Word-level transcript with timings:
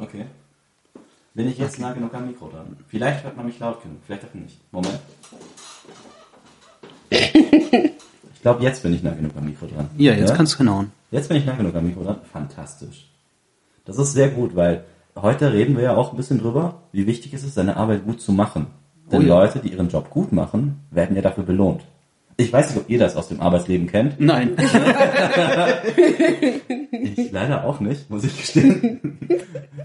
Okay. 0.00 0.24
Bin 1.34 1.48
ich 1.48 1.58
jetzt 1.58 1.78
nah 1.78 1.92
genug 1.92 2.12
am 2.14 2.26
Mikro 2.26 2.48
dran? 2.48 2.76
Vielleicht 2.88 3.22
hört 3.22 3.36
man 3.36 3.46
mich 3.46 3.58
laut 3.58 3.82
genug, 3.82 3.98
vielleicht 4.04 4.24
auch 4.24 4.34
nicht. 4.34 4.58
Moment. 4.72 4.98
Ich 7.10 8.42
glaube, 8.42 8.62
jetzt 8.62 8.82
bin 8.82 8.94
ich 8.94 9.02
nah 9.02 9.12
genug 9.12 9.32
am 9.36 9.44
Mikro 9.44 9.66
dran. 9.66 9.90
Ja, 9.96 10.14
jetzt 10.14 10.34
kannst 10.34 10.54
du 10.54 10.58
hinhauen. 10.58 10.90
Jetzt 11.10 11.28
bin 11.28 11.36
ich 11.36 11.44
nah 11.46 11.54
genug 11.54 11.74
am 11.74 11.86
Mikro 11.86 12.02
dran. 12.02 12.16
Fantastisch. 12.32 13.10
Das 13.84 13.98
ist 13.98 14.12
sehr 14.12 14.28
gut, 14.30 14.56
weil 14.56 14.84
heute 15.16 15.52
reden 15.52 15.76
wir 15.76 15.84
ja 15.84 15.96
auch 15.96 16.12
ein 16.12 16.16
bisschen 16.16 16.38
drüber, 16.38 16.82
wie 16.92 17.06
wichtig 17.06 17.34
es 17.34 17.44
ist, 17.44 17.54
seine 17.54 17.76
Arbeit 17.76 18.04
gut 18.04 18.20
zu 18.20 18.32
machen. 18.32 18.66
Denn 19.12 19.20
Oh 19.20 19.24
ja. 19.24 19.40
Leute, 19.40 19.58
die 19.58 19.72
ihren 19.72 19.88
Job 19.88 20.10
gut 20.10 20.32
machen, 20.32 20.80
werden 20.90 21.16
ja 21.16 21.22
dafür 21.22 21.44
belohnt. 21.44 21.82
Ich 22.40 22.52
weiß 22.52 22.70
nicht, 22.70 22.84
ob 22.84 22.88
ihr 22.88 22.98
das 22.98 23.16
aus 23.16 23.28
dem 23.28 23.40
Arbeitsleben 23.40 23.86
kennt. 23.86 24.18
Nein. 24.18 24.56
Ich 27.02 27.32
leider 27.32 27.64
auch 27.64 27.80
nicht, 27.80 28.10
muss 28.10 28.24
ich 28.24 28.36
gestehen. 28.36 29.18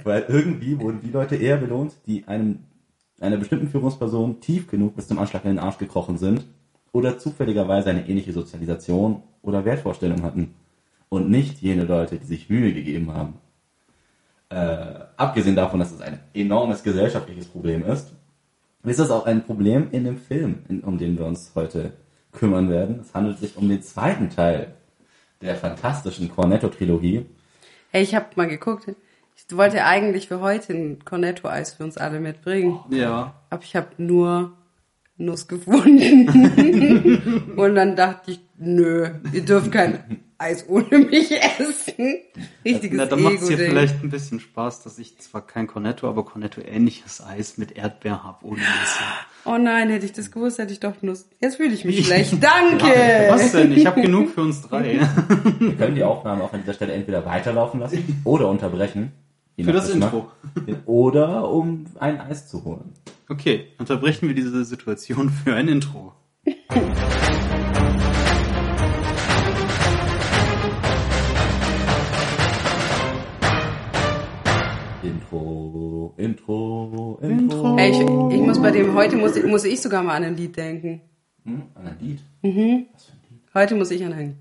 Weil 0.04 0.26
irgendwie 0.28 0.80
wurden 0.80 1.00
die 1.02 1.12
Leute 1.12 1.36
eher 1.38 1.58
belohnt, 1.58 1.94
die 2.06 2.28
einem, 2.28 2.60
einer 3.22 3.38
bestimmten 3.38 3.70
Führungsperson 3.70 4.42
tief 4.42 4.68
genug 4.68 4.96
bis 4.96 5.08
zum 5.08 5.18
Anschlag 5.18 5.46
in 5.46 5.52
den 5.52 5.60
Arsch 5.60 5.78
gekrochen 5.78 6.18
sind 6.18 6.46
oder 6.92 7.18
zufälligerweise 7.18 7.90
eine 7.90 8.08
ähnliche 8.10 8.34
Sozialisation 8.34 9.24
oder 9.42 9.64
Wertvorstellung 9.64 10.24
hatten. 10.24 10.56
Und 11.08 11.30
nicht 11.30 11.62
jene 11.62 11.86
Leute, 11.86 12.18
die 12.18 12.26
sich 12.26 12.50
Mühe 12.50 12.74
gegeben 12.74 13.14
haben. 13.14 13.36
Äh, 14.50 15.06
abgesehen 15.16 15.56
davon, 15.56 15.80
dass 15.80 15.94
es 15.94 16.02
ein 16.02 16.20
enormes 16.34 16.84
gesellschaftliches 16.84 17.48
Problem 17.48 17.86
ist, 17.86 18.12
ist 18.84 19.00
es 19.00 19.10
auch 19.10 19.26
ein 19.26 19.46
Problem 19.46 19.88
in 19.92 20.04
dem 20.04 20.18
Film, 20.18 20.60
in, 20.68 20.82
um 20.82 20.98
den 20.98 21.18
wir 21.18 21.26
uns 21.26 21.52
heute 21.56 21.94
kümmern 22.36 22.70
werden. 22.70 23.00
Es 23.02 23.14
handelt 23.14 23.40
sich 23.40 23.58
um 23.58 23.68
den 23.68 23.82
zweiten 23.82 24.30
Teil 24.30 24.74
der 25.42 25.56
fantastischen 25.56 26.30
Cornetto-Trilogie. 26.34 27.26
Hey, 27.92 28.04
ich 28.04 28.16
habe 28.16 28.28
mal 28.36 28.48
geguckt. 28.48 28.88
Ich 29.36 29.58
wollte 29.58 29.84
eigentlich 29.84 30.28
für 30.28 30.40
heute 30.40 30.74
ein 30.74 31.04
Cornetto-Eis 31.04 31.74
für 31.74 31.84
uns 31.84 31.98
alle 31.98 32.20
mitbringen. 32.20 32.80
Ja. 32.90 33.34
Aber 33.50 33.64
ich 33.64 33.76
habe 33.76 33.90
nur 33.98 34.54
Nuss 35.18 35.48
gefunden. 35.48 36.28
Und 37.56 37.76
dann 37.76 37.96
dachte 37.96 38.32
ich, 38.32 38.40
nö, 38.58 39.10
ihr 39.32 39.42
dürft 39.42 39.72
kein 39.72 40.22
Eis 40.38 40.68
ohne 40.68 41.00
mich 41.00 41.32
essen. 41.32 42.16
Richtiges 42.66 42.98
Na, 42.98 43.06
dann 43.06 43.22
macht 43.22 43.36
es 43.36 43.50
Ego-Ding. 43.50 43.70
vielleicht 43.70 44.04
ein 44.04 44.10
bisschen 44.10 44.42
Spaß, 44.42 44.84
dass 44.84 45.00
ich 45.00 45.18
zwar 45.20 45.48
kein 45.48 45.68
Cornetto, 45.68 46.10
aber 46.10 46.26
Cornetto-ähnliches 46.26 47.24
Eis 47.26 47.58
mit 47.58 47.78
Erdbeer 47.78 48.22
habe, 48.26 48.46
ohne 48.46 48.58
Nüsse. 48.60 49.00
Oh 49.46 49.58
nein, 49.58 49.90
hätte 49.90 50.06
ich 50.06 50.12
das 50.12 50.32
gewusst, 50.32 50.58
hätte 50.58 50.74
ich 50.74 50.82
doch 50.82 51.02
Nuss. 51.02 51.30
Jetzt 51.40 51.56
fühle 51.56 51.74
ich 51.74 51.86
mich 51.86 52.06
schlecht. 52.06 52.34
Danke! 52.42 52.86
Was 53.30 53.54
denn? 53.54 53.72
Ich 53.72 53.86
habe 53.86 54.02
genug 54.02 54.32
für 54.32 54.42
uns 54.42 54.62
drei. 54.62 55.00
Wir 55.60 55.76
können 55.76 55.96
die 55.96 56.04
Aufnahme 56.04 56.44
auch 56.44 56.52
an 56.52 56.62
dieser 56.62 56.74
Stelle 56.74 56.92
entweder 56.92 57.26
weiterlaufen 57.26 57.80
lassen 57.80 58.22
oder 58.26 58.50
unterbrechen. 58.50 59.14
Für 59.64 59.72
das. 59.72 59.90
Intro. 59.90 60.32
Oder 60.86 61.50
um 61.50 61.86
ein 62.00 62.20
Eis 62.20 62.50
zu 62.50 62.66
holen. 62.66 62.94
Okay, 63.30 63.68
unterbrechen 63.80 64.28
wir 64.28 64.36
diese 64.36 64.66
Situation 64.66 65.30
für 65.30 65.54
ein 65.54 65.70
Intro. 65.70 66.14
Intro, 75.02 76.14
Intro, 76.18 77.20
Intro. 77.22 77.78
Ey, 77.78 77.92
ich, 77.92 78.00
ich 78.00 78.42
muss 78.46 78.62
bei 78.62 78.72
dem, 78.72 78.94
heute 78.94 79.16
muss, 79.16 79.42
muss 79.44 79.64
ich 79.64 79.82
sogar 79.82 80.04
mal 80.04 80.16
an 80.16 80.24
ein 80.24 80.36
Lied 80.36 80.58
denken. 80.58 81.02
Hm, 81.46 81.64
an 81.76 81.88
ein 81.88 81.98
Lied. 82.02 82.20
Mhm. 82.42 82.88
Was 82.94 83.06
für 83.06 83.12
ein 83.14 83.15
Lied? 83.15 83.15
Heute 83.58 83.76
muss 83.76 83.90
ich 83.90 84.04
anhängen. 84.04 84.38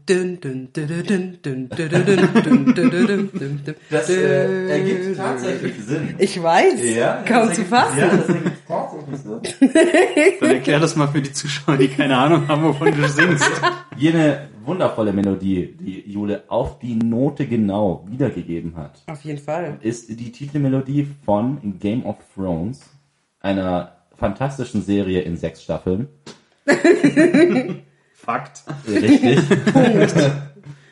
Das 3.90 4.10
äh, 4.10 4.68
ergibt 4.68 5.16
tatsächlich 5.16 5.74
Sinn. 5.84 6.16
Ich 6.18 6.42
weiß. 6.42 6.96
Ja, 6.96 7.22
kaum 7.22 7.52
zu 7.52 7.62
fassen. 7.64 7.96
Ja, 7.96 8.08
das 8.08 8.28
ergibt 8.28 8.66
tatsächlich 8.66 9.20
Sinn. 9.20 9.40
Dann 10.40 10.50
erklär 10.50 10.80
das 10.80 10.96
mal 10.96 11.06
für 11.06 11.22
die 11.22 11.32
Zuschauer, 11.32 11.76
die 11.76 11.86
keine 11.86 12.18
Ahnung 12.18 12.48
haben, 12.48 12.64
wovon 12.64 12.90
du 12.90 13.08
singst. 13.08 13.48
Jene 13.96 14.48
wundervolle 14.64 15.12
Melodie, 15.12 15.76
die 15.78 16.10
Jule 16.10 16.42
auf 16.48 16.80
die 16.80 16.96
Note 16.96 17.46
genau 17.46 18.04
wiedergegeben 18.10 18.74
hat. 18.74 19.00
Auf 19.06 19.20
jeden 19.22 19.38
Fall. 19.38 19.78
Ist 19.80 20.08
die 20.08 20.32
Titelmelodie 20.32 21.06
von 21.24 21.78
Game 21.78 22.04
of 22.04 22.16
Thrones, 22.34 22.80
einer 23.38 23.92
fantastischen 24.16 24.82
Serie 24.82 25.20
in 25.20 25.36
sechs 25.36 25.62
Staffeln. 25.62 26.08
Fakt. 28.24 28.62
Richtig. 28.88 29.38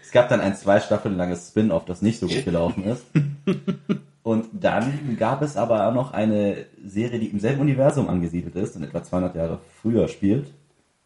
es 0.02 0.10
gab 0.12 0.28
dann 0.28 0.40
ein 0.40 0.54
zwei 0.56 0.80
Staffeln 0.80 1.16
langes 1.16 1.48
Spin-off, 1.48 1.84
das 1.84 2.02
nicht 2.02 2.20
so 2.20 2.26
gut 2.28 2.44
gelaufen 2.44 2.84
ist. 2.84 3.04
Und 4.22 4.46
dann 4.52 5.16
gab 5.18 5.42
es 5.42 5.56
aber 5.56 5.88
auch 5.88 5.94
noch 5.94 6.12
eine 6.12 6.66
Serie, 6.84 7.18
die 7.18 7.26
im 7.28 7.40
selben 7.40 7.60
Universum 7.60 8.08
angesiedelt 8.08 8.54
ist 8.56 8.76
und 8.76 8.84
etwa 8.84 9.02
200 9.02 9.34
Jahre 9.34 9.58
früher 9.80 10.08
spielt. 10.08 10.52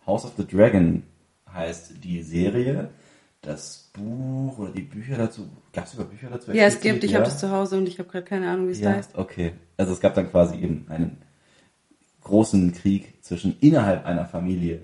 House 0.06 0.24
of 0.24 0.32
the 0.36 0.46
Dragon 0.46 1.02
heißt 1.52 2.04
die 2.04 2.22
Serie. 2.22 2.90
Das 3.42 3.90
Buch 3.92 4.58
oder 4.58 4.70
die 4.72 4.82
Bücher 4.82 5.16
dazu, 5.16 5.48
gab 5.72 5.84
es 5.84 5.92
sogar 5.92 6.06
Bücher 6.06 6.28
dazu? 6.30 6.50
Ja, 6.52 6.64
es 6.64 6.80
gibt, 6.80 7.04
ich 7.04 7.14
habe 7.14 7.24
das 7.24 7.38
zu 7.38 7.50
Hause 7.50 7.78
und 7.78 7.86
ich 7.86 7.98
habe 8.00 8.08
gerade 8.08 8.24
keine 8.24 8.50
Ahnung, 8.50 8.66
wie 8.66 8.72
es 8.72 8.80
Ja, 8.80 8.90
heißt. 8.92 9.16
okay. 9.16 9.52
Also 9.76 9.92
es 9.92 10.00
gab 10.00 10.14
dann 10.14 10.28
quasi 10.30 10.56
eben 10.56 10.86
einen 10.88 11.18
großen 12.24 12.72
Krieg 12.72 13.22
zwischen 13.22 13.56
innerhalb 13.60 14.04
einer 14.04 14.24
Familie, 14.26 14.80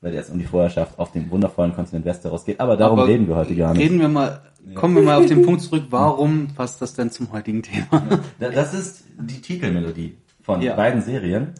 bei 0.00 0.10
der 0.10 0.20
es 0.22 0.30
um 0.30 0.38
die 0.38 0.44
Vorherrschaft 0.46 0.98
auf 0.98 1.12
dem 1.12 1.30
wundervollen 1.30 1.74
Kontinent 1.74 2.04
Westeros 2.06 2.44
geht. 2.44 2.58
Aber 2.60 2.76
darum 2.76 2.98
Aber 3.00 3.08
reden 3.08 3.28
wir 3.28 3.36
heute 3.36 3.54
gar 3.54 3.74
nicht. 3.74 3.82
Reden 3.82 4.00
wir 4.00 4.08
mal, 4.08 4.40
kommen 4.74 4.94
wir 4.96 5.02
mal 5.02 5.18
auf 5.18 5.26
den 5.26 5.42
Punkt 5.42 5.60
zurück, 5.62 5.84
warum 5.90 6.48
passt 6.54 6.80
das 6.80 6.94
denn 6.94 7.10
zum 7.10 7.30
heutigen 7.32 7.62
Thema? 7.62 8.20
Da- 8.38 8.50
Das 8.50 8.72
ist 8.74 9.04
die 9.20 9.40
Titelmelodie 9.40 10.16
von 10.42 10.62
Ja. 10.62 10.74
beiden 10.74 11.02
Serien. 11.02 11.52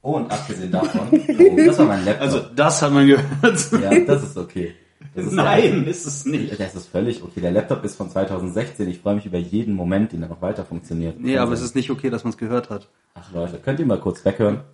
Und 0.00 0.32
abgesehen 0.32 0.72
davon, 0.72 1.08
oh, 1.12 1.56
das 1.64 1.78
war 1.78 1.86
mein 1.86 2.04
Laptop. 2.04 2.22
Also, 2.22 2.40
das 2.56 2.82
hat 2.82 2.92
man 2.92 3.06
gehört. 3.06 3.70
ja, 3.80 4.00
das 4.04 4.22
ist 4.24 4.36
okay. 4.36 4.74
Das 5.14 5.26
ist 5.26 5.32
Nein, 5.32 5.84
ist 5.84 6.06
es 6.06 6.24
nicht. 6.24 6.58
Das 6.58 6.74
ist 6.74 6.88
völlig 6.88 7.22
okay. 7.22 7.40
Der 7.40 7.52
Laptop 7.52 7.84
ist 7.84 7.94
von 7.96 8.10
2016. 8.10 8.88
Ich 8.88 8.98
freue 9.00 9.14
mich 9.16 9.26
über 9.26 9.38
jeden 9.38 9.74
Moment, 9.74 10.10
den 10.12 10.22
er 10.22 10.28
noch 10.28 10.40
weiter 10.42 10.64
funktioniert. 10.64 11.20
Nee, 11.20 11.36
aber 11.38 11.52
es 11.52 11.60
ist 11.60 11.76
nicht 11.76 11.90
okay, 11.90 12.08
dass 12.10 12.24
man 12.24 12.32
es 12.32 12.38
gehört 12.38 12.70
hat. 12.70 12.88
Ach 13.14 13.30
Leute, 13.32 13.58
könnt 13.58 13.78
ihr 13.78 13.86
mal 13.86 14.00
kurz 14.00 14.24
weghören? 14.24 14.60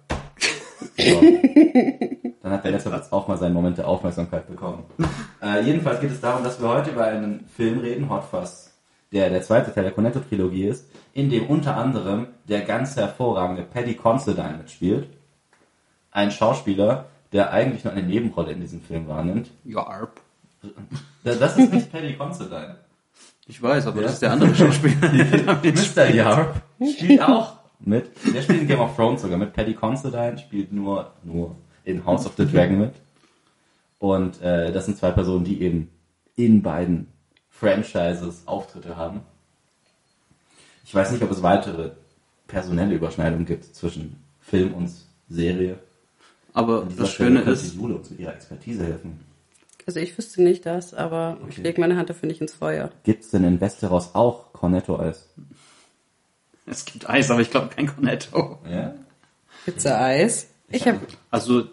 So. 0.96 1.20
Dann 2.42 2.52
hat 2.52 2.64
der 2.64 2.70
Laptop 2.72 2.92
jetzt 2.94 3.12
auch 3.12 3.26
mal 3.28 3.36
seinen 3.36 3.54
Moment 3.54 3.78
der 3.78 3.88
Aufmerksamkeit 3.88 4.46
bekommen. 4.48 4.84
Äh, 5.42 5.62
jedenfalls 5.62 6.00
geht 6.00 6.12
es 6.12 6.20
darum, 6.20 6.44
dass 6.44 6.60
wir 6.60 6.68
heute 6.68 6.90
über 6.90 7.04
einen 7.04 7.46
Film 7.56 7.80
reden, 7.80 8.08
Hot 8.10 8.24
Fuzz, 8.24 8.72
der 9.12 9.28
der 9.30 9.42
zweite 9.42 9.72
Teil 9.74 9.84
der 9.84 9.92
Cornetto-Trilogie 9.92 10.64
ist, 10.66 10.86
in 11.14 11.30
dem 11.30 11.46
unter 11.46 11.76
anderem 11.76 12.28
der 12.48 12.60
ganz 12.62 12.96
hervorragende 12.96 13.62
Paddy 13.62 13.94
Considine 13.94 14.58
mitspielt. 14.58 15.08
Ein 16.12 16.30
Schauspieler, 16.30 17.06
der 17.32 17.52
eigentlich 17.52 17.84
nur 17.84 17.92
eine 17.92 18.02
Nebenrolle 18.04 18.52
in 18.52 18.60
diesem 18.60 18.80
Film 18.80 19.08
wahrnimmt. 19.08 19.50
Yarp. 19.64 20.20
Das 21.24 21.38
das 21.38 21.56
ist 21.58 21.72
nicht 21.72 21.90
Paddy 21.92 22.14
Considine. 22.14 22.76
Ich 23.46 23.60
weiß, 23.62 23.86
aber 23.86 23.96
Ja. 23.96 24.02
das 24.04 24.12
ist 24.14 24.22
der 24.22 24.32
andere 24.32 24.54
Schauspieler. 24.54 25.10
Mr. 25.62 26.06
Yarp 26.14 26.62
spielt 26.96 27.22
auch 27.22 27.54
mit. 27.80 28.10
Der 28.34 28.42
spielt 28.42 28.62
in 28.62 28.68
Game 28.68 28.80
of 28.80 28.94
Thrones 28.94 29.22
sogar 29.22 29.38
mit. 29.38 29.52
Paddy 29.52 29.74
Considine 29.74 30.38
spielt 30.38 30.72
nur, 30.72 31.12
nur 31.24 31.56
in 31.88 32.04
House 32.04 32.26
of 32.26 32.34
the 32.36 32.46
Dragon 32.46 32.78
mit. 32.78 32.92
Und 33.98 34.40
äh, 34.42 34.70
das 34.72 34.84
sind 34.86 34.98
zwei 34.98 35.10
Personen, 35.10 35.44
die 35.44 35.60
eben 35.62 35.90
in 36.36 36.62
beiden 36.62 37.08
Franchises 37.50 38.42
Auftritte 38.46 38.96
haben. 38.96 39.20
Ich 40.84 40.94
weiß 40.94 41.10
nicht, 41.10 41.22
ob 41.22 41.30
es 41.30 41.42
weitere 41.42 41.90
personelle 42.46 42.94
Überschneidungen 42.94 43.44
gibt 43.46 43.64
zwischen 43.74 44.22
Film 44.40 44.74
und 44.74 44.90
Serie. 45.28 45.78
Aber 46.54 46.86
das 46.96 47.12
Stelle 47.12 47.30
Schöne 47.30 47.42
könnte 47.42 47.60
ist, 47.60 47.74
Jule 47.74 47.96
uns 47.96 48.10
mit 48.10 48.20
ihrer 48.20 48.34
Expertise 48.34 48.84
helfen. 48.84 49.20
Also 49.86 50.00
ich 50.00 50.16
wüsste 50.16 50.42
nicht 50.42 50.66
das, 50.66 50.94
aber 50.94 51.38
ich 51.48 51.54
Okay. 51.56 51.62
lege 51.62 51.80
meine 51.80 51.96
Hand 51.96 52.10
dafür 52.10 52.26
nicht 52.28 52.40
ins 52.40 52.54
Feuer. 52.54 52.90
Gibt 53.04 53.24
es 53.24 53.30
denn 53.30 53.44
in 53.44 53.60
Westeros 53.60 54.14
auch 54.14 54.52
Cornetto-Eis? 54.52 55.28
es 56.66 56.84
gibt 56.84 57.08
Eis, 57.08 57.30
aber 57.30 57.40
ich 57.40 57.50
glaube 57.50 57.68
kein 57.68 57.86
Cornetto. 57.86 58.58
Ja? 58.70 58.94
Pizza-Eis. 59.64 60.48
Ich 60.70 60.86
habe 60.86 61.00
Also 61.30 61.64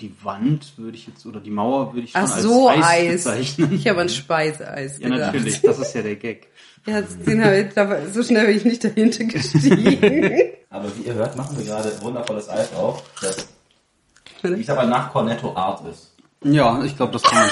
die 0.00 0.12
Wand 0.22 0.76
würde 0.76 0.96
ich 0.96 1.06
jetzt, 1.06 1.24
oder 1.24 1.40
die 1.40 1.50
Mauer 1.50 1.94
würde 1.94 2.04
ich 2.06 2.12
schon 2.12 2.20
Ach 2.20 2.32
als 2.32 2.42
so, 2.42 2.68
Eis, 2.68 2.82
Eis. 2.84 3.24
bezeichnen. 3.24 3.72
Ich 3.72 3.86
habe 3.88 4.00
an 4.00 4.08
Speiseeis 4.08 4.98
Ja, 4.98 5.08
gedacht. 5.08 5.32
natürlich, 5.34 5.60
das 5.62 5.78
ist 5.78 5.94
ja 5.94 6.02
der 6.02 6.16
Gag. 6.16 6.48
Ja, 6.86 7.00
den 7.00 7.42
hab 7.44 7.52
ich, 8.06 8.12
so 8.12 8.22
schnell 8.22 8.46
bin 8.46 8.56
ich 8.56 8.64
nicht 8.64 8.84
dahinter 8.84 9.24
gestiegen. 9.24 10.40
Aber 10.70 10.90
wie 10.96 11.02
ihr 11.02 11.14
hört, 11.14 11.36
machen 11.36 11.56
wir 11.56 11.64
gerade 11.64 11.92
wundervolles 12.02 12.48
Eis 12.48 12.72
auf, 12.74 13.02
das 13.20 13.48
ich 14.42 14.66
sag 14.66 14.76
mal 14.76 14.86
nach 14.86 15.10
Cornetto 15.10 15.54
Art 15.56 15.86
ist. 15.88 16.12
Ja, 16.42 16.82
ich 16.84 16.96
glaube, 16.96 17.12
das 17.12 17.22
kann 17.22 17.46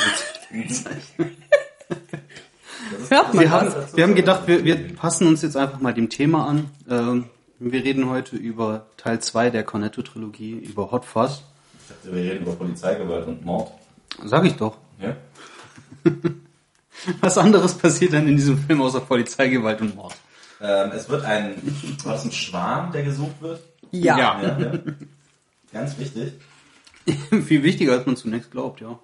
man 0.50 0.64
jetzt. 0.66 0.84
Hört 3.08 3.32
man 3.32 3.44
Wir 3.44 3.50
haben, 3.50 3.72
wir 3.94 4.04
haben 4.04 4.14
gedacht, 4.14 4.46
wir, 4.46 4.64
wir 4.64 4.94
passen 4.94 5.26
uns 5.26 5.40
jetzt 5.40 5.56
einfach 5.56 5.80
mal 5.80 5.94
dem 5.94 6.10
Thema 6.10 6.46
an. 6.46 6.68
Ähm, 6.90 7.24
wir 7.58 7.82
reden 7.84 8.10
heute 8.10 8.36
über 8.36 8.86
Teil 8.98 9.20
2 9.20 9.48
der 9.50 9.62
Cornetto-Trilogie, 9.64 10.52
über 10.52 10.90
Hot 10.90 11.04
Fuzz. 11.06 11.44
Dachte, 11.92 12.14
wir 12.14 12.22
reden 12.22 12.42
über 12.42 12.54
Polizeigewalt 12.54 13.26
und 13.26 13.44
Mord. 13.44 13.72
Sag 14.24 14.44
ich 14.44 14.54
doch. 14.56 14.76
Ja? 15.00 15.16
Was 17.20 17.38
anderes 17.38 17.74
passiert 17.74 18.12
dann 18.12 18.28
in 18.28 18.36
diesem 18.36 18.58
Film 18.58 18.80
außer 18.80 19.00
Polizeigewalt 19.00 19.80
und 19.80 19.96
Mord? 19.96 20.14
Ähm, 20.60 20.90
es 20.94 21.08
wird 21.08 21.24
ein, 21.24 21.54
war 22.04 22.12
das 22.12 22.24
ein 22.24 22.32
Schwarm, 22.32 22.92
der 22.92 23.02
gesucht 23.02 23.40
wird? 23.40 23.60
Ja. 23.90 24.18
Ja. 24.18 24.42
Ja, 24.42 24.58
ja. 24.58 24.72
Ganz 25.72 25.98
wichtig. 25.98 26.34
Viel 27.46 27.62
wichtiger, 27.62 27.92
als 27.92 28.06
man 28.06 28.16
zunächst 28.16 28.50
glaubt, 28.50 28.80
ja. 28.80 28.98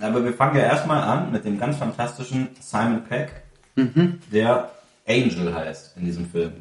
Aber 0.00 0.24
wir 0.24 0.32
fangen 0.32 0.56
ja 0.56 0.62
erstmal 0.62 1.02
an 1.02 1.30
mit 1.30 1.44
dem 1.44 1.58
ganz 1.58 1.76
fantastischen 1.76 2.48
Simon 2.60 3.04
Peck, 3.04 3.42
der 3.76 4.72
Angel 5.06 5.54
heißt 5.54 5.96
in 5.96 6.04
diesem 6.04 6.28
Film. 6.28 6.52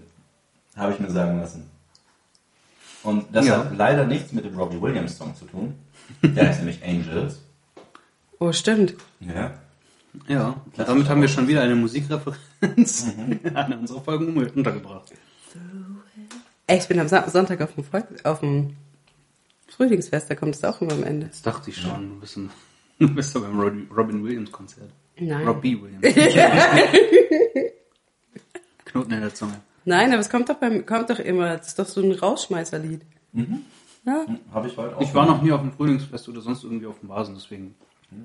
Habe 0.75 0.94
ich 0.94 1.00
mir 1.00 1.09
sagen 1.09 1.39
lassen. 1.39 1.69
Und 3.03 3.25
das 3.33 3.45
Ja. 3.48 3.59
hat 3.65 3.75
leider 3.77 4.06
nichts 4.06 4.31
mit 4.31 4.45
dem 4.45 4.56
Robbie 4.57 4.81
Williams 4.81 5.18
Song 5.18 5.36
zu 5.36 5.45
tun. 5.45 5.75
Der 6.24 6.48
heißt 6.50 6.59
nämlich 6.63 6.83
Angels. 6.83 7.39
Oh, 8.39 8.51
stimmt. 8.51 8.95
Ja. 9.19 9.53
Ja, 10.27 10.62
und 10.65 10.77
damit 10.89 11.07
haben 11.07 11.21
wir 11.21 11.30
schon 11.30 11.48
wieder 11.48 11.62
eine 11.62 11.74
Musikreferenz 11.75 13.06
an 13.53 13.74
unsere 13.80 14.01
Folgen 14.01 14.36
untergebracht. 14.38 15.13
Ey, 16.68 16.77
ich 16.80 16.88
bin 16.88 17.00
am 17.00 17.07
Sonntag 17.07 17.62
auf 17.62 17.74
dem, 17.75 17.83
Volk 17.86 18.06
auf 18.25 18.42
dem 18.42 18.75
Frühlingsfest, 19.69 20.30
da 20.30 20.36
kommt 20.36 20.56
es 20.56 20.63
auch 20.65 20.81
immer 20.81 20.92
am 20.94 21.03
Ende. 21.03 21.27
Das 21.27 21.42
dachte 21.42 21.69
ich 21.69 21.77
schon. 21.77 22.09
Du 22.15 22.19
bist, 22.19 22.36
ein, 22.38 22.50
du 23.00 23.07
bist 23.13 23.33
doch 23.36 23.42
beim 23.42 23.57
Robin 23.59 23.88
Robin 23.95 24.24
Williams 24.24 24.51
Konzert. 24.51 24.89
Nein. 25.18 25.48
Robbie 25.48 25.81
Williams. 25.81 26.06
Knoten 28.86 29.13
in 29.13 29.21
der 29.21 29.33
Zunge. 29.33 29.62
Nein, 29.86 30.12
aber 30.12 30.19
es 30.19 30.30
kommt 30.30 30.50
doch, 30.50 30.56
beim, 30.56 30.86
kommt 30.86 31.10
doch 31.10 31.19
immer, 31.19 31.57
das 31.57 31.69
ist 31.69 31.80
doch 31.80 31.86
so 31.86 32.01
ein 32.01 32.12
Rausschmeißerlied. 32.12 33.01
Ja. 34.06 34.25
Habe 34.54 34.68
ich 34.68 34.78
heute 34.78 34.98
auch. 34.98 35.01
Ich 35.01 35.13
war 35.13 35.25
noch 35.25 35.42
nie 35.42 35.51
auf 35.51 35.62
dem 35.62 35.72
Frühlingsfest 35.72 36.30
oder 36.30 36.42
sonst 36.42 36.63
irgendwie 36.63 36.88
auf 36.88 37.00
dem 37.00 37.10
Basen, 37.10 37.36
deswegen. 37.36 37.75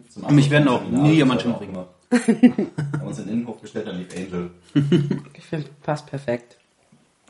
Zum 0.09 0.35
Mich 0.35 0.51
werden 0.51 0.69
auch 0.69 0.85
nie 0.85 1.13
jemand 1.13 1.43
Seminars 1.43 1.63
umbringen. 1.63 1.87
Haben 2.99 3.07
uns 3.07 3.19
in 3.19 3.27
den 3.27 3.35
Innenhof 3.35 3.61
gestellt, 3.61 3.87
dann 3.87 3.99
lief 3.99 4.09
Angel. 4.17 4.51
Ich 5.35 5.45
finde, 5.45 5.69
passt 5.83 6.07
perfekt. 6.07 6.57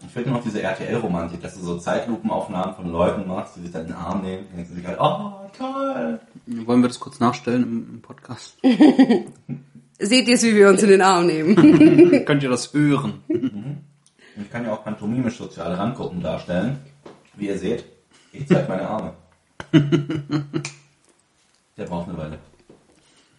Ich 0.04 0.12
finde 0.12 0.30
noch 0.30 0.42
diese 0.42 0.62
RTL-Romantik, 0.62 1.40
dass 1.40 1.54
du 1.54 1.60
so 1.60 1.78
Zeitlupenaufnahmen 1.78 2.74
von 2.74 2.92
Leuten 2.92 3.26
machst, 3.26 3.56
die 3.56 3.62
sich 3.62 3.72
dann 3.72 3.82
in 3.82 3.88
den 3.88 3.96
Arm 3.96 4.22
nehmen, 4.22 4.46
denken 4.48 4.66
sie 4.66 4.74
sich 4.74 4.86
halt, 4.86 4.98
oh, 5.00 5.32
toll. 5.56 6.20
Wollen 6.46 6.82
wir 6.82 6.88
das 6.88 7.00
kurz 7.00 7.18
nachstellen 7.18 7.62
im, 7.62 7.94
im 7.94 8.02
Podcast? 8.02 8.58
Seht 9.98 10.28
ihr 10.28 10.34
es, 10.34 10.42
wie 10.42 10.54
wir 10.54 10.68
uns 10.68 10.82
in 10.82 10.90
den 10.90 11.00
Arm 11.00 11.26
nehmen? 11.26 12.24
Könnt 12.26 12.42
ihr 12.42 12.50
das 12.50 12.74
hören? 12.74 13.22
Und 14.36 14.42
ich 14.42 14.50
kann 14.50 14.64
ja 14.64 14.72
auch 14.72 14.84
pantomimisch 14.84 15.38
soziale 15.38 15.78
Randgruppen 15.78 16.22
darstellen. 16.22 16.78
Wie 17.34 17.48
ihr 17.48 17.58
seht, 17.58 17.84
ich 18.32 18.46
zeige 18.46 18.68
meine 18.68 18.86
Arme. 18.86 19.14
Der 21.76 21.84
braucht 21.84 22.08
eine 22.08 22.18
Weile. 22.18 22.38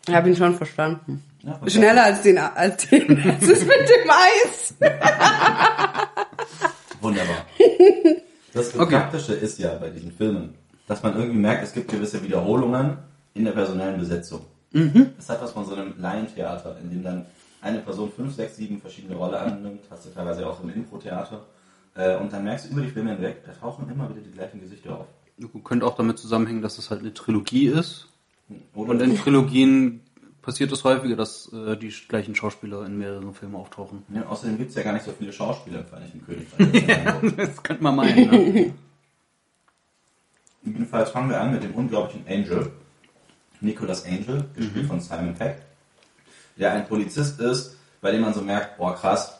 Ich 0.07 0.13
habe 0.13 0.29
ihn 0.29 0.35
schon 0.35 0.55
verstanden. 0.55 1.23
Ja, 1.43 1.59
Schneller 1.67 2.03
als 2.03 2.21
den, 2.21 2.37
als 2.37 2.87
den, 2.87 3.19
als 3.29 3.43
es 3.43 3.65
mit 3.65 3.89
dem 3.89 4.09
Eis. 4.09 4.73
Wunderbar. 7.01 7.45
Das 8.53 8.71
Praktische 8.71 9.33
ist 9.33 9.59
ja 9.59 9.75
bei 9.75 9.89
diesen 9.89 10.11
Filmen, 10.11 10.55
dass 10.87 11.03
man 11.03 11.15
irgendwie 11.15 11.37
merkt, 11.37 11.63
es 11.63 11.73
gibt 11.73 11.91
gewisse 11.91 12.23
Wiederholungen 12.23 12.97
in 13.33 13.45
der 13.45 13.51
personellen 13.51 13.99
Besetzung. 13.99 14.41
Es 15.17 15.29
hat 15.29 15.41
was 15.41 15.51
von 15.51 15.65
so 15.65 15.75
einem 15.75 15.93
Laientheater, 15.97 16.77
in 16.81 16.89
dem 16.89 17.03
dann 17.03 17.25
eine 17.67 17.79
Person 17.79 18.11
fünf, 18.11 18.35
sechs, 18.35 18.55
sieben 18.57 18.79
verschiedene 18.79 19.15
Rollen 19.15 19.35
annimmt, 19.35 19.81
hast 19.89 20.05
du 20.05 20.09
teilweise 20.09 20.47
auch 20.47 20.61
im 20.63 20.69
Impro-Theater. 20.69 21.45
Äh, 21.95 22.15
Und 22.17 22.31
dann 22.33 22.43
merkst 22.43 22.65
du 22.67 22.71
über 22.73 22.81
die 22.81 22.89
Filme 22.89 23.11
hinweg, 23.13 23.43
da 23.45 23.51
tauchen 23.53 23.89
immer 23.89 24.09
wieder 24.09 24.21
die 24.21 24.31
gleichen 24.31 24.59
Gesichter 24.61 24.99
auf. 24.99 25.07
Könnte 25.63 25.85
auch 25.85 25.95
damit 25.95 26.17
zusammenhängen, 26.17 26.61
dass 26.61 26.77
es 26.77 26.89
halt 26.89 27.01
eine 27.01 27.13
Trilogie 27.13 27.67
ist. 27.67 28.07
Oder 28.73 28.91
Und 28.91 29.01
in 29.01 29.15
Trilogien 29.17 30.01
passiert 30.41 30.71
es 30.71 30.83
häufiger, 30.83 31.15
dass 31.15 31.51
äh, 31.53 31.75
die 31.77 31.93
gleichen 32.07 32.33
Schauspieler 32.33 32.85
in 32.85 32.97
mehreren 32.97 33.33
Filmen 33.33 33.55
auftauchen. 33.55 34.03
ja, 34.13 34.25
außerdem 34.25 34.57
gibt 34.57 34.69
es 34.69 34.75
ja 34.75 34.83
gar 34.83 34.93
nicht 34.93 35.03
so 35.05 35.11
viele 35.11 35.33
Schauspieler 35.33 35.79
im 35.81 35.85
Vereinigten 35.85 36.25
Königreich. 36.25 37.35
Das 37.37 37.61
könnte 37.63 37.83
man 37.83 37.95
meinen. 37.97 38.29
Ne? 38.31 38.73
Jedenfalls 40.63 41.09
fangen 41.11 41.29
wir 41.29 41.39
an 41.39 41.51
mit 41.53 41.63
dem 41.63 41.73
unglaublichen 41.75 42.25
Angel, 42.27 42.71
Nicholas 43.61 44.05
Angel, 44.05 44.45
gespielt 44.55 44.85
von 44.87 44.99
Simon 44.99 45.33
Peck, 45.35 45.61
der 46.59 46.73
ein 46.73 46.87
Polizist 46.87 47.39
ist, 47.39 47.77
bei 48.01 48.11
dem 48.11 48.21
man 48.21 48.33
so 48.33 48.41
merkt, 48.41 48.77
boah 48.77 48.95
krass, 48.95 49.39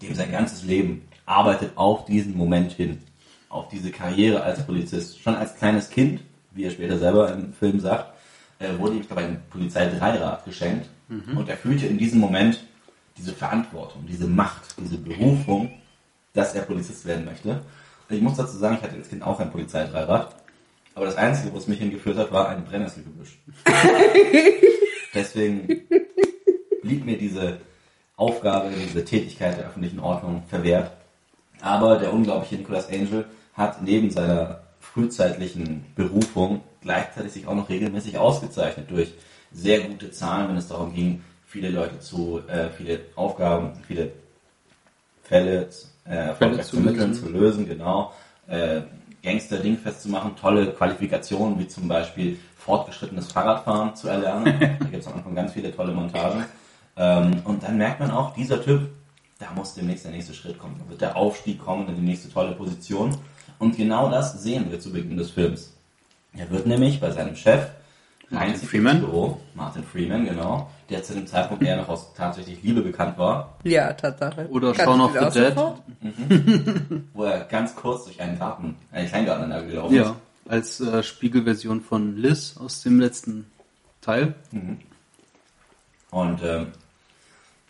dem 0.00 0.14
sein 0.14 0.32
ganzes 0.32 0.64
Leben 0.64 1.08
arbeitet 1.26 1.72
auf 1.76 2.04
diesen 2.04 2.36
Moment 2.36 2.72
hin, 2.72 3.02
auf 3.48 3.68
diese 3.68 3.90
Karriere 3.90 4.42
als 4.42 4.64
Polizist. 4.66 5.20
Schon 5.20 5.36
als 5.36 5.56
kleines 5.56 5.90
Kind, 5.90 6.20
wie 6.52 6.64
er 6.64 6.70
später 6.70 6.98
selber 6.98 7.32
im 7.32 7.52
Film 7.52 7.80
sagt, 7.80 8.12
äh, 8.58 8.78
wurde 8.78 8.94
ihm, 8.94 9.00
ich 9.00 9.06
glaube, 9.06 9.22
ein 9.22 9.42
Polizeidreirad 9.50 10.44
geschenkt 10.44 10.88
und 11.36 11.48
er 11.48 11.56
fühlte 11.56 11.86
in 11.86 11.98
diesem 11.98 12.20
Moment 12.20 12.64
diese 13.16 13.32
Verantwortung, 13.32 14.06
diese 14.06 14.26
Macht, 14.26 14.62
diese 14.78 14.98
Berufung, 14.98 15.70
dass 16.32 16.54
er 16.54 16.62
Polizist 16.62 17.06
werden 17.06 17.24
möchte. 17.24 17.60
Ich 18.08 18.20
muss 18.20 18.36
dazu 18.36 18.56
sagen, 18.56 18.76
ich 18.76 18.82
hatte 18.82 18.96
als 18.96 19.08
Kind 19.08 19.22
auch 19.22 19.38
ein 19.38 19.50
Polizeidreirad. 19.50 20.34
Aber 20.94 21.06
das 21.06 21.16
Einzige, 21.16 21.52
wo 21.52 21.58
es 21.58 21.66
mich 21.66 21.78
hingeführt 21.78 22.16
hat, 22.16 22.32
war 22.32 22.48
ein 22.48 22.64
Brennnesselgebüsch. 22.64 23.38
Deswegen 25.14 25.82
blieb 26.84 27.04
mir 27.04 27.18
diese 27.18 27.58
Aufgabe, 28.16 28.70
diese 28.70 29.04
Tätigkeit 29.04 29.58
der 29.58 29.66
öffentlichen 29.66 29.98
Ordnung 29.98 30.44
verwehrt. 30.48 30.92
Aber 31.60 31.96
der 31.96 32.12
unglaubliche 32.12 32.56
Nicholas 32.56 32.88
Angel 32.88 33.24
hat 33.54 33.82
neben 33.82 34.10
seiner 34.10 34.60
frühzeitlichen 34.80 35.84
Berufung 35.96 36.60
gleichzeitig 36.82 37.32
sich 37.32 37.46
auch 37.46 37.54
noch 37.54 37.68
regelmäßig 37.68 38.18
ausgezeichnet 38.18 38.90
durch 38.90 39.12
sehr 39.52 39.80
gute 39.80 40.10
Zahlen, 40.10 40.48
wenn 40.48 40.56
es 40.56 40.68
darum 40.68 40.94
ging, 40.94 41.22
viele 41.46 41.70
Leute 41.70 41.98
zu, 42.00 42.42
äh, 42.48 42.68
viele 42.76 43.00
Aufgaben, 43.16 43.72
viele 43.86 44.12
Fälle 45.22 45.68
äh, 46.04 46.14
erfolgreich 46.14 46.66
zu 46.66 46.80
lösen. 46.80 47.14
zu 47.14 47.28
lösen, 47.30 47.66
genau. 47.66 48.12
Äh, 48.46 48.82
Gangster 49.22 49.58
dingfest 49.58 50.02
zu 50.02 50.10
machen, 50.10 50.36
tolle 50.38 50.72
Qualifikationen, 50.72 51.58
wie 51.58 51.66
zum 51.66 51.88
Beispiel 51.88 52.38
fortgeschrittenes 52.58 53.32
Fahrradfahren 53.32 53.96
zu 53.96 54.08
erlernen. 54.08 54.44
da 54.80 54.84
gibt 54.84 55.02
es 55.02 55.06
am 55.06 55.14
Anfang 55.14 55.34
ganz 55.34 55.52
viele 55.52 55.74
tolle 55.74 55.92
Montagen. 55.92 56.44
Ähm, 56.96 57.42
und 57.44 57.62
dann 57.62 57.76
merkt 57.76 58.00
man 58.00 58.10
auch, 58.10 58.34
dieser 58.34 58.62
Typ, 58.62 58.88
da 59.38 59.46
muss 59.54 59.74
demnächst 59.74 60.04
der 60.04 60.12
nächste 60.12 60.34
Schritt 60.34 60.58
kommen. 60.58 60.76
Da 60.82 60.88
wird 60.88 61.00
der 61.00 61.16
Aufstieg 61.16 61.58
kommen 61.64 61.88
in 61.88 61.96
die 61.96 62.02
nächste 62.02 62.30
tolle 62.32 62.52
Position. 62.52 63.16
Und 63.58 63.76
genau 63.76 64.10
das 64.10 64.42
sehen 64.42 64.70
wir 64.70 64.80
zu 64.80 64.92
Beginn 64.92 65.16
des 65.16 65.30
Films. 65.30 65.72
Er 66.36 66.50
wird 66.50 66.66
nämlich 66.66 67.00
bei 67.00 67.10
seinem 67.10 67.36
Chef 67.36 67.68
Martin 68.30 68.56
Freeman. 68.56 68.96
ins 68.96 69.04
Büro, 69.06 69.40
Martin 69.54 69.84
Freeman, 69.84 70.24
genau, 70.24 70.70
der 70.90 71.02
zu 71.02 71.14
dem 71.14 71.26
Zeitpunkt 71.26 71.62
eher 71.62 71.76
noch 71.76 71.88
aus 71.88 72.14
tatsächlich 72.14 72.62
Liebe 72.62 72.80
bekannt 72.80 73.16
war, 73.18 73.54
Ja, 73.64 73.92
Tatsache. 73.92 74.48
Oder 74.48 74.72
Kann 74.72 74.86
Shaun 74.86 75.00
of 75.02 75.12
the 75.12 75.40
Dead. 75.40 75.54
sofort? 75.54 75.82
wo 77.14 77.24
er 77.24 77.44
ganz 77.44 77.76
kurz 77.76 78.04
durch 78.06 78.20
einen 78.20 78.38
Garten, 78.38 78.76
einen 78.92 79.08
Kleingarten 79.08 79.44
entlang 79.44 79.68
gelaufen 79.68 79.94
Ja, 79.94 80.16
als 80.48 80.80
äh, 80.80 81.02
Spiegelversion 81.02 81.80
von 81.82 82.16
Liz 82.16 82.56
aus 82.56 82.82
dem 82.82 82.98
letzten 82.98 83.46
Teil. 84.00 84.34
Und 86.10 86.42
ähm, 86.42 86.68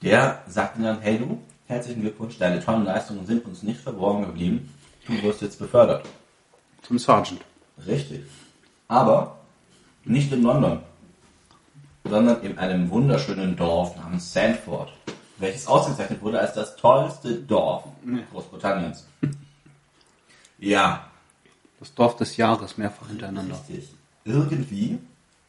der 0.05 0.43
sagte 0.47 0.83
dann, 0.83 1.01
hey 1.01 1.19
du, 1.19 1.41
herzlichen 1.67 2.03
Glückwunsch, 2.03 2.39
deine 2.39 2.63
tollen 2.63 2.85
Leistungen 2.85 3.27
sind 3.27 3.45
uns 3.47 3.63
nicht 3.63 3.81
verborgen 3.81 4.27
geblieben. 4.27 4.73
Du 5.07 5.21
wirst 5.23 5.43
jetzt 5.43 5.59
befördert. 5.59 6.07
Zum 6.83 6.99
Sergeant. 6.99 7.41
Richtig. 7.87 8.23
Aber 8.87 9.39
nicht 10.05 10.31
in 10.33 10.43
London, 10.43 10.81
sondern 12.05 12.43
in 12.43 12.59
einem 12.59 12.91
wunderschönen 12.91 13.57
Dorf 13.57 13.97
namens 13.97 14.33
Sandford, 14.33 14.93
welches 15.39 15.67
ausgezeichnet 15.67 16.21
wurde 16.23 16.39
als 16.39 16.53
das 16.53 16.77
tollste 16.77 17.35
Dorf 17.37 17.85
Großbritanniens. 18.33 19.07
Ja, 20.57 21.11
Das 21.81 21.93
Dorf 21.95 22.17
des 22.17 22.37
Jahres 22.39 22.79
mehrfach 22.79 23.09
hintereinander. 23.09 23.57
Richtig. 23.69 23.93
Irgendwie 24.25 24.99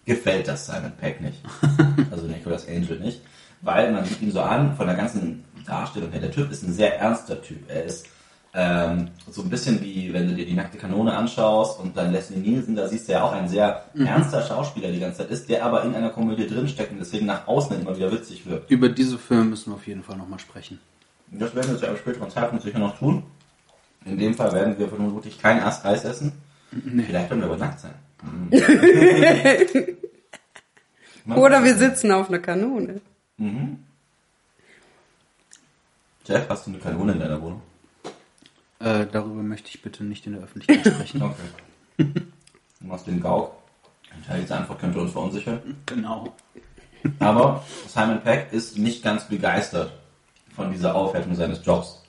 gefällt 0.04 0.48
das 0.48 0.66
Simon 0.66 0.92
Peck 0.98 1.22
nicht. 1.22 1.42
Also 2.12 2.26
Nicholas 2.28 2.68
Angel 2.68 3.00
nicht. 3.00 3.22
Weil 3.62 3.92
man 3.92 4.06
sieht 4.06 4.22
ihn 4.22 4.32
so 4.32 4.42
an, 4.42 4.76
von 4.76 4.88
der 4.88 4.96
ganzen 4.96 5.44
Darstellung 5.66 6.12
her, 6.12 6.22
der 6.22 6.32
Typ 6.32 6.52
ist 6.52 6.64
ein 6.64 6.74
sehr 6.74 7.00
ernster 7.00 7.42
Typ. 7.42 7.70
Er 7.70 7.84
ist 7.84 8.08
ähm, 8.54 9.10
so 9.30 9.42
ein 9.42 9.50
bisschen 9.50 9.82
wie, 9.82 10.14
wenn 10.14 10.30
du 10.30 10.36
dir 10.36 10.46
die 10.46 10.54
nackte 10.54 10.78
Kanone 10.78 11.14
anschaust 11.14 11.80
und 11.80 11.98
dann 11.98 12.14
Leslie 12.14 12.38
Nielsen, 12.38 12.76
da 12.76 12.88
siehst 12.88 13.08
du 13.08 13.14
ja 13.14 13.24
auch 13.24 13.34
ein 13.34 13.50
sehr 13.50 13.86
ernster 13.98 14.44
Schauspieler 14.44 14.92
die 14.92 15.00
ganze 15.00 15.18
Zeit 15.20 15.32
ist, 15.32 15.50
der 15.50 15.66
aber 15.66 15.84
in 15.84 15.94
einer 15.94 16.10
Komödie 16.10 16.48
drinsteckt 16.48 16.92
und 16.92 17.00
deswegen 17.00 17.26
nach 17.26 17.48
außen 17.48 17.82
immer 17.82 17.98
wieder 17.98 18.12
witzig 18.12 18.46
wirkt. 18.46 18.72
Über 18.72 18.88
diese 18.90 19.18
Filme 19.18 19.46
müssen 19.46 19.72
wir 19.72 19.76
auf 19.76 19.88
jeden 19.88 20.04
Fall 20.04 20.18
nochmal 20.18 20.40
sprechen. 20.40 20.80
Das 21.32 21.54
werden 21.54 21.72
wir 21.72 21.80
zu 21.80 21.88
einem 21.88 21.98
späteren 21.98 22.30
Zeitpunkt 22.30 22.64
sicher 22.64 22.80
noch 22.80 22.98
tun. 22.98 23.24
In 24.06 24.18
dem 24.20 24.36
Fall 24.36 24.54
werden 24.54 24.78
wir 24.78 24.88
vermutlich 24.88 25.42
kein 25.42 25.62
Ast 25.62 25.84
Eis 25.86 26.06
essen. 26.06 26.32
Vielleicht 26.70 27.30
werden 27.30 27.40
wir 27.40 27.48
aber 27.48 27.58
nackt 27.58 27.80
sein. 27.80 27.96
Man 31.26 31.38
Oder 31.40 31.64
wir 31.64 31.76
sitzen 31.76 32.12
auf 32.12 32.30
einer 32.30 32.40
Kanone. 32.40 33.02
Jeff, 36.25 36.50
hast 36.50 36.65
du 36.65 36.72
eine 36.72 36.80
Kanone 36.80 37.13
in 37.13 37.20
deiner 37.20 37.42
Wohnung? 37.42 37.62
Äh, 38.80 39.06
darüber 39.12 39.44
möchte 39.44 39.70
ich 39.70 39.82
bitte 39.82 40.04
nicht 40.04 40.25
in 40.25 40.34
der 40.34 40.44
Öffentlichkeit 40.44 40.94
sprechen. 40.94 41.22
Okay. 41.22 41.50
Du 41.98 42.88
machst 42.88 43.08
den 43.08 43.22
Gauk. 43.22 43.54
Ein 44.13 44.24
Teil 44.25 44.42
dieser 44.42 44.58
Antwort 44.60 44.80
könnte 44.80 45.00
uns 45.00 45.12
verunsichern. 45.12 45.77
genau. 45.86 46.34
Aber 47.20 47.63
Simon 47.88 48.22
Peck 48.22 48.51
ist 48.51 48.77
nicht 48.77 49.04
ganz 49.04 49.27
begeistert 49.27 49.92
von 50.56 50.72
dieser 50.72 50.96
Aufwertung 50.96 51.36
seines 51.36 51.63
Jobs. 51.65 52.01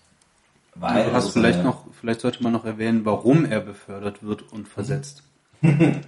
Weil 0.75 1.06
Du 1.06 1.12
hast 1.12 1.30
vielleicht 1.30 1.62
noch, 1.64 1.85
vielleicht 2.00 2.21
sollte 2.21 2.42
man 2.42 2.52
noch 2.52 2.64
erwähnen, 2.64 3.04
warum 3.04 3.45
er 3.45 3.61
befördert 3.61 4.23
wird 4.23 4.52
und 4.52 4.68
versetzt. 4.68 5.23
äh, 5.62 5.99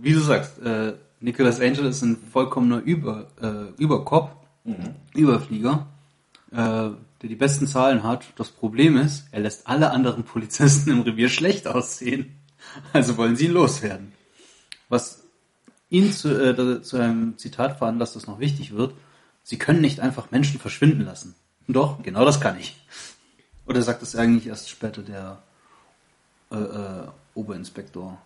wie 0.00 0.12
du 0.12 0.20
sagst, 0.20 0.58
äh, 0.60 0.94
Nicholas 1.20 1.60
Angel 1.60 1.86
ist 1.86 2.02
ein 2.02 2.16
vollkommener 2.16 2.80
Über, 2.80 3.28
äh, 3.40 3.82
Überkopf, 3.82 4.30
Überflieger, 5.14 5.86
äh, 6.50 6.56
der 6.56 6.98
die 7.22 7.36
besten 7.36 7.66
Zahlen 7.66 8.02
hat. 8.02 8.24
Das 8.36 8.50
Problem 8.50 8.96
ist, 8.96 9.26
er 9.30 9.40
lässt 9.40 9.66
alle 9.66 9.90
anderen 9.90 10.24
Polizisten 10.24 10.90
im 10.90 11.00
Revier 11.02 11.28
schlecht 11.28 11.66
aussehen. 11.66 12.36
Also 12.92 13.16
wollen 13.16 13.36
sie 13.36 13.46
ihn 13.46 13.52
loswerden. 13.52 14.12
Was 14.90 15.24
ihn 15.88 16.12
zu, 16.12 16.28
äh, 16.28 16.82
zu 16.82 16.98
einem 16.98 17.36
Zitat 17.38 17.78
veranlasst, 17.78 18.16
das 18.16 18.26
noch 18.26 18.38
wichtig 18.38 18.72
wird. 18.72 18.94
Sie 19.42 19.58
können 19.58 19.80
nicht 19.80 20.00
einfach 20.00 20.30
Menschen 20.30 20.60
verschwinden 20.60 21.04
lassen. 21.04 21.34
Doch, 21.66 22.02
genau 22.02 22.24
das 22.24 22.40
kann 22.40 22.58
ich. 22.58 22.76
Oder 23.66 23.82
sagt 23.82 24.02
es 24.02 24.14
eigentlich 24.14 24.46
erst 24.46 24.68
später 24.68 25.02
der 25.02 25.42
äh, 26.50 26.56
äh, 26.56 27.06
Oberinspektor? 27.34 28.18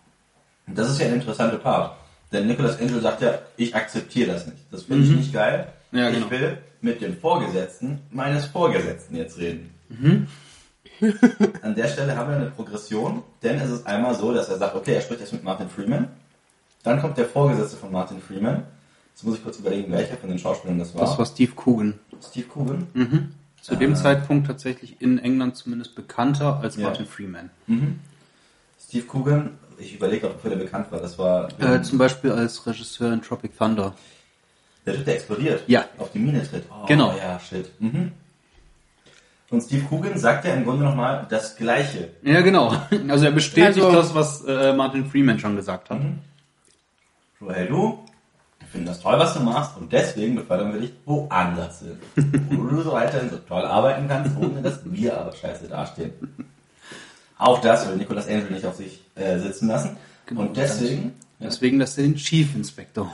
Das 0.67 0.91
ist 0.91 1.01
ja 1.01 1.07
ein 1.07 1.15
interessanter 1.15 1.59
Part. 1.59 1.97
Denn 2.35 2.49
Nicholas 2.49 2.81
Angel 2.81 3.01
sagt 3.01 3.23
ja, 3.23 3.39
ich 3.57 3.75
akzeptiere 3.75 4.33
das 4.33 4.47
nicht. 4.47 4.59
Das 4.71 4.83
finde 4.83 5.05
ich 5.05 5.11
nicht 5.13 5.33
geil. 5.33 5.69
Mhm. 5.93 5.99
Ja, 5.99 6.09
ich 6.11 6.17
genau. 6.17 6.31
will 6.31 6.59
mit 6.81 7.01
dem 7.01 7.17
Vorgesetzten 7.17 8.01
meines 8.11 8.47
Vorgesetzten 8.47 9.17
jetzt 9.17 9.39
reden. 9.39 9.73
Mhm. 9.89 10.27
An 11.63 11.75
der 11.75 11.89
Stelle 11.89 12.17
haben 12.17 12.31
wir 12.31 12.37
eine 12.37 12.51
Progression, 12.51 13.23
denn 13.43 13.59
es 13.61 13.71
ist 13.71 13.87
einmal 13.87 14.15
so, 14.15 14.35
dass 14.35 14.49
er 14.49 14.59
sagt, 14.59 14.75
okay, 14.75 14.95
er 14.95 15.01
spricht 15.01 15.21
jetzt 15.21 15.33
mit 15.33 15.45
Martin 15.45 15.69
Freeman. 15.69 16.09
Dann 16.83 17.01
kommt 17.01 17.17
der 17.19 17.27
Vorgesetzte 17.27 17.77
von 17.77 17.93
Martin 17.93 18.21
Freeman. 18.21 18.65
Jetzt 19.13 19.25
muss 19.25 19.37
ich 19.37 19.45
kurz 19.45 19.59
überlegen, 19.59 19.93
welcher 19.93 20.17
von 20.17 20.29
den 20.29 20.39
Schauspielern 20.39 20.79
das 20.79 20.95
war. 20.95 21.03
Das 21.03 21.17
war 21.17 21.27
Steve 21.27 21.53
Coogan. 21.55 21.95
Steve 22.21 22.47
Coogan. 22.49 22.89
Zu 23.63 23.77
dem 23.77 23.95
Zeitpunkt 23.95 24.49
tatsächlich 24.49 25.01
in 25.01 25.19
England 25.19 25.57
zumindest 25.57 25.95
bekannter 25.95 26.61
als 26.61 26.77
Ja. 26.77 26.89
Martin 26.89 27.07
Freeman. 27.07 27.51
Steve 28.87 29.07
Coogan, 29.07 29.51
ich 29.79 29.95
überlege 29.95 30.29
wofür 30.33 30.51
der 30.51 30.57
bekannt 30.57 30.91
war. 30.91 31.01
Das 31.01 31.19
war 31.19 31.49
Äh, 31.61 31.83
zum 31.83 31.99
Beispiel 31.99 32.33
als 32.33 32.67
Regisseur 32.67 33.13
in 33.13 33.23
Tropic 33.23 33.57
Thunder. 33.57 33.95
der 34.87 34.95
Typ, 34.95 35.05
der 35.05 35.15
explodiert. 35.15 35.63
Ja. 35.67 35.85
Auf 35.99 36.13
die 36.13 36.19
Mine 36.19 36.43
tritt. 36.49 36.65
Oh, 36.71 36.87
Genau. 36.87 37.15
Ja, 37.17 37.39
shit. 37.41 37.71
Mhm. 37.81 38.13
Und 39.51 39.61
Steve 39.63 39.85
Coogan 39.89 40.19
sagt 40.19 40.45
ja 40.47 40.55
im 40.55 40.65
Grunde 40.65 40.85
nochmal 40.85 41.27
das 41.29 41.55
Gleiche. 41.57 42.11
Ja, 42.23 42.41
genau. 42.41 42.75
Also 43.09 43.27
er 43.27 43.31
bestätigt 43.33 43.85
Also- 43.85 43.93
das, 43.93 44.15
was 44.15 44.45
äh, 44.45 44.73
Martin 44.73 45.07
Freeman 45.07 45.39
schon 45.39 45.57
gesagt 45.57 45.91
hat. 45.91 46.01
So, 47.41 47.51
hey 47.53 47.69
du, 47.69 48.05
wir 48.59 48.69
finden 48.69 48.87
das 48.87 49.01
toll, 49.01 49.19
was 49.19 49.35
du 49.35 49.41
machst 49.41 49.77
und 49.77 49.93
deswegen 49.93 50.35
befördern 50.37 50.73
wir 50.73 50.81
dich 50.81 50.93
woanders 51.05 51.81
hin. 51.81 51.99
Wo 52.51 52.65
du 52.65 52.81
so 52.83 52.93
weiterhin 52.93 53.29
so 53.31 53.37
toll 53.39 53.63
arbeiten 53.65 54.09
kannst, 54.09 54.37
ohne 54.39 54.63
dass 54.63 54.81
wir 54.85 55.19
aber 55.19 55.33
scheiße 55.33 55.69
dastehen. 55.69 56.13
Auch 57.45 57.61
das 57.61 57.87
will 57.89 57.97
Nicolas 57.97 58.27
Angel 58.27 58.51
nicht 58.51 58.65
auf 58.65 58.77
sich 58.77 59.01
äh, 59.15 59.39
sitzen 59.39 59.69
lassen. 59.69 59.97
und 60.35 60.57
deswegen 60.57 61.13
Deswegen 61.41 61.81
er 61.81 61.87
den 61.87 62.15
Chief 62.15 62.55
Inspector. 62.55 63.11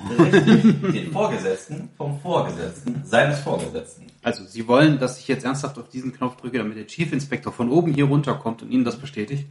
den 0.92 1.10
Vorgesetzten 1.10 1.88
vom 1.96 2.20
Vorgesetzten 2.20 3.02
seines 3.04 3.40
Vorgesetzten. 3.40 4.06
Also 4.22 4.44
Sie 4.44 4.68
wollen, 4.68 4.98
dass 4.98 5.18
ich 5.18 5.26
jetzt 5.26 5.44
ernsthaft 5.44 5.78
auf 5.78 5.88
diesen 5.88 6.12
Knopf 6.12 6.36
drücke, 6.36 6.58
damit 6.58 6.76
der 6.76 6.86
Chief 6.86 7.12
Inspector 7.12 7.52
von 7.52 7.70
oben 7.70 7.92
hier 7.92 8.04
runterkommt 8.04 8.62
und 8.62 8.70
Ihnen 8.70 8.84
das 8.84 8.96
bestätigt? 8.96 9.46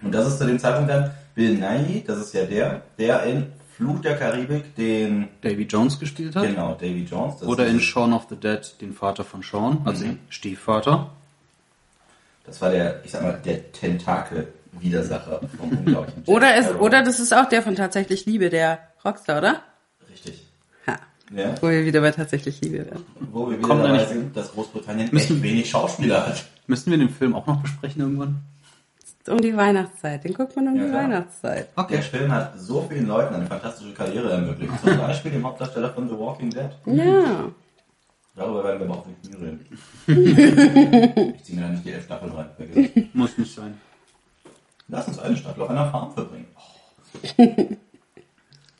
Und 0.00 0.12
das 0.12 0.26
ist 0.26 0.38
zu 0.38 0.46
dem 0.46 0.58
Zeitpunkt 0.58 0.90
dann 0.90 1.10
Bill 1.34 1.54
Nighy, 1.54 2.04
das 2.06 2.18
ist 2.18 2.32
ja 2.32 2.46
der, 2.46 2.82
der 2.98 3.24
in 3.24 3.46
Fluch 3.76 4.00
der 4.00 4.16
Karibik 4.16 4.74
den, 4.76 5.28
Davy 5.42 5.64
Jones 5.64 6.00
gespielt 6.00 6.34
hat? 6.34 6.44
genau, 6.44 6.74
Davy 6.74 7.04
Jones. 7.04 7.38
das 7.40 7.48
Oder 7.48 7.66
in 7.66 7.80
Shaun 7.80 8.12
of 8.12 8.26
the 8.30 8.36
Dead 8.36 8.60
den 8.80 8.94
Vater 8.94 9.24
von 9.24 9.42
Sean, 9.42 9.82
also 9.84 10.04
den 10.04 10.20
Stiefvater. 10.30 11.10
Das 12.48 12.60
war 12.60 12.70
der, 12.70 13.00
ich 13.04 13.10
sag 13.12 13.22
mal, 13.22 13.38
der 13.44 13.70
Tentakel-Widersacher 13.72 15.40
vom 15.58 15.70
unglaublichen 15.70 16.22
Jack 16.26 16.28
Oder, 16.36 16.62
Sparrow. 16.62 16.80
oder 16.80 17.02
das 17.02 17.20
ist 17.20 17.32
auch 17.34 17.48
der 17.48 17.62
von 17.62 17.74
Tatsächlich 17.76 18.26
Liebe, 18.26 18.50
der 18.50 18.78
Rockstar, 19.04 19.38
oder? 19.38 19.62
Richtig. 20.10 20.44
Ha. 20.86 20.98
Ja. 21.34 21.54
Wo 21.60 21.68
wir 21.68 21.84
wieder 21.84 22.00
bei 22.00 22.10
Tatsächlich 22.10 22.60
Liebe 22.60 22.78
werden. 22.86 23.04
Wo 23.32 23.48
wir 23.50 23.58
wieder 23.58 23.68
Kommt 23.68 23.82
da 23.84 23.88
dabei 23.88 23.98
nicht- 23.98 24.08
sind, 24.08 24.36
dass 24.36 24.52
Großbritannien 24.52 25.08
Müssen- 25.12 25.34
echt 25.36 25.42
wenig 25.42 25.70
Schauspieler 25.70 26.26
hat. 26.26 26.44
Müssen 26.66 26.90
wir 26.90 26.98
den 26.98 27.10
Film 27.10 27.34
auch 27.34 27.46
noch 27.46 27.60
besprechen 27.62 28.02
irgendwann? 28.02 28.40
Um 29.28 29.40
die 29.42 29.54
Weihnachtszeit. 29.54 30.24
Den 30.24 30.32
guckt 30.32 30.56
man 30.56 30.68
um 30.68 30.76
Ja, 30.76 30.84
die 30.84 30.88
klar. 30.90 31.02
Weihnachtszeit. 31.04 31.68
Der 31.90 32.02
Film 32.02 32.32
hat 32.32 32.58
so 32.58 32.86
vielen 32.88 33.06
Leuten 33.06 33.34
eine 33.34 33.44
fantastische 33.46 33.92
Karriere 33.92 34.32
ermöglicht. 34.32 34.72
Zum 34.82 34.96
Beispiel 34.96 35.30
dem 35.32 35.44
Hauptdarsteller 35.44 35.90
von 35.92 36.08
The 36.08 36.18
Walking 36.18 36.48
Dead. 36.48 36.70
Ja. 36.86 37.50
Darüber 38.38 38.64
werden 38.64 38.80
wir 38.80 38.86
aber 38.86 38.98
auch 38.98 39.06
nicht 39.06 39.24
nie 39.24 39.34
reden. 39.44 39.66
ich 41.36 41.44
ziehe 41.44 41.56
mir 41.58 41.62
da 41.66 41.68
nicht 41.72 41.84
die 41.84 41.92
elf 41.92 42.04
Staffeln 42.04 42.32
rein. 42.32 43.10
Muss 43.12 43.36
nicht 43.36 43.54
sein. 43.54 43.78
Lass 44.88 45.08
uns 45.08 45.18
eine 45.18 45.36
Staffel 45.36 45.62
auf 45.64 45.70
einer 45.70 45.90
Farm 45.90 46.12
verbringen. 46.12 46.46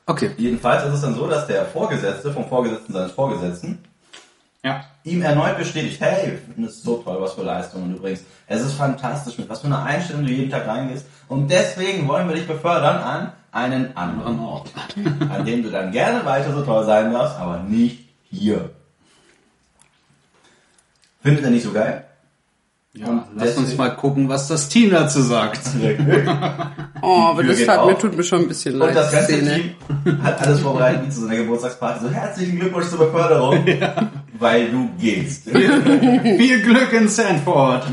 Okay. 0.05 0.31
Jedenfalls 0.37 0.83
ist 0.85 0.93
es 0.95 1.01
dann 1.01 1.13
so, 1.13 1.27
dass 1.27 1.45
der 1.45 1.65
Vorgesetzte 1.67 2.31
vom 2.33 2.43
Vorgesetzten 2.49 2.93
seines 2.93 3.11
Vorgesetzten 3.11 3.77
Ja. 4.65 4.83
ihm 5.03 5.21
erneut 5.21 5.55
bestätigt, 5.59 6.01
hey, 6.01 6.31
wir 6.31 6.37
finden 6.39 6.63
es 6.63 6.81
so 6.81 6.97
toll, 6.97 7.17
was 7.21 7.33
für 7.33 7.43
Leistungen 7.43 7.93
du 7.93 8.01
bringst. 8.01 8.25
Es 8.47 8.61
ist 8.61 8.73
fantastisch, 8.73 9.37
mit 9.37 9.47
was 9.49 9.59
für 9.61 9.67
einer 9.67 9.83
Einstellung 9.83 10.25
du 10.25 10.31
jeden 10.31 10.49
Tag 10.49 10.65
reingehst. 10.65 11.05
Und 11.27 11.51
deswegen 11.51 12.07
wollen 12.07 12.27
wir 12.27 12.33
dich 12.35 12.47
befördern 12.47 12.97
an 12.97 13.33
einen 13.51 13.95
anderen 13.95 14.39
Ort, 14.39 14.71
an 15.29 15.45
dem 15.45 15.61
du 15.61 15.69
dann 15.69 15.91
gerne 15.91 16.25
weiter 16.25 16.53
so 16.55 16.63
toll 16.63 16.85
sein 16.85 17.13
darfst, 17.13 17.37
aber 17.37 17.59
nicht 17.59 18.09
hier. 18.31 18.71
Findet 21.21 21.43
er 21.43 21.51
nicht 21.51 21.63
so 21.63 21.71
geil? 21.71 22.05
Ja, 22.93 23.07
Und 23.07 23.23
lass 23.35 23.55
uns 23.55 23.77
mal 23.77 23.89
gucken, 23.89 24.29
was 24.29 24.47
das 24.47 24.67
Team 24.67 24.91
dazu 24.91 25.21
sagt. 25.21 25.61
Oh, 27.01 27.21
aber 27.29 27.43
das 27.43 27.65
hat 27.65 27.85
mir, 27.85 27.97
tut 27.97 28.17
mir 28.17 28.23
schon 28.23 28.41
ein 28.41 28.47
bisschen 28.49 28.75
leid. 28.75 28.89
Und 28.89 28.95
das 28.95 29.09
ganze 29.13 29.37
Szene. 29.37 29.55
Team 30.03 30.21
hat 30.21 30.41
alles 30.41 30.59
vorbereitet 30.59 31.05
wie 31.05 31.09
zu 31.09 31.21
so 31.21 31.27
einer 31.27 31.37
Geburtstagsparty. 31.37 32.01
So 32.01 32.09
herzlichen 32.11 32.59
Glückwunsch 32.59 32.87
zur 32.87 32.99
Beförderung, 32.99 33.65
weil 34.37 34.69
du 34.69 34.89
gehst. 34.99 35.49
Viel 35.49 36.61
Glück 36.61 36.91
in 36.91 37.07
Sanford! 37.07 37.85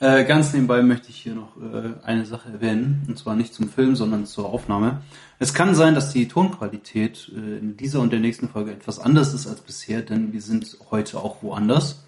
Äh, 0.00 0.24
ganz 0.24 0.52
nebenbei 0.52 0.82
möchte 0.82 1.08
ich 1.08 1.16
hier 1.16 1.34
noch 1.34 1.56
äh, 1.56 1.94
eine 2.04 2.26
Sache 2.26 2.50
erwähnen, 2.52 3.06
und 3.08 3.18
zwar 3.18 3.34
nicht 3.34 3.54
zum 3.54 3.70
Film, 3.70 3.96
sondern 3.96 4.26
zur 4.26 4.52
Aufnahme. 4.52 5.00
Es 5.38 5.54
kann 5.54 5.74
sein, 5.74 5.94
dass 5.94 6.12
die 6.12 6.26
Tonqualität 6.26 7.30
äh, 7.34 7.58
in 7.58 7.76
dieser 7.76 8.00
und 8.00 8.12
der 8.12 8.20
nächsten 8.20 8.48
Folge 8.48 8.72
etwas 8.72 8.98
anders 8.98 9.34
ist 9.34 9.46
als 9.46 9.60
bisher, 9.60 10.02
denn 10.02 10.32
wir 10.32 10.42
sind 10.42 10.76
heute 10.90 11.18
auch 11.18 11.42
woanders. 11.42 12.02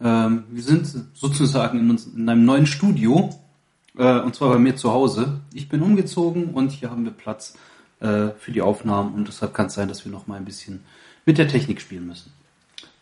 Ähm, 0.00 0.44
wir 0.50 0.62
sind 0.62 0.88
sozusagen 1.14 1.78
in, 1.78 2.28
einem 2.28 2.44
neuen 2.44 2.66
Studio, 2.66 3.30
äh, 3.96 4.18
und 4.18 4.34
zwar 4.34 4.50
bei 4.50 4.58
mir 4.58 4.76
zu 4.76 4.92
Hause. 4.92 5.40
Ich 5.54 5.68
bin 5.68 5.80
umgezogen 5.80 6.54
und 6.54 6.72
hier 6.72 6.90
haben 6.90 7.04
wir 7.04 7.12
Platz 7.12 7.54
äh, 8.00 8.28
für 8.38 8.50
die 8.52 8.62
Aufnahmen 8.62 9.14
und 9.14 9.28
deshalb 9.28 9.54
kann 9.54 9.66
es 9.66 9.74
sein, 9.74 9.88
dass 9.88 10.04
wir 10.04 10.10
noch 10.10 10.26
mal 10.26 10.36
ein 10.36 10.44
bisschen 10.44 10.84
mit 11.24 11.38
der 11.38 11.48
Technik 11.48 11.80
spielen 11.80 12.06
müssen. 12.06 12.32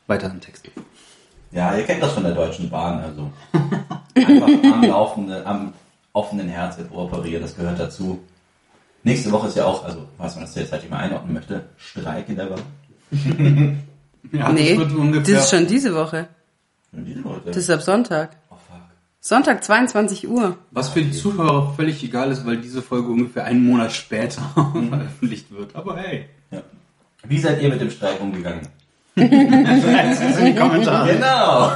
Weiter 0.06 0.30
im 0.30 0.40
Text. 0.40 0.70
Ja, 1.52 1.74
ihr 1.74 1.84
kennt 1.84 2.02
das 2.02 2.12
von 2.12 2.22
der 2.22 2.34
Deutschen 2.34 2.68
Bahn, 2.68 3.00
also 3.00 3.32
einfach 4.14 4.72
am 4.72 4.82
laufenden, 4.84 5.46
am 5.46 5.72
offenen 6.12 6.48
Herz 6.48 6.78
operieren, 6.90 7.42
das 7.42 7.56
gehört 7.56 7.80
dazu. 7.80 8.22
Nächste 9.04 9.30
Woche 9.32 9.48
ist 9.48 9.56
ja 9.56 9.64
auch, 9.66 9.84
also 9.84 10.08
was 10.18 10.34
man 10.34 10.44
das 10.44 10.54
jetzt 10.54 10.72
halt 10.72 10.88
mal 10.90 10.98
einordnen 10.98 11.34
möchte, 11.34 11.64
Streik 11.76 12.28
in 12.28 12.36
der 12.36 12.46
Bahn. 12.46 12.62
Ja, 14.32 14.50
Nee, 14.50 14.70
das 14.70 14.78
wird 14.78 14.90
das 14.90 14.96
ungefähr. 14.98 15.38
ist 15.38 15.50
schon 15.50 15.66
diese 15.66 15.94
Woche. 15.94 16.26
Und 16.92 17.04
diese 17.04 17.20
Leute. 17.20 17.42
Das 17.48 17.56
ist 17.58 17.68
ab 17.70 17.82
Sonntag. 17.82 18.30
oh 18.50 18.54
fuck. 18.54 18.80
Sonntag, 19.20 19.62
22 19.62 20.26
Uhr. 20.28 20.56
was 20.70 20.88
für 20.88 21.02
die 21.02 21.12
Zuhörer 21.12 21.74
völlig 21.76 22.02
egal 22.02 22.32
ist, 22.32 22.46
weil 22.46 22.56
diese 22.56 22.80
Folge 22.80 23.08
ungefähr 23.08 23.44
einen 23.44 23.64
Monat 23.64 23.92
später 23.92 24.40
veröffentlicht 24.54 25.50
wird. 25.52 25.76
Aber 25.76 25.98
hey. 25.98 26.24
Ja. 26.50 26.62
Wie 27.24 27.38
seid 27.38 27.60
ihr 27.62 27.68
mit 27.68 27.80
dem 27.82 27.90
Streik 27.90 28.18
umgegangen? 28.20 28.62
Das 29.14 29.24
in 30.38 30.46
die 30.46 30.54
Kommentare. 30.54 31.12
Genau. 31.14 31.72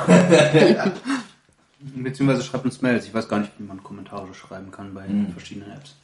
Beziehungsweise 1.94 2.42
schreibt 2.42 2.64
uns 2.64 2.80
Mails. 2.82 3.06
Ich 3.06 3.14
weiß 3.14 3.28
gar 3.28 3.38
nicht, 3.40 3.52
wie 3.58 3.64
man 3.64 3.82
Kommentare 3.82 4.32
schreiben 4.34 4.70
kann 4.70 4.94
bei 4.94 5.04
verschiedenen 5.32 5.70
Apps. 5.72 5.94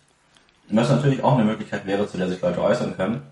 Was 0.70 0.88
natürlich 0.88 1.22
auch 1.22 1.34
eine 1.34 1.44
Möglichkeit 1.44 1.86
wäre, 1.86 2.08
zu 2.08 2.16
der 2.16 2.28
sich 2.28 2.40
Leute 2.40 2.62
äußern 2.62 2.96
können. 2.96 3.22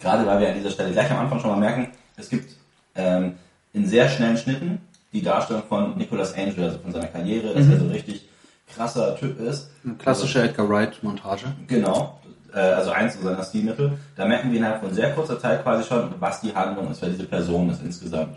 Gerade 0.00 0.26
weil 0.26 0.40
wir 0.40 0.48
an 0.48 0.54
dieser 0.54 0.70
Stelle 0.70 0.92
gleich 0.92 1.10
am 1.10 1.18
Anfang 1.18 1.40
schon 1.40 1.50
mal 1.50 1.58
merken, 1.58 1.88
es 2.16 2.28
gibt 2.28 2.54
ähm, 2.94 3.34
in 3.72 3.86
sehr 3.86 4.08
schnellen 4.08 4.36
Schnitten 4.36 4.80
die 5.12 5.22
Darstellung 5.22 5.62
von 5.68 5.96
Nicholas 5.96 6.34
Angel, 6.34 6.64
also 6.64 6.78
von 6.78 6.92
seiner 6.92 7.06
Karriere, 7.06 7.54
dass 7.54 7.66
er 7.66 7.78
so 7.78 7.86
richtig 7.86 8.28
krasser 8.74 9.16
Typ 9.16 9.40
ist. 9.40 9.70
Eine 9.84 9.94
klassische 9.94 10.42
Edgar 10.42 10.68
Wright-Montage. 10.68 11.46
Genau, 11.66 12.20
äh, 12.52 12.58
also 12.58 12.90
eins 12.90 13.18
seiner 13.20 13.42
Stilmittel. 13.42 13.98
Da 14.16 14.26
merken 14.26 14.50
wir 14.50 14.58
innerhalb 14.58 14.80
von 14.80 14.92
sehr 14.92 15.12
kurzer 15.12 15.38
Zeit 15.38 15.62
quasi 15.62 15.84
schon, 15.84 16.14
was 16.18 16.40
die 16.40 16.54
Handlung 16.54 16.90
ist, 16.90 17.00
wer 17.00 17.08
diese 17.08 17.24
Person 17.24 17.70
ist 17.70 17.82
insgesamt. 17.82 18.36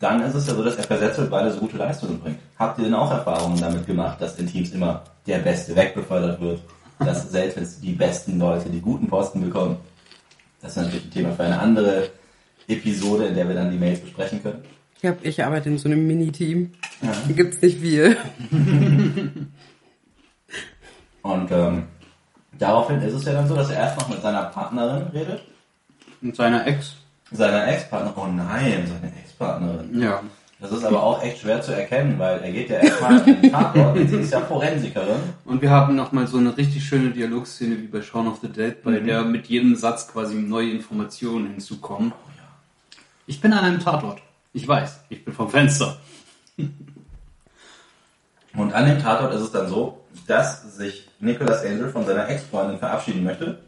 Dann 0.00 0.22
ist 0.22 0.34
es 0.34 0.46
ja 0.46 0.54
so, 0.54 0.64
dass 0.64 0.76
er 0.76 0.84
versetzt 0.84 1.18
wird, 1.18 1.30
weil 1.30 1.44
er 1.44 1.52
so 1.52 1.60
gute 1.60 1.76
Leistungen 1.76 2.18
bringt. 2.18 2.38
Habt 2.58 2.78
ihr 2.78 2.84
denn 2.84 2.94
auch 2.94 3.10
Erfahrungen 3.10 3.60
damit 3.60 3.86
gemacht, 3.86 4.20
dass 4.20 4.38
in 4.38 4.46
Teams 4.46 4.70
immer 4.70 5.02
der 5.26 5.38
Beste 5.38 5.76
wegbefördert 5.76 6.40
wird? 6.40 6.60
Dass 7.00 7.30
selten 7.30 7.66
die 7.82 7.92
besten 7.92 8.38
Leute 8.38 8.68
die 8.68 8.80
guten 8.80 9.08
Posten 9.08 9.40
bekommen? 9.40 9.78
Das 10.60 10.72
ist 10.72 10.76
natürlich 10.76 11.04
ein 11.06 11.10
Thema 11.10 11.32
für 11.32 11.44
eine 11.44 11.58
andere 11.58 12.10
Episode, 12.68 13.26
in 13.26 13.34
der 13.34 13.48
wir 13.48 13.54
dann 13.54 13.70
die 13.70 13.78
Mails 13.78 14.00
besprechen 14.00 14.42
können. 14.42 14.62
Ich, 15.02 15.08
hab, 15.08 15.24
ich 15.24 15.42
arbeite 15.42 15.70
in 15.70 15.78
so 15.78 15.88
einem 15.88 16.06
Mini-Team. 16.06 16.72
Da 17.00 17.32
gibt's 17.32 17.62
nicht 17.62 17.80
viel. 17.80 18.18
Und 21.22 21.50
ähm, 21.50 21.84
daraufhin 22.58 23.00
ist 23.00 23.14
es 23.14 23.24
ja 23.24 23.32
dann 23.32 23.48
so, 23.48 23.54
dass 23.54 23.70
er 23.70 23.76
erst 23.76 23.98
noch 23.98 24.08
mit 24.08 24.20
seiner 24.20 24.44
Partnerin 24.44 25.06
redet. 25.08 25.40
Und 26.20 26.36
seiner 26.36 26.66
Ex. 26.66 26.96
Seiner 27.32 27.66
Ex-Partnerin. 27.68 28.14
Oh 28.16 28.26
nein, 28.26 28.86
seine 28.86 29.12
Ex-Partnerin. 29.22 30.00
Ja. 30.00 30.22
Das 30.60 30.72
ist 30.72 30.84
aber 30.84 31.02
auch 31.02 31.22
echt 31.22 31.40
schwer 31.40 31.62
zu 31.62 31.72
erkennen, 31.72 32.18
weil 32.18 32.40
er 32.40 32.52
geht 32.52 32.68
ja 32.68 32.76
erstmal 32.80 33.26
in 33.26 33.40
den 33.40 33.50
Tatort, 33.50 33.96
sie 33.96 34.16
ist 34.16 34.30
ja 34.32 34.40
Forensikerin. 34.42 35.16
Und 35.46 35.62
wir 35.62 35.70
haben 35.70 35.96
nochmal 35.96 36.26
so 36.26 36.36
eine 36.36 36.54
richtig 36.56 36.84
schöne 36.84 37.10
Dialogszene 37.10 37.78
wie 37.78 37.86
bei 37.86 38.02
Shaun 38.02 38.28
of 38.28 38.40
the 38.42 38.48
Dead, 38.48 38.82
bei 38.82 39.00
Mhm. 39.00 39.06
der 39.06 39.22
mit 39.22 39.46
jedem 39.46 39.74
Satz 39.74 40.06
quasi 40.06 40.34
neue 40.34 40.70
Informationen 40.70 41.46
hinzukommen. 41.52 42.12
Ich 43.26 43.40
bin 43.40 43.52
an 43.54 43.64
einem 43.64 43.80
Tatort. 43.80 44.20
Ich 44.52 44.68
weiß, 44.68 45.00
ich 45.08 45.24
bin 45.24 45.32
vom 45.32 45.48
Fenster. 45.48 45.96
Und 48.54 48.72
an 48.74 48.86
dem 48.86 49.00
Tatort 49.00 49.32
ist 49.34 49.42
es 49.42 49.52
dann 49.52 49.68
so, 49.68 50.00
dass 50.26 50.76
sich 50.76 51.08
Nicolas 51.20 51.64
Angel 51.64 51.88
von 51.88 52.04
seiner 52.04 52.28
Ex-Freundin 52.28 52.78
verabschieden 52.78 53.22
möchte. 53.24 53.60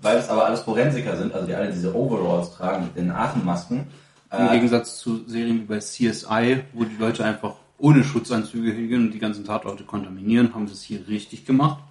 Weil 0.00 0.18
es 0.18 0.28
aber 0.28 0.46
alles 0.46 0.60
Forensiker 0.60 1.16
sind, 1.16 1.32
also 1.32 1.46
die 1.46 1.54
alle 1.54 1.70
diese 1.70 1.94
Overalls 1.94 2.52
tragen 2.56 2.84
mit 2.84 2.96
den 2.96 3.10
Atemmasken. 3.10 3.86
Im 4.32 4.46
Äh, 4.46 4.50
Gegensatz 4.52 4.98
zu 4.98 5.24
Serien 5.26 5.60
wie 5.60 5.64
bei 5.64 5.78
CSI, 5.78 6.60
wo 6.72 6.84
die 6.84 6.96
Leute 6.98 7.24
einfach 7.24 7.54
ohne 7.78 8.02
Schutzanzüge 8.04 8.70
hingehen 8.72 9.06
und 9.06 9.12
die 9.12 9.18
ganzen 9.18 9.44
Tatorte 9.44 9.84
kontaminieren, 9.84 10.54
haben 10.54 10.66
sie 10.68 10.74
es 10.74 10.82
hier 10.82 11.06
richtig 11.08 11.44
gemacht. 11.44 11.82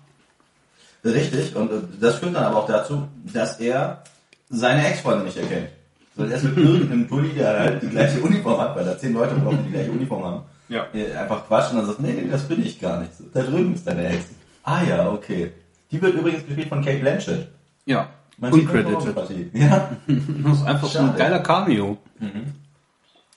richtig, 1.03 1.55
und 1.55 1.71
äh, 1.71 1.81
das 1.99 2.15
führt 2.19 2.35
dann 2.35 2.43
aber 2.43 2.57
auch 2.57 2.67
dazu, 2.67 3.07
dass 3.33 3.59
er 3.59 4.03
seine 4.49 4.87
Ex-Freundin 4.87 5.25
nicht 5.25 5.37
erkennt. 5.37 5.69
So, 6.15 6.23
er 6.23 6.35
ist 6.35 6.43
mit 6.43 6.57
irgendeinem 6.57 7.07
Bulli, 7.07 7.29
der 7.33 7.59
halt 7.59 7.83
die 7.83 7.87
gleiche 7.87 8.19
Uniform 8.21 8.59
hat, 8.59 8.75
weil 8.75 8.85
da 8.85 8.97
zehn 8.97 9.13
Leute 9.13 9.35
brauchen, 9.35 9.57
die 9.59 9.63
die 9.65 9.71
gleiche 9.71 9.91
Uniform 9.91 10.23
haben. 10.25 10.41
Ja. 10.67 10.87
äh, 10.93 11.13
einfach 11.15 11.45
quatschen 11.47 11.77
und 11.77 11.85
dann 11.85 11.95
sagt, 11.95 12.01
nee, 12.01 12.13
nee, 12.13 12.29
das 12.29 12.47
bin 12.47 12.65
ich 12.65 12.79
gar 12.79 12.99
nicht. 12.99 13.11
Da 13.33 13.43
drüben 13.43 13.73
ist 13.73 13.85
deine 13.85 14.07
Ex. 14.07 14.25
Ah 14.63 14.81
ja, 14.83 15.09
okay. 15.09 15.51
Die 15.91 16.01
wird 16.01 16.15
übrigens 16.15 16.45
gespielt 16.45 16.69
von 16.69 16.83
Kate 16.83 16.99
Blanchett. 16.99 17.49
Ja. 17.85 18.09
Man 18.41 18.53
Uncredited. 18.53 19.15
Ja. 19.53 19.97
Das 20.07 20.57
ist 20.57 20.65
einfach 20.65 20.87
so 20.89 20.99
ein 20.99 21.15
geiler 21.15 21.39
Cameo. 21.39 21.97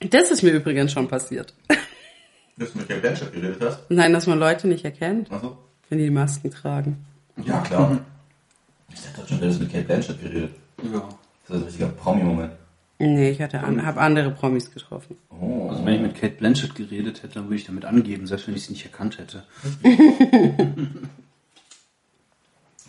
Das 0.01 0.31
ist 0.31 0.43
mir 0.43 0.53
übrigens 0.53 0.93
schon 0.93 1.09
passiert. 1.09 1.55
Dass 2.57 2.73
du 2.73 2.79
mit 2.79 2.89
Kate 2.89 3.01
Blanchett 3.01 3.33
geredet 3.33 3.59
hast. 3.61 3.91
Nein, 3.91 4.13
dass 4.15 4.27
man 4.27 4.39
Leute 4.39 4.67
nicht 4.67 4.85
erkennt, 4.85 5.31
Achso. 5.31 5.59
wenn 5.89 5.99
die 5.99 6.05
die 6.05 6.11
Masken 6.11 6.51
tragen. 6.51 7.05
Ja, 7.45 7.61
klar. 7.61 7.99
Ich 8.93 9.01
dachte 9.03 9.29
schon, 9.29 9.41
du 9.41 9.45
hättest 9.45 9.61
mit 9.61 9.73
Kate 9.73 9.85
Blanchett 9.85 10.23
geredet. 10.23 10.51
Ja. 10.83 11.09
Das 11.47 11.57
ist 11.57 11.63
ein 11.63 11.67
richtiger 11.67 11.89
Promi-Moment. 11.89 12.53
Nee, 12.99 13.31
ich 13.31 13.43
hatte 13.43 13.61
an, 13.61 13.85
habe 13.85 14.01
andere 14.01 14.31
Promis 14.31 14.71
getroffen. 14.71 15.17
Oh. 15.29 15.69
Also 15.69 15.85
wenn 15.85 15.95
ich 15.95 16.01
mit 16.01 16.15
Kate 16.15 16.37
Blanchett 16.37 16.75
geredet 16.75 17.23
hätte, 17.23 17.35
dann 17.35 17.45
würde 17.45 17.57
ich 17.57 17.67
damit 17.67 17.85
angeben, 17.85 18.27
selbst 18.27 18.47
wenn 18.47 18.55
ich 18.55 18.65
sie 18.65 18.73
nicht 18.73 18.87
erkannt 18.87 19.19
hätte. 19.19 19.43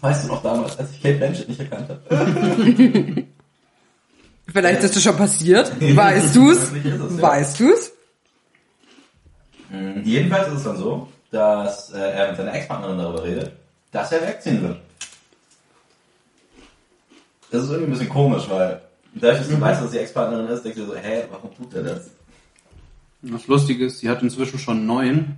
Weißt 0.01 0.23
du 0.23 0.27
noch 0.27 0.43
damals, 0.43 0.77
als 0.77 0.91
ich 0.91 1.01
Kate 1.01 1.17
Blanchett 1.17 1.49
nicht 1.49 1.59
erkannt 1.59 1.89
habe? 1.89 2.01
Vielleicht 4.47 4.83
ist 4.83 4.95
das 4.95 5.03
schon 5.03 5.17
passiert. 5.17 5.71
Weißt 5.95 6.35
du's? 6.35 6.57
Es, 6.57 6.83
ja. 6.83 7.21
Weißt 7.21 7.59
du's? 7.59 7.91
Mhm. 9.69 10.03
Jedenfalls 10.03 10.47
ist 10.49 10.57
es 10.57 10.63
dann 10.63 10.77
so, 10.77 11.07
dass 11.31 11.91
äh, 11.91 11.97
er 11.97 12.27
mit 12.29 12.37
seiner 12.37 12.53
Ex-Partnerin 12.53 12.97
darüber 12.97 13.23
redet, 13.23 13.51
dass 13.91 14.11
er 14.11 14.21
wegziehen 14.27 14.61
wird. 14.61 14.79
Das 17.51 17.63
ist 17.63 17.69
irgendwie 17.69 17.87
ein 17.87 17.91
bisschen 17.91 18.09
komisch, 18.09 18.49
weil 18.49 18.81
dadurch, 19.13 19.39
dass 19.39 19.49
du 19.49 19.59
weißt, 19.59 19.81
dass 19.81 19.91
die 19.91 19.97
Ex-Partnerin 19.97 20.47
ist, 20.47 20.63
denkst 20.63 20.77
du 20.77 20.85
dir 20.85 20.91
so, 20.91 20.95
hä, 20.97 21.23
warum 21.31 21.55
tut 21.55 21.73
er 21.73 21.83
das? 21.83 22.09
Das 23.21 23.47
Lustige 23.47 23.85
ist, 23.85 23.99
sie 23.99 24.09
hat 24.09 24.21
inzwischen 24.21 24.59
schon 24.59 24.77
einen 24.77 24.85
neuen 24.85 25.35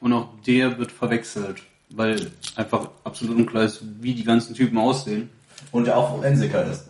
und 0.00 0.12
auch 0.12 0.28
der 0.46 0.78
wird 0.78 0.92
verwechselt, 0.92 1.62
weil 1.96 2.30
einfach 2.56 2.88
absolut 3.04 3.36
unklar 3.36 3.64
ist, 3.64 3.82
wie 4.00 4.14
die 4.14 4.24
ganzen 4.24 4.54
Typen 4.54 4.78
aussehen. 4.78 5.30
Und 5.72 5.86
der 5.86 5.96
auch 5.96 6.10
Forensiker 6.10 6.64
ist. 6.64 6.88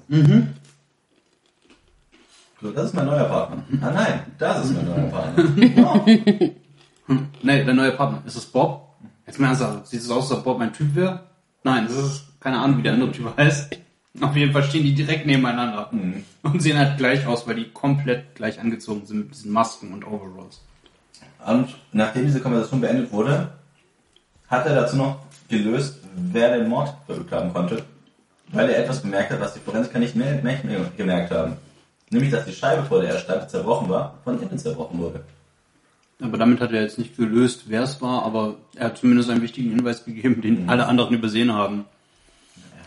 So, 2.61 2.71
das 2.71 2.87
ist 2.87 2.95
mein 2.95 3.07
neuer 3.07 3.25
Partner. 3.25 3.65
Ah 3.81 3.91
nein, 3.91 4.21
das 4.39 4.65
ist 4.65 4.75
mein 4.75 4.87
neuer 4.87 5.09
Partner. 5.09 5.45
Oh. 5.79 6.07
Nee, 7.43 7.65
der 7.65 7.75
neue 7.75 7.93
Partner. 7.93 8.23
Ist 8.25 8.37
es 8.37 8.47
Bob? 8.47 8.97
Jetzt 9.27 9.39
mal 9.39 9.49
ernsthaft, 9.49 9.87
sieht 9.89 10.01
es 10.01 10.11
aus, 10.11 10.31
als 10.31 10.39
ob 10.39 10.45
Bob 10.45 10.59
mein 10.59 10.73
Typ 10.73 10.95
wäre? 10.95 11.21
Nein, 11.63 11.87
das 11.87 11.97
ist 11.97 12.41
keine 12.41 12.59
Ahnung, 12.59 12.79
wie 12.79 12.83
der 12.83 12.95
andere 12.95 13.13
Typ 13.13 13.37
heißt. 13.37 13.79
Auf 14.21 14.37
jeden 14.37 14.53
Fall 14.53 14.63
stehen 14.63 14.85
die 14.85 14.95
direkt 14.95 15.27
nebeneinander 15.27 15.91
und 16.43 16.63
sehen 16.63 16.79
halt 16.79 16.99
gleich 16.99 17.27
aus, 17.27 17.49
weil 17.49 17.57
die 17.57 17.71
komplett 17.71 18.37
gleich 18.37 18.61
angezogen 18.61 19.05
sind 19.07 19.19
mit 19.19 19.35
diesen 19.35 19.53
Masken 19.53 19.93
und 19.93 20.07
Overalls. 20.07 20.63
Und 21.45 21.75
nachdem 21.93 22.25
diese 22.25 22.41
Konversation 22.41 22.81
beendet 22.81 23.13
wurde, 23.13 23.53
hat 24.55 24.67
er 24.67 24.75
dazu 24.75 24.97
noch 24.97 25.19
gelöst, 25.49 26.01
wer 26.15 26.57
den 26.57 26.69
Mord 26.69 26.95
verübt 27.07 27.33
haben 27.33 27.53
konnte, 27.53 27.83
weil 28.49 28.69
er 28.71 28.85
etwas 28.85 29.01
bemerkt 29.01 29.31
hat, 29.31 29.41
was 29.41 29.55
die 29.55 29.61
Forensiker 29.61 29.99
nicht 29.99 30.17
mehr, 30.17 30.43
mehr, 30.43 30.59
mehr 30.65 30.81
gemerkt 30.97 31.31
haben. 31.31 31.57
Nämlich, 32.11 32.31
dass 32.31 32.45
die 32.45 32.53
Scheibe, 32.53 32.85
vor 32.85 33.01
der 33.01 33.15
er 33.15 33.19
stand, 33.19 33.51
zerbrochen 33.51 33.89
war, 33.89 34.19
von 34.25 34.41
innen 34.41 34.59
zerbrochen 34.59 34.99
wurde. 34.99 35.21
Aber 36.23 36.39
damit 36.39 36.61
hat 36.61 36.73
er 36.73 36.83
jetzt 36.83 36.99
nicht 36.99 37.17
gelöst, 37.17 37.65
wer 37.67 37.83
es 37.83 38.01
war, 38.01 38.23
aber 38.23 38.55
er 38.77 38.87
hat 38.87 38.99
zumindest 38.99 39.31
einen 39.31 39.43
wichtigen 39.43 39.71
Hinweis 39.71 40.05
gegeben, 40.05 40.41
den 40.43 40.69
alle 40.69 40.87
anderen 40.87 41.15
übersehen 41.15 41.53
haben. 41.53 41.87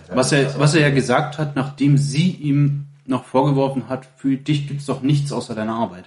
Was 0.09 0.31
er, 0.31 0.57
was 0.57 0.73
er 0.73 0.81
ja 0.81 0.89
gesagt 0.89 1.37
hat, 1.37 1.55
nachdem 1.55 1.97
sie 1.97 2.31
ihm 2.31 2.85
noch 3.05 3.25
vorgeworfen 3.25 3.89
hat, 3.89 4.07
für 4.15 4.37
dich 4.37 4.67
gibt's 4.67 4.85
doch 4.85 5.01
nichts 5.01 5.31
außer 5.33 5.55
deiner 5.55 5.75
Arbeit. 5.75 6.05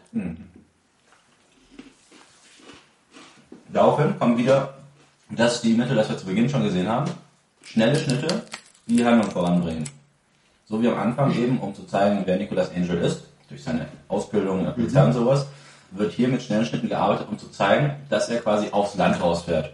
Daraufhin 3.73 4.19
kommen 4.19 4.39
wieder 4.39 4.80
das 5.31 5.59
Stilmittel, 5.59 5.97
das 5.97 6.09
wir 6.09 6.19
zu 6.19 6.27
Beginn 6.27 6.49
schon 6.49 6.65
gesehen 6.65 6.89
haben. 6.89 7.11
Schnelle 7.65 7.97
Schnitte, 7.99 8.43
die 8.87 8.97
die 8.97 9.05
Handlung 9.05 9.31
voranbringen. 9.31 9.85
So 10.67 10.81
wie 10.83 10.89
am 10.89 10.99
Anfang 10.99 11.35
eben, 11.35 11.59
um 11.59 11.75
zu 11.75 11.85
zeigen, 11.85 12.23
wer 12.25 12.37
Nicolas 12.37 12.71
Angel 12.75 12.99
ist, 12.99 13.25
durch 13.49 13.63
seine 13.63 13.87
Ausbildung 14.09 14.61
in 14.61 14.65
der 14.67 14.73
Polizei 14.73 15.05
und 15.05 15.13
sowas, 15.13 15.47
wird 15.93 16.13
hier 16.13 16.29
mit 16.29 16.43
schnellen 16.43 16.65
Schnitten 16.65 16.89
gearbeitet, 16.89 17.27
um 17.31 17.39
zu 17.39 17.49
zeigen, 17.51 17.95
dass 18.09 18.29
er 18.29 18.41
quasi 18.41 18.69
aufs 18.71 18.97
Land 18.97 19.21
rausfährt. 19.21 19.73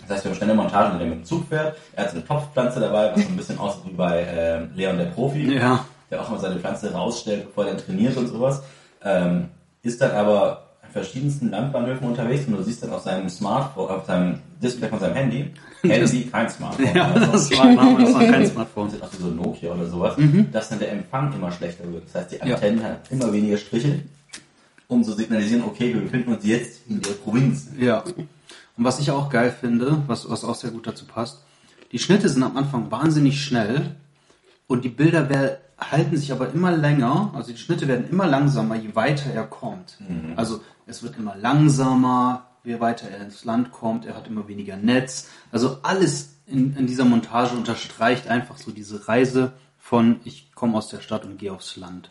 Das 0.00 0.10
heißt, 0.10 0.24
wir 0.24 0.30
haben 0.30 0.36
schnelle 0.36 0.54
Montagen, 0.54 0.92
in 0.92 0.98
der 0.98 1.06
er 1.08 1.10
mit 1.14 1.24
dem 1.24 1.24
Zug 1.24 1.48
fährt. 1.48 1.76
Er 1.94 2.04
hat 2.04 2.10
so 2.10 2.16
eine 2.16 2.26
Topfpflanze 2.26 2.80
dabei, 2.80 3.12
was 3.12 3.22
so 3.22 3.28
ein 3.28 3.36
bisschen 3.36 3.58
aussieht 3.58 3.82
wie 3.86 3.94
bei 3.94 4.26
ähm, 4.28 4.70
Leon 4.74 4.98
der 4.98 5.06
Profi 5.06 5.56
Ja. 5.56 5.84
der 6.10 6.20
auch 6.20 6.28
mal 6.28 6.38
seine 6.40 6.56
Pflanze 6.60 6.92
rausstellt, 6.92 7.46
bevor 7.46 7.66
er 7.66 7.76
trainiert 7.76 8.16
und 8.16 8.28
sowas. 8.28 8.62
Ähm, 9.04 9.48
ist 9.82 10.00
dann 10.00 10.12
aber 10.12 10.68
verschiedensten 10.92 11.50
Landbahnhöfen 11.50 12.06
unterwegs 12.06 12.46
und 12.46 12.56
du 12.56 12.62
siehst 12.62 12.82
dann 12.82 12.90
auf 12.90 13.02
seinem 13.02 13.28
Smartphone, 13.28 13.88
auf 13.90 14.06
seinem 14.06 14.38
Display 14.62 14.88
von 14.88 15.00
seinem 15.00 15.14
Handy, 15.14 15.50
Handy, 15.82 16.24
kein 16.32 16.48
Smartphone. 16.50 16.94
Ja, 16.94 17.10
das 17.12 17.26
war 17.26 17.32
das 17.32 17.50
kein 17.50 18.46
Smartphone. 18.46 18.88
aus 19.00 19.12
wie 19.18 19.22
so 19.22 19.28
Nokia 19.28 19.72
oder 19.72 19.86
sowas, 19.86 20.14
dass 20.52 20.68
dann 20.68 20.78
der 20.78 20.92
Empfang 20.92 21.32
immer 21.32 21.50
schlechter 21.50 21.90
wird. 21.92 22.04
Das 22.06 22.14
heißt, 22.22 22.32
die 22.32 22.46
Ja. 22.48 22.54
Antennen 22.54 22.84
haben 22.84 22.96
immer 23.10 23.32
weniger 23.32 23.56
Striche, 23.56 24.00
um 24.88 25.02
zu 25.02 25.12
signalisieren, 25.12 25.64
okay, 25.64 25.94
wir 25.94 26.02
befinden 26.02 26.32
uns 26.34 26.44
jetzt 26.44 26.82
in 26.88 27.00
der 27.00 27.10
Provinz. 27.12 27.68
Ja. 27.78 28.00
Und 28.04 28.84
was 28.84 29.00
ich 29.00 29.10
auch 29.10 29.28
geil 29.30 29.54
finde, 29.58 30.02
was, 30.06 30.28
was 30.30 30.44
auch 30.44 30.54
sehr 30.54 30.70
gut 30.70 30.86
dazu 30.86 31.04
passt, 31.06 31.42
die 31.92 31.98
Schnitte 31.98 32.28
sind 32.28 32.42
am 32.42 32.56
Anfang 32.56 32.90
wahnsinnig 32.90 33.42
schnell 33.42 33.96
und 34.66 34.84
die 34.84 34.88
Bilder 34.88 35.28
wer- 35.28 35.58
halten 35.78 36.16
sich 36.16 36.30
aber 36.30 36.52
immer 36.54 36.70
länger, 36.70 37.32
also 37.34 37.50
die 37.50 37.58
Schnitte 37.58 37.88
werden 37.88 38.08
immer 38.08 38.28
langsamer, 38.28 38.76
je 38.76 38.94
weiter 38.94 39.30
er 39.34 39.42
kommt. 39.42 39.98
Also 40.36 40.60
es 40.86 41.02
wird 41.02 41.16
immer 41.16 41.36
langsamer, 41.36 42.46
je 42.64 42.80
weiter 42.80 43.08
er 43.08 43.24
ins 43.24 43.44
Land 43.44 43.72
kommt, 43.72 44.06
er 44.06 44.16
hat 44.16 44.26
immer 44.26 44.48
weniger 44.48 44.76
Netz. 44.76 45.28
Also 45.50 45.78
alles 45.82 46.36
in, 46.46 46.76
in 46.76 46.86
dieser 46.86 47.04
Montage 47.04 47.56
unterstreicht 47.56 48.28
einfach 48.28 48.58
so 48.58 48.70
diese 48.70 49.08
Reise 49.08 49.52
von 49.78 50.20
ich 50.24 50.52
komme 50.54 50.76
aus 50.76 50.88
der 50.88 51.00
Stadt 51.00 51.24
und 51.24 51.38
gehe 51.38 51.52
aufs 51.52 51.76
Land. 51.76 52.10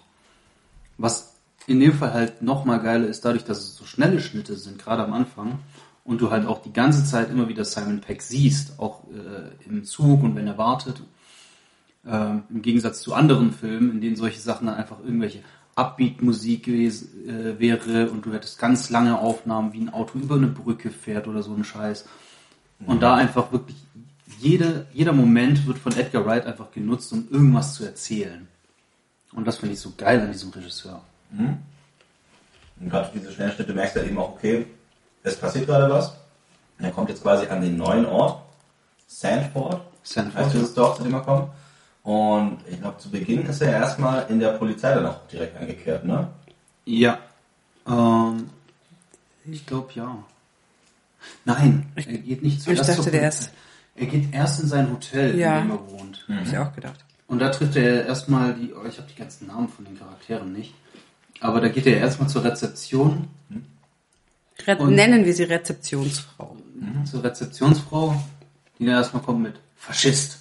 Was 0.97 1.35
in 1.67 1.79
dem 1.79 1.93
Fall 1.93 2.13
halt 2.13 2.41
nochmal 2.41 2.81
geiler 2.81 3.07
ist, 3.07 3.23
dadurch, 3.23 3.45
dass 3.45 3.59
es 3.59 3.75
so 3.75 3.85
schnelle 3.85 4.19
Schnitte 4.19 4.55
sind, 4.55 4.79
gerade 4.79 5.03
am 5.03 5.13
Anfang, 5.13 5.59
und 6.03 6.19
du 6.19 6.31
halt 6.31 6.47
auch 6.47 6.61
die 6.61 6.73
ganze 6.73 7.05
Zeit 7.05 7.29
immer 7.29 7.47
wieder 7.47 7.63
Simon 7.63 8.01
Peck 8.01 8.21
siehst, 8.21 8.79
auch 8.79 9.03
äh, 9.09 9.67
im 9.67 9.83
Zug 9.83 10.23
und 10.23 10.35
wenn 10.35 10.47
er 10.47 10.57
wartet. 10.57 11.01
Ähm, 12.05 12.43
Im 12.49 12.61
Gegensatz 12.63 13.01
zu 13.01 13.13
anderen 13.13 13.51
Filmen, 13.51 13.91
in 13.91 14.01
denen 14.01 14.15
solche 14.15 14.39
Sachen 14.39 14.65
dann 14.67 14.75
einfach 14.75 14.99
irgendwelche 14.99 15.43
Upbeat-Musik 15.81 16.67
äh, 16.67 17.59
wäre 17.59 18.09
und 18.09 18.25
du 18.25 18.33
hättest 18.33 18.59
ganz 18.59 18.89
lange 18.89 19.19
Aufnahmen, 19.19 19.73
wie 19.73 19.81
ein 19.81 19.93
Auto 19.93 20.19
über 20.19 20.35
eine 20.35 20.47
Brücke 20.47 20.91
fährt 20.91 21.27
oder 21.27 21.43
so 21.43 21.53
ein 21.53 21.63
Scheiß. 21.63 22.05
Und 22.85 23.01
da 23.01 23.15
einfach 23.15 23.51
wirklich 23.51 23.77
jede, 24.39 24.87
jeder 24.93 25.13
Moment 25.13 25.67
wird 25.67 25.77
von 25.77 25.95
Edgar 25.95 26.25
Wright 26.25 26.45
einfach 26.45 26.71
genutzt, 26.71 27.13
um 27.13 27.27
irgendwas 27.29 27.75
zu 27.75 27.85
erzählen. 27.85 28.47
Und 29.33 29.47
das 29.47 29.57
finde 29.57 29.73
ich 29.73 29.79
so 29.79 29.93
geil 29.95 30.19
an 30.19 30.31
diesem 30.31 30.49
Regisseur. 30.49 31.01
Und 32.79 32.89
gerade 32.89 33.09
durch 33.09 33.21
diese 33.21 33.33
schnellen 33.33 33.51
Schnitte 33.51 33.73
merkst 33.73 33.95
du 33.95 33.99
halt 33.99 34.09
eben 34.09 34.17
auch, 34.17 34.33
okay, 34.33 34.65
es 35.23 35.37
passiert 35.37 35.67
gerade 35.67 35.91
was. 35.93 36.09
Und 36.79 36.85
er 36.85 36.91
kommt 36.91 37.09
jetzt 37.09 37.21
quasi 37.21 37.45
an 37.47 37.61
den 37.61 37.77
neuen 37.77 38.05
Ort, 38.05 38.41
Sandford, 39.07 39.81
Sandford, 40.03 40.45
heißt 40.45 40.55
dieses 40.55 40.73
Dorf, 40.73 40.97
zu 40.97 41.03
dem 41.03 41.13
er 41.13 41.21
kommt. 41.21 41.49
Und 42.03 42.59
ich 42.69 42.79
glaube, 42.81 42.97
zu 42.97 43.09
Beginn 43.11 43.45
ist 43.45 43.61
er 43.61 43.73
erstmal 43.73 44.25
in 44.29 44.39
der 44.39 44.53
Polizei 44.53 44.93
dann 44.95 45.05
auch 45.05 45.27
direkt 45.27 45.55
eingekehrt, 45.57 46.03
ne? 46.05 46.27
Ja. 46.85 47.19
Ähm, 47.87 48.49
ich 49.45 49.65
glaube 49.65 49.91
ja. 49.93 50.17
Nein, 51.45 51.91
er 51.95 52.03
geht 52.03 52.41
nicht 52.41 52.57
ich 52.57 52.63
zuerst 52.63 52.89
dachte, 52.89 53.01
zur 53.03 53.11
der 53.11 53.29
ist- 53.29 53.51
Er 53.95 54.05
geht 54.07 54.33
erst 54.33 54.61
in 54.61 54.67
sein 54.67 54.89
Hotel, 54.91 55.37
Ja. 55.37 55.59
in 55.59 55.67
dem 55.67 55.71
er 55.77 55.91
wohnt. 55.91 56.25
Hab 56.27 56.45
ich 56.47 56.57
auch 56.57 56.73
gedacht. 56.73 57.03
Und 57.27 57.39
da 57.39 57.49
trifft 57.49 57.75
er 57.75 58.05
erstmal 58.05 58.53
die, 58.55 58.73
oh, 58.73 58.85
ich 58.87 58.97
habe 58.97 59.07
die 59.09 59.19
ganzen 59.19 59.47
Namen 59.47 59.67
von 59.69 59.85
den 59.85 59.97
Charakteren 59.99 60.51
nicht. 60.53 60.73
Aber 61.39 61.61
da 61.61 61.67
geht 61.69 61.85
er 61.85 61.97
erstmal 61.97 62.29
zur 62.29 62.43
Rezeption, 62.43 63.27
Re 64.65 64.77
Und- 64.77 64.93
nennen 64.95 65.25
wir 65.25 65.33
sie 65.33 65.43
Rezeptionsfrau. 65.43 66.55
zur 67.09 67.23
Rezeptionsfrau, 67.23 68.15
die 68.79 68.85
dann 68.85 68.95
erstmal 68.95 69.21
kommt 69.23 69.41
mit 69.41 69.55
Faschist. 69.75 70.40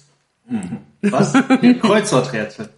Was? 1.01 1.33
Kreuzworträtsel. 1.81 2.69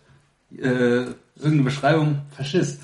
Äh, 0.52 0.62
irgendeine 0.64 1.64
Beschreibung, 1.64 2.22
Faschist. 2.36 2.82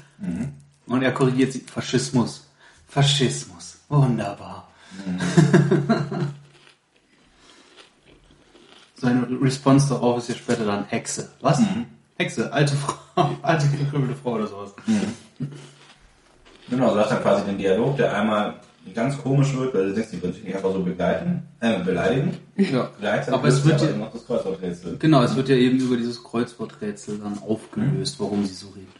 Und 0.87 1.01
er 1.03 1.11
korrigiert 1.13 1.53
sie, 1.53 1.59
Faschismus. 1.59 2.49
Faschismus. 2.87 3.79
Wunderbar. 3.89 4.67
Seine 8.95 9.27
Response 9.41 9.89
darauf 9.89 10.17
ist 10.17 10.29
ja 10.29 10.35
später 10.35 10.65
dann 10.65 10.85
Hexe. 10.85 11.31
Was? 11.39 11.61
Hexe, 12.17 12.51
alte 12.51 12.75
Frau, 12.75 13.29
alte 13.41 13.67
gekrümmelte 13.69 14.15
Frau 14.15 14.33
oder 14.33 14.47
sowas. 14.47 14.73
Genau, 16.69 16.93
du 16.93 16.99
hast 16.99 17.11
dann 17.11 17.21
quasi 17.21 17.45
den 17.45 17.57
Dialog, 17.57 17.95
der 17.95 18.13
einmal 18.13 18.59
ganz 18.93 19.17
komisch 19.17 19.55
wird, 19.55 19.73
weil 19.73 19.89
du 19.89 19.93
denkst, 19.93 20.11
die 20.11 20.21
würden 20.21 20.33
sich 20.33 20.43
nicht 20.43 20.55
einfach 20.55 20.73
so 20.73 20.83
begleiten, 20.83 21.43
äh, 21.59 21.79
beleidigen. 21.83 22.37
Ja. 22.57 22.89
Gleichzeitig 22.99 23.33
Aber 23.33 23.47
es 23.47 23.65
wird 23.65 23.81
ja, 23.81 23.89
eben 23.89 23.99
noch 23.99 24.11
das 24.11 24.25
Kreuzworträtsel. 24.25 24.97
Genau, 24.97 25.23
es 25.23 25.35
wird 25.35 25.49
ja 25.49 25.55
eben 25.55 25.79
über 25.79 25.97
dieses 25.97 26.23
Kreuzworträtsel 26.23 27.19
dann 27.19 27.39
aufgelöst, 27.39 28.19
warum 28.19 28.45
sie 28.45 28.53
so 28.53 28.67
reden. 28.69 28.93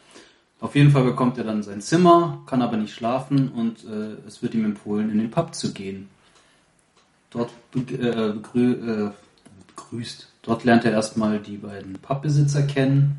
Auf 0.61 0.75
jeden 0.75 0.91
Fall 0.91 1.03
bekommt 1.03 1.37
er 1.37 1.45
dann 1.45 1.63
sein 1.63 1.81
Zimmer, 1.81 2.43
kann 2.45 2.61
aber 2.61 2.77
nicht 2.77 2.93
schlafen 2.93 3.49
und 3.49 3.85
äh, 3.85 4.27
es 4.27 4.41
wird 4.41 4.53
ihm 4.53 4.65
empfohlen, 4.65 5.09
in 5.09 5.19
den 5.19 5.31
Pub 5.31 5.55
zu 5.55 5.73
gehen. 5.73 6.09
Dort 7.29 7.51
äh, 7.75 8.33
begrü 8.33 8.73
äh, 8.73 9.11
begrüßt. 9.67 10.27
Dort 10.41 10.63
lernt 10.63 10.85
er 10.85 10.91
erstmal 10.91 11.39
die 11.39 11.57
beiden 11.57 11.93
Pubbesitzer 11.93 12.63
kennen, 12.63 13.17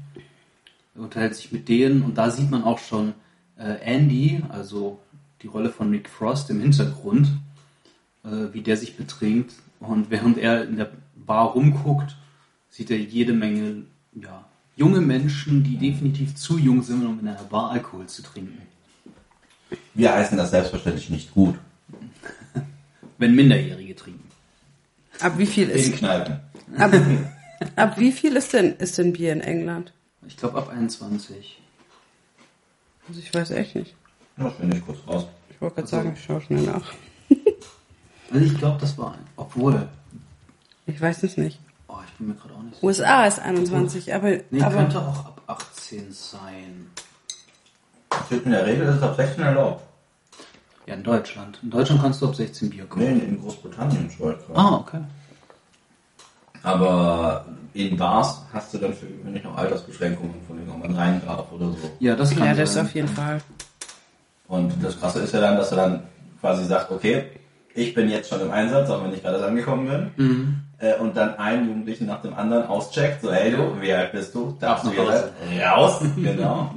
er 0.94 1.02
unterhält 1.02 1.34
sich 1.34 1.52
mit 1.52 1.68
denen 1.68 2.02
und 2.02 2.18
da 2.18 2.30
sieht 2.30 2.50
man 2.50 2.64
auch 2.64 2.78
schon 2.78 3.14
äh, 3.58 3.76
Andy, 3.82 4.42
also 4.48 5.00
die 5.42 5.46
Rolle 5.46 5.70
von 5.70 5.90
Nick 5.90 6.08
Frost 6.08 6.50
im 6.50 6.60
Hintergrund, 6.60 7.28
äh, 8.24 8.52
wie 8.52 8.62
der 8.62 8.76
sich 8.76 8.96
betrinkt. 8.96 9.54
Und 9.80 10.10
während 10.10 10.38
er 10.38 10.64
in 10.64 10.76
der 10.76 10.90
Bar 11.14 11.52
rumguckt, 11.52 12.16
sieht 12.68 12.90
er 12.90 12.98
jede 12.98 13.32
Menge 13.32 13.84
ja, 14.14 14.44
junge 14.76 15.00
Menschen, 15.00 15.64
die 15.64 15.76
definitiv 15.76 16.34
zu 16.36 16.58
jung 16.58 16.82
sind, 16.82 17.04
um 17.04 17.18
in 17.20 17.28
einer 17.28 17.42
Bar 17.44 17.70
Alkohol 17.70 18.06
zu 18.06 18.22
trinken. 18.22 18.60
Wir 19.94 20.12
heißen 20.12 20.36
das 20.36 20.50
selbstverständlich 20.50 21.10
nicht 21.10 21.32
gut. 21.32 21.56
Wenn 23.18 23.34
Minderjährige 23.34 23.94
trinken. 23.94 24.28
Ab 25.20 25.34
wie 25.36 25.46
viel 25.46 25.68
In 25.68 25.76
ist, 25.76 25.92
Kneipen. 25.96 26.40
ab, 26.76 26.92
ab 27.76 27.98
wie 27.98 28.12
viel 28.12 28.36
ist 28.36 28.52
denn, 28.52 28.74
ist 28.76 28.96
denn 28.98 29.12
Bier 29.12 29.32
in 29.32 29.40
England? 29.40 29.92
Ich 30.26 30.36
glaube 30.36 30.58
ab 30.58 30.70
21. 30.70 31.60
Also 33.08 33.20
ich 33.20 33.32
weiß 33.32 33.50
echt 33.50 33.74
nicht. 33.74 33.94
Ja, 34.40 34.50
finde 34.50 34.76
ich 34.78 34.86
kurz 34.86 34.98
raus. 35.06 35.26
Ich 35.50 35.60
wollte 35.60 35.76
gerade 35.76 35.88
sagen, 35.88 36.12
ich 36.14 36.24
schaue 36.24 36.40
schnell 36.40 36.62
nach. 36.62 36.82
Also 38.32 38.46
ich 38.46 38.56
glaube, 38.56 38.78
das 38.80 38.96
war 38.96 39.14
ein. 39.14 39.26
Obwohl. 39.34 39.88
Ich 40.86 41.00
weiß 41.00 41.24
es 41.24 41.36
nicht. 41.36 41.58
Oh, 41.88 41.96
ich 42.06 42.12
bin 42.12 42.28
mir 42.28 42.34
gerade 42.34 42.54
auch 42.54 42.62
nicht 42.62 42.74
sicher. 42.76 42.86
USA 42.86 43.26
ist 43.26 43.40
21, 43.40 44.14
aber, 44.14 44.36
Nee, 44.50 44.62
aber 44.62 44.76
könnte 44.76 45.00
auch 45.00 45.26
ab 45.26 45.42
18 45.48 46.12
sein. 46.12 46.86
In 48.30 48.52
der 48.52 48.66
Regel 48.66 48.86
ist 48.86 48.98
es 48.98 49.02
ab 49.02 49.16
16 49.16 49.42
erlaubt. 49.42 49.82
Ja, 50.86 50.94
in 50.94 51.02
Deutschland. 51.02 51.58
In 51.64 51.70
Deutschland 51.70 52.02
kannst 52.02 52.22
du 52.22 52.28
ab 52.28 52.36
16 52.36 52.70
Bier 52.70 52.86
kaufen. 52.86 53.02
Nee, 53.02 53.24
in 53.24 53.40
Großbritannien 53.40 54.08
schon. 54.08 54.36
Ah, 54.54 54.76
okay. 54.76 55.00
Aber 56.62 57.46
in 57.72 57.96
Bars 57.96 58.42
hast 58.52 58.72
du 58.74 58.78
dann 58.78 58.94
für 58.94 59.06
gewöhnlich 59.06 59.42
noch 59.42 59.56
Altersbeschränkungen, 59.56 60.36
von 60.46 60.60
man 60.80 60.94
rein 60.94 61.20
darf 61.24 61.50
oder 61.52 61.70
so. 61.70 61.90
Ja, 61.98 62.16
das 62.16 62.30
kann 62.34 62.46
ja, 62.46 62.54
das 62.54 62.74
sein. 62.74 62.86
auf 62.86 62.94
jeden 62.94 63.08
Fall. 63.08 63.40
Und 64.50 64.72
das 64.82 64.98
Krasse 64.98 65.20
ist 65.20 65.32
ja 65.32 65.40
dann, 65.40 65.56
dass 65.56 65.70
er 65.70 65.76
dann 65.76 66.02
quasi 66.40 66.64
sagt, 66.64 66.90
okay, 66.90 67.22
ich 67.72 67.94
bin 67.94 68.10
jetzt 68.10 68.28
schon 68.28 68.40
im 68.40 68.50
Einsatz, 68.50 68.90
auch 68.90 69.02
wenn 69.04 69.14
ich 69.14 69.22
gerade 69.22 69.42
angekommen 69.46 69.86
bin. 70.16 70.26
Mhm. 70.26 70.56
Äh, 70.78 70.96
und 70.98 71.16
dann 71.16 71.38
einen 71.38 71.68
Jugendlichen 71.68 72.06
nach 72.06 72.20
dem 72.20 72.34
anderen 72.34 72.66
auscheckt, 72.66 73.22
so, 73.22 73.32
hey 73.32 73.52
du, 73.52 73.80
wie 73.80 73.92
alt 73.92 74.10
bist 74.10 74.34
du? 74.34 74.56
Darfst 74.58 74.84
du 74.86 74.88
Nach 74.90 74.96
jetzt 74.96 75.30
raus? 75.64 76.00
Genau. 76.16 76.74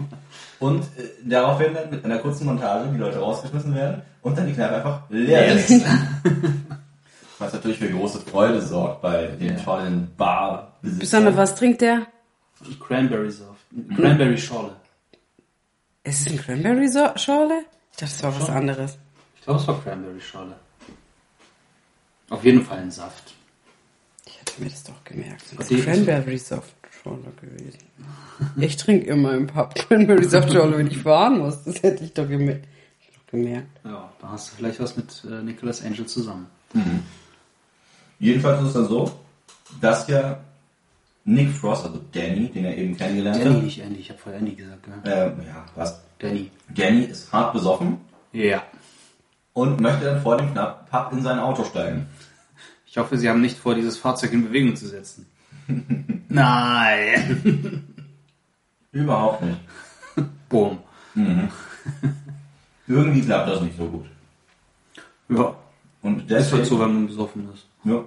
Und 0.59 0.83
äh, 0.83 1.09
daraufhin 1.25 1.73
dann 1.73 1.89
mit 1.89 2.05
einer 2.05 2.19
kurzen 2.19 2.45
Montage 2.45 2.89
die 2.93 2.97
Leute 2.99 3.17
rausgeschmissen 3.17 3.73
werden 3.73 4.03
und 4.21 4.37
dann 4.37 4.45
die 4.45 4.53
Kneipe 4.53 4.75
einfach 4.75 5.01
leer 5.09 5.55
ist. 5.55 5.71
Was 7.39 7.53
natürlich 7.53 7.79
für 7.79 7.89
große 7.89 8.19
Freude 8.19 8.61
sorgt 8.61 9.01
bei 9.01 9.27
den 9.27 9.57
Ja. 9.57 9.63
tollen 9.63 10.11
Bar. 10.15 10.73
Besonders 10.83 11.35
was 11.35 11.55
trinkt 11.55 11.81
der? 11.81 12.03
Cranberry 12.85 13.31
Soft. 13.31 13.59
Cranberry 13.95 14.37
Schorle. 14.37 14.71
Ist 16.03 16.21
es 16.27 16.33
ein 16.33 16.37
Cranberry-Schorle? 16.37 17.65
Ich 17.91 17.97
dachte, 17.97 18.13
das 18.13 18.23
war 18.23 18.39
was 18.39 18.49
anderes. 18.49 18.97
Ich 19.37 19.43
glaube, 19.43 19.59
es 19.59 19.67
war 19.67 19.81
Cranberry 19.83 20.19
Schorle. 20.21 20.55
Auf 22.29 22.43
jeden 22.43 22.63
Fall 22.63 22.79
ein 22.79 22.91
Saft. 22.91 23.33
Ich 24.25 24.39
hatte 24.39 24.61
mir 24.61 24.69
das 24.69 24.83
doch 24.83 25.03
gemerkt. 25.03 25.43
Das 25.57 25.67
Die- 25.67 25.75
ist 25.75 25.85
Cranberry-Saft-Schorle 25.85 27.31
gewesen. 27.39 27.77
Ich 28.57 28.77
trinke 28.77 29.05
immer 29.07 29.33
im 29.33 29.47
Pub 29.47 29.75
Cranberry-Saft-Schorle, 29.75 30.77
wenn 30.77 30.87
ich 30.87 30.97
fahren 30.97 31.39
muss. 31.39 31.63
Das 31.63 31.81
hätte 31.83 32.03
ich 32.03 32.13
doch 32.13 32.27
gemerkt. 32.27 32.67
Ich 33.01 33.15
doch 33.15 33.25
gemerkt. 33.27 33.79
Ja, 33.85 34.11
da 34.21 34.29
hast 34.29 34.51
du 34.51 34.55
vielleicht 34.57 34.79
was 34.79 34.97
mit 34.97 35.23
äh, 35.29 35.41
Nicholas 35.43 35.83
Angel 35.83 36.05
zusammen. 36.05 36.47
Jedenfalls 38.19 38.61
ist 38.61 38.67
es 38.69 38.73
dann 38.73 38.87
so, 38.87 39.11
dass 39.81 40.07
ja 40.07 40.39
Nick 41.25 41.51
Frost, 41.51 41.85
also 41.85 42.01
Danny, 42.11 42.49
den 42.49 42.65
er 42.65 42.77
eben 42.77 42.97
kennengelernt 42.97 43.41
Danny, 43.41 43.55
hat, 43.55 43.63
nicht 43.63 43.79
Andy. 43.79 43.99
Ich 44.01 44.09
habe 44.09 44.19
vorher 44.19 44.39
Andy 44.41 44.55
gesagt. 44.55 44.83
Gell? 45.03 45.33
ähm, 45.39 45.45
ja, 45.47 45.65
was? 45.75 46.01
Danny. 46.19 46.51
Danny 46.75 47.03
ist 47.05 47.31
hart 47.31 47.53
besoffen 47.53 47.97
Ja. 48.33 48.63
und 49.53 49.79
möchte 49.79 50.05
dann 50.05 50.21
vor 50.21 50.37
dem 50.37 50.51
Knapp 50.51 50.89
Pub 50.89 51.13
in 51.13 51.21
sein 51.21 51.39
Auto 51.39 51.63
steigen. 51.63 52.07
Ich 52.85 52.97
hoffe, 52.97 53.17
Sie 53.17 53.29
haben 53.29 53.41
nicht 53.41 53.57
vor, 53.57 53.73
dieses 53.75 53.97
Fahrzeug 53.97 54.33
in 54.33 54.43
Bewegung 54.45 54.75
zu 54.75 54.87
setzen. 54.87 55.25
Nein. 56.29 57.83
Überhaupt 58.91 59.41
nicht. 59.43 59.59
Boom. 60.49 60.79
Irgendwie 62.87 63.21
klappt 63.21 63.49
das 63.49 63.61
nicht 63.61 63.77
so 63.77 63.87
gut. 63.87 64.05
Ja. 65.29 65.55
Und 66.01 66.29
Das 66.29 66.51
wird 66.51 66.65
so, 66.65 66.75
deswegen, 66.75 66.79
wenn 66.81 66.93
man 66.95 67.07
besoffen 67.07 67.49
ist. 67.53 67.65
ja, 67.85 68.03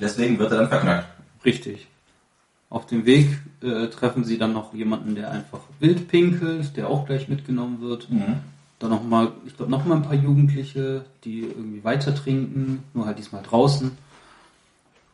deswegen 0.00 0.38
wird 0.38 0.52
er 0.52 0.58
dann 0.58 0.68
verknackt. 0.68 1.08
Richtig. 1.44 1.88
Auf 2.70 2.86
dem 2.86 3.06
Weg 3.06 3.38
äh, 3.62 3.86
treffen 3.88 4.24
Sie 4.24 4.36
dann 4.36 4.52
noch 4.52 4.74
jemanden, 4.74 5.14
der 5.14 5.30
einfach 5.30 5.60
wild 5.80 6.08
pinkelt, 6.08 6.76
der 6.76 6.88
auch 6.88 7.06
gleich 7.06 7.28
mitgenommen 7.28 7.80
wird. 7.80 8.08
Dann 8.78 8.90
noch 8.90 9.02
mal, 9.02 9.32
ich 9.46 9.56
glaube, 9.56 9.70
noch 9.72 9.84
mal 9.86 9.96
ein 9.96 10.02
paar 10.02 10.14
Jugendliche, 10.14 11.04
die 11.24 11.40
irgendwie 11.40 11.82
weiter 11.82 12.14
trinken, 12.14 12.84
nur 12.94 13.06
halt 13.06 13.18
diesmal 13.18 13.42
draußen. 13.42 13.90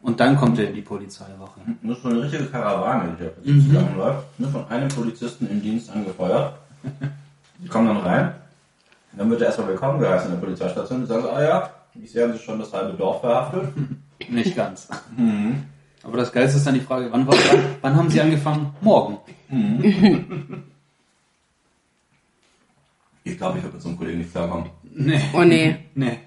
Und 0.02 0.20
dann 0.20 0.36
kommt 0.36 0.58
er 0.58 0.68
in 0.68 0.74
die 0.74 0.82
Polizeiwache. 0.82 1.60
Das 1.82 1.96
ist 1.96 2.02
so 2.02 2.10
eine 2.10 2.22
richtige 2.22 2.44
Karawane, 2.46 3.16
die 3.16 3.24
da 3.24 3.30
plötzlich 3.30 3.66
zusammenläuft. 3.66 4.38
Ne, 4.38 4.48
von 4.48 4.68
einem 4.68 4.88
Polizisten 4.88 5.48
im 5.48 5.62
Dienst 5.62 5.90
angefeuert. 5.90 6.54
Die 7.60 7.68
kommen 7.68 7.86
dann 7.86 7.96
rein. 7.98 8.34
Dann 9.12 9.30
wird 9.30 9.40
er 9.40 9.46
erstmal 9.46 9.68
willkommen 9.68 10.00
geheißen 10.00 10.26
in 10.26 10.34
der 10.38 10.44
Polizeistation. 10.44 11.00
Die 11.00 11.06
sagen 11.06 11.22
so, 11.22 11.30
ah 11.30 11.42
ja, 11.42 11.70
ich 11.94 12.12
sehe, 12.12 12.24
haben 12.24 12.32
Sie 12.34 12.40
schon 12.40 12.58
das 12.58 12.72
halbe 12.72 12.98
Dorf 12.98 13.20
verhaftet. 13.20 13.68
Nicht 14.28 14.54
ganz. 14.56 14.88
Aber 16.04 16.18
das 16.18 16.32
Geilste 16.32 16.58
ist 16.58 16.66
dann 16.66 16.74
die 16.74 16.80
Frage, 16.80 17.08
wann, 17.10 17.26
war, 17.26 17.34
wann, 17.34 17.64
wann 17.80 17.96
haben 17.96 18.10
Sie 18.10 18.20
angefangen? 18.20 18.74
Morgen. 18.80 19.18
Ich 23.24 23.38
glaube, 23.38 23.58
ich 23.58 23.64
würde 23.64 23.74
mit 23.74 23.82
so 23.82 23.88
einem 23.88 23.98
Kollegen 23.98 24.18
nicht 24.18 24.30
klarkommen. 24.32 24.70
Nee. 24.82 25.20
Oh 25.32 25.42
nee. 25.42 25.76
Nee. 25.94 26.18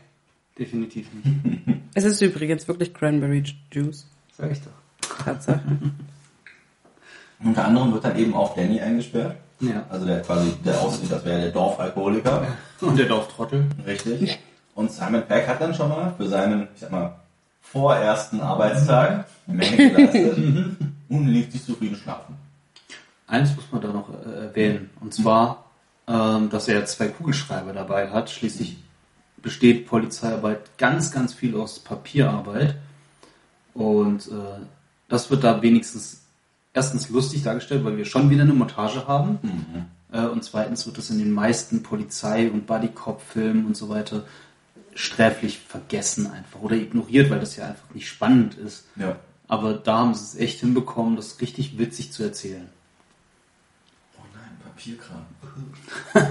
Definitiv 0.57 1.07
nicht. 1.13 1.79
Es 1.93 2.03
ist 2.03 2.21
übrigens 2.21 2.67
wirklich 2.67 2.93
Cranberry 2.93 3.43
Juice. 3.71 4.07
Sag 4.35 4.51
ich 4.51 4.59
doch. 4.61 5.23
Tatsache. 5.23 5.61
Unter 7.43 7.65
anderem 7.65 7.93
wird 7.93 8.03
dann 8.03 8.17
eben 8.17 8.33
auch 8.33 8.55
Danny 8.55 8.79
eingesperrt. 8.81 9.35
Ja. 9.59 9.85
Also 9.89 10.05
der 10.05 10.21
quasi, 10.21 10.53
der 10.65 10.81
aussieht, 10.81 11.11
das 11.11 11.23
wäre 11.23 11.41
der 11.41 11.51
Dorfalkoholiker. 11.51 12.47
Und 12.81 12.97
der 12.97 13.05
Dorftrottel. 13.05 13.65
Richtig. 13.85 14.39
Und 14.73 14.91
Simon 14.91 15.23
Peck 15.27 15.47
hat 15.47 15.61
dann 15.61 15.73
schon 15.73 15.89
mal 15.89 16.13
für 16.17 16.27
seinen, 16.27 16.67
ich 16.73 16.81
sag 16.81 16.91
mal, 16.91 17.15
vorersten 17.71 18.41
Arbeitstag 18.41 19.25
eine 19.47 19.57
Menge 19.57 19.91
geleistet 19.91 20.37
und 21.09 21.27
liegt 21.27 21.51
sich 21.51 21.65
zufrieden 21.65 21.95
schlafen. 21.95 22.35
Eins 23.27 23.55
muss 23.55 23.65
man 23.71 23.81
da 23.81 23.89
noch 23.89 24.09
äh, 24.09 24.45
erwähnen. 24.45 24.89
Und 25.01 25.13
zwar, 25.13 25.65
ähm, 26.07 26.49
dass 26.49 26.67
er 26.67 26.85
zwei 26.85 27.09
Kugelschreiber 27.09 27.73
dabei 27.73 28.09
hat. 28.09 28.29
Schließlich 28.29 28.77
besteht 29.41 29.87
Polizeiarbeit 29.87 30.77
ganz, 30.77 31.11
ganz 31.11 31.33
viel 31.33 31.55
aus 31.55 31.79
Papierarbeit. 31.79 32.75
Und 33.73 34.27
äh, 34.27 34.61
das 35.09 35.29
wird 35.29 35.43
da 35.43 35.61
wenigstens 35.61 36.21
erstens 36.73 37.09
lustig 37.09 37.43
dargestellt, 37.43 37.83
weil 37.83 37.97
wir 37.97 38.05
schon 38.05 38.29
wieder 38.29 38.43
eine 38.43 38.53
Montage 38.53 39.07
haben. 39.07 39.39
Äh, 40.11 40.25
und 40.25 40.43
zweitens 40.43 40.85
wird 40.85 40.97
das 40.97 41.09
in 41.09 41.19
den 41.19 41.31
meisten 41.31 41.83
Polizei- 41.83 42.49
und 42.49 42.65
Buddy-Cop-Filmen 42.65 43.65
und 43.65 43.75
so 43.75 43.89
weiter 43.89 44.23
sträflich 44.97 45.59
vergessen 45.59 46.27
einfach 46.31 46.59
oder 46.61 46.75
ignoriert, 46.75 47.29
weil 47.29 47.39
das 47.39 47.55
ja 47.55 47.67
einfach 47.67 47.93
nicht 47.93 48.09
spannend 48.09 48.55
ist. 48.55 48.85
Ja. 48.95 49.15
Aber 49.47 49.73
da 49.73 49.99
haben 49.99 50.13
sie 50.15 50.23
es 50.23 50.35
echt 50.35 50.59
hinbekommen, 50.59 51.15
das 51.15 51.39
richtig 51.39 51.77
witzig 51.77 52.11
zu 52.11 52.23
erzählen. 52.23 52.67
Oh 54.17 54.23
nein, 54.33 54.57
Papierkram. 54.63 55.25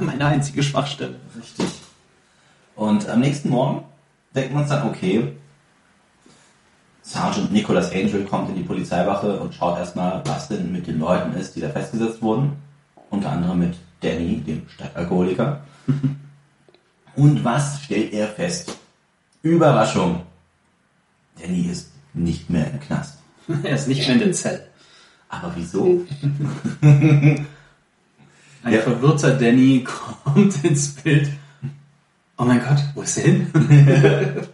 Meine 0.07 0.26
einzige 0.26 0.62
Schwachstelle. 0.62 1.16
Richtig. 1.38 1.66
Und 2.74 3.09
am 3.09 3.20
nächsten 3.20 3.50
Morgen 3.50 3.85
denken 4.35 4.55
wir 4.55 4.61
uns 4.62 4.68
dann, 4.68 4.88
okay, 4.88 5.33
Sergeant 7.02 7.52
Nicholas 7.52 7.92
Angel 7.92 8.24
kommt 8.24 8.48
in 8.50 8.57
die 8.57 8.64
Polizeiwache 8.64 9.38
und 9.38 9.55
schaut 9.55 9.79
erstmal, 9.79 10.22
was 10.26 10.48
denn 10.48 10.72
mit 10.72 10.88
den 10.88 10.98
Leuten 10.98 11.35
ist, 11.35 11.55
die 11.55 11.61
da 11.61 11.68
festgesetzt 11.70 12.20
wurden. 12.20 12.57
Unter 13.11 13.31
anderem 13.31 13.61
mit 13.61 13.76
Danny, 14.00 14.40
dem 14.40 14.68
Stadtalkoholiker. 14.68 15.61
und 17.16 17.44
was 17.44 17.83
stellt 17.83 18.12
er 18.12 18.29
fest? 18.29 18.76
Überraschung. 19.42 20.22
Danny 21.40 21.62
ist 21.70 21.90
nicht 22.14 22.48
mehr 22.50 22.70
im 22.70 22.81
Knast. 22.81 23.18
er 23.62 23.74
ist 23.74 23.88
nicht 23.88 24.00
mehr 24.07 24.14
in 24.14 24.20
der 24.20 24.33
Zelle. 24.33 24.66
Aber 25.29 25.52
wieso? 25.55 26.05
Ein 26.81 27.46
Ja. 28.72 28.81
verwirrter 28.81 29.35
Danny 29.37 29.85
kommt 30.24 30.64
ins 30.64 30.94
Bild. 30.94 31.31
Oh 32.38 32.44
mein 32.44 32.61
Gott, 32.61 32.79
wo 32.94 33.02
ist 33.02 33.16
er 33.18 33.24
hin? 33.24 33.50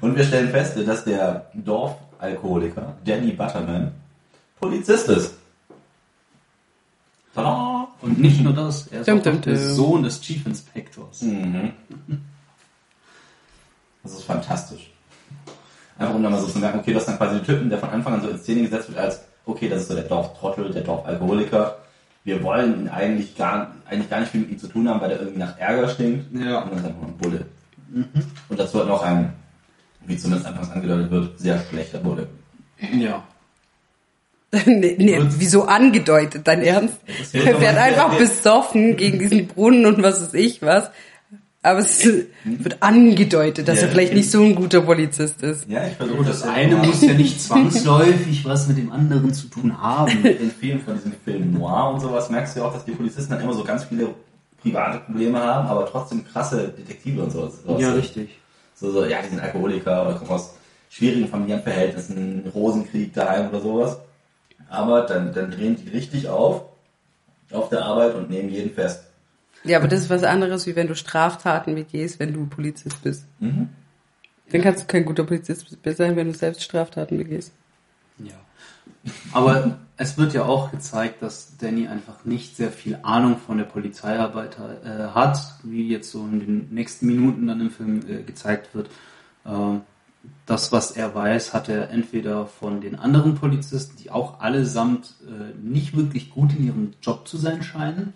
Und 0.00 0.16
wir 0.16 0.24
stellen 0.24 0.50
fest, 0.50 0.76
dass 0.86 1.04
der 1.04 1.50
Dorfalkoholiker 1.54 2.96
Danny 3.04 3.32
Butterman 3.32 3.92
Polizist 4.60 5.08
ist. 5.08 5.34
Tada! 7.34 7.77
Und 8.00 8.18
nicht 8.20 8.40
nur 8.40 8.52
das, 8.52 8.86
er 8.88 9.00
ist 9.00 9.08
Dum, 9.08 9.18
auch 9.18 9.22
dum, 9.22 9.40
der 9.40 9.54
dum. 9.54 9.74
Sohn 9.74 10.02
des 10.04 10.20
Chief 10.20 10.46
Inspectors. 10.46 11.22
Mhm. 11.22 11.72
Das 14.02 14.12
ist 14.12 14.22
fantastisch. 14.22 14.92
Einfach 15.98 16.14
um 16.14 16.22
dann 16.22 16.32
mal 16.32 16.40
so 16.40 16.46
zu 16.46 16.58
merken, 16.60 16.78
okay, 16.78 16.92
das 16.92 17.02
ist 17.02 17.08
dann 17.08 17.18
quasi 17.18 17.36
der 17.36 17.44
Typen, 17.44 17.68
der 17.68 17.78
von 17.78 17.90
Anfang 17.90 18.14
an 18.14 18.22
so 18.22 18.28
in 18.28 18.38
Szene 18.38 18.62
gesetzt 18.62 18.88
wird 18.88 18.98
als, 18.98 19.22
okay, 19.46 19.68
das 19.68 19.82
ist 19.82 19.88
so 19.88 19.94
der 19.94 20.04
Dorftrottel, 20.04 20.70
der 20.70 20.82
Dorfalkoholiker. 20.82 21.78
Wir 22.22 22.42
wollen 22.42 22.82
ihn 22.82 22.88
eigentlich 22.88 23.36
gar, 23.36 23.74
eigentlich 23.84 24.08
gar 24.08 24.20
nicht 24.20 24.30
viel 24.30 24.42
mit 24.42 24.50
ihm 24.50 24.58
zu 24.58 24.68
tun 24.68 24.88
haben, 24.88 25.00
weil 25.00 25.10
er 25.10 25.18
irgendwie 25.20 25.40
nach 25.40 25.58
Ärger 25.58 25.88
stinkt. 25.88 26.32
Ja. 26.34 26.60
Und 26.60 26.70
dann 26.70 26.78
ist 26.78 26.84
er 26.84 26.90
einfach 26.90 27.02
nur 27.02 27.10
ein 27.10 27.16
Bulle. 27.16 27.46
Und 28.48 28.60
dazu 28.60 28.80
hat 28.80 28.86
noch 28.86 29.02
ein, 29.02 29.32
wie 30.06 30.16
zumindest 30.16 30.46
anfangs 30.46 30.70
angedeutet 30.70 31.10
wird, 31.10 31.38
sehr 31.38 31.58
schlechter 31.68 31.98
Bulle. 31.98 32.28
Ja. 32.92 33.24
nee, 34.66 34.96
nee, 34.98 35.18
wieso 35.36 35.64
angedeutet, 35.64 36.46
dein 36.46 36.62
Ernst? 36.62 36.96
Er 37.34 37.56
fährt 37.56 37.76
einfach 37.76 38.16
besoffen 38.16 38.96
gegen 38.96 39.18
diesen 39.18 39.46
Brunnen 39.46 39.84
und 39.84 40.02
was 40.02 40.22
weiß 40.22 40.34
ich 40.34 40.62
was. 40.62 40.90
Aber 41.60 41.80
es 41.80 42.02
wird 42.44 42.82
angedeutet, 42.82 43.68
dass 43.68 43.80
Ja, 43.80 43.86
er 43.86 43.90
vielleicht 43.90 44.14
nicht 44.14 44.30
so 44.30 44.42
ein 44.42 44.54
guter 44.54 44.80
Polizist 44.80 45.42
ist. 45.42 45.68
Ja, 45.68 45.86
ich 45.86 45.94
versuche 45.94 46.24
das 46.24 46.42
eine 46.44 46.76
muss 46.76 47.02
ja 47.02 47.12
nicht 47.12 47.42
zwangsläufig 47.42 48.44
was 48.44 48.68
mit 48.68 48.78
dem 48.78 48.90
anderen 48.92 49.34
zu 49.34 49.48
tun 49.48 49.76
haben. 49.82 50.24
in 50.24 50.50
vielen 50.50 50.80
von 50.80 50.94
diesen 50.94 51.12
Filmen 51.24 51.52
noir 51.52 51.92
und 51.92 52.00
sowas 52.00 52.30
merkst 52.30 52.56
du 52.56 52.60
ja 52.60 52.66
auch, 52.66 52.72
dass 52.72 52.84
die 52.84 52.92
Polizisten 52.92 53.32
dann 53.32 53.42
immer 53.42 53.52
so 53.52 53.64
ganz 53.64 53.84
viele 53.84 54.14
private 54.62 55.00
Probleme 55.00 55.40
haben, 55.40 55.68
aber 55.68 55.84
trotzdem 55.86 56.24
krasse 56.24 56.68
Detektive 56.68 57.24
und 57.24 57.32
sowas. 57.32 57.58
Ja, 57.78 57.92
richtig. 57.92 58.38
So, 58.74 58.92
so, 58.92 59.04
ja, 59.04 59.18
die 59.22 59.30
sind 59.30 59.40
Alkoholiker 59.40 60.06
oder 60.06 60.14
kommen 60.14 60.30
aus 60.30 60.54
schwierigen 60.88 61.28
Familienverhältnissen, 61.28 62.44
Rosenkrieg 62.54 63.12
daheim 63.12 63.48
oder 63.48 63.60
sowas. 63.60 63.98
Aber 64.68 65.02
dann, 65.02 65.32
dann 65.32 65.50
drehen 65.50 65.76
die 65.76 65.88
richtig 65.88 66.28
auf, 66.28 66.64
auf 67.52 67.68
der 67.68 67.84
Arbeit 67.84 68.14
und 68.14 68.30
nehmen 68.30 68.50
jeden 68.50 68.74
fest. 68.74 69.04
Ja, 69.64 69.78
aber 69.78 69.88
das 69.88 70.00
ist 70.00 70.10
was 70.10 70.22
anderes, 70.22 70.66
wie 70.66 70.76
wenn 70.76 70.86
du 70.86 70.94
Straftaten 70.94 71.74
begehst, 71.74 72.20
wenn 72.20 72.32
du 72.32 72.46
Polizist 72.46 73.02
bist. 73.02 73.26
Mhm. 73.40 73.70
Dann 74.50 74.62
kannst 74.62 74.82
du 74.82 74.86
kein 74.86 75.04
guter 75.04 75.24
Polizist 75.24 75.76
sein, 75.84 76.16
wenn 76.16 76.28
du 76.28 76.34
selbst 76.34 76.62
Straftaten 76.62 77.18
begehst. 77.18 77.52
Ja. 78.18 78.34
Aber 79.32 79.78
es 79.96 80.16
wird 80.16 80.32
ja 80.32 80.44
auch 80.44 80.70
gezeigt, 80.70 81.22
dass 81.22 81.56
Danny 81.58 81.88
einfach 81.88 82.24
nicht 82.24 82.56
sehr 82.56 82.70
viel 82.70 82.98
Ahnung 83.02 83.36
von 83.36 83.58
der 83.58 83.64
Polizeiarbeit 83.64 84.56
äh, 84.84 85.08
hat, 85.14 85.38
wie 85.64 85.88
jetzt 85.88 86.10
so 86.10 86.20
in 86.20 86.40
den 86.40 86.68
nächsten 86.70 87.06
Minuten 87.06 87.46
dann 87.46 87.60
im 87.60 87.70
Film 87.70 88.00
äh, 88.08 88.22
gezeigt 88.22 88.74
wird. 88.74 88.90
Ähm, 89.44 89.82
das, 90.46 90.72
was 90.72 90.92
er 90.92 91.14
weiß, 91.14 91.52
hat 91.52 91.68
er 91.68 91.90
entweder 91.90 92.46
von 92.46 92.80
den 92.80 92.98
anderen 92.98 93.34
Polizisten, 93.34 93.96
die 94.02 94.10
auch 94.10 94.40
allesamt 94.40 95.14
äh, 95.26 95.56
nicht 95.62 95.96
wirklich 95.96 96.30
gut 96.30 96.52
in 96.56 96.66
ihrem 96.66 96.92
Job 97.02 97.28
zu 97.28 97.36
sein 97.36 97.62
scheinen, 97.62 98.14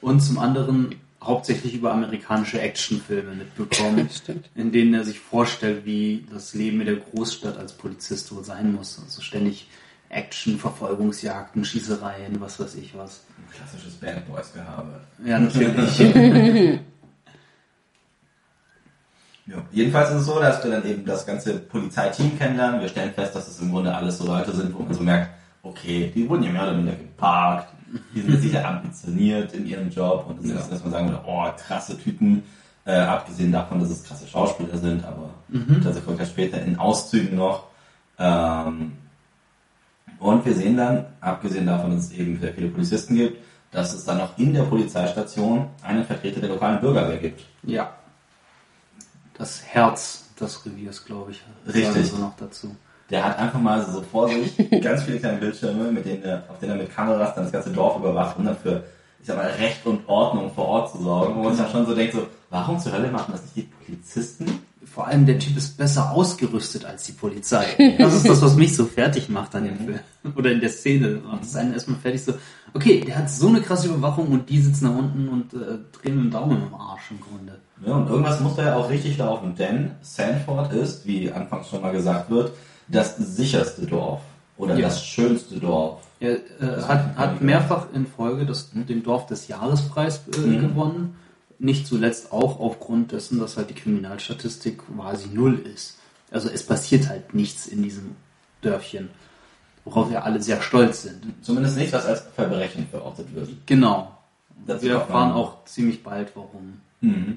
und 0.00 0.20
zum 0.20 0.38
anderen 0.38 0.94
hauptsächlich 1.22 1.74
über 1.74 1.92
amerikanische 1.92 2.60
Actionfilme 2.60 3.34
mitbekommen, 3.34 4.08
Stimmt. 4.14 4.48
in 4.54 4.70
denen 4.70 4.94
er 4.94 5.04
sich 5.04 5.18
vorstellt, 5.18 5.84
wie 5.84 6.26
das 6.30 6.54
Leben 6.54 6.80
in 6.80 6.86
der 6.86 6.96
Großstadt 6.96 7.58
als 7.58 7.72
Polizist 7.72 8.34
wohl 8.34 8.44
sein 8.44 8.72
muss. 8.74 9.00
Also 9.02 9.22
ständig 9.22 9.66
Action, 10.08 10.58
Verfolgungsjagden, 10.58 11.64
Schießereien, 11.64 12.40
was 12.40 12.60
weiß 12.60 12.76
ich 12.76 12.96
was. 12.96 13.24
Ein 13.38 13.56
klassisches 13.56 13.94
Bad 13.94 14.26
Boys 14.28 14.52
Gehabe. 14.52 15.00
Ja, 15.24 15.38
natürlich. 15.40 16.80
Ja. 19.46 19.56
Jedenfalls 19.70 20.10
ist 20.10 20.16
es 20.16 20.26
so, 20.26 20.40
dass 20.40 20.62
wir 20.64 20.70
dann 20.72 20.84
eben 20.84 21.04
das 21.04 21.24
ganze 21.24 21.58
Polizeiteam 21.58 22.36
kennenlernen. 22.38 22.80
Wir 22.80 22.88
stellen 22.88 23.12
fest, 23.14 23.34
dass 23.36 23.46
es 23.46 23.60
im 23.60 23.70
Grunde 23.70 23.94
alles 23.94 24.18
so 24.18 24.26
Leute 24.26 24.52
sind, 24.52 24.74
wo 24.74 24.82
man 24.82 24.92
so 24.94 25.02
merkt, 25.02 25.30
okay, 25.62 26.10
die 26.14 26.28
wurden 26.28 26.42
ja 26.42 26.50
mehr 26.52 26.62
oder 26.64 26.74
minder 26.74 26.92
geparkt, 26.92 27.68
die 28.14 28.20
sind 28.22 28.40
sicher 28.42 28.66
ambitioniert 28.66 29.52
in 29.54 29.66
ihrem 29.66 29.90
Job 29.90 30.26
und 30.28 30.42
das 30.42 30.50
Ja. 30.50 30.56
ist, 30.58 30.72
dass 30.72 30.82
man 30.82 30.92
sagen 30.92 31.08
würde, 31.08 31.20
oh, 31.26 31.44
krasse 31.56 31.96
Typen, 31.96 32.42
äh, 32.84 32.96
abgesehen 32.98 33.52
davon, 33.52 33.78
dass 33.80 33.90
es 33.90 34.02
krasse 34.04 34.26
Schauspieler 34.26 34.76
sind, 34.78 35.04
aber 35.04 35.30
das 35.82 36.04
kommt 36.04 36.18
ja 36.18 36.26
später 36.26 36.60
in 36.62 36.76
Auszügen 36.78 37.36
noch. 37.36 37.64
Ähm, 38.18 38.92
und 40.18 40.44
wir 40.46 40.54
sehen 40.54 40.76
dann, 40.76 41.06
abgesehen 41.20 41.66
davon, 41.66 41.90
dass 41.92 42.06
es 42.06 42.12
eben 42.12 42.38
sehr 42.40 42.52
viele 42.54 42.68
Polizisten 42.68 43.14
gibt, 43.16 43.38
dass 43.70 43.92
es 43.94 44.04
dann 44.04 44.18
noch 44.18 44.38
in 44.38 44.54
der 44.54 44.62
Polizeistation 44.62 45.66
einen 45.82 46.04
Vertreter 46.04 46.40
der 46.40 46.50
lokalen 46.50 46.80
Bürgerwehr 46.80 47.18
gibt. 47.18 47.44
ja. 47.62 47.92
Das 49.38 49.62
Herz 49.64 50.24
des 50.40 50.64
Reviers, 50.64 51.04
glaube 51.04 51.32
ich. 51.32 51.42
Richtig. 51.66 52.10
sie 52.10 52.18
noch 52.18 52.36
dazu. 52.36 52.74
Der 53.10 53.24
hat 53.24 53.38
einfach 53.38 53.60
mal 53.60 53.84
so 53.84 54.02
vor 54.02 54.28
sich 54.28 54.56
ganz 54.82 55.04
viele 55.04 55.18
kleine 55.18 55.38
Bildschirme, 55.38 55.92
mit 55.92 56.04
denen 56.04 56.24
er, 56.24 56.44
auf 56.48 56.58
denen 56.58 56.72
er 56.72 56.78
mit 56.78 56.94
Kameras 56.94 57.34
dann 57.34 57.44
das 57.44 57.52
ganze 57.52 57.70
Dorf 57.70 57.96
überwacht, 57.98 58.36
um 58.38 58.44
dann 58.44 58.56
für, 58.56 58.82
ich 59.20 59.26
sag 59.26 59.36
mal, 59.36 59.46
Recht 59.46 59.86
und 59.86 60.08
Ordnung 60.08 60.52
vor 60.52 60.66
Ort 60.66 60.90
zu 60.90 61.02
sorgen. 61.02 61.36
Wo 61.36 61.44
man 61.44 61.54
sich 61.54 61.62
dann 61.62 61.72
schon 61.72 61.86
so 61.86 61.94
denkt, 61.94 62.14
so, 62.14 62.26
warum 62.50 62.78
zur 62.78 62.92
Hölle 62.92 63.10
machen 63.10 63.32
das 63.32 63.42
nicht 63.42 63.56
die 63.56 63.62
Polizisten? 63.84 64.60
Vor 64.84 65.06
allem 65.06 65.26
der 65.26 65.38
Typ 65.38 65.56
ist 65.56 65.76
besser 65.76 66.10
ausgerüstet 66.12 66.84
als 66.84 67.04
die 67.04 67.12
Polizei. 67.12 67.66
Das 67.98 68.14
ist 68.14 68.28
das, 68.28 68.40
was 68.40 68.56
mich 68.56 68.74
so 68.74 68.86
fertig 68.86 69.28
macht 69.28 69.54
an 69.54 69.64
dem 69.64 69.76
Film. 69.76 70.00
Oder 70.36 70.52
in 70.52 70.60
der 70.60 70.70
Szene. 70.70 71.20
Macht 71.24 71.42
es 71.42 71.54
einen 71.54 71.74
erstmal 71.74 71.98
fertig 71.98 72.24
so, 72.24 72.32
okay, 72.72 73.00
der 73.06 73.18
hat 73.18 73.30
so 73.30 73.48
eine 73.48 73.60
krasse 73.60 73.88
Überwachung 73.88 74.28
und 74.28 74.48
die 74.48 74.60
sitzen 74.60 74.86
da 74.86 74.90
unten 74.90 75.28
und 75.28 75.52
äh, 75.54 75.78
drehen 75.92 76.16
mit 76.16 76.24
dem 76.24 76.30
Daumen 76.30 76.62
im 76.68 76.74
Arsch 76.74 77.10
im 77.10 77.20
Grunde. 77.20 77.60
Ja, 77.84 77.92
und 77.94 78.08
irgendwas 78.08 78.40
muss 78.40 78.56
da 78.56 78.64
ja 78.64 78.76
auch 78.76 78.88
richtig 78.88 79.18
laufen, 79.18 79.54
denn 79.54 79.92
Sanford 80.00 80.72
ist, 80.72 81.06
wie 81.06 81.30
anfangs 81.30 81.68
schon 81.68 81.82
mal 81.82 81.92
gesagt 81.92 82.30
wird, 82.30 82.52
das 82.88 83.16
sicherste 83.16 83.86
Dorf. 83.86 84.20
Oder 84.56 84.74
Ja. 84.76 84.86
das 84.86 85.04
schönste 85.04 85.58
Dorf. 85.60 86.00
Er 86.18 86.36
äh, 86.36 86.82
hat, 86.88 87.16
hat 87.16 87.42
mehrfach 87.42 87.88
in 87.92 88.06
Folge 88.06 88.46
das, 88.46 88.70
den 88.72 89.02
Dorf 89.02 89.26
des 89.26 89.48
Jahrespreis 89.48 90.22
äh, 90.28 90.56
gewonnen. 90.56 91.16
Nicht 91.58 91.86
zuletzt 91.86 92.32
auch 92.32 92.58
aufgrund 92.60 93.12
dessen, 93.12 93.38
dass 93.38 93.58
halt 93.58 93.68
die 93.68 93.74
Kriminalstatistik 93.74 94.82
quasi 94.96 95.28
null 95.32 95.58
ist. 95.58 95.98
Also 96.30 96.48
es 96.48 96.64
passiert 96.64 97.08
halt 97.08 97.34
nichts 97.34 97.66
in 97.66 97.82
diesem 97.82 98.16
Dörfchen, 98.62 99.10
worauf 99.84 100.10
wir 100.10 100.24
alle 100.24 100.40
sehr 100.42 100.62
stolz 100.62 101.02
sind. 101.02 101.34
Zumindest 101.42 101.76
nicht, 101.76 101.92
was 101.92 102.06
als 102.06 102.22
Verbrechen 102.34 102.86
verortet 102.90 103.34
wird. 103.34 103.50
Genau. 103.66 104.16
Dazu 104.66 104.86
Wir 104.86 104.94
erfahren 104.94 105.32
auch 105.32 105.64
ziemlich 105.66 106.02
bald, 106.02 106.32
warum. 106.34 106.80
Mhm. 107.02 107.36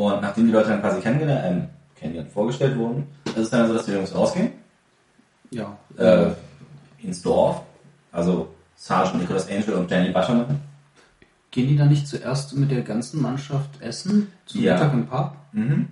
Und 0.00 0.22
nachdem 0.22 0.46
die 0.46 0.52
Leute 0.52 0.70
dann 0.70 0.80
quasi 0.80 0.98
kennengelernt, 1.02 1.44
ähm, 1.44 1.68
kennengelernt 1.94 2.32
vorgestellt 2.32 2.78
wurden, 2.78 3.06
ist 3.26 3.36
es 3.36 3.50
dann 3.50 3.66
so, 3.68 3.74
dass 3.74 3.84
die 3.84 3.92
Jungs 3.92 4.14
rausgehen, 4.14 4.52
Ja. 5.50 5.76
äh, 5.98 6.30
ins 7.02 7.20
Dorf, 7.20 7.60
also 8.10 8.48
Sergeant 8.76 9.20
Nicholas 9.20 9.50
Angel 9.50 9.74
und 9.74 9.90
Danny 9.90 10.08
Butterman. 10.10 10.58
Gehen 11.50 11.68
die 11.68 11.76
da 11.76 11.84
nicht 11.84 12.08
zuerst 12.08 12.56
mit 12.56 12.70
der 12.70 12.80
ganzen 12.80 13.20
Mannschaft 13.20 13.82
essen? 13.82 14.32
Zum 14.46 14.62
Ja. 14.62 14.72
Mittag 14.74 14.92
im 14.94 15.06
Pub? 15.06 15.32
Mhm. 15.52 15.88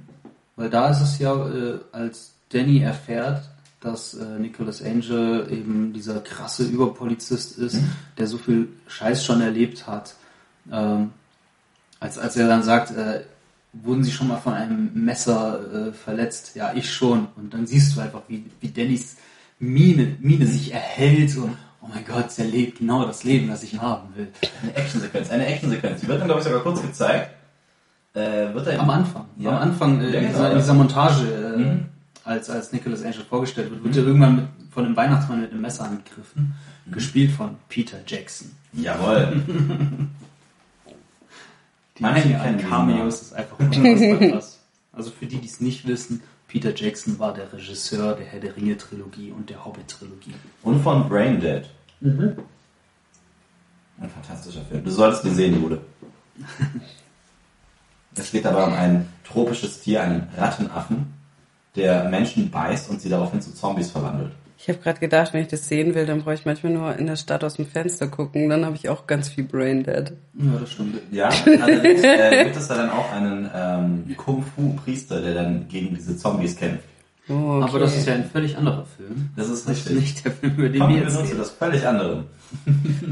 Weil 0.57 0.71
da 0.71 0.89
ist 0.89 1.03
es 1.03 1.19
ja, 1.19 1.35
äh, 1.47 1.79
als 1.93 2.33
Danny 2.51 2.79
erfährt, 2.81 3.43
dass 3.83 4.15
äh, 4.15 4.25
Nicholas 4.39 4.83
Angel 4.83 5.47
eben 5.53 5.93
dieser 5.93 6.21
krasse 6.21 6.65
Überpolizist 6.65 7.59
ist, 7.59 7.79
der 8.17 8.27
so 8.27 8.39
viel 8.39 8.69
Scheiß 8.87 9.23
schon 9.23 9.43
erlebt 9.43 9.87
hat, 9.87 10.15
ähm, 10.73 11.11
als, 12.01 12.17
als 12.19 12.37
er 12.37 12.49
dann 12.49 12.63
sagt, 12.63 12.91
äh, 12.97 13.21
wurden 13.73 14.03
sie 14.05 14.13
schon 14.13 14.29
mal 14.29 14.39
von 14.39 14.55
einem 14.55 14.91
Messer 14.95 15.89
äh, 15.89 15.93
verletzt? 15.93 16.53
Ja, 16.55 16.73
ich 16.75 16.91
schon. 16.91 17.29
Und 17.37 17.55
dann 17.55 17.67
siehst 17.67 17.95
du 17.97 18.01
einfach, 18.01 18.23
wie, 18.29 18.45
wie 18.61 18.69
Dannys 18.71 19.17
Miene, 19.59 20.17
Miene 20.21 20.47
sich 20.47 20.73
erhält 20.73 21.37
und 21.37 21.57
oh 21.83 21.87
mein 21.93 22.05
Gott, 22.05 22.27
er 22.39 22.45
lebt 22.47 22.79
genau 22.79 23.05
das 23.07 23.25
Leben, 23.25 23.49
das 23.49 23.63
ich 23.63 23.81
haben 23.81 24.09
will. 24.17 24.29
Eine 24.63 24.75
Actionsequenz, 24.77 25.31
eine 25.31 25.47
Actionsequenz. 25.47 26.01
Die 26.01 26.09
wird 26.09 26.21
dann, 26.21 26.29
glaube 26.29 26.41
ich, 26.41 26.47
sogar 26.47 26.61
kurz 26.63 26.81
gezeigt. 26.83 27.31
Äh, 28.15 28.55
wird 28.55 28.67
er 28.67 28.81
Am 28.81 28.91
Anfang. 28.91 29.27
Ja. 29.37 29.51
Am 29.51 29.57
Anfang 29.71 30.01
äh, 30.01 30.05
Ja, 30.13 30.19
in, 30.21 30.27
genau. 30.27 30.29
dieser, 30.33 30.51
in 30.53 30.59
dieser 30.59 30.75
Montage, 30.75 31.25
äh, 31.57 31.59
Mhm. 31.59 31.85
als, 32.25 32.49
als 32.51 32.73
Nicholas 32.73 33.03
Angel 33.03 33.23
vorgestellt 33.29 33.71
wird, 33.71 33.85
wird 33.85 33.97
er 33.97 34.05
irgendwann 34.05 34.37
mit, 34.37 34.45
von 34.71 34.85
einem 34.87 34.97
Weihnachtsmann 34.97 35.41
mit 35.41 35.51
einem 35.53 35.61
Messer 35.61 35.85
angegriffen. 35.85 36.55
Mhm. 36.87 36.93
Gespielt 36.93 37.33
von 37.33 37.57
Peter 37.69 37.99
Jackson. 38.07 38.51
Jawohl. 38.73 39.43
Die 41.99 42.03
Menge 42.03 42.41
an 42.41 42.59
Cameos 42.59 43.23
ist 43.23 43.33
einfach 43.33 43.59
unfassbar 43.59 44.19
krass. 44.31 44.55
Also 44.93 45.13
für 45.13 45.27
die, 45.27 45.39
die 45.39 45.47
es 45.47 45.61
nicht 45.61 45.87
wissen, 45.87 46.23
Peter 46.49 46.75
Jackson 46.75 47.21
war 47.21 47.33
der 47.33 47.53
Regisseur 47.53 48.17
der 48.17 48.27
Herr 48.27 48.41
der 48.41 48.57
Ringe 48.57 48.77
Trilogie 48.77 49.31
und 49.31 49.49
der 49.49 49.65
Hobbit 49.65 49.87
Trilogie. 49.87 50.35
Und 50.63 50.83
von 50.83 51.09
Braindead. 51.09 51.71
Ein 54.01 54.11
fantastischer 54.11 54.63
Film. 54.63 54.83
Du 54.83 54.91
solltest 54.91 55.25
den 55.25 55.35
sehen, 55.37 55.63
Jude. 55.63 55.81
Es 58.17 58.33
geht 58.33 58.47
aber 58.47 58.67
um 58.67 58.73
ein 58.73 59.09
tropisches 59.25 59.81
Tier, 59.81 60.03
einen 60.03 60.29
Rattenaffen, 60.37 61.15
der 61.77 62.09
Menschen 62.09 62.51
beißt 62.51 62.91
und 62.91 63.01
sie 63.01 63.09
daraufhin 63.09 63.41
zu 63.41 63.55
Zombies 63.55 63.91
verwandelt. 63.91 64.33
Ich 64.61 64.69
habe 64.69 64.79
gerade 64.81 64.99
gedacht, 64.99 65.33
wenn 65.33 65.43
ich 65.43 65.49
das 65.49 65.69
sehen 65.69 65.95
will, 65.95 66.05
dann 66.05 66.23
brauche 66.23 66.35
ich 66.35 66.45
manchmal 66.45 66.73
nur 66.73 66.97
in 66.97 67.07
der 67.07 67.15
Stadt 67.17 67.45
aus 67.45 67.55
dem 67.55 67.67
Fenster 67.67 68.09
gucken. 68.09 68.49
Dann 68.49 68.67
habe 68.67 68.75
ich 68.75 68.89
auch 68.89 69.07
ganz 69.07 69.29
viel 69.29 69.45
Braindead. 69.45 70.13
Ja, 70.35 70.59
das 70.59 70.73
stimmt. 70.73 70.99
Ja, 71.13 71.29
allerdings 71.63 72.03
äh, 72.03 72.45
gibt 72.45 72.57
es 72.57 72.67
da 72.67 72.75
dann 72.77 72.91
auch 72.91 73.13
einen 73.13 73.49
ähm, 73.55 74.17
Kung-Fu-Priester, 74.17 75.21
der 75.23 75.35
dann 75.35 75.69
gegen 75.69 75.95
diese 75.95 76.17
Zombies 76.17 76.57
kämpft. 76.57 76.85
Oh, 77.29 77.35
okay. 77.35 77.65
Aber 77.69 77.79
das 77.79 77.97
ist 77.97 78.07
ja 78.09 78.15
ein 78.15 78.25
völlig 78.25 78.57
anderer 78.57 78.85
Film. 78.97 79.31
Das 79.37 79.49
ist 79.49 79.69
Das 79.69 79.77
ist 79.79 79.87
richtig. 79.91 80.01
nicht 80.01 80.25
der 80.25 80.33
Film, 80.33 80.55
über 80.57 80.69
den 80.71 80.89
wir 80.89 80.97
jetzt 81.03 81.19
reden. 81.19 81.39
das 81.39 81.51
völlig 81.51 81.87
andere. 81.87 82.25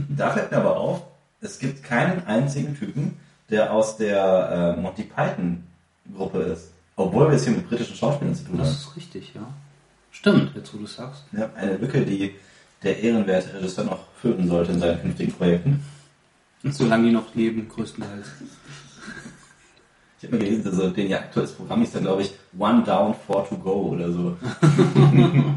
da 0.08 0.30
fällt 0.30 0.50
mir 0.50 0.56
aber 0.58 0.76
auf, 0.78 1.02
es 1.40 1.58
gibt 1.58 1.82
keinen 1.84 2.26
einzigen 2.26 2.74
Typen, 2.76 3.18
der 3.50 3.72
aus 3.72 3.96
der 3.98 4.74
äh, 4.76 4.80
Monty 4.80 5.04
Python 5.04 5.62
Gruppe 6.16 6.38
ist. 6.40 6.72
Obwohl 6.96 7.28
wir 7.28 7.36
es 7.36 7.44
hier 7.44 7.52
mit 7.52 7.68
britischen 7.68 7.94
Schauspielern 7.94 8.34
zu 8.34 8.44
tun 8.44 8.58
Das 8.58 8.68
haben. 8.68 8.74
ist 8.76 8.96
richtig, 8.96 9.32
ja. 9.34 9.42
Stimmt, 10.18 10.56
jetzt 10.56 10.72
wo 10.72 10.78
du 10.78 10.86
sagst. 10.86 11.24
Ja, 11.32 11.50
eine 11.54 11.76
Lücke, 11.76 12.00
die 12.00 12.34
der 12.82 12.98
ehrenwerte 13.00 13.54
Regisseur 13.54 13.84
noch 13.84 13.98
füllen 14.20 14.48
sollte 14.48 14.72
in 14.72 14.80
seinen 14.80 15.00
künftigen 15.00 15.32
Projekten. 15.32 15.84
Solange 16.64 17.08
die 17.08 17.12
noch 17.12 17.34
leben, 17.34 17.68
größtenteils. 17.68 18.26
Ich 20.18 20.24
habe 20.26 20.36
mir 20.36 20.44
gelesen, 20.44 20.66
also 20.66 20.88
den 20.90 21.08
ihr 21.08 21.18
aktuelles 21.18 21.52
Programm 21.52 21.82
ist 21.82 21.94
dann, 21.94 22.04
glaube 22.04 22.22
ich, 22.22 22.32
One 22.58 22.82
Down, 22.82 23.14
Four 23.26 23.46
to 23.46 23.56
Go 23.56 23.90
oder 23.92 24.10
so. 24.10 24.36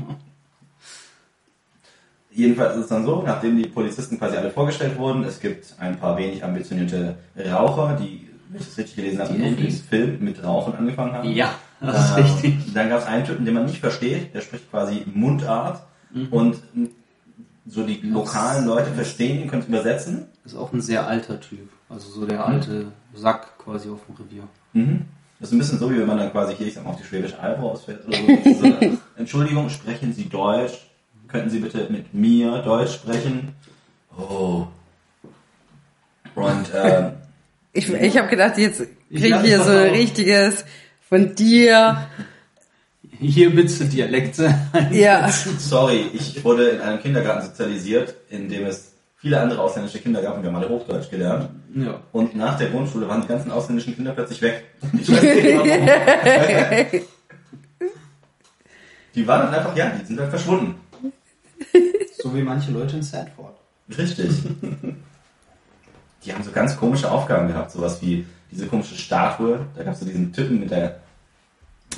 Jedenfalls 2.32 2.76
ist 2.76 2.84
es 2.84 2.89
dann 2.89 3.06
so, 3.06 3.24
nachdem 3.24 3.58
die 3.58 3.69
Polizisten 3.69 4.19
quasi 4.19 4.36
alle 4.38 4.52
vorgestellt 4.52 4.98
wurden, 4.98 5.24
es 5.24 5.39
gibt 5.39 5.74
ein 5.80 5.98
paar 5.98 6.17
wenig 6.17 6.43
ambitionierte 6.43 7.17
Raucher, 7.50 7.98
die, 8.00 8.28
wenn 8.50 8.60
ich 8.60 8.67
das 8.67 8.78
richtig 8.78 8.98
gelesen 8.98 9.19
habe, 9.19 9.34
Die 9.34 9.39
nur 9.39 9.50
für 9.52 9.56
den 9.56 9.72
Film 9.72 10.17
mit 10.24 10.43
Rauchen 10.43 10.76
angefangen 10.76 11.13
haben. 11.13 11.30
Ja, 11.32 11.56
das 11.82 12.06
ist 12.12 12.18
Ähm, 12.18 12.24
richtig. 12.24 12.74
Dann 12.74 12.89
gab 12.89 13.00
es 13.02 13.06
einen 13.08 13.26
Typen, 13.26 13.46
den 13.46 13.54
man 13.54 13.65
nicht 13.65 13.80
versteht, 13.80 14.34
der 14.34 14.42
spricht 14.42 14.70
quasi 14.70 15.04
Mundart 15.13 15.82
Mhm. 16.12 16.28
und 16.32 16.58
so 17.68 17.84
die 17.86 18.00
lokalen 18.02 18.65
Leute 18.65 18.92
verstehen 18.92 19.42
ihn, 19.42 19.48
können 19.48 19.62
es 19.62 19.68
übersetzen. 19.68 20.26
Das 20.44 20.54
ist 20.54 20.58
auch 20.58 20.74
ein 20.74 20.82
sehr 20.82 21.06
alter 21.08 21.39
Typ. 21.39 21.70
Also 21.88 22.10
so 22.10 22.26
der 22.26 22.44
alte 22.46 22.88
Sack 23.13 23.58
quasi 23.60 23.89
auf 23.89 24.00
dem 24.08 24.15
Revier. 24.15 24.44
Mhm. 24.74 25.06
Das 25.39 25.50
ist 25.50 25.54
ein 25.56 25.60
bisschen 25.60 25.78
so, 25.80 25.89
wie 25.92 26.00
wenn 26.00 26.08
man 26.08 26.18
dann 26.18 26.32
quasi 26.32 26.56
hier, 26.56 26.68
ich 26.68 26.74
sag 26.74 26.84
mal, 26.84 26.89
auf 26.92 26.98
die 26.98 27.04
Schwäbische 27.04 27.39
Alb 27.39 27.62
rausfährt 27.62 28.08
oder 28.08 28.18
so. 28.18 28.54
so 28.54 28.98
Entschuldigung, 29.18 29.70
sprechen 29.70 30.13
Sie 30.13 30.28
Deutsch? 30.28 30.89
Könnten 31.28 31.50
Sie 31.52 31.60
bitte 31.60 31.88
mit 31.92 32.12
mir 32.13 32.58
Deutsch 32.63 32.94
sprechen? 32.96 33.50
Oh. 34.18 34.65
Und 36.36 36.72
ähm, 36.74 37.12
Ich, 37.72 37.88
ich 37.88 38.18
habe 38.18 38.28
gedacht, 38.30 38.58
jetzt 38.58 38.82
Ich 39.10 39.22
krieg 39.22 39.30
lass 39.30 39.44
ich 39.44 39.50
hier 39.50 39.62
so 39.63 39.70
ein 39.72 39.92
richtiges 39.92 40.65
von 41.10 41.36
dir. 41.36 42.08
Hier 43.19 43.54
bitte 43.54 43.86
Dialekte. 43.86 44.54
Ja. 44.91 45.30
sorry, 45.58 46.06
ich 46.13 46.41
wurde 46.43 46.69
in 46.69 46.82
einem 46.82 47.02
Kindergarten 47.02 47.48
sozialisiert, 47.48 48.15
in 48.30 48.48
dem 48.48 48.65
es 48.67 48.93
viele 49.17 49.41
andere 49.41 49.62
ausländische 49.62 50.00
Kinder 50.00 50.22
gab 50.22 50.38
und 50.38 50.43
wir 50.43 50.50
haben 50.50 50.56
alle 50.56 50.69
Hochdeutsch 50.69 51.10
gelernt. 51.10 51.50
Ja. 51.76 52.00
Und 52.13 52.36
nach 52.36 52.58
der 52.58 52.69
Grundschule 52.69 53.08
waren 53.10 53.22
die 53.22 53.28
ganzen 53.28 53.52
ausländischen 53.52 53.95
Kinder 53.95 54.13
plötzlich 54.13 54.41
weg. 54.41 54.63
Ich 54.93 55.12
weiß 55.12 55.22
nicht 55.22 55.58
warum. 55.58 57.02
Die 59.15 59.28
waren 59.28 59.48
dann 59.48 59.56
einfach, 59.56 59.76
ja, 59.76 59.89
die 59.89 60.06
sind 60.06 60.17
dann 60.17 60.30
verschwunden. 60.30 60.76
So 62.22 62.34
wie 62.34 62.43
manche 62.43 62.72
Leute 62.72 62.98
in 62.98 63.04
Sanford. 63.04 63.58
Richtig. 63.98 64.30
Die 66.24 66.34
haben 66.34 66.43
so 66.43 66.52
ganz 66.52 66.78
komische 66.78 67.12
Aufgaben 67.12 67.48
gehabt, 67.48 67.72
sowas 67.72 68.02
wie 68.02 68.26
diese 68.52 68.68
komische 68.68 68.96
Statue. 68.96 69.66
Da 69.76 69.84
gab 69.84 69.94
es 69.94 70.00
so 70.00 70.06
diesen 70.06 70.32
Typen 70.34 70.60
mit 70.60 70.72
der. 70.72 71.00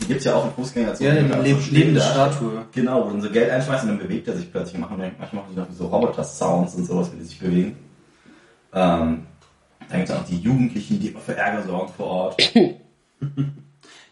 Die 0.02 0.08
gibt's 0.08 0.24
ja 0.26 0.36
auch 0.36 0.46
in 0.46 0.52
Fußgängerzone. 0.54 1.22
Ja, 1.22 1.28
Da 1.28 1.40
leb- 1.42 1.60
so 1.60 1.72
lebende 1.72 2.02
Statue. 2.02 2.66
Genau, 2.74 3.06
wo 3.06 3.10
dann 3.12 3.22
so 3.22 3.30
Geld 3.30 3.50
einschmeißen 3.52 3.90
und 3.90 3.98
dann 4.00 4.08
bewegt 4.08 4.28
er 4.28 4.36
sich 4.38 4.52
plötzlich. 4.52 4.80
Machen 4.80 4.98
manchmal 4.98 5.44
machen 5.44 5.54
die 5.54 5.60
noch 5.60 5.68
so 5.72 5.88
Roboter-Sounds 5.88 6.76
und 6.76 6.86
sowas, 6.86 7.12
wie 7.14 7.18
die 7.18 7.24
sich 7.26 7.40
bewegen. 7.40 7.76
Ähm, 8.74 9.26
dann 9.90 9.98
gibt 10.00 10.10
es 10.10 10.16
auch 10.16 10.24
die 10.26 10.38
Jugendlichen, 10.40 11.00
die 11.00 11.10
immer 11.10 11.20
für 11.20 11.36
Ärger 11.36 11.64
sorgen 11.64 11.92
vor 11.94 12.06
Ort. 12.08 12.54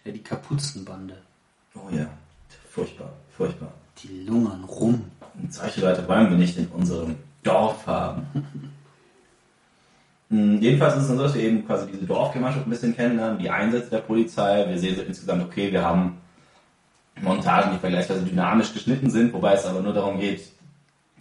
Ja, 0.05 0.11
die 0.13 0.23
Kapuzenbande. 0.23 1.15
Oh 1.75 1.93
ja, 1.93 2.05
furchtbar, 2.71 3.11
furchtbar. 3.35 3.73
Die 4.01 4.23
lungern 4.25 4.63
rum. 4.63 5.05
Und 5.41 5.53
solche 5.53 5.81
Leute 5.81 6.07
wollen 6.07 6.29
wir 6.29 6.37
nicht 6.37 6.57
in 6.57 6.67
unserem 6.67 7.15
Dorf 7.43 7.85
haben. 7.85 8.25
Hm, 10.29 10.61
Jedenfalls 10.61 10.95
ist 10.95 11.01
es 11.03 11.07
dann 11.07 11.17
so, 11.17 11.23
dass 11.23 11.33
wir 11.35 11.41
eben 11.43 11.65
quasi 11.65 11.87
diese 11.91 12.05
Dorfgemeinschaft 12.05 12.67
ein 12.67 12.69
bisschen 12.69 12.95
kennenlernen, 12.95 13.39
die 13.39 13.49
Einsätze 13.49 13.89
der 13.89 13.97
Polizei. 13.99 14.65
Wir 14.67 14.77
sehen 14.77 14.95
so 14.95 15.01
insgesamt, 15.01 15.43
okay, 15.43 15.71
wir 15.71 15.83
haben 15.83 16.17
Montagen, 17.21 17.71
die 17.73 17.79
vergleichsweise 17.79 18.21
dynamisch 18.23 18.71
geschnitten 18.73 19.09
sind, 19.09 19.33
wobei 19.33 19.53
es 19.53 19.65
aber 19.65 19.81
nur 19.81 19.93
darum 19.93 20.19
geht, 20.19 20.41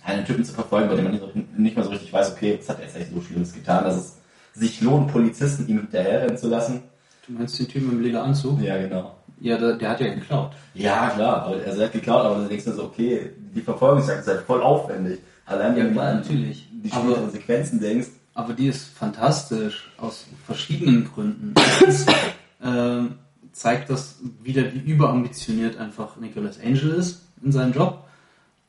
einen 0.04 0.24
Typen 0.24 0.44
zu 0.44 0.52
verfolgen, 0.54 0.88
bei 0.88 0.94
dem 0.94 1.04
man 1.04 1.20
nicht, 1.56 1.76
mal 1.76 1.82
so 1.84 1.90
richtig 1.90 2.12
weiß, 2.12 2.32
okay, 2.32 2.56
was 2.58 2.68
hat 2.68 2.78
er 2.78 2.84
jetzt 2.86 2.96
eigentlich 2.96 3.10
so 3.14 3.20
Schlimmes 3.20 3.52
getan, 3.52 3.84
dass 3.84 3.96
es 3.96 4.16
sich 4.54 4.80
lohnt, 4.80 5.10
Polizisten 5.10 5.66
ihm 5.68 5.78
hinterherrennen 5.78 6.36
zu 6.36 6.48
lassen. 6.48 6.82
Du 7.26 7.32
meinst 7.32 7.58
den 7.58 7.68
Typen 7.68 7.92
im 7.92 8.02
lila 8.02 8.22
Anzug? 8.22 8.60
Ja, 8.62 8.76
genau. 8.78 9.14
Ja, 9.40 9.56
der, 9.58 9.74
der 9.76 9.90
hat 9.90 10.00
ja 10.00 10.14
geklaut. 10.14 10.52
Ja, 10.74 11.10
klar, 11.10 11.42
aber 11.44 11.56
also 11.64 11.80
er 11.80 11.86
hat 11.86 11.92
geklaut, 11.92 12.24
aber 12.26 12.42
du 12.42 12.48
denkst 12.48 12.64
so, 12.64 12.84
okay, 12.84 13.30
die 13.54 13.60
Verfolgungsjagd 13.60 14.20
ist 14.20 14.28
halt 14.28 14.40
voll 14.42 14.62
aufwendig. 14.62 15.20
Allein 15.46 15.74
wenn 15.76 15.82
Ja, 15.82 15.88
du 15.88 15.92
klar, 15.92 16.06
an 16.08 16.22
die 16.28 16.92
Aber- 16.92 17.04
späteren 17.06 17.30
Sequenzen 17.30 17.80
denkst, 17.80 18.08
Aber 18.38 18.52
die 18.52 18.68
ist 18.68 18.84
fantastisch 18.84 19.90
aus 19.96 20.26
verschiedenen 20.46 21.10
Gründen. 21.12 21.54
Erstens 21.56 22.06
ähm, 22.62 23.16
zeigt 23.50 23.90
das 23.90 24.20
wieder, 24.40 24.72
wie 24.72 24.78
überambitioniert 24.78 25.76
einfach 25.76 26.16
Nicholas 26.18 26.60
Angel 26.60 26.90
ist 26.90 27.22
in 27.42 27.50
seinem 27.50 27.72
Job. 27.72 28.04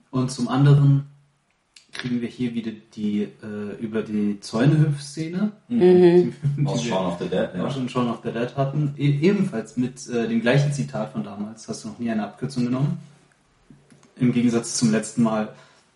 Und 0.10 0.32
zum 0.32 0.48
anderen 0.48 1.06
kriegen 1.92 2.20
wir 2.20 2.28
hier 2.28 2.56
wieder 2.56 2.72
die 2.96 3.22
äh, 3.44 3.76
über 3.80 4.02
die 4.02 4.40
Zäunehüpf-Szene, 4.40 5.52
die, 5.70 6.34
aus 6.66 6.82
die 6.82 6.90
Shaun 6.90 7.06
of 7.06 7.20
the 7.20 7.30
Dead, 7.30 7.54
wir 7.54 7.62
ja. 7.62 7.70
schon 7.70 7.90
Shaun 7.90 8.10
of 8.10 8.22
the 8.24 8.32
Dead 8.32 8.58
hatten, 8.58 8.96
e 8.98 9.20
ebenfalls 9.22 9.78
mit 9.78 10.10
äh, 10.10 10.28
dem 10.28 10.42
gleichen 10.42 10.74
Zitat 10.74 11.12
von 11.12 11.24
damals. 11.24 11.68
Hast 11.68 11.84
du 11.84 11.90
noch 11.90 12.00
nie 12.00 12.10
eine 12.10 12.24
Abkürzung 12.24 12.66
genommen? 12.66 12.98
Im 14.16 14.34
Gegensatz 14.34 14.80
zum 14.80 14.90
letzten 14.92 15.22
Mal 15.22 15.54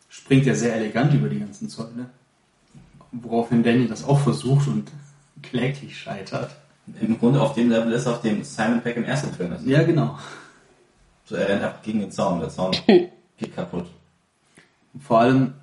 springt 0.09 0.45
er 0.45 0.55
sehr 0.55 0.75
elegant 0.75 1.11
über 1.15 1.27
die 1.27 1.39
ganzen 1.39 1.69
Zäune. 1.69 2.11
Woraufhin 3.13 3.63
Danny 3.63 3.87
das 3.87 4.03
auch 4.03 4.19
versucht 4.19 4.67
und 4.67 4.91
kläglich 5.41 5.97
scheitert. 5.97 6.51
Im 6.99 7.17
Grunde 7.17 7.41
auf 7.41 7.53
dem 7.53 7.69
Level 7.69 7.91
ist, 7.93 8.07
auf 8.07 8.21
dem 8.21 8.43
Simon 8.43 8.81
Peck 8.81 8.97
im 8.97 9.05
ersten 9.05 9.33
Film 9.33 9.53
ist. 9.53 9.65
Ja, 9.65 9.83
genau. 9.83 10.17
So, 11.25 11.35
er 11.35 11.47
rennt 11.47 11.63
einfach 11.63 11.81
gegen 11.81 11.99
den 11.99 12.11
Zaun, 12.11 12.39
der 12.39 12.49
Zaun 12.49 12.71
geht 13.37 13.55
kaputt. 13.55 13.85
Vor 14.99 15.19
allem, 15.19 15.53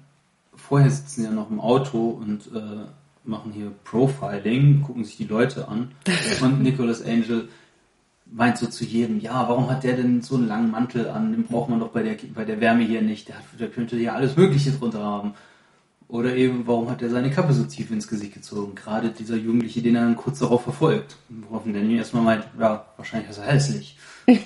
vorher 0.55 0.91
sitzen 0.91 1.25
ja 1.25 1.31
noch 1.31 1.51
im 1.51 1.61
Auto 1.61 2.09
und 2.09 2.47
äh, 2.55 2.87
machen 3.25 3.53
hier 3.53 3.73
Profiling, 3.85 4.83
gucken 4.83 5.05
sich 5.05 5.17
die 5.17 5.27
Leute 5.27 5.69
an. 5.69 5.93
Und 6.41 6.63
Nicholas 6.63 7.05
Angel 7.05 7.49
meint 8.33 8.59
so 8.59 8.67
zu 8.67 8.85
jedem, 8.85 9.21
ja, 9.21 9.49
warum 9.49 9.69
hat 9.71 9.85
der 9.85 9.97
denn 9.97 10.23
so 10.23 10.37
einen 10.37 10.49
langen 10.49 10.71
Mantel 10.71 11.09
an? 11.09 11.33
Den 11.33 11.45
braucht 11.45 11.69
man 11.69 11.81
doch 11.81 11.89
bei 11.89 12.03
der, 12.03 12.17
bei 12.35 12.45
der 12.45 12.61
Wärme 12.61 12.85
hier 12.85 13.03
nicht. 13.03 13.29
Der, 13.29 13.37
hat, 13.37 13.45
der 13.59 13.69
könnte 13.69 13.97
ja 13.97 14.15
alles 14.15 14.37
Mögliche 14.37 14.71
drunter 14.73 15.03
haben. 15.03 15.35
Oder 16.11 16.35
eben, 16.35 16.67
warum 16.67 16.91
hat 16.91 17.03
er 17.03 17.11
seine 17.11 17.31
Kappe 17.31 17.53
so 17.53 17.65
tief 17.65 17.91
ins 17.91 18.09
Gesicht 18.09 18.35
gezogen? 18.35 18.75
Gerade 18.75 19.11
dieser 19.11 19.37
Jugendliche, 19.37 19.81
den 19.81 19.95
er 19.95 20.03
dann 20.03 20.17
kurz 20.17 20.41
darauf 20.41 20.65
verfolgt. 20.65 21.17
Woraufhin 21.29 21.73
Danny 21.73 21.97
erstmal 21.97 22.25
meint, 22.25 22.47
ja, 22.59 22.85
wahrscheinlich 22.97 23.31
ist 23.31 23.39
er 23.39 23.47
hässlich. 23.47 23.97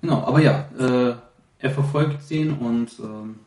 Genau, 0.00 0.22
aber 0.24 0.40
ja, 0.40 0.68
äh, 0.78 1.16
er 1.58 1.70
verfolgt 1.70 2.30
den 2.30 2.52
und 2.52 2.88
ähm, 3.00 3.40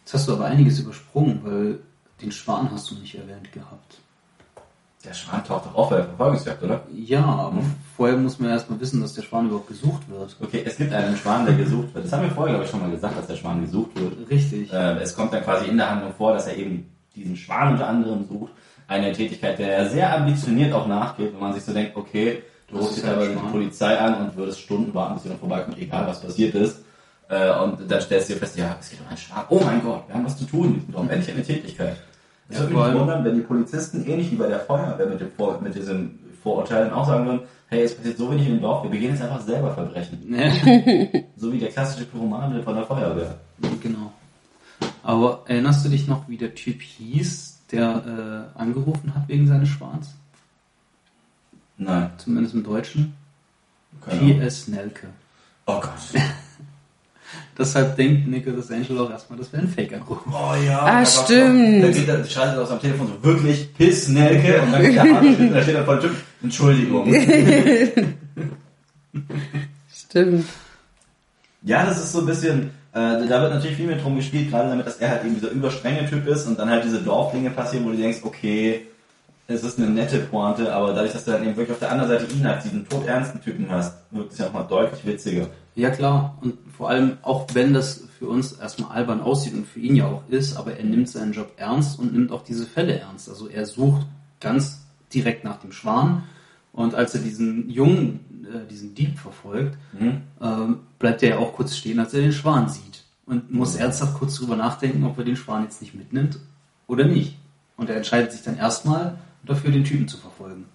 jetzt 0.00 0.14
hast 0.14 0.26
du 0.26 0.32
aber 0.32 0.46
einiges 0.46 0.80
übersprungen, 0.80 1.40
weil 1.44 1.80
den 2.22 2.32
Schwan 2.32 2.70
hast 2.70 2.90
du 2.90 2.94
nicht 2.94 3.14
erwähnt 3.14 3.52
gehabt. 3.52 3.98
Der 5.04 5.12
Schwan 5.12 5.44
taucht 5.44 5.66
doch 5.66 5.74
auf 5.74 5.90
bei 5.90 5.96
der 5.96 6.06
Verfolgungsjagd, 6.06 6.62
oder? 6.62 6.82
Ja, 6.94 7.22
aber 7.24 7.58
vorher 7.96 8.16
muss 8.16 8.38
man 8.38 8.50
erstmal 8.50 8.80
wissen, 8.80 9.02
dass 9.02 9.12
der 9.12 9.22
Schwan 9.22 9.46
überhaupt 9.46 9.68
gesucht 9.68 10.08
wird. 10.08 10.34
Okay, 10.40 10.62
es 10.64 10.76
gibt 10.78 10.94
einen 10.94 11.16
Schwan, 11.16 11.44
der 11.44 11.54
gesucht 11.56 11.94
wird. 11.94 12.06
Das 12.06 12.12
haben 12.12 12.22
wir 12.22 12.30
vorher, 12.30 12.54
glaube 12.54 12.64
ich, 12.64 12.70
schon 12.70 12.80
mal 12.80 12.90
gesagt, 12.90 13.18
dass 13.18 13.26
der 13.26 13.36
Schwan 13.36 13.60
gesucht 13.60 13.90
wird. 14.00 14.30
Richtig. 14.30 14.72
Äh, 14.72 14.98
es 15.02 15.14
kommt 15.14 15.34
dann 15.34 15.42
quasi 15.42 15.68
in 15.68 15.76
der 15.76 15.90
Handlung 15.90 16.14
vor, 16.14 16.32
dass 16.32 16.46
er 16.46 16.56
eben 16.56 16.90
diesen 17.14 17.36
Schwan 17.36 17.72
unter 17.72 17.86
anderem 17.86 18.24
sucht. 18.26 18.52
Eine 18.88 19.12
Tätigkeit, 19.12 19.58
der 19.58 19.76
er 19.76 19.88
sehr 19.88 20.14
ambitioniert 20.14 20.72
auch 20.72 20.86
nachgeht, 20.86 21.32
wenn 21.32 21.40
man 21.40 21.52
sich 21.52 21.64
so 21.64 21.72
denkt, 21.72 21.96
okay, 21.96 22.42
du 22.68 22.78
rufst 22.78 22.96
jetzt 22.96 23.06
aber 23.06 23.26
die. 23.26 23.34
Polizei 23.34 23.98
an 23.98 24.26
und 24.26 24.36
würdest 24.36 24.60
Stunden 24.60 24.94
warten, 24.94 25.14
bis 25.14 25.24
jemand 25.24 25.40
vorbeikommt, 25.40 25.78
egal 25.78 26.06
was 26.06 26.20
passiert 26.20 26.54
ist. 26.54 26.82
Äh, 27.28 27.50
und 27.58 27.90
dann 27.90 28.00
stellst 28.00 28.28
du 28.28 28.34
dir 28.34 28.38
fest, 28.38 28.56
ja, 28.56 28.76
es 28.80 28.90
geht 28.90 29.00
um 29.00 29.08
einen 29.08 29.16
Schwan. 29.16 29.44
Oh 29.50 29.60
mein 29.62 29.82
Gott, 29.82 30.04
wir 30.06 30.14
haben 30.14 30.24
was 30.24 30.36
zu 30.36 30.44
tun. 30.44 30.82
Wir 30.86 30.94
brauchen 30.94 31.10
endlich 31.10 31.34
eine 31.34 31.44
Tätigkeit. 31.44 31.96
Es 32.48 32.60
würde 32.60 32.74
mich 32.74 33.00
wundern, 33.00 33.24
wenn 33.24 33.34
die 33.34 33.40
Polizisten 33.40 34.04
ähnlich 34.06 34.30
wie 34.30 34.36
bei 34.36 34.46
der 34.46 34.60
Feuerwehr 34.60 35.06
mit, 35.06 35.20
dem 35.20 35.30
Vor 35.32 35.60
mit 35.60 35.74
diesen 35.74 36.18
Vorurteilen 36.42 36.92
auch 36.92 37.06
sagen 37.06 37.26
würden, 37.26 37.40
hey, 37.68 37.82
es 37.82 37.94
passiert 37.94 38.18
so 38.18 38.30
wenig 38.30 38.48
im 38.48 38.60
Dorf, 38.60 38.82
wir 38.82 38.90
begehen 38.90 39.12
jetzt 39.12 39.22
einfach 39.22 39.40
selber 39.40 39.72
Verbrechen. 39.72 40.18
So 41.36 41.52
wie 41.52 41.58
der 41.58 41.70
klassische 41.70 42.04
Pyromane 42.06 42.62
von 42.62 42.74
der 42.74 42.84
Feuerwehr. 42.84 43.34
genau. 43.82 44.12
Aber 45.02 45.42
erinnerst 45.46 45.84
du 45.84 45.88
dich 45.90 46.06
noch, 46.06 46.28
wie 46.28 46.36
der 46.38 46.54
Typ 46.54 46.80
hieß, 46.80 47.60
der 47.72 48.50
äh, 48.56 48.58
angerufen 48.58 49.14
hat 49.14 49.28
wegen 49.28 49.46
seines 49.46 49.68
Schwans? 49.68 50.14
Nein. 51.76 52.10
Zumindest 52.18 52.54
im 52.54 52.62
Deutschen. 52.62 53.14
P.S. 54.06 54.68
Nelke. 54.68 55.08
Oh 55.66 55.80
Gott. 55.80 55.92
Deshalb 57.56 57.96
denkt 57.96 58.26
Nicholas 58.26 58.70
Angel 58.70 58.98
auch 58.98 59.10
erstmal, 59.10 59.38
das 59.38 59.52
wäre 59.52 59.62
ein 59.62 59.68
Fake-Anruf. 59.68 60.18
Oh 60.26 60.54
ja. 60.66 60.80
Ah, 60.82 61.06
stimmt. 61.06 61.84
Da 61.84 61.90
geht 61.90 62.08
er, 62.08 62.24
schaltet 62.24 62.58
aus 62.58 62.70
am 62.70 62.80
Telefon 62.80 63.06
so, 63.06 63.22
wirklich, 63.22 63.72
Piss, 63.74 64.08
Nelke, 64.08 64.60
und 64.62 64.72
dann 64.72 64.82
geht 64.82 64.96
der 64.96 65.14
Arzt 65.14 65.38
und 65.38 65.52
da 65.52 65.62
steht 65.62 65.76
dann 65.76 65.84
voll 65.84 66.00
Typ, 66.00 66.16
Entschuldigung. 66.42 67.14
Stimmt. 69.94 70.46
Ja, 71.62 71.86
das 71.86 71.98
ist 71.98 72.12
so 72.12 72.20
ein 72.20 72.26
bisschen, 72.26 72.70
äh, 72.92 73.26
da 73.26 73.40
wird 73.40 73.54
natürlich 73.54 73.76
viel 73.76 73.86
mit 73.86 74.02
drum 74.02 74.16
gespielt, 74.16 74.50
gerade 74.50 74.68
damit, 74.68 74.86
dass 74.86 74.96
er 74.96 75.10
halt 75.10 75.24
eben 75.24 75.34
dieser 75.34 75.50
überstrenge 75.50 76.08
Typ 76.08 76.26
ist 76.26 76.46
und 76.46 76.58
dann 76.58 76.68
halt 76.68 76.84
diese 76.84 77.02
Dorflinge 77.02 77.50
passieren, 77.50 77.86
wo 77.86 77.90
du 77.90 77.96
denkst, 77.96 78.20
okay, 78.22 78.86
es 79.46 79.62
ist 79.62 79.78
eine 79.78 79.90
nette 79.90 80.18
Pointe, 80.20 80.74
aber 80.74 80.92
dadurch, 80.94 81.12
dass 81.12 81.24
du 81.24 81.32
dann 81.32 81.42
eben 81.42 81.56
wirklich 81.56 81.72
auf 81.72 81.78
der 81.78 81.92
anderen 81.92 82.10
Seite 82.18 82.32
ihn 82.32 82.46
als 82.46 82.64
diesen 82.64 82.88
todernsten 82.88 83.40
Typen 83.42 83.70
hast, 83.70 83.94
wirkt 84.10 84.32
es 84.32 84.38
ja 84.38 84.46
auch 84.48 84.52
mal 84.52 84.62
deutlich 84.64 85.04
witziger. 85.04 85.48
Ja 85.74 85.90
klar, 85.90 86.38
und 86.40 86.54
vor 86.76 86.88
allem, 86.88 87.18
auch 87.22 87.46
wenn 87.52 87.74
das 87.74 88.04
für 88.18 88.26
uns 88.28 88.52
erstmal 88.52 88.92
albern 88.92 89.20
aussieht 89.20 89.54
und 89.54 89.66
für 89.66 89.80
ihn 89.80 89.96
ja 89.96 90.06
auch 90.06 90.22
ist, 90.28 90.56
aber 90.56 90.76
er 90.76 90.84
nimmt 90.84 91.08
seinen 91.08 91.32
Job 91.32 91.52
ernst 91.56 91.98
und 91.98 92.12
nimmt 92.12 92.32
auch 92.32 92.42
diese 92.44 92.64
Fälle 92.64 92.98
ernst. 92.98 93.28
Also 93.28 93.48
er 93.48 93.66
sucht 93.66 94.06
ganz 94.40 94.82
direkt 95.12 95.44
nach 95.44 95.58
dem 95.60 95.72
Schwan 95.72 96.22
und 96.72 96.94
als 96.94 97.14
er 97.14 97.20
diesen 97.20 97.68
Jungen, 97.68 98.46
äh, 98.52 98.68
diesen 98.70 98.94
Dieb 98.94 99.18
verfolgt, 99.18 99.76
Mhm. 99.98 100.22
ähm, 100.40 100.78
bleibt 100.98 101.22
er 101.22 101.30
ja 101.30 101.38
auch 101.38 101.52
kurz 101.54 101.76
stehen, 101.76 101.98
als 101.98 102.14
er 102.14 102.20
den 102.22 102.32
Schwan 102.32 102.68
sieht 102.68 103.02
und 103.26 103.52
muss 103.52 103.74
ernsthaft 103.76 104.14
kurz 104.14 104.36
drüber 104.36 104.56
nachdenken, 104.56 105.04
ob 105.04 105.18
er 105.18 105.24
den 105.24 105.36
Schwan 105.36 105.64
jetzt 105.64 105.82
nicht 105.82 105.94
mitnimmt 105.94 106.38
oder 106.86 107.04
nicht. 107.04 107.36
Und 107.76 107.90
er 107.90 107.96
entscheidet 107.96 108.30
sich 108.32 108.42
dann 108.42 108.56
erstmal 108.56 109.18
dafür, 109.46 109.70
den 109.70 109.84
Typen 109.84 110.08
zu 110.08 110.16
verfolgen. 110.18 110.66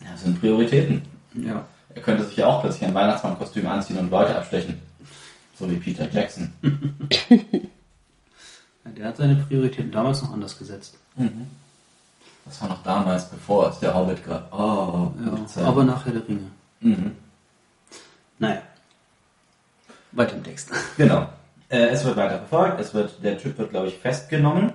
Ja, 0.00 0.10
das 0.12 0.22
sind 0.22 0.40
Prioritäten. 0.40 1.02
Ja. 1.34 1.64
Er 1.94 2.02
könnte 2.02 2.24
sich 2.24 2.36
ja 2.36 2.46
auch 2.46 2.60
plötzlich 2.60 2.84
ein 2.84 2.94
Weihnachtsmannkostüm 2.94 3.66
anziehen 3.66 3.98
und 3.98 4.10
Leute 4.10 4.36
abstechen. 4.36 4.80
So 5.58 5.70
wie 5.70 5.76
Peter 5.76 6.10
Jackson. 6.10 6.52
Ja, 8.84 8.92
Der 8.92 9.06
hat 9.08 9.16
seine 9.16 9.34
Prioritäten 9.34 9.90
damals 9.90 10.22
noch 10.22 10.32
anders 10.32 10.56
gesetzt. 10.58 10.96
Das 12.44 12.60
war 12.62 12.68
noch 12.68 12.82
damals, 12.84 13.28
bevor 13.28 13.70
es 13.70 13.80
der 13.80 13.92
Hobbit 13.94 14.24
gab. 14.24 14.52
Oh, 14.56 15.10
Ja, 15.56 15.64
aber 15.66 15.82
nachher 15.82 16.12
der 16.12 16.28
Ringe. 16.28 16.50
Mhm. 16.80 17.12
Naja. 18.38 18.62
Weiter 20.12 20.36
im 20.36 20.44
Text. 20.44 20.70
Genau. 20.96 21.28
Äh, 21.68 21.88
es 21.88 22.04
wird 22.04 22.16
weiter 22.16 22.38
verfolgt. 22.38 22.78
Es 22.80 22.94
wird, 22.94 23.22
der 23.24 23.38
Typ 23.38 23.58
wird, 23.58 23.70
glaube 23.70 23.88
ich, 23.88 23.96
festgenommen. 23.96 24.72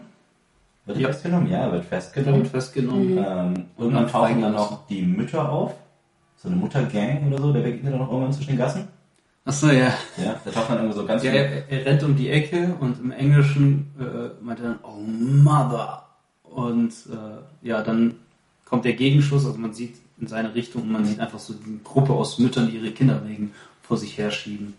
Wird 0.92 0.98
er 0.98 1.02
Ja. 1.02 1.08
festgenommen? 1.10 1.50
Ja, 1.52 1.58
er 1.60 1.72
wird 1.72 1.84
Der 1.84 1.90
festgenommen. 2.02 2.42
wird 2.42 2.48
festgenommen. 2.52 3.18
Ähm, 3.18 3.66
und 3.78 3.94
dann 3.94 4.08
tauchen 4.08 4.42
dann 4.42 4.54
noch 4.54 4.88
die 4.88 5.02
Mütter 5.02 5.50
auf. 5.50 5.74
So 6.38 6.48
eine 6.50 6.58
Muttergang 6.58 7.28
oder 7.28 7.38
so. 7.42 7.54
Der 7.54 7.62
begegnet 7.62 7.94
dann 7.94 8.00
noch 8.00 8.12
irgendwann 8.12 8.34
zwischen 8.34 8.50
den 8.52 8.58
Gassen. 8.58 8.88
Achso, 9.46 9.68
ja. 9.68 9.94
Ja, 10.24 10.36
da 10.46 10.52
tauchen 10.52 10.76
dann 10.76 10.78
irgendwie 10.86 11.00
so 11.00 11.06
ganz 11.06 11.24
ja 11.24 11.32
er, 11.32 11.68
er 11.70 11.86
rennt 11.86 12.04
um 12.04 12.16
die 12.16 12.30
Ecke 12.30 12.76
und 12.80 13.00
im 13.00 13.12
Englischen 13.12 13.92
äh, 14.00 14.44
meint 14.44 14.60
er 14.60 14.66
dann, 14.70 14.80
oh 14.84 14.98
Mother. 15.02 16.04
Und 16.44 16.92
äh, 17.12 17.68
ja, 17.68 17.82
dann 17.82 18.16
kommt 18.66 18.86
der 18.86 18.94
Gegenschuss, 18.94 19.46
also 19.46 19.58
man 19.58 19.74
sieht 19.74 19.96
in 20.20 20.28
seine 20.28 20.54
Richtung 20.54 20.84
und 20.84 20.92
man 20.92 21.06
sieht 21.06 21.20
einfach 21.20 21.40
so 21.40 21.54
eine 21.54 21.78
Gruppe 21.84 22.14
aus 22.14 22.38
Müttern, 22.40 22.70
die 22.70 22.78
ihre 22.78 22.92
Kinder 22.92 23.22
wegen 23.26 23.52
vor 23.82 23.98
sich 23.98 24.18
herschieben. 24.18 24.74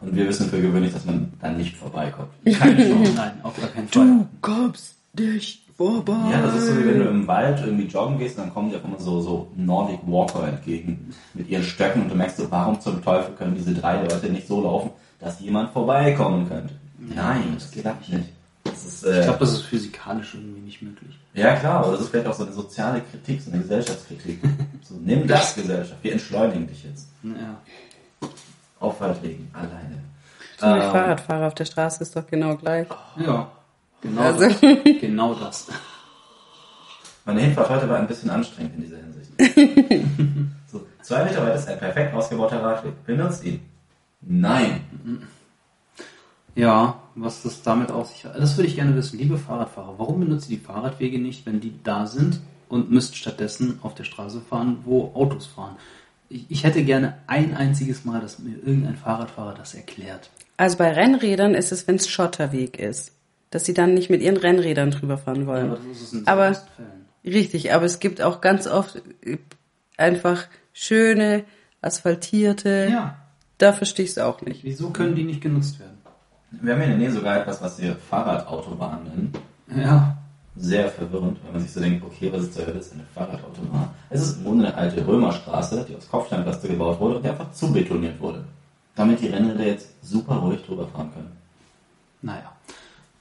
Und 0.00 0.14
wir 0.16 0.28
wissen 0.28 0.48
für 0.50 0.60
gewöhnlich, 0.60 0.92
dass 0.92 1.04
man 1.04 1.32
dann 1.40 1.56
nicht 1.56 1.76
vorbeikommt. 1.76 2.28
Keine 2.44 2.76
Chance. 2.88 3.12
Nein, 3.16 3.32
auf 3.42 3.58
gar 3.58 3.68
keinen 3.70 3.88
Fall. 3.88 4.04
Du 4.06 4.26
kommst 4.40 4.93
nicht 5.18 5.62
vorbei. 5.76 6.16
Ja, 6.30 6.42
das 6.42 6.56
ist 6.56 6.66
so 6.68 6.78
wie 6.78 6.86
wenn 6.86 6.98
du 7.00 7.08
im 7.08 7.26
Wald 7.26 7.60
irgendwie 7.64 7.86
joggen 7.86 8.18
gehst 8.18 8.38
und 8.38 8.44
dann 8.44 8.54
kommen 8.54 8.70
dir 8.70 8.76
auf 8.76 8.84
einmal 8.84 9.00
so, 9.00 9.20
so 9.20 9.48
Nordic 9.56 10.00
Walker 10.06 10.46
entgegen 10.48 11.12
mit 11.34 11.48
ihren 11.48 11.64
Stöcken 11.64 12.02
und 12.02 12.08
du 12.10 12.14
merkst 12.14 12.36
so, 12.36 12.50
warum 12.50 12.80
zum 12.80 13.02
Teufel 13.02 13.34
können 13.34 13.54
diese 13.56 13.74
drei 13.74 14.00
Leute 14.02 14.28
nicht 14.30 14.46
so 14.46 14.62
laufen, 14.62 14.90
dass 15.20 15.40
jemand 15.40 15.72
vorbeikommen 15.72 16.48
könnte. 16.48 16.74
Nein, 16.98 17.42
das 17.54 17.70
geht 17.70 17.86
ab 17.86 17.98
nicht. 18.08 18.28
Das 18.64 18.84
ist, 18.84 19.04
äh, 19.04 19.18
Ich 19.20 19.24
glaube, 19.24 19.40
das 19.40 19.52
ist 19.52 19.62
physikalisch 19.62 20.34
irgendwie 20.34 20.60
nicht 20.60 20.80
möglich. 20.80 21.18
ja 21.34 21.54
klar, 21.56 21.84
aber 21.84 21.92
das 21.92 22.02
ist 22.02 22.08
vielleicht 22.08 22.26
auch 22.28 22.34
so 22.34 22.44
eine 22.44 22.52
soziale 22.52 23.00
Kritik, 23.02 23.42
so 23.42 23.50
eine 23.50 23.60
Gesellschaftskritik. 23.60 24.38
so, 24.82 24.94
nimm 25.04 25.26
das 25.26 25.54
Gesellschaft, 25.54 25.98
wir 26.02 26.12
entschleunigen 26.12 26.66
dich 26.66 26.84
jetzt. 26.84 27.08
Ja. 27.22 27.58
Auf 28.80 29.00
Waldwegen, 29.00 29.50
alleine. 29.52 29.98
Du, 30.60 30.66
mit 30.66 30.82
Ähm, 30.84 30.90
Fahrradfahrer 30.92 31.46
auf 31.48 31.54
der 31.54 31.64
Straße 31.64 32.02
ist 32.02 32.16
doch 32.16 32.26
genau 32.26 32.56
gleich. 32.56 32.86
Ja, 33.18 33.50
genau 34.04 34.20
Also- 34.22 34.48
das. 34.48 34.60
Genau 35.00 35.34
das. 35.34 35.66
Meine 37.26 37.40
Hinfahrt 37.40 37.70
heute 37.70 37.88
war 37.88 37.98
ein 37.98 38.06
bisschen 38.06 38.30
anstrengend 38.30 38.74
in 38.76 38.82
dieser 38.82 38.98
Hinsicht. 38.98 39.32
so, 40.70 40.86
zwei 41.02 41.24
Meter 41.24 41.42
weit 41.42 41.56
ist 41.56 41.66
ein 41.68 41.78
perfekt 41.78 42.14
ausgebauter 42.14 42.62
Radweg. 42.62 42.92
Benutzt 43.06 43.42
ihn. 43.44 43.60
Nein. 44.20 44.82
Ja, 46.54 47.00
was 47.14 47.42
das 47.42 47.62
damit 47.62 47.90
auf 47.90 48.08
sich 48.08 48.24
hat. 48.26 48.38
Das 48.38 48.56
würde 48.56 48.68
ich 48.68 48.76
gerne 48.76 48.94
wissen. 48.94 49.18
Liebe 49.18 49.38
Fahrradfahrer, 49.38 49.94
warum 49.98 50.20
benutzt 50.20 50.50
ihr 50.50 50.58
die 50.58 50.62
Fahrradwege 50.64 51.18
nicht, 51.18 51.46
wenn 51.46 51.60
die 51.60 51.74
da 51.82 52.06
sind 52.06 52.40
und 52.68 52.90
müsst 52.90 53.16
stattdessen 53.16 53.78
auf 53.82 53.94
der 53.94 54.04
Straße 54.04 54.40
fahren, 54.42 54.78
wo 54.84 55.10
Autos 55.14 55.46
fahren? 55.46 55.76
Ich, 56.28 56.44
ich 56.50 56.64
hätte 56.64 56.84
gerne 56.84 57.18
ein 57.26 57.56
einziges 57.56 58.04
Mal, 58.04 58.20
dass 58.20 58.38
mir 58.38 58.56
irgendein 58.58 58.96
Fahrradfahrer 58.96 59.54
das 59.54 59.74
erklärt. 59.74 60.30
Also 60.58 60.76
bei 60.76 60.92
Rennrädern 60.92 61.54
ist 61.54 61.72
es, 61.72 61.88
wenn 61.88 61.96
es 61.96 62.08
Schotterweg 62.08 62.78
ist. 62.78 63.12
Dass 63.54 63.64
sie 63.64 63.72
dann 63.72 63.94
nicht 63.94 64.10
mit 64.10 64.20
ihren 64.20 64.36
Rennrädern 64.36 64.90
drüber 64.90 65.16
fahren 65.16 65.46
wollen. 65.46 65.66
Aber 65.70 65.76
das 65.76 65.86
ist 65.86 66.02
es 66.02 66.12
in 66.12 66.26
Aber- 66.26 66.54
Fällen. 66.54 67.04
Richtig, 67.24 67.72
aber 67.72 67.84
es 67.86 68.00
gibt 68.00 68.20
auch 68.20 68.40
ganz 68.42 68.66
oft 68.66 69.00
äh, 69.22 69.38
einfach 69.96 70.44
schöne, 70.74 71.44
asphaltierte. 71.80 72.88
Ja, 72.90 73.16
Da 73.58 73.72
verstehe 73.72 74.04
ich 74.04 74.10
es 74.10 74.18
auch 74.18 74.42
nicht. 74.42 74.64
wieso 74.64 74.90
können 74.90 75.14
die 75.14 75.22
nicht 75.24 75.40
genutzt 75.40 75.78
werden? 75.78 75.96
Wir 76.50 76.72
haben 76.74 76.82
hier 76.82 76.92
in 76.92 76.98
der 77.00 77.08
Nähe 77.08 77.12
sogar 77.16 77.40
etwas, 77.40 77.62
was 77.62 77.80
wir 77.80 77.96
Fahrradautobahn 77.96 79.04
nennen. 79.04 79.32
Ja, 79.74 80.18
Sehr 80.56 80.88
verwirrend, 80.88 81.38
wenn 81.44 81.52
man 81.52 81.62
sich 81.62 81.72
so 81.72 81.80
denkt, 81.80 82.04
okay, 82.04 82.30
was 82.32 82.42
ist 82.42 82.54
zur 82.54 82.66
Hölle 82.66 82.78
ist 82.80 82.92
eine 82.92 83.04
Fahrradautobahn? 83.14 83.88
Es 84.10 84.20
ist 84.20 84.38
im 84.38 84.44
Grunde 84.44 84.66
eine 84.66 84.76
alte 84.76 85.06
Römerstraße, 85.06 85.86
die 85.88 85.96
aus 85.96 86.08
Kopfsteinplaste 86.10 86.68
gebaut 86.68 87.00
wurde 87.00 87.16
und 87.16 87.24
die 87.24 87.28
einfach 87.30 87.50
zubetoniert 87.52 88.20
wurde. 88.20 88.44
Damit 88.96 89.20
die 89.20 89.28
Rennräder 89.28 89.64
jetzt 89.66 89.88
super 90.02 90.34
ruhig 90.36 90.62
drüber 90.64 90.86
fahren 90.88 91.10
können. 91.14 91.32
naja. 92.22 92.50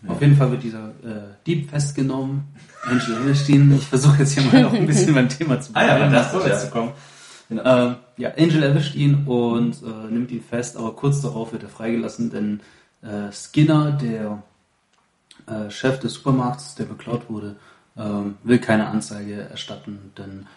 Auf 0.07 0.21
jeden 0.21 0.35
Fall 0.35 0.51
wird 0.51 0.63
dieser 0.63 0.89
äh, 1.03 1.33
Dieb 1.45 1.69
festgenommen. 1.69 2.43
Angel 2.83 3.15
Elverstein. 3.15 3.73
Ich 3.75 3.87
versuche 3.87 4.19
jetzt 4.19 4.37
hier 4.37 4.43
mal 4.43 4.61
noch 4.63 4.73
ein 4.73 4.85
bisschen 4.85 5.13
beim 5.13 5.29
Thema 5.29 5.59
zu 5.61 5.71
Ah 5.73 5.85
ja, 5.85 5.95
bleiben, 5.95 6.13
das 6.13 6.31
vorwärts 6.31 6.63
ja. 6.63 6.67
zu 6.67 6.71
kommen. 6.71 6.91
Genau. 7.49 7.87
Ähm, 7.87 7.95
ja, 8.17 8.29
Angel 8.37 8.63
erwischt 8.63 8.95
ihn 8.95 9.25
und 9.25 9.75
äh, 9.83 10.11
nimmt 10.11 10.31
ihn 10.31 10.41
fest, 10.43 10.75
aber 10.77 10.93
kurz 10.95 11.21
darauf 11.21 11.51
wird 11.53 11.63
er 11.63 11.69
freigelassen, 11.69 12.29
denn 12.29 12.59
äh, 13.01 13.31
Skinner, 13.31 13.91
der 13.91 14.43
äh, 15.47 15.69
Chef 15.69 15.99
des 15.99 16.13
Supermarkts, 16.15 16.75
der 16.75 16.85
beklaut 16.85 17.29
wurde, 17.29 17.55
ähm, 17.97 18.35
will 18.43 18.59
keine 18.59 18.87
Anzeige 18.87 19.41
erstatten, 19.49 20.11
denn 20.17 20.47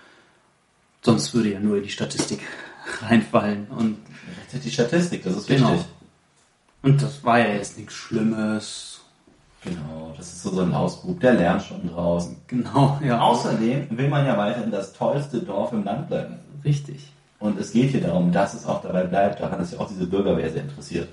sonst 1.03 1.35
würde 1.35 1.51
er 1.51 1.61
nur 1.61 1.77
in 1.77 1.83
die 1.83 1.91
Statistik 1.91 2.41
reinfallen. 3.03 3.67
Und, 3.69 3.99
die 4.53 4.71
Statistik, 4.71 5.23
das 5.25 5.37
ist 5.37 5.47
Genau. 5.49 5.73
wichtig. 5.73 5.87
und 6.83 7.03
das 7.03 7.23
war 7.25 7.39
ja 7.39 7.55
jetzt 7.55 7.77
nichts 7.77 7.95
Schlimmes. 7.95 8.96
Genau, 9.67 10.13
das 10.17 10.27
ist 10.29 10.43
so 10.43 10.51
so 10.51 10.63
ein 10.63 10.71
Lausbub, 10.71 11.21
der 11.21 11.35
lernt 11.35 11.63
schon 11.63 11.89
draus. 11.93 12.31
Genau, 12.47 12.99
ja. 13.05 13.21
Außerdem 13.21 13.89
will 13.91 14.09
man 14.09 14.25
ja 14.27 14.39
weiterhin 14.39 14.71
das 14.71 14.93
tollste 14.95 15.41
Dorf 15.41 15.73
im 15.73 15.85
Land 15.85 16.09
bleiben. 16.09 16.37
Richtig. 16.65 17.13
Und 17.39 17.61
es 17.61 17.73
geht 17.73 17.91
hier 17.91 18.01
darum, 18.01 18.33
dass 18.33 18.55
es 18.55 18.65
auch 18.65 18.81
dabei 18.83 19.05
bleibt. 19.05 19.41
Daran 19.41 19.61
ist 19.61 19.73
ja 19.75 19.81
auch 19.81 19.89
diese 19.89 20.07
Bürgerwehr 20.07 20.51
sehr 20.51 20.63
interessiert. 20.63 21.09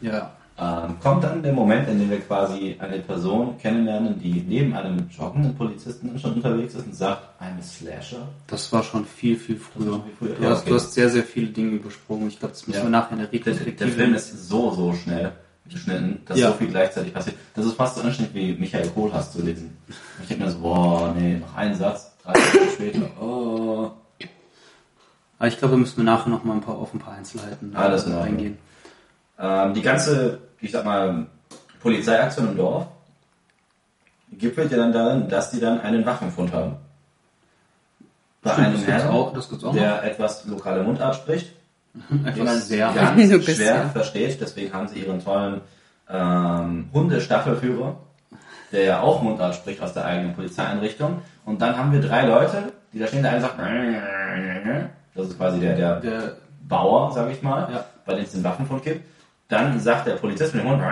Ja. 0.00 0.32
ähm, 0.58 0.96
kommt 1.00 1.22
dann 1.22 1.40
der 1.42 1.52
Moment, 1.52 1.88
in 1.88 2.00
dem 2.00 2.10
wir 2.10 2.20
quasi 2.20 2.76
eine 2.80 2.98
Person 2.98 3.56
kennenlernen, 3.58 4.18
die 4.20 4.44
neben 4.46 4.74
einem 4.74 5.08
joggenden 5.16 5.54
Polizisten 5.54 6.18
schon 6.18 6.34
unterwegs 6.34 6.74
ist 6.74 6.84
und 6.86 6.94
sagt, 6.96 7.22
I'm 7.40 7.58
a 7.58 7.62
Slasher. 7.62 8.26
Das 8.48 8.72
war 8.72 8.82
schon 8.82 9.04
viel, 9.04 9.36
viel 9.36 9.56
früher. 9.56 10.02
viel 10.02 10.12
früher. 10.18 10.34
Du, 10.36 10.42
Ja, 10.42 10.50
hast, 10.50 10.62
okay. 10.62 10.70
du 10.70 10.74
hast 10.76 10.94
sehr, 10.94 11.10
sehr 11.10 11.22
viele 11.24 11.48
Dinge 11.48 11.70
übersprungen. 11.72 12.26
Ich 12.28 12.38
glaube, 12.40 12.54
das 12.54 12.66
müssen 12.66 12.78
Ja. 12.78 12.84
wir 12.86 12.90
nachher 12.90 13.12
in 13.12 13.18
der 13.18 13.26
Der, 13.28 13.38
Retrospektive... 13.46 13.90
der 13.90 13.98
Film 14.04 14.14
ist 14.14 14.48
so, 14.48 14.72
so 14.72 14.92
schnell 14.94 15.32
geschnitten, 15.70 16.22
dass 16.26 16.38
Ja. 16.38 16.48
so 16.48 16.54
viel 16.54 16.68
gleichzeitig 16.68 17.12
passiert. 17.14 17.36
Das 17.54 17.64
ist 17.66 17.74
fast 17.74 17.96
so 17.96 18.02
anstrengend 18.02 18.34
wie 18.34 18.52
Michael 18.54 18.88
Kohlhaas 18.90 19.32
zu 19.32 19.42
lesen. 19.42 19.76
Ich 20.22 20.28
denke 20.28 20.44
mir 20.44 20.50
so, 20.50 20.58
boah, 20.60 21.14
nee, 21.16 21.36
noch 21.36 21.54
ein 21.56 21.74
Satz, 21.74 22.12
drei 22.22 22.38
Stunden 22.40 22.70
später, 22.74 23.22
oh. 23.22 23.90
Aber 25.38 25.48
ich 25.48 25.58
glaube, 25.58 25.74
wir 25.74 25.78
müssen 25.78 26.04
nachher 26.04 26.30
noch 26.30 26.42
mal 26.44 26.54
ein 26.54 26.60
paar, 26.60 26.76
auf 26.76 26.92
ein 26.94 26.98
paar 26.98 27.14
Einzelheiten 27.14 27.72
da 27.72 27.78
Alles 27.78 28.04
in 28.06 28.12
Ordnung. 28.12 28.28
eingehen. 28.28 28.58
Ähm, 29.38 29.74
die 29.74 29.82
ganze, 29.82 30.38
ich 30.60 30.72
sag 30.72 30.84
mal, 30.84 31.26
Polizeiaktion 31.80 32.48
im 32.48 32.56
Dorf 32.56 32.86
gipfelt 34.32 34.70
ja 34.72 34.78
dann 34.78 34.92
darin, 34.92 35.28
dass 35.28 35.50
die 35.50 35.60
dann 35.60 35.80
einen 35.80 36.04
Waffenfund 36.04 36.52
haben. 36.52 36.76
Bei 38.42 38.52
Stimmt, 38.52 38.66
einem 38.68 38.82
Herrn, 38.84 39.08
auch- 39.08 39.72
der 39.72 40.02
etwas 40.04 40.44
lokale 40.46 40.82
Mundart 40.82 41.14
spricht, 41.16 41.52
den 42.10 42.44
man 42.44 42.58
sehr... 42.58 42.92
ganz 42.94 43.44
schwer 43.44 43.66
ja- 43.74 43.88
versteht. 43.88 44.40
Deswegen 44.40 44.72
haben 44.72 44.88
sie 44.88 45.00
ihren 45.00 45.22
tollen 45.22 45.60
ähm, 46.10 46.88
Hundestaffelführer, 46.92 47.96
der 48.72 48.82
ja 48.84 49.00
auch 49.00 49.22
Mundart 49.22 49.54
spricht 49.54 49.82
aus 49.82 49.92
der 49.94 50.04
eigenen 50.04 50.34
Polizeieinrichtung. 50.34 51.22
Und 51.44 51.60
dann 51.62 51.76
haben 51.76 51.92
wir 51.92 52.00
drei 52.00 52.26
Leute, 52.26 52.72
die 52.92 52.98
da 52.98 53.06
stehen. 53.06 53.22
Der 53.22 53.32
eine 53.32 53.40
sagt, 53.40 53.58
das 55.14 55.28
ist 55.28 55.36
quasi 55.38 55.60
der, 55.60 55.74
der 55.76 56.00
Der, 56.00 56.32
Bauer, 56.68 57.12
sage 57.12 57.32
ich 57.32 57.42
mal, 57.42 57.68
Ja. 57.72 57.84
bei 58.04 58.14
dem 58.14 58.24
es 58.24 58.32
den 58.32 58.44
Waffenfund 58.44 58.82
gibt. 58.82 59.00
Dann 59.48 59.80
sagt 59.80 60.06
der 60.06 60.14
Polizist 60.16 60.54
mit 60.54 60.62
dem 60.62 60.70
Hund 60.70 60.82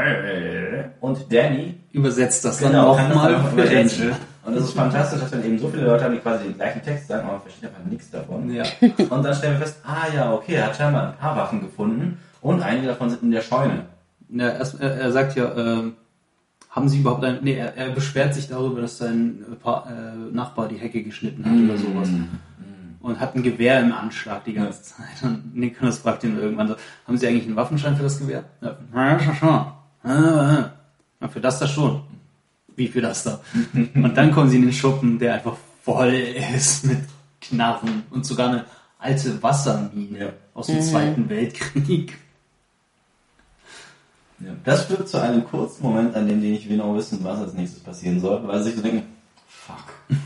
und 1.00 1.30
Danny 1.30 1.74
übersetzt 1.92 2.42
das 2.46 2.59
genau, 2.59 2.96
dann 2.96 3.09
das 3.11 3.14
nochmal 3.14 3.44
für 3.44 3.52
übersetzen. 3.52 4.02
Angel. 4.04 4.16
Und 4.47 4.55
es 4.57 4.64
ist 4.64 4.72
fantastisch, 4.74 5.20
dass 5.20 5.32
wir 5.32 5.44
eben 5.44 5.59
so 5.59 5.68
viele 5.68 5.84
Leute 5.86 6.05
haben, 6.05 6.14
die 6.14 6.20
quasi 6.20 6.44
den 6.44 6.55
gleichen 6.55 6.80
Text 6.82 7.09
sagen, 7.09 7.24
aber 7.24 7.32
man 7.32 7.42
versteht 7.42 7.68
einfach 7.68 7.84
nichts 7.90 8.11
davon. 8.11 8.49
Ja. 8.53 8.64
Und 9.11 9.22
dann 9.24 9.34
stellen 9.34 9.55
wir 9.59 9.66
fest, 9.66 9.80
ah 9.84 10.07
ja, 10.14 10.32
okay, 10.32 10.55
er 10.55 10.66
hat 10.66 10.76
scheinbar 10.76 11.09
ein 11.09 11.16
paar 11.16 11.36
Waffen 11.36 11.61
gefunden 11.61 12.18
und 12.40 12.62
einige 12.62 12.86
davon 12.86 13.11
sind 13.11 13.22
in 13.24 13.32
der 13.32 13.42
Scheune. 13.42 13.86
Ja, 14.28 14.47
er, 14.49 14.80
er 14.80 15.12
sagt 15.12 15.34
ja, 15.36 15.53
ähm, 15.57 15.94
haben 16.70 16.88
Sie 16.88 17.01
überhaupt 17.01 17.24
ein, 17.24 17.38
nee, 17.42 17.55
er, 17.55 17.76
er 17.76 17.90
beschwert 17.90 18.34
sich 18.34 18.49
darüber, 18.49 18.80
dass 18.82 18.99
sein 18.99 19.44
äh, 19.51 19.55
Pa- 19.57 19.84
äh, 19.88 20.32
Nachbar 20.34 20.68
die 20.68 20.76
Hecke 20.76 21.03
geschnitten 21.03 21.44
hat 21.44 21.53
oder 21.53 21.76
sowas. 21.78 22.09
Und 23.01 23.20
hat 23.20 23.34
ein 23.36 23.42
Gewehr 23.42 23.80
im 23.80 23.92
Anschlag 23.92 24.44
die 24.44 24.53
ganze 24.55 24.82
Zeit. 24.82 25.22
Und 25.22 25.55
Nicholas 25.57 25.99
fragt 25.99 26.24
ihn 26.24 26.38
irgendwann 26.38 26.68
so, 26.68 26.76
haben 27.07 27.16
Sie 27.18 27.26
eigentlich 27.26 27.47
einen 27.47 27.57
Waffenschein 27.57 27.97
für 27.97 28.03
das 28.03 28.18
Gewehr? 28.18 28.44
Ja, 28.61 28.76
ja 28.94 29.20
schon, 29.20 29.34
schon. 29.36 29.66
Ja, 30.05 30.70
ja, 31.20 31.28
für 31.28 31.40
das 31.40 31.59
da 31.59 31.66
schon. 31.66 32.03
Wie 32.77 32.89
für 32.89 33.01
das 33.01 33.24
da? 33.24 33.41
Und 33.95 34.14
dann 34.16 34.31
kommen 34.33 34.51
sie 34.51 34.57
in 34.57 34.62
den 34.62 34.72
Schuppen, 34.72 35.18
der 35.18 35.35
einfach 35.35 35.57
voll 35.83 36.12
ist 36.12 36.85
mit 36.85 36.99
Knarren 37.41 38.03
und 38.11 38.27
sogar 38.27 38.49
eine 38.51 38.64
alte 38.99 39.43
Wassermine 39.43 40.18
Ja. 40.18 40.33
aus 40.55 40.66
dem 40.66 40.81
Zweiten 40.83 41.29
Weltkrieg. 41.29 42.18
Ja. 44.41 44.51
Das 44.64 44.85
führt 44.85 45.09
zu 45.09 45.18
einem 45.20 45.45
kurzen 45.45 45.83
Moment, 45.83 46.14
an 46.14 46.29
dem 46.29 46.41
die 46.43 46.51
nicht 46.51 46.68
genau 46.68 46.95
wissen, 46.95 47.20
was 47.22 47.39
als 47.41 47.55
nächstes 47.55 47.81
passieren 47.83 48.20
soll, 48.20 48.47
weil 48.47 48.59
sie 48.59 48.66
sich 48.70 48.77
so 48.77 48.83
denken, 48.83 49.05
fuck, 49.49 50.18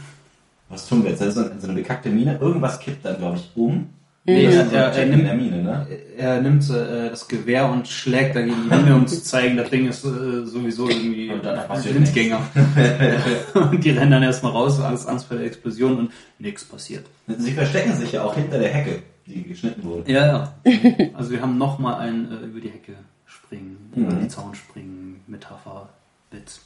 was 0.68 0.88
tun 0.88 1.04
wir 1.04 1.10
jetzt? 1.10 1.20
Das 1.20 1.28
ist 1.28 1.34
so 1.36 1.44
so 1.60 1.66
eine 1.68 1.74
bekackte 1.74 2.08
Mine, 2.10 2.38
irgendwas 2.40 2.80
kippt 2.80 3.04
dann, 3.04 3.18
glaube 3.18 3.36
ich, 3.36 3.50
um. 3.54 3.90
Nee, 4.34 4.44
er- 4.46 4.72
er- 4.72 4.92
ein 4.92 4.98
er 4.98 5.06
nimmt- 5.06 5.26
der 5.26 5.34
Mine, 5.34 5.62
ne? 5.62 5.86
Er 6.16 6.40
nimmt 6.42 6.68
äh, 6.70 7.10
das 7.10 7.26
Gewehr 7.28 7.68
und 7.70 7.88
schlägt 7.88 8.36
dagegen 8.36 8.56
die 8.68 8.74
Mine, 8.76 8.94
um 8.96 9.06
zu 9.06 9.22
zeigen, 9.22 9.56
das 9.56 9.70
Ding 9.70 9.88
ist 9.88 10.04
äh, 10.04 10.44
sowieso 10.46 10.88
irgendwie 10.88 11.30
Und 11.30 11.46
ein 11.46 11.82
Blindgänger. 11.82 12.40
und 13.54 13.84
die 13.84 13.90
rennen 13.90 14.10
dann 14.10 14.22
erstmal 14.22 14.52
raus, 14.52 14.80
Angst, 14.80 15.08
Angst 15.08 15.26
vor 15.26 15.36
der 15.36 15.46
Explosion 15.46 15.98
und 15.98 16.12
nichts 16.38 16.64
passiert. 16.64 17.04
Sie 17.26 17.52
verstecken 17.52 17.94
sich 17.94 18.12
ja 18.12 18.22
auch 18.24 18.34
hinter 18.34 18.58
der 18.58 18.68
Hecke, 18.70 19.02
die 19.26 19.42
geschnitten 19.44 19.82
wurde. 19.84 20.10
Ja, 20.12 20.26
ja. 20.26 20.54
Also 21.14 21.30
wir 21.30 21.40
haben 21.40 21.58
nochmal 21.58 22.00
ein 22.00 22.28
äh, 22.30 22.46
über 22.46 22.60
die 22.60 22.70
Hecke 22.70 22.92
springen, 23.26 23.76
über 23.94 24.12
Mhm. 24.14 24.20
die 24.22 24.28
Zaun 24.28 24.54
springen, 24.54 25.20
Metapher, 25.26 25.88
Witz. 26.30 26.60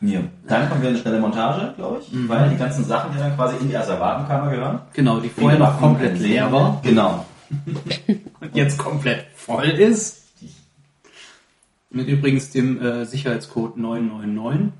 Ja. 0.00 0.20
Dann 0.46 0.68
kommen 0.68 0.80
wir 0.82 0.90
in 0.90 0.94
eine 0.94 1.02
schnelle 1.02 1.20
Montage, 1.20 1.74
glaube 1.76 2.00
ich, 2.00 2.12
Mhm. 2.12 2.28
weil 2.28 2.50
die 2.50 2.56
ganzen 2.56 2.84
Sachen, 2.84 3.12
die 3.12 3.18
dann 3.18 3.34
quasi 3.34 3.56
in 3.56 3.68
die 3.68 3.76
Asservatenkammer 3.76 4.50
gehören. 4.50 4.80
Genau, 4.92 5.18
die 5.18 5.28
vorher 5.28 5.58
noch 5.58 5.78
komplett 5.80 6.18
leer 6.20 6.52
war 6.52 6.80
Genau. 6.84 7.26
und 8.40 8.54
jetzt 8.54 8.78
komplett 8.78 9.26
voll 9.34 9.64
ist. 9.68 10.22
Mit 11.90 12.06
übrigens 12.06 12.50
dem 12.50 12.80
äh, 12.80 13.04
Sicherheitscode 13.06 13.76
999. 13.78 14.72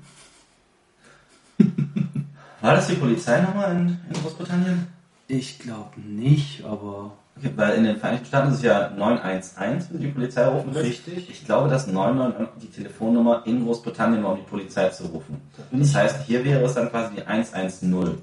War 2.61 2.75
das 2.75 2.87
die 2.87 2.93
Polizei 2.95 3.41
nochmal 3.41 3.71
in, 3.71 3.97
in 4.13 4.21
Großbritannien? 4.21 4.87
Ich 5.27 5.59
glaube 5.59 5.99
nicht, 5.99 6.63
aber 6.63 7.11
weil 7.55 7.77
in 7.77 7.83
den 7.83 7.97
Vereinigten 7.97 8.27
Staaten 8.27 8.49
ist 8.49 8.57
es 8.57 8.63
ja 8.63 8.89
911, 8.97 9.87
wenn 9.91 10.01
die 10.01 10.07
Polizei 10.07 10.45
rufen 10.45 10.73
willst. 10.73 11.07
Richtig. 11.07 11.29
Ich 11.29 11.45
glaube, 11.45 11.69
dass 11.69 11.87
999 11.87 12.61
die 12.61 12.75
Telefonnummer 12.75 13.43
in 13.45 13.63
Großbritannien 13.65 14.23
war, 14.23 14.31
um 14.33 14.37
die 14.37 14.49
Polizei 14.49 14.89
zu 14.89 15.05
rufen. 15.05 15.41
Das 15.71 15.95
heißt, 15.95 16.25
hier 16.25 16.43
wäre 16.43 16.63
es 16.63 16.73
dann 16.73 16.89
quasi 16.89 17.15
die 17.15 17.25
110. 17.25 18.17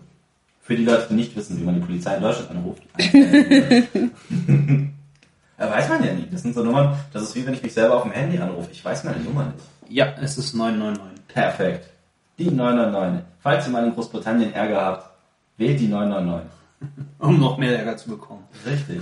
Für 0.63 0.75
die 0.75 0.85
Leute, 0.85 1.07
die 1.11 1.15
nicht 1.15 1.37
wissen, 1.37 1.61
wie 1.61 1.65
man 1.65 1.77
die 1.77 1.81
Polizei 1.81 2.17
in 2.17 2.23
Deutschland 2.23 2.51
anruft. 2.51 2.83
110. 2.99 4.11
Ja, 5.59 5.71
weiß 5.71 5.89
man 5.89 6.05
ja 6.05 6.13
nie. 6.13 6.27
Das 6.31 6.43
sind 6.43 6.55
so 6.55 6.63
Nummern, 6.65 6.97
das 7.13 7.23
ist 7.23 7.35
wie 7.37 7.47
wenn 7.47 7.55
ich 7.55 7.63
mich 7.63 7.73
selber 7.73 7.97
auf 7.97 8.03
dem 8.03 8.13
Handy 8.13 8.39
anrufe. 8.39 8.69
Ich 8.73 8.85
weiß 8.85 9.05
meine 9.05 9.21
Nummer 9.21 9.45
nicht. 9.45 9.65
ja, 9.89 10.15
es 10.21 10.37
ist 10.39 10.55
999. 10.55 11.29
Perfekt. 11.29 11.89
Die 12.39 12.51
999. 12.51 13.25
Falls 13.41 13.67
ihr 13.67 13.73
mal 13.73 13.85
in 13.87 13.95
Großbritannien 13.95 14.53
Ärger 14.53 14.85
habt, 14.85 15.11
wählt 15.57 15.79
die 15.81 15.89
999. 15.89 16.51
Um 17.19 17.41
noch 17.41 17.57
mehr 17.59 17.79
Ärger 17.79 17.97
zu 17.97 18.11
bekommen. 18.11 18.45
Richtig. 18.67 19.01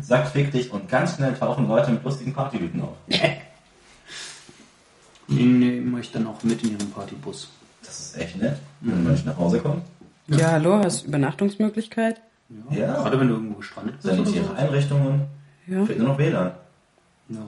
Sagt 0.00 0.28
fick 0.28 0.52
dich 0.52 0.70
und 0.72 0.88
ganz 0.88 1.16
schnell 1.16 1.34
tauchen 1.34 1.66
Leute 1.68 1.90
mit 1.90 2.04
lustigen 2.04 2.32
Partyhüten 2.32 2.80
auf. 2.80 2.96
Die 5.28 5.42
nehmen 5.42 5.94
euch 5.94 6.10
dann 6.12 6.26
auch 6.26 6.42
mit 6.42 6.62
in 6.62 6.70
ihren 6.78 6.90
Partybus. 6.90 7.50
Das 7.82 7.98
ist 8.00 8.16
echt 8.18 8.36
nett, 8.36 8.56
wenn 8.80 9.02
man 9.02 9.12
nicht 9.12 9.26
nach 9.26 9.36
Hause 9.36 9.58
kommt. 9.60 9.82
Ja, 10.28 10.52
hallo, 10.52 10.78
hast 10.82 11.02
du 11.02 11.08
Übernachtungsmöglichkeit? 11.08 12.20
Ja. 12.70 12.94
Gerade 12.94 13.20
wenn 13.20 13.28
du 13.28 13.34
irgendwo 13.34 13.56
gestrandet 13.56 13.96
bist. 13.96 14.06
oder 14.06 14.16
Sanitäre 14.24 14.44
so. 14.46 14.52
Einrichtungen. 14.54 15.20
Ja. 15.66 15.84
Fehlt 15.84 15.98
nur 15.98 16.08
noch 16.08 16.18
WLAN. 16.18 16.52
Ja. 17.28 17.38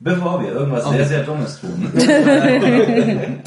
Bevor 0.00 0.42
wir 0.42 0.52
irgendwas 0.52 0.84
Okay. 0.86 0.96
sehr, 0.96 1.06
sehr 1.06 1.22
Dummes 1.24 1.60
tun. 1.60 1.92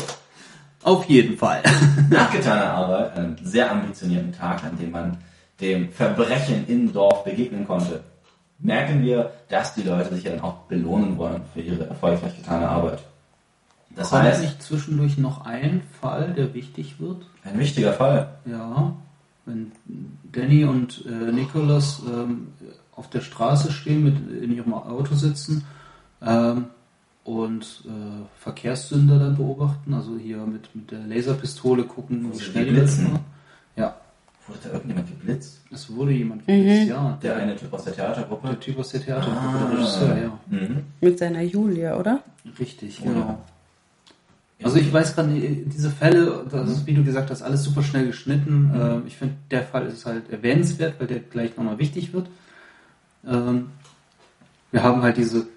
Auf 0.85 1.05
jeden 1.05 1.35
Fall. 1.35 1.63
Nach 2.11 2.31
getaner 2.31 2.71
Arbeit, 2.71 3.17
einem 3.17 3.35
sehr 3.41 3.71
ambitionierten 3.71 4.31
Tag, 4.31 4.63
an 4.63 4.77
dem 4.77 4.91
man 4.91 5.17
dem 5.59 5.91
Verbrechen 5.91 6.67
im 6.67 6.93
Dorf 6.93 7.23
begegnen 7.23 7.65
konnte, 7.65 8.03
merken 8.59 9.01
wir, 9.01 9.31
dass 9.49 9.73
die 9.73 9.81
Leute 9.81 10.13
sich 10.13 10.23
ja 10.23 10.31
dann 10.31 10.41
auch 10.41 10.57
belohnen 10.67 11.17
wollen 11.17 11.41
für 11.55 11.61
ihre 11.61 11.87
erfolgreich 11.87 12.37
getane 12.37 12.69
Arbeit. 12.69 12.99
Das 13.95 14.11
Kommt 14.11 14.23
heißt, 14.23 14.41
nicht 14.43 14.61
zwischendurch 14.61 15.17
noch 15.17 15.43
ein 15.43 15.81
Fall, 15.99 16.33
der 16.37 16.53
wichtig 16.53 16.99
wird? 16.99 17.25
ein 17.43 17.57
wichtiger 17.57 17.93
Fall. 17.93 18.35
Ja. 18.45 18.93
Wenn 19.47 19.71
Danny 20.31 20.65
und 20.65 21.03
äh, 21.07 21.31
Nicholas 21.31 22.03
ähm, 22.05 22.49
auf 22.95 23.09
der 23.09 23.21
Straße 23.21 23.71
stehen, 23.71 24.03
mit 24.03 24.43
in 24.43 24.55
ihrem 24.55 24.75
Auto 24.75 25.15
sitzen 25.15 25.65
ähm, 26.21 26.67
und 27.25 27.83
äh, 27.85 28.23
Verkehrssünder 28.39 29.19
dann 29.19 29.35
beobachten, 29.35 29.93
also 29.93 30.17
hier 30.17 30.37
mit, 30.45 30.73
mit 30.75 30.91
der 30.91 30.99
Laserpistole 30.99 31.83
gucken, 31.83 32.31
wie 32.33 32.39
schnell 32.39 32.65
die 32.65 32.71
machen. 32.71 33.19
Ja, 33.75 33.95
Wurde 34.47 34.59
da 34.63 34.69
irgendjemand 34.73 35.07
geblitzt? 35.09 35.59
es 35.71 35.89
wurde 35.93 36.11
jemand 36.11 36.45
geblitzt, 36.45 36.87
ja. 36.89 37.17
Der 37.23 37.35
eine 37.37 37.55
Typ 37.55 37.73
aus 37.73 37.83
der 37.83 37.95
Theatergruppe? 37.95 38.47
Der 38.49 38.59
Typ 38.59 38.77
aus 38.79 38.89
der 38.89 39.01
Theatergruppe, 39.03 39.57
der 39.59 39.77
Regisseur, 39.77 40.17
ja. 40.17 40.39
Mhm. 40.49 40.83
Mit 41.01 41.17
seiner 41.17 41.41
Julia, 41.41 41.97
oder? 41.97 42.21
Richtig, 42.59 43.01
Oder? 43.01 43.11
genau. 43.11 43.43
Also 44.63 44.77
ich 44.77 44.93
weiß 44.93 45.15
gerade, 45.15 45.33
die- 45.33 45.65
diese 45.65 45.89
Fälle, 45.89 46.45
das 46.49 46.69
ist, 46.69 46.85
wie 46.87 46.93
du 46.93 47.03
gesagt 47.03 47.29
hast, 47.31 47.41
alles 47.41 47.63
super 47.63 47.81
schnell 47.83 48.05
geschnitten. 48.07 48.71
Ähm, 48.73 49.03
ich 49.07 49.17
finde, 49.17 49.33
der 49.51 49.63
Fall 49.63 49.87
ist 49.87 50.05
halt 50.05 50.29
erwähnenswert, 50.31 50.93
weil 50.99 51.07
der 51.07 51.19
gleich 51.19 51.57
nochmal 51.57 51.77
wichtig 51.79 52.13
wird. 52.13 52.27
Ähm, 53.27 53.67
wir 54.71 54.81
haben 54.83 55.01
halt 55.01 55.17
diese 55.17 55.47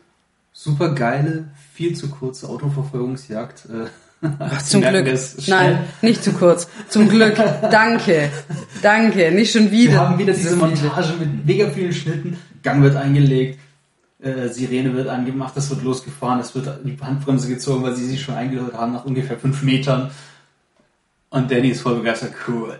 super 0.58 0.92
geile, 0.92 1.44
viel 1.72 1.94
zu 1.94 2.08
kurze 2.08 2.48
Autoverfolgungsjagd. 2.48 3.66
Äh, 3.66 3.86
Ach, 4.40 4.62
zum 4.62 4.82
Glück. 4.82 5.06
Nein, 5.46 5.78
nicht 6.02 6.24
zu 6.24 6.32
kurz. 6.32 6.68
Zum 6.88 7.08
Glück. 7.08 7.36
Danke. 7.36 8.30
Danke. 8.82 9.30
Nicht 9.30 9.52
schon 9.52 9.70
wieder. 9.70 9.92
Wir 9.92 10.00
haben 10.00 10.18
wieder 10.18 10.32
diese. 10.32 10.56
Montage 10.56 11.14
mit 11.20 11.46
mega 11.46 11.68
vielen 11.70 11.92
Schnitten. 11.92 12.36
Gang 12.64 12.82
wird 12.82 12.96
eingelegt, 12.96 13.60
äh, 14.20 14.48
Sirene 14.48 14.92
wird 14.94 15.06
angemacht, 15.06 15.56
es 15.56 15.70
wird 15.70 15.84
losgefahren, 15.84 16.40
es 16.40 16.52
wird 16.56 16.68
die 16.82 16.98
Handbremse 17.00 17.46
gezogen, 17.46 17.84
weil 17.84 17.94
sie 17.94 18.06
sich 18.06 18.20
schon 18.20 18.34
eingehört 18.34 18.74
haben 18.74 18.94
nach 18.94 19.04
ungefähr 19.04 19.38
fünf 19.38 19.62
Metern. 19.62 20.10
Und 21.30 21.48
Danny 21.52 21.68
ist 21.68 21.82
voll 21.82 21.98
begeistert. 21.98 22.32
Cool. 22.48 22.76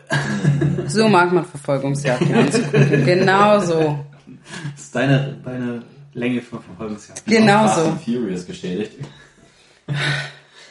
So 0.89 1.07
mag 1.09 1.33
man 1.33 1.45
Verfolgungsjagden 1.45 2.35
anzugucken. 2.35 3.05
Genau 3.05 3.61
so. 3.61 4.05
Das 4.75 4.85
ist 4.85 4.95
deine, 4.97 5.37
deine 5.45 5.83
Länge 6.15 6.41
für 6.41 6.61
Verfolgungsjagd. 6.61 7.25
Genau 7.27 7.67
Fast 7.67 7.77
so. 7.77 7.91
and 7.91 8.01
Furious 8.03 8.47
geschädigt. 8.47 8.93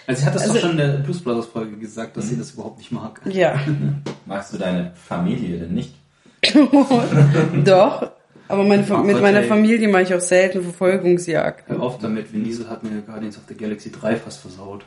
Also 0.10 0.22
sie 0.22 0.26
hat 0.28 0.36
das 0.36 0.44
Also- 0.44 0.54
doch 0.54 0.62
schon 0.62 0.72
in 0.72 0.78
der 0.78 0.88
Blues 1.00 1.22
Brothers 1.22 1.48
Folge 1.48 1.76
gesagt, 1.76 2.16
dass 2.16 2.30
sie 2.30 2.38
das 2.38 2.52
überhaupt 2.52 2.78
nicht 2.78 2.94
mag. 2.94 3.20
Ja. 3.26 3.60
Magst 4.26 4.54
du 4.54 4.58
deine 4.58 4.94
Familie 5.06 5.60
denn 5.60 5.74
nicht? 5.74 5.94
Doch. 7.66 8.12
Aber 8.48 8.64
meine, 8.64 8.84
mit 9.04 9.22
meiner 9.22 9.42
ey. 9.42 9.48
Familie 9.50 9.90
mache 9.90 10.04
ich 10.04 10.14
auch 10.14 10.22
selten 10.22 10.64
Verfolgungsjagd. 10.64 11.68
Hör 11.68 11.82
auf 11.82 12.00
damit, 12.00 12.32
Vin 12.32 12.46
Diesel 12.46 12.70
hat 12.70 12.84
mir 12.84 13.02
Guardians 13.02 13.36
of 13.36 13.44
the 13.50 13.56
Galaxy 13.56 13.92
3 13.92 14.16
fast 14.16 14.40
versaut. 14.40 14.86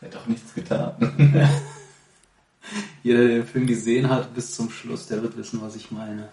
Er 0.00 0.08
hat 0.08 0.14
doch 0.14 0.26
nichts 0.26 0.54
getan. 0.54 0.92
Jeder, 3.02 3.18
der 3.18 3.28
den 3.28 3.46
Film 3.46 3.66
gesehen 3.66 4.08
hat 4.08 4.34
bis 4.34 4.54
zum 4.54 4.70
Schluss, 4.70 5.08
der 5.08 5.20
wird 5.22 5.36
wissen, 5.36 5.60
was 5.60 5.76
ich 5.76 5.90
meine. 5.90 6.30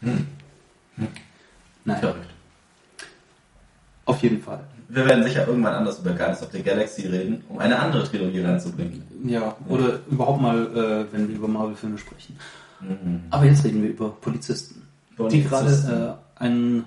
Nein, 0.00 0.26
Verrückt. 2.00 2.30
auf 4.04 4.22
jeden 4.22 4.42
Fall. 4.42 4.60
Wir 4.88 5.06
werden 5.06 5.22
sicher 5.24 5.46
irgendwann 5.46 5.74
anders 5.74 6.00
über 6.00 6.10
Guardians 6.10 6.42
of 6.42 6.50
the 6.52 6.62
Galaxy 6.62 7.06
reden, 7.06 7.44
um 7.48 7.58
eine 7.58 7.78
andere 7.78 8.04
Trilogie 8.04 8.40
reinzubringen. 8.40 9.02
Ja, 9.24 9.56
oder 9.68 10.00
überhaupt 10.10 10.40
mal, 10.40 10.66
äh, 10.66 11.12
wenn 11.12 11.28
wir 11.28 11.36
über 11.36 11.48
Marvel-Filme 11.48 11.96
sprechen. 11.98 12.36
Mhm. 12.80 13.22
Aber 13.30 13.44
jetzt 13.44 13.64
reden 13.64 13.82
wir 13.82 13.90
über 13.90 14.10
Polizisten, 14.10 14.82
die 15.12 15.42
Polizisten. 15.42 15.88
gerade 15.88 16.18
äh, 16.38 16.42
einen 16.42 16.86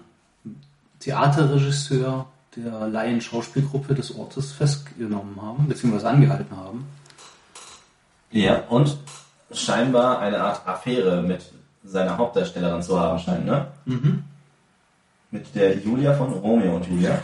Theaterregisseur 0.99 2.25
der 2.55 2.87
Laien-Schauspielgruppe 2.87 3.95
des 3.95 4.15
Ortes 4.15 4.51
festgenommen 4.51 5.41
haben, 5.41 5.67
beziehungsweise 5.67 6.09
angehalten 6.09 6.55
haben. 6.55 6.85
Ja, 8.31 8.63
und 8.69 8.97
scheinbar 9.51 10.19
eine 10.19 10.39
Art 10.41 10.67
Affäre 10.67 11.21
mit 11.21 11.51
seiner 11.83 12.17
Hauptdarstellerin 12.17 12.81
zu 12.81 12.99
haben 12.99 13.19
scheint, 13.19 13.45
ne? 13.45 13.67
Mhm. 13.85 14.23
Mit 15.31 15.53
der 15.55 15.77
Julia 15.77 16.13
von 16.13 16.31
Romeo 16.33 16.75
und 16.75 16.87
Julia. 16.87 17.19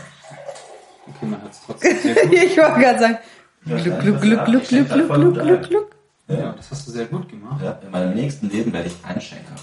Okay, 1.06 1.26
man 1.26 1.42
hat 1.42 1.52
es 1.52 1.60
trotzdem 1.64 1.96
sehr 2.02 2.14
gut. 2.14 2.32
Ich 2.32 2.56
wollte 2.56 2.80
gerade 2.80 2.98
sagen, 2.98 3.18
ich 3.64 3.72
ich 3.72 3.82
schenk 3.82 4.00
Gluck, 4.00 4.20
grad 4.20 4.46
Gluck, 4.46 4.64
voll 4.66 4.84
Gluck, 4.84 5.34
gut 5.34 5.42
Gluck, 5.42 5.62
Gluck. 5.68 5.90
Ja, 6.28 6.52
das 6.52 6.70
hast 6.70 6.86
du 6.86 6.92
sehr 6.92 7.06
gut 7.06 7.28
gemacht. 7.28 7.60
Ja, 7.62 7.78
in 7.82 7.90
meinem 7.90 8.14
nächsten 8.14 8.48
Leben 8.48 8.72
werde 8.72 8.88
ich 8.88 8.96
Einschenker. 9.04 9.54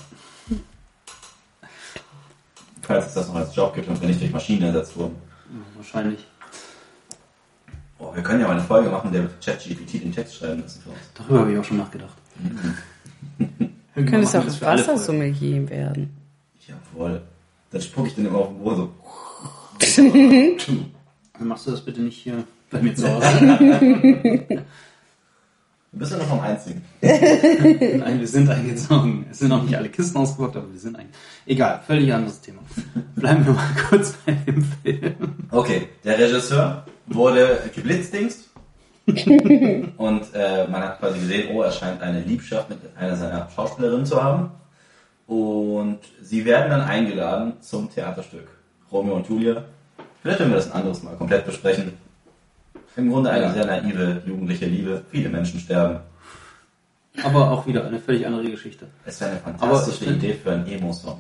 Falls 2.81 3.07
es 3.07 3.13
das 3.13 3.27
noch 3.27 3.35
als 3.35 3.55
Job 3.55 3.73
gibt 3.73 3.87
und 3.87 3.99
wir 3.99 4.07
nicht 4.07 4.21
durch 4.21 4.31
Maschinen 4.31 4.63
ersetzt 4.63 4.95
wurden. 4.97 5.15
Ja, 5.49 5.59
wahrscheinlich. 5.75 6.25
Oh, 7.99 8.13
wir 8.13 8.21
können 8.23 8.41
ja 8.41 8.47
mal 8.47 8.53
eine 8.53 8.63
Folge 8.63 8.89
machen, 8.89 9.11
der 9.11 9.23
wird 9.23 9.43
ChatGPT 9.43 10.03
den 10.03 10.13
Text 10.13 10.35
schreiben 10.35 10.61
lassen 10.61 10.81
für 10.81 10.89
uns. 10.89 10.99
Darüber 11.15 11.39
habe 11.39 11.51
ich 11.51 11.59
auch 11.59 11.63
schon 11.63 11.77
nachgedacht. 11.77 12.13
Du 13.97 14.05
könntest 14.05 14.35
auch. 14.35 14.45
Wassersommelier 14.61 15.67
werden. 15.69 16.15
Jawohl. 16.67 17.21
Dann 17.71 17.81
spucke 17.81 18.09
ich 18.09 18.15
den 18.15 18.27
immer 18.27 18.37
auf 18.39 18.49
den 18.49 18.59
Boden 18.59 18.75
so. 18.75 18.91
Dann 21.39 21.47
machst 21.47 21.65
du 21.65 21.71
das 21.71 21.81
bitte 21.81 22.01
nicht 22.01 22.17
hier 22.17 22.43
bei 22.69 22.79
mir 22.81 22.93
zu 22.93 23.07
Hause. 23.11 24.63
Du 25.91 25.99
bist 25.99 26.11
ja 26.11 26.17
noch 26.19 26.29
am 26.29 26.41
Einzigen. 26.41 26.83
Nein, 27.01 28.19
wir 28.19 28.27
sind 28.27 28.47
eingezogen. 28.49 29.25
Es 29.31 29.39
sind 29.39 29.49
noch 29.49 29.63
nicht 29.63 29.75
alle 29.75 29.89
Kisten 29.89 30.17
ausgepackt, 30.17 30.57
aber 30.57 30.71
wir 30.71 30.79
sind 30.79 30.95
eingezogen. 30.95 31.23
Egal, 31.47 31.81
völlig 31.87 32.13
anderes 32.13 32.39
Thema. 32.41 32.59
Bleiben 33.15 33.45
wir 33.47 33.53
mal 33.53 33.69
kurz 33.89 34.13
bei 34.25 34.33
dem 34.33 34.63
Film. 34.83 35.15
Okay, 35.49 35.87
der 36.03 36.19
Regisseur 36.19 36.85
wurde 37.07 37.69
geblitzdingst. 37.73 38.46
und 39.97 40.21
äh, 40.33 40.67
man 40.67 40.81
hat 40.81 40.99
quasi 40.99 41.19
gesehen, 41.19 41.49
oh, 41.55 41.61
er 41.61 41.71
scheint 41.71 42.01
eine 42.01 42.21
Liebschaft 42.21 42.69
mit 42.69 42.79
einer 42.97 43.15
seiner 43.15 43.47
Schauspielerinnen 43.55 44.05
zu 44.05 44.21
haben. 44.21 44.51
Und 45.27 45.99
sie 46.21 46.43
werden 46.45 46.69
dann 46.69 46.81
eingeladen 46.81 47.53
zum 47.61 47.89
Theaterstück 47.91 48.47
Romeo 48.91 49.15
und 49.15 49.27
Julia. 49.29 49.63
Vielleicht 50.21 50.39
werden 50.39 50.51
wir 50.51 50.57
das 50.57 50.67
ein 50.71 50.77
anderes 50.79 51.03
Mal 51.03 51.15
komplett 51.15 51.45
besprechen. 51.45 51.93
Im 52.95 53.09
Grunde 53.11 53.29
eine 53.29 53.45
Ja. 53.45 53.53
sehr 53.53 53.65
naive 53.65 54.21
jugendliche 54.25 54.65
Liebe. 54.65 55.03
Viele 55.11 55.29
Menschen 55.29 55.59
sterben. 55.59 55.99
Aber 57.23 57.51
auch 57.51 57.65
wieder 57.65 57.85
eine 57.85 57.99
völlig 57.99 58.25
andere 58.25 58.49
Geschichte. 58.49 58.87
Es 59.05 59.19
wäre 59.21 59.31
eine 59.31 59.39
Aber 59.41 59.57
fantastische 59.57 60.05
find- 60.05 60.17
Idee 60.23 60.33
für 60.33 60.51
einen 60.51 60.67
Emo-Song. 60.67 61.19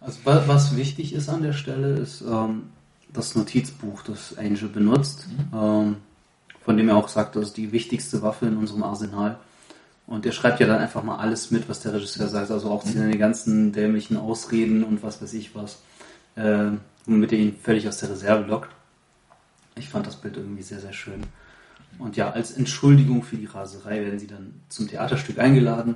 Also 0.00 0.18
wa- 0.24 0.42
was 0.46 0.76
wichtig 0.76 1.12
ist 1.12 1.28
an 1.28 1.42
der 1.42 1.52
Stelle, 1.52 1.94
ist 1.94 2.20
ähm, 2.22 2.64
das 3.12 3.34
Notizbuch, 3.34 4.02
das 4.02 4.36
Angel 4.38 4.68
benutzt, 4.68 5.26
ähm, 5.54 5.96
von 6.68 6.76
dem 6.76 6.90
er 6.90 6.98
auch 6.98 7.08
sagt, 7.08 7.34
das 7.34 7.44
ist 7.44 7.56
die 7.56 7.72
wichtigste 7.72 8.20
Waffe 8.20 8.44
in 8.44 8.58
unserem 8.58 8.82
Arsenal. 8.82 9.38
Und 10.06 10.26
er 10.26 10.32
schreibt 10.32 10.60
ja 10.60 10.66
dann 10.66 10.80
einfach 10.80 11.02
mal 11.02 11.16
alles 11.16 11.50
mit, 11.50 11.66
was 11.66 11.80
der 11.80 11.94
Regisseur 11.94 12.28
sagt, 12.28 12.50
also 12.50 12.70
auch 12.70 12.84
seine 12.84 13.16
ganzen 13.16 13.72
dämlichen 13.72 14.18
Ausreden 14.18 14.84
und 14.84 15.02
was 15.02 15.22
weiß 15.22 15.32
ich 15.32 15.54
was, 15.54 15.78
äh, 16.36 16.72
womit 17.06 17.32
er 17.32 17.38
ihn 17.38 17.56
völlig 17.56 17.88
aus 17.88 18.00
der 18.00 18.10
Reserve 18.10 18.46
lockt. 18.46 18.68
Ich 19.76 19.88
fand 19.88 20.06
das 20.06 20.16
Bild 20.16 20.36
irgendwie 20.36 20.62
sehr, 20.62 20.80
sehr 20.80 20.92
schön. 20.92 21.22
Und 21.98 22.18
ja, 22.18 22.32
als 22.32 22.50
Entschuldigung 22.50 23.22
für 23.22 23.36
die 23.36 23.46
Raserei 23.46 24.02
werden 24.02 24.18
sie 24.18 24.26
dann 24.26 24.60
zum 24.68 24.88
Theaterstück 24.88 25.38
eingeladen, 25.38 25.94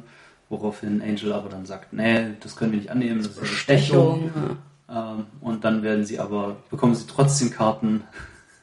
woraufhin 0.48 1.02
Angel 1.02 1.34
aber 1.34 1.50
dann 1.50 1.66
sagt, 1.66 1.92
nee, 1.92 2.28
das 2.40 2.56
können 2.56 2.72
wir 2.72 2.78
nicht 2.78 2.90
annehmen, 2.90 3.18
das 3.18 3.32
ist 3.32 3.38
eine 3.40 3.46
Bestechung. 3.46 4.30
Ähm, 4.88 5.26
und 5.42 5.64
dann 5.64 5.82
werden 5.82 6.06
sie 6.06 6.18
aber, 6.18 6.56
bekommen 6.70 6.94
sie 6.94 7.06
trotzdem 7.06 7.50
Karten, 7.50 8.04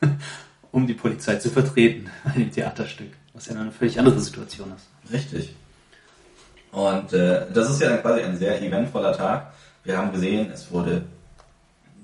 um 0.71 0.87
die 0.87 0.93
Polizei 0.93 1.35
zu 1.35 1.49
vertreten 1.49 2.09
bei 2.23 2.31
dem 2.31 2.51
Theaterstück, 2.51 3.11
was 3.33 3.47
ja 3.47 3.55
eine 3.55 3.71
völlig 3.71 3.99
andere 3.99 4.19
Situation 4.19 4.73
ist. 4.75 5.11
Richtig. 5.11 5.55
Und 6.71 7.13
äh, 7.13 7.45
das 7.51 7.69
ist 7.69 7.81
ja 7.81 7.89
dann 7.89 8.01
quasi 8.01 8.21
ein 8.21 8.37
sehr 8.37 8.61
eventvoller 8.61 9.13
Tag. 9.13 9.53
Wir 9.83 9.97
haben 9.97 10.11
gesehen, 10.11 10.51
es 10.51 10.71
wurde 10.71 11.03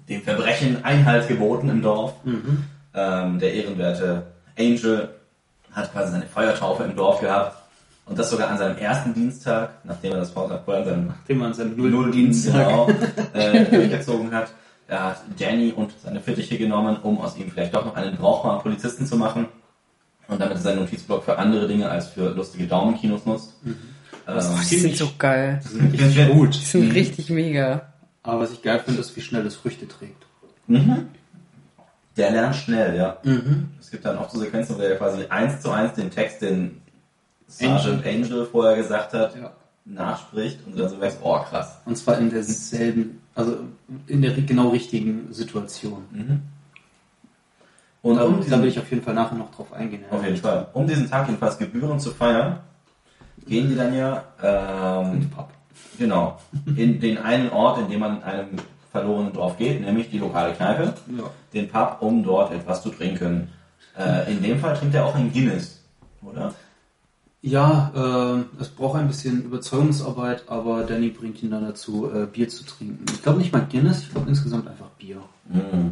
dem 0.09 0.21
Verbrechen 0.21 0.83
Einhalt 0.83 1.27
geboten 1.27 1.69
im 1.69 1.81
Dorf. 1.81 2.13
Ähm, 2.93 3.39
der 3.39 3.53
ehrenwerte 3.53 4.27
Angel 4.57 5.09
hat 5.71 5.91
quasi 5.91 6.11
seine 6.11 6.25
Feuertaufe 6.25 6.83
im 6.83 6.95
Dorf 6.95 7.19
gehabt. 7.19 7.57
Und 8.05 8.19
das 8.19 8.29
sogar 8.29 8.49
an 8.49 8.57
seinem 8.57 8.77
ersten 8.77 9.13
Dienstag, 9.13 9.71
nachdem 9.83 10.13
er 10.13 10.19
das 10.19 10.29
vorher 10.29 10.61
an 10.65 10.85
seinem 10.85 11.07
Nachdem 11.07 11.37
man 11.39 11.53
seinen 11.53 11.75
Nulldienst 11.75 12.47
genau, 12.47 12.87
äh, 13.33 13.65
durchgezogen 13.65 14.31
hat. 14.31 14.49
Er 14.87 15.03
hat 15.03 15.21
Danny 15.39 15.71
und 15.71 15.91
seine 16.03 16.21
Fittiche 16.21 16.57
genommen, 16.57 16.97
um 17.01 17.19
aus 17.19 17.35
ihm 17.37 17.49
vielleicht 17.51 17.73
doch 17.73 17.85
noch 17.85 17.95
einen 17.95 18.15
brauchbaren 18.17 18.61
Polizisten 18.61 19.05
zu 19.07 19.15
machen. 19.17 19.47
Und 20.27 20.39
damit 20.41 20.55
er 20.57 20.61
seinen 20.61 20.79
Notizblock 20.79 21.23
für 21.23 21.37
andere 21.37 21.67
Dinge 21.67 21.89
als 21.89 22.07
für 22.07 22.29
lustige 22.29 22.65
Daumenkinos 22.67 23.25
nutzt. 23.25 23.53
Ähm, 24.27 24.39
Die 24.69 24.75
sind 24.77 24.97
so 24.97 25.09
geil. 25.17 25.59
Die 25.63 25.67
sind 25.69 25.93
richtig 25.93 26.29
gut. 26.31 26.55
Die 26.55 26.65
sind 26.65 26.91
richtig 26.93 27.29
mega. 27.29 27.93
Aber 28.23 28.41
was 28.41 28.51
ich 28.51 28.61
geil 28.63 28.79
finde, 28.83 29.01
ist, 29.01 29.15
wie 29.15 29.21
schnell 29.21 29.43
das 29.43 29.55
Früchte 29.55 29.87
trägt. 29.87 30.25
Mhm. 30.67 31.09
Der 32.17 32.31
lernt 32.31 32.55
schnell, 32.55 32.95
ja. 32.95 33.17
Es 33.79 33.91
gibt 33.91 34.05
dann 34.05 34.17
auch 34.17 34.29
so 34.29 34.39
Sequenzen, 34.39 34.77
wo 34.77 34.81
er 34.81 34.95
quasi 34.97 35.25
eins 35.29 35.61
zu 35.61 35.69
eins 35.69 35.93
den 35.93 36.09
Text, 36.09 36.41
den 36.41 36.81
Sergeant 37.47 38.05
Angel, 38.05 38.45
vorher 38.45 38.77
gesagt 38.77 39.13
hat, 39.13 39.35
Ja. 39.35 39.51
nachspricht 39.85 40.59
und 40.65 40.79
dann 40.79 40.89
so 40.89 40.95
merkst, 40.97 41.19
oh 41.21 41.37
krass. 41.39 41.77
Und 41.85 41.97
zwar 41.97 42.17
in 42.17 42.29
derselben, 42.31 43.21
also 43.35 43.57
in 44.07 44.21
der 44.21 44.31
genau 44.31 44.69
richtigen 44.69 45.31
Situation. 45.33 46.03
Und 48.01 48.15
Da, 48.17 48.23
um 48.23 48.37
da 48.37 48.41
diesen, 48.43 48.61
will 48.61 48.69
ich 48.69 48.79
auf 48.79 48.89
jeden 48.89 49.03
Fall 49.03 49.13
nachher 49.13 49.35
noch 49.35 49.53
drauf 49.53 49.73
eingehen. 49.73 50.03
ja. 50.09 50.17
auf 50.17 50.23
jeden 50.23 50.37
Fall, 50.37 50.67
um 50.73 50.87
diesen 50.87 51.09
Tag 51.09 51.27
jedenfalls 51.27 51.57
gebührend 51.57 52.01
zu 52.01 52.11
feiern, 52.11 52.59
gehen 53.47 53.69
die 53.69 53.75
dann 53.75 53.93
ja, 53.93 54.23
ähm, 54.41 55.29
Pub. 55.29 55.49
genau, 55.97 56.39
in 56.75 56.99
den 56.99 57.17
einen 57.17 57.49
Ort, 57.49 57.79
in 57.79 57.89
dem 57.89 57.99
man 57.99 58.17
in 58.17 58.23
einem 58.23 58.47
verlorenen 58.91 59.33
Dorf 59.33 59.57
geht, 59.57 59.81
nämlich 59.81 60.09
die 60.09 60.19
lokale 60.19 60.53
Kneipe, 60.53 60.93
Ja. 61.17 61.23
den 61.53 61.67
Pub, 61.69 61.97
um 61.99 62.23
dort 62.23 62.53
etwas 62.53 62.81
zu 62.81 62.89
trinken. 62.89 63.49
Äh, 63.97 64.31
in 64.31 64.41
dem 64.41 64.59
Fall 64.59 64.75
trinkt 64.77 64.95
er 64.95 65.05
auch 65.05 65.15
ein 65.15 65.31
Guinness, 65.33 65.81
oder? 66.21 66.53
Ja, 67.45 67.91
äh, 67.95 68.59
es 68.59 68.69
braucht 68.69 68.97
ein 68.97 69.07
bisschen 69.07 69.43
Überzeugungsarbeit, 69.43 70.45
aber 70.47 70.81
Danny 70.81 71.09
bringt 71.09 71.43
ihn 71.43 71.51
dann 71.51 71.63
dazu, 71.63 72.09
äh, 72.11 72.25
Bier 72.25 72.49
zu 72.49 72.65
trinken. 72.65 73.05
Ich 73.13 73.21
glaube 73.21 73.37
nicht 73.37 73.53
mal 73.53 73.67
Guinness, 73.71 74.01
ich 74.01 74.11
glaube 74.11 74.27
insgesamt 74.29 74.67
einfach 74.67 74.89
Bier. 74.97 75.17
Mm. 75.49 75.89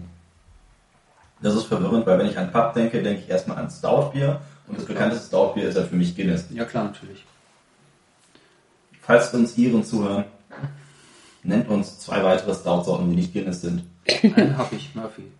Das 1.43 1.53
ist 1.53 1.65
verwirrend, 1.65 2.07
weil 2.07 2.17
wenn 2.17 2.25
ich 2.25 2.39
an 2.39 2.51
Pub 2.51 2.73
denke, 2.73 3.03
denke 3.03 3.21
ich 3.21 3.29
erstmal 3.29 3.57
an 3.59 3.69
Stoutbier. 3.69 4.41
Und 4.67 4.79
das 4.79 4.85
bekannteste 4.85 5.27
Stoutbier 5.27 5.69
ist 5.69 5.75
ja 5.77 5.83
für 5.83 5.95
mich 5.95 6.15
Guinness. 6.15 6.45
Ja 6.49 6.65
klar, 6.65 6.85
natürlich. 6.85 7.23
Falls 9.01 9.31
uns 9.35 9.55
Iren 9.55 9.83
zuhören, 9.83 10.23
nennt 11.43 11.69
uns 11.69 11.99
zwei 11.99 12.23
weitere 12.23 12.55
Stout-Sorten, 12.55 13.11
die 13.11 13.15
nicht 13.15 13.31
Guinness 13.31 13.61
sind. 13.61 13.83
Einen 14.23 14.57
habe 14.57 14.75
ich, 14.75 14.95
Murphy. 14.95 15.31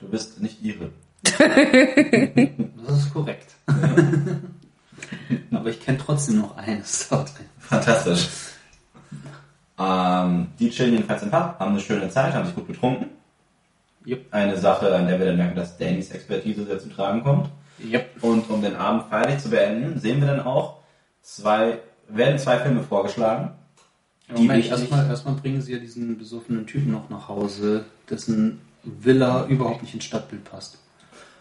Du 0.00 0.08
bist 0.08 0.38
nicht 0.38 0.62
Ire. 0.62 0.90
Das 1.24 2.98
ist 2.98 3.14
korrekt. 3.14 3.54
aber 5.50 5.70
ich 5.70 5.80
kenne 5.80 5.98
trotzdem 5.98 6.38
noch 6.40 6.56
eines 6.56 7.08
da 7.08 7.16
drin. 7.24 7.46
Fantastisch. 7.58 8.28
Ähm, 9.78 10.48
die 10.58 10.70
chillen 10.70 10.92
jedenfalls 10.92 11.22
im 11.22 11.30
Pub, 11.30 11.56
haben 11.58 11.72
eine 11.72 11.80
schöne 11.80 12.08
Zeit, 12.08 12.34
haben 12.34 12.46
sich 12.46 12.54
gut 12.54 12.66
betrunken. 12.68 13.08
Yep. 14.06 14.26
Eine 14.32 14.56
Sache, 14.58 14.94
an 14.94 15.06
der 15.06 15.18
wir 15.18 15.26
dann 15.26 15.36
merken, 15.36 15.56
dass 15.56 15.76
Dannys 15.78 16.10
Expertise 16.10 16.64
sehr 16.66 16.78
zum 16.78 16.92
Tragen 16.92 17.22
kommt. 17.22 17.48
Yep. 17.82 18.22
Und 18.22 18.50
um 18.50 18.60
den 18.62 18.76
Abend 18.76 19.04
feierlich 19.08 19.38
zu 19.38 19.50
beenden, 19.50 19.98
sehen 19.98 20.20
wir 20.20 20.28
dann 20.28 20.40
auch 20.40 20.78
zwei, 21.22 21.78
werden 22.08 22.38
zwei 22.38 22.58
Filme 22.58 22.82
vorgeschlagen. 22.82 23.52
die 24.28 24.42
Moment, 24.42 24.58
wichtig- 24.64 24.72
erstmal, 24.72 25.06
erstmal 25.08 25.34
bringen 25.36 25.62
sie 25.62 25.72
ja 25.72 25.78
diesen 25.78 26.18
besoffenen 26.18 26.66
Typen 26.66 26.90
noch 26.92 27.08
nach 27.10 27.28
Hause, 27.28 27.84
dessen 28.10 28.60
Villa 28.82 29.46
überhaupt 29.46 29.82
nicht 29.82 29.94
ins 29.94 30.04
Stadtbild 30.04 30.44
passt. 30.44 30.78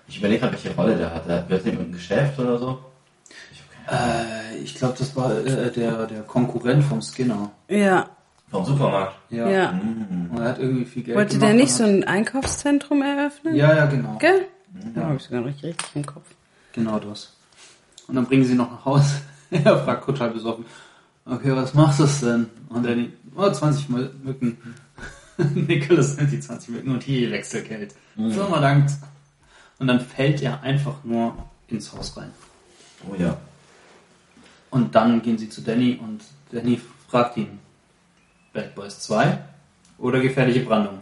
Ich 0.08 0.18
überlege 0.18 0.42
gerade, 0.42 0.54
welche 0.54 0.76
Rolle 0.76 0.96
der 0.98 1.14
hat. 1.14 1.28
Wird 1.28 1.66
in 1.66 1.72
irgendein 1.72 1.92
Geschäft 1.94 2.38
oder 2.40 2.58
so? 2.60 2.80
Ich 3.52 3.60
hab 3.62 3.72
keine 3.72 3.81
Ahnung. 3.81 3.81
Äh, 3.92 4.58
ich 4.64 4.76
glaube, 4.76 4.96
das 4.98 5.16
war 5.16 5.32
äh, 5.46 5.72
der, 5.72 6.06
der 6.08 6.22
Konkurrent 6.22 6.84
vom 6.84 7.02
Skinner. 7.02 7.52
Ja, 7.68 8.10
Vom 8.50 8.66
Supermarkt. 8.66 9.16
Ja. 9.30 9.50
ja. 9.50 9.72
Mhm. 9.74 10.30
Und 10.32 10.42
er 10.42 10.50
hat 10.50 10.60
irgendwie 10.60 10.86
viel 10.86 11.04
Geld 11.04 11.18
Wollte 11.18 11.36
gemacht 11.36 11.48
der 11.50 11.56
nicht 11.56 11.72
so 11.74 11.84
ein 11.84 12.04
Einkaufszentrum 12.04 13.02
eröffnen? 13.02 13.56
Ja, 13.56 13.76
ja, 13.76 13.86
genau. 13.86 14.18
Gell? 14.20 14.46
Ja, 14.96 15.04
hab 15.08 15.16
ich 15.18 15.24
sogar 15.24 15.42
noch 15.42 15.48
richtig 15.48 15.76
im 15.96 16.06
Kopf. 16.06 16.26
Genau 16.74 17.00
das. 17.00 17.34
Und 18.08 18.16
dann 18.16 18.26
bringen 18.26 18.44
sie 18.46 18.52
ihn 18.52 18.58
noch 18.58 18.72
nach 18.72 18.86
Hause. 18.86 19.22
er 19.52 19.84
fragt 19.84 20.06
total 20.06 20.32
besoffen. 20.32 20.66
Okay, 21.26 21.54
was 21.56 21.74
machst 21.74 22.00
du 22.00 22.26
denn? 22.26 22.50
Und 22.70 22.86
dann, 22.86 23.14
oh, 23.36 23.50
20 23.50 23.88
Mü- 23.90 24.10
Mücken. 24.24 24.58
Nicholas 25.54 26.18
nimmt 26.18 26.32
die 26.32 26.40
20 26.40 26.70
Mücken 26.70 26.92
und 26.92 27.04
hier 27.04 27.32
Wechselgeld. 27.32 27.96
So, 28.16 28.48
mal 28.48 28.62
dankt. 28.62 28.92
Und 29.80 29.88
dann 29.88 30.00
fällt 30.00 30.42
er 30.42 30.62
einfach 30.62 31.04
nur 31.04 31.34
ins 31.68 31.92
Haus 31.94 32.16
rein. 32.18 32.32
Oh 33.10 33.16
ja. 33.16 33.38
Und 34.72 34.96
dann 34.96 35.22
gehen 35.22 35.38
sie 35.38 35.50
zu 35.50 35.62
Danny 35.62 36.00
und 36.02 36.22
Danny 36.52 36.82
fragt 37.10 37.38
ihn, 37.38 37.60
Bad 38.54 38.74
Boys 38.74 39.00
2 39.02 39.38
oder 39.98 40.20
gefährliche 40.20 40.62
Brandung? 40.62 41.00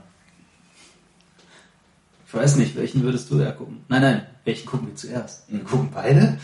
Ich 2.28 2.34
weiß 2.34 2.58
nicht, 2.58 2.76
welchen 2.76 3.02
würdest 3.04 3.32
du 3.32 3.40
eher 3.40 3.54
gucken? 3.54 3.84
Nein, 3.88 4.02
nein, 4.02 4.28
welchen 4.44 4.66
gucken 4.68 4.88
wir 4.88 4.96
zuerst? 4.96 5.52
Wir 5.52 5.64
gucken 5.64 5.90
beide? 5.94 6.38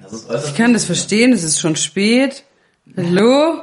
Das 0.00 0.12
ist 0.12 0.28
äußerst 0.28 0.48
Ich 0.48 0.54
kann 0.54 0.72
das 0.72 0.84
verstehen, 0.84 1.32
es 1.32 1.42
ist 1.44 1.60
schon 1.60 1.76
spät. 1.76 2.44
Hallo? 2.96 3.62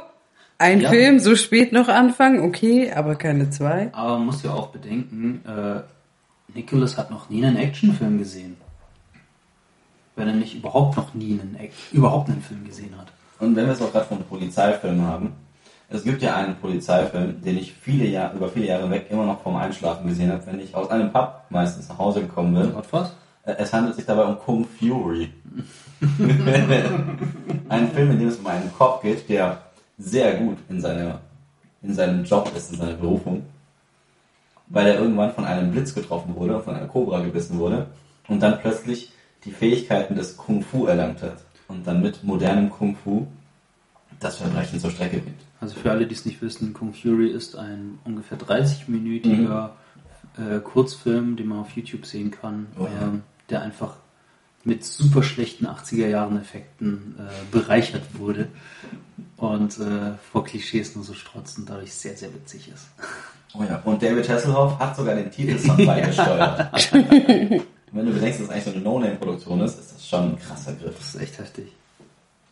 Ein 0.58 0.80
Ja. 0.82 0.90
Film 0.90 1.18
so 1.18 1.36
spät 1.36 1.72
noch 1.72 1.88
anfangen? 1.88 2.40
Okay, 2.40 2.92
aber 2.92 3.16
keine 3.16 3.50
zwei. 3.50 3.92
Aber 3.94 4.18
man 4.18 4.26
muss 4.26 4.42
ja 4.42 4.52
auch 4.52 4.68
bedenken, 4.68 5.42
äh, 5.46 5.80
Nicholas 6.54 6.96
hat 6.98 7.10
noch 7.10 7.30
nie 7.30 7.44
einen 7.44 7.56
Actionfilm 7.56 8.18
gesehen. 8.18 8.56
Wenn 10.16 10.28
er 10.28 10.34
nicht 10.34 10.54
überhaupt 10.54 10.96
noch 10.96 11.14
nie 11.14 11.40
einen, 11.40 11.56
überhaupt 11.92 12.28
einen 12.28 12.42
Film 12.42 12.64
gesehen 12.64 12.96
hat. 12.98 13.08
Und 13.38 13.56
wenn 13.56 13.66
wir 13.66 13.72
es 13.72 13.80
auch 13.80 13.92
gerade 13.92 14.06
von 14.06 14.22
Polizeifilmen 14.22 15.06
haben, 15.06 15.32
es 15.88 16.04
gibt 16.04 16.22
ja 16.22 16.36
einen 16.36 16.54
Polizeifilm, 16.56 17.40
den 17.42 17.58
ich 17.58 17.72
viele 17.72 18.06
Jahre, 18.06 18.36
über 18.36 18.48
viele 18.48 18.66
Jahre 18.66 18.88
weg 18.90 19.06
immer 19.10 19.26
noch 19.26 19.42
vorm 19.42 19.56
Einschlafen 19.56 20.06
gesehen 20.06 20.30
habe, 20.30 20.46
wenn 20.46 20.60
ich 20.60 20.74
aus 20.74 20.88
einem 20.90 21.12
Pub 21.12 21.42
meistens 21.50 21.88
nach 21.88 21.98
Hause 21.98 22.20
gekommen 22.20 22.54
bin. 22.54 22.72
Gott 22.72 22.86
was? 22.92 23.12
Äh, 23.44 23.54
Es 23.58 23.72
handelt 23.72 23.96
sich 23.96 24.06
dabei 24.06 24.24
um 24.24 24.38
Kung 24.38 24.64
Fury. 24.64 25.32
Ein 27.68 27.90
Film, 27.90 28.10
in 28.12 28.18
dem 28.20 28.28
es 28.28 28.36
um 28.36 28.46
einen 28.46 28.72
Cop 28.72 29.02
geht, 29.02 29.28
der 29.28 29.58
sehr 29.98 30.34
gut 30.34 30.58
in, 30.68 30.80
seiner, 30.80 31.20
in 31.82 31.92
seinem 31.94 32.24
Job 32.24 32.50
ist, 32.56 32.72
in 32.72 32.78
seiner 32.78 32.94
Berufung, 32.94 33.44
weil 34.68 34.86
er 34.86 35.00
irgendwann 35.00 35.34
von 35.34 35.44
einem 35.44 35.72
Blitz 35.72 35.94
getroffen 35.94 36.34
wurde, 36.36 36.60
von 36.60 36.74
einer 36.74 36.86
Cobra 36.86 37.20
gebissen 37.20 37.58
wurde 37.58 37.88
und 38.28 38.40
dann 38.40 38.60
plötzlich 38.60 39.12
die 39.44 39.52
Fähigkeiten 39.52 40.14
des 40.14 40.36
Kung 40.36 40.62
Fu 40.62 40.86
erlangt 40.86 41.22
hat 41.22 41.38
und 41.68 41.86
dann 41.86 42.02
mit 42.02 42.22
modernem 42.24 42.70
Kung 42.70 42.96
Fu 42.96 43.26
das 44.18 44.36
Verbrechen 44.38 44.80
zur 44.80 44.90
Strecke 44.90 45.18
bringt. 45.18 45.40
Also 45.60 45.74
für 45.78 45.90
alle, 45.90 46.06
die 46.06 46.14
es 46.14 46.26
nicht 46.26 46.42
wissen, 46.42 46.72
Kung 46.74 46.92
Fury 46.94 47.28
ist 47.28 47.56
ein 47.56 47.98
ungefähr 48.04 48.38
30-minütiger 48.38 49.70
äh, 50.38 50.58
Kurzfilm, 50.60 51.36
den 51.36 51.48
man 51.48 51.58
auf 51.60 51.70
YouTube 51.76 52.06
sehen 52.06 52.30
kann, 52.30 52.66
Oh 52.78 52.84
ja. 52.84 53.06
ähm, 53.08 53.22
der 53.48 53.62
einfach 53.62 53.96
mit 54.64 54.84
super 54.84 55.22
schlechten 55.22 55.66
80er 55.66 56.06
Jahren 56.08 56.38
Effekten 56.38 57.14
äh, 57.18 57.22
bereichert 57.50 58.02
wurde 58.18 58.48
und 59.38 59.78
äh, 59.78 60.12
vor 60.30 60.44
Klischees 60.44 60.94
nur 60.94 61.04
so 61.04 61.14
strotzt 61.14 61.58
und 61.58 61.70
dadurch 61.70 61.94
sehr, 61.94 62.14
sehr 62.16 62.32
witzig 62.34 62.68
ist. 62.74 62.88
Oh 63.54 63.62
ja, 63.62 63.80
und 63.84 64.02
David 64.02 64.28
Hasselhoff 64.28 64.78
hat 64.78 64.96
sogar 64.96 65.14
den 65.14 65.30
Titelsong 65.30 65.76
beigesteuert. 65.86 66.92
Wenn 67.92 68.06
du 68.06 68.12
bedenkst, 68.12 68.40
dass 68.40 68.46
es 68.46 68.52
eigentlich 68.52 68.64
so 68.64 68.70
eine 68.70 68.80
No-Name-Produktion 68.80 69.60
ist, 69.62 69.78
ist 69.78 69.94
das 69.94 70.06
schon 70.06 70.32
ein 70.32 70.38
krasser 70.38 70.72
Griff. 70.74 70.96
Das 70.96 71.14
ist 71.14 71.20
echt 71.20 71.38
heftig. 71.38 71.72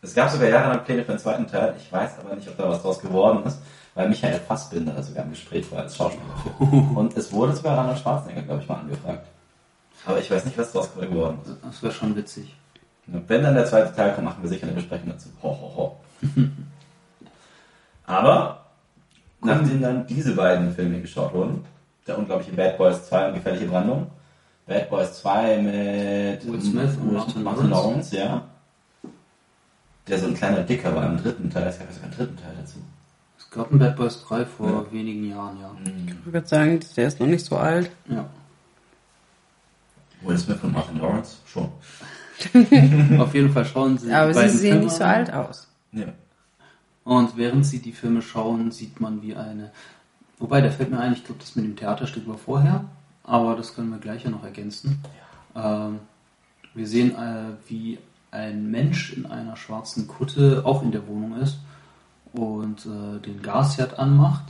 Es 0.03 0.15
gab 0.15 0.31
sogar 0.31 0.49
jahrelang 0.49 0.85
Pläne 0.85 1.05
für 1.05 1.13
den 1.13 1.19
zweiten 1.19 1.47
Teil. 1.47 1.75
Ich 1.79 1.93
weiß 1.93 2.19
aber 2.19 2.35
nicht, 2.35 2.49
ob 2.49 2.57
da 2.57 2.69
was 2.69 2.83
draus 2.83 3.01
geworden 3.01 3.45
ist, 3.45 3.59
weil 3.95 4.09
Michael 4.09 4.41
Fassbinder 4.41 5.01
sogar 5.03 5.25
im 5.25 5.31
Gespräch 5.31 5.71
war 5.73 5.81
als 5.81 5.97
Schauspieler. 5.97 6.25
Und 6.97 7.17
es 7.17 7.33
wurde 7.33 7.55
sogar 7.55 7.79
Arnold 7.79 7.99
Schwarzenegger, 7.99 8.43
glaube 8.43 8.63
ich, 8.63 8.69
mal 8.69 8.77
angefragt. 8.77 9.27
Aber 10.07 10.19
ich 10.19 10.31
weiß 10.31 10.45
nicht, 10.45 10.57
was 10.57 10.73
draus 10.73 10.93
geworden 10.95 11.39
ist. 11.45 11.57
Das 11.63 11.83
wäre 11.83 11.93
schon 11.93 12.17
witzig. 12.17 12.55
Wenn 13.07 13.43
dann 13.43 13.55
der 13.55 13.67
zweite 13.67 13.95
Teil 13.95 14.15
kommt, 14.15 14.27
machen 14.27 14.43
wir 14.43 14.49
sicher 14.49 14.67
eine 14.67 14.75
Besprechung 14.75 15.09
dazu. 15.11 15.29
Ho, 15.43 15.49
ho, 15.49 15.77
ho. 15.77 16.01
aber, 18.07 18.67
nachdem 19.41 19.81
dann 19.81 20.07
diese 20.07 20.35
beiden 20.35 20.75
Filme 20.75 21.01
geschaut 21.01 21.33
wurden, 21.33 21.65
der 22.07 22.19
unglaubliche 22.19 22.53
Bad 22.53 22.79
Boys 22.79 23.09
2 23.09 23.29
und 23.29 23.35
Gefährliche 23.35 23.67
Brandung, 23.67 24.11
Bad 24.69 24.91
Boys 24.91 25.21
2 25.23 25.63
mit 25.63 26.47
Will 26.47 26.61
Smith 26.61 26.97
und 27.01 27.13
Martin 27.15 27.43
Lawrence. 27.43 27.71
Lawrence, 27.71 28.17
ja. 28.17 28.47
Der 30.07 30.19
so 30.19 30.27
ein 30.27 30.35
kleiner 30.35 30.63
Dicker 30.63 30.95
war 30.95 31.07
im 31.07 31.17
dritten 31.17 31.51
Teil. 31.51 31.67
Es 31.69 31.79
gab 31.79 31.89
ja 31.89 31.95
sogar 31.95 32.09
einen 32.11 32.19
dritten 32.19 32.37
Teil 32.37 32.55
dazu. 32.61 32.79
Es 33.39 33.51
gab 33.51 33.73
ein 33.73 33.79
Bad 33.79 33.97
Boys 33.97 34.23
3 34.25 34.45
vor 34.45 34.93
wenigen 34.93 35.29
Jahren, 35.29 35.59
ja. 35.61 35.71
Ich 36.07 36.33
würde 36.33 36.47
sagen, 36.47 36.81
der 36.97 37.09
ist 37.09 37.19
noch 37.19 37.27
nicht 37.27 37.45
so 37.45 37.57
alt. 37.57 37.91
ja. 38.09 38.29
Will 40.21 40.37
Smith 40.37 40.59
und 40.63 40.73
Martin 40.73 40.99
Lawrence, 40.99 41.37
schon. 41.47 41.69
Auf 43.21 43.35
jeden 43.35 43.53
Fall 43.53 43.65
schauen 43.65 43.99
sie 43.99 44.13
Aber 44.13 44.35
sie 44.35 44.49
sehen 44.49 44.59
Filme 44.59 44.85
nicht 44.85 44.97
so 44.97 45.05
alt 45.05 45.33
aus. 45.33 45.69
Ja. 45.93 46.07
Und 47.05 47.37
während 47.37 47.65
sie 47.65 47.81
die 47.81 47.93
Filme 47.93 48.21
schauen, 48.21 48.71
sieht 48.73 49.01
man 49.01 49.23
wie 49.23 49.35
eine. 49.37 49.71
Wobei, 50.39 50.61
da 50.61 50.71
fällt 50.71 50.91
mir 50.91 50.99
ein, 50.99 51.13
ich 51.13 51.25
glaube, 51.25 51.41
das 51.41 51.57
mit 51.57 51.65
dem 51.65 51.77
Theaterstück 51.77 52.27
war 52.29 52.37
vorher, 52.37 52.85
aber 53.29 53.55
das 53.57 53.75
können 53.75 53.91
wir 53.91 53.99
gleich 53.99 54.25
ja 54.25 54.31
noch 54.31 54.45
ergänzen. 54.45 55.01
Ähm, 55.55 56.01
wir 56.75 56.87
sehen, 56.87 57.15
äh, 57.17 57.53
wie 57.69 57.99
ein 58.31 58.71
Mensch 58.71 59.13
in 59.13 59.27
einer 59.27 59.57
schwarzen 59.57 60.07
Kutte 60.07 60.63
auch 60.65 60.83
in 60.83 60.93
der 60.93 61.07
Wohnung 61.07 61.41
ist 61.41 61.59
und 62.33 62.87
äh, 62.87 63.21
den 63.21 63.43
Gasherd 63.43 63.99
anmacht. 63.99 64.45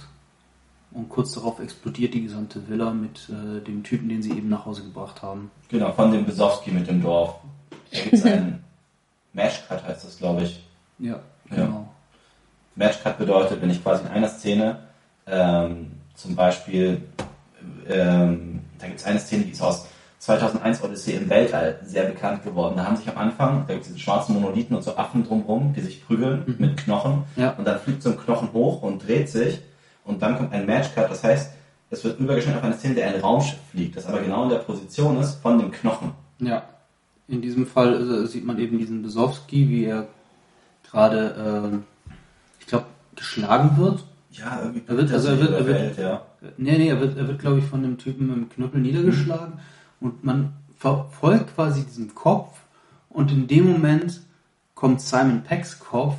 Und 0.91 1.11
kurz 1.11 1.33
darauf 1.33 1.61
explodiert 1.61 2.15
die 2.15 2.23
gesamte 2.23 2.67
Villa 2.69 2.91
mit 2.93 3.29
äh, 3.29 3.61
dem 3.63 3.83
Typen, 3.85 4.09
den 4.09 4.23
sie 4.23 4.31
eben 4.33 4.49
nach 4.49 4.65
Hause 4.65 4.83
gebracht 4.83 5.23
haben. 5.23 5.51
Genau, 5.69 5.93
von 5.93 6.11
dem 6.11 6.25
Besowski 6.25 6.71
mit 6.71 6.89
dem 6.89 7.03
Dorf. 7.03 7.35
Da 7.93 8.01
gibt 8.01 8.15
es 8.15 8.25
einen 8.25 8.65
Mashcut, 9.35 9.85
heißt 9.85 10.05
das, 10.05 10.17
glaube 10.19 10.43
ich. 10.45 10.65
Ja, 10.99 11.21
Ja. 11.51 11.57
genau. 11.57 11.89
Matchcut 12.75 13.19
bedeutet, 13.19 13.61
wenn 13.61 13.71
ich 13.71 13.83
quasi 13.83 14.05
in 14.05 14.09
einer 14.11 14.29
Szene 14.29 14.79
ähm, 15.27 15.91
zum 16.15 16.35
Beispiel, 16.37 17.03
ähm, 17.89 18.58
da 18.79 18.87
gibt 18.87 19.01
es 19.01 19.07
eine 19.07 19.19
Szene, 19.19 19.45
die 19.45 19.53
ist 19.53 19.63
aus 19.63 19.87
2001 20.21 20.83
Odyssee 20.83 21.13
im 21.15 21.29
Weltall 21.31 21.79
sehr 21.85 22.05
bekannt 22.05 22.43
geworden. 22.45 22.75
Da 22.77 22.85
haben 22.87 22.97
sich 22.97 23.09
am 23.09 23.17
Anfang, 23.19 23.65
da 23.69 23.75
gibt 23.75 23.87
es 23.87 23.93
diese 23.93 24.01
schwarzen 24.01 24.35
Monolithen 24.35 24.75
und 24.77 24.83
so 24.83 24.97
Affen 24.97 25.25
drumherum, 25.25 25.73
die 25.75 25.81
sich 25.81 26.05
prügeln 26.05 26.57
mit 26.59 26.77
Knochen. 26.77 27.25
Ja. 27.37 27.51
Und 27.53 27.65
dann 27.67 27.79
fliegt 27.79 28.03
so 28.03 28.11
ein 28.11 28.19
Knochen 28.19 28.53
hoch 28.53 28.83
und 28.83 29.07
dreht 29.07 29.29
sich 29.29 29.61
und 30.05 30.21
dann 30.23 30.37
kommt 30.37 30.53
ein 30.53 30.67
Matchcut. 30.67 31.09
Das 31.11 31.23
heißt, 31.23 31.53
es 31.91 32.05
wird 32.05 32.19
übergeschnitten 32.19 32.59
auf 32.59 32.65
eine 32.65 32.75
Szene, 32.75 32.95
der 32.97 33.15
ein 33.15 33.21
Raumschiff 33.21 33.59
fliegt, 33.71 33.97
das 33.97 34.07
aber 34.07 34.21
genau 34.21 34.43
in 34.45 34.51
der 34.51 34.57
Position 34.59 35.19
ist 35.21 35.35
von 35.41 35.59
dem 35.59 35.71
Knochen. 35.71 36.13
Ja, 36.41 36.65
in 37.29 37.41
diesem 37.41 37.67
Fall 37.67 38.25
äh, 38.25 38.27
sieht 38.27 38.45
man 38.45 38.59
eben 38.59 38.79
diesen 38.79 39.03
Besowski, 39.03 39.69
wie 39.69 39.85
er 39.85 40.07
gerade, 40.91 41.71
ähm, 41.73 41.85
ich 42.61 42.67
glaube, 42.67 42.87
geschlagen 43.15 43.77
wird. 43.77 44.05
Ja, 44.33 44.61
irgendwie 44.63 44.83
Er 44.87 44.97
wird- 44.97 45.13
also 45.13 45.29
er 45.29 45.39
wird- 45.41 45.51
er 45.53 45.59
wird- 45.67 45.69
überfällt, 45.69 45.99
ja. 45.99 46.23
Äh, 46.43 46.47
Nee, 46.57 46.79
nee, 46.79 46.89
er 46.89 47.01
wird, 47.01 47.17
er 47.17 47.27
wird 47.29 47.39
glaube 47.41 47.59
ich, 47.59 47.65
von 47.65 47.83
dem 47.83 47.99
Typen 47.99 48.27
mit 48.29 48.37
dem 48.37 48.49
Knüppel 48.51 48.81
niedergeschlagen 48.81 49.55
und 50.01 50.25
man 50.25 50.53
verfolgt 50.79 51.55
quasi 51.55 51.85
diesen 51.85 52.15
Kopf 52.15 52.59
und 53.11 53.31
in 53.33 53.47
dem 53.49 53.71
Moment 53.73 54.21
kommt 54.75 55.01
Simon 55.01 55.43
Pecks 55.43 55.79
Kopf, 55.81 56.17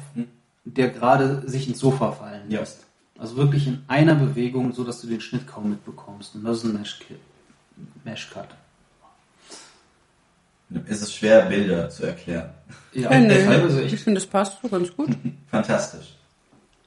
der 0.65 0.89
gerade 0.89 1.47
sich 1.49 1.67
ins 1.69 1.79
Sofa 1.79 2.11
fallen 2.11 2.49
Ja. 2.51 2.59
lässt. 2.59 2.85
Also 3.17 3.35
wirklich 3.37 3.67
in 3.67 3.83
einer 3.87 4.15
Bewegung, 4.15 4.73
so 4.73 4.83
dass 4.83 5.01
du 5.01 5.07
den 5.07 5.19
Schnitt 5.21 5.45
kaum 5.47 5.69
mitbekommst. 5.69 6.35
Und 6.35 6.43
das 6.45 6.57
ist 6.57 6.63
ein 6.65 6.77
Mesh- 6.77 7.01
Mesh-Cut. 8.05 8.47
Es 10.87 11.01
ist 11.01 11.13
schwer, 11.13 11.43
Bilder 11.47 11.89
zu 11.89 12.03
erklären. 12.05 12.49
Ja, 12.93 13.11
Ja, 13.11 13.19
nö. 13.19 13.27
teilweise 13.33 13.81
Ich 13.81 13.99
finde, 13.99 14.19
das 14.19 14.27
passt 14.29 14.61
so 14.61 14.67
ganz 14.69 14.95
gut. 14.95 15.09
Fantastisch. 15.51 16.15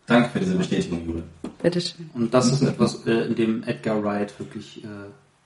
Danke 0.07 0.28
für 0.30 0.40
diese 0.40 0.57
Bestätigung, 0.57 1.05
Jule. 1.07 1.22
Bitteschön. 1.62 2.11
Und 2.14 2.34
das 2.34 2.50
ist 2.53 2.62
etwas, 2.62 3.07
äh, 3.07 3.26
in 3.26 3.34
dem 3.36 3.62
Edgar 3.64 4.03
Wright 4.03 4.36
wirklich 4.38 4.82
äh, 4.84 4.88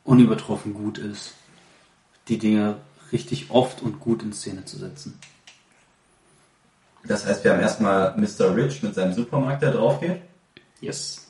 unübertroffen 0.05 0.73
gut 0.75 0.99
ist, 0.99 1.35
die 2.29 2.39
Dinge 2.39 2.77
richtig 3.13 3.51
oft 3.51 3.83
und 3.83 4.01
gut 4.01 4.23
in 4.23 4.33
Szene 4.33 4.65
zu 4.65 4.79
setzen. 4.79 5.19
Das 7.07 7.25
heißt, 7.27 7.45
wir 7.45 7.53
haben 7.53 7.61
erstmal 7.61 8.17
Mr. 8.17 8.57
Rich 8.57 8.83
mit 8.83 8.95
seinem 8.95 9.13
Supermarkt, 9.13 9.63
der 9.63 9.73
drauf 9.73 10.01
geht. 10.01 10.23
Yes. 10.81 11.23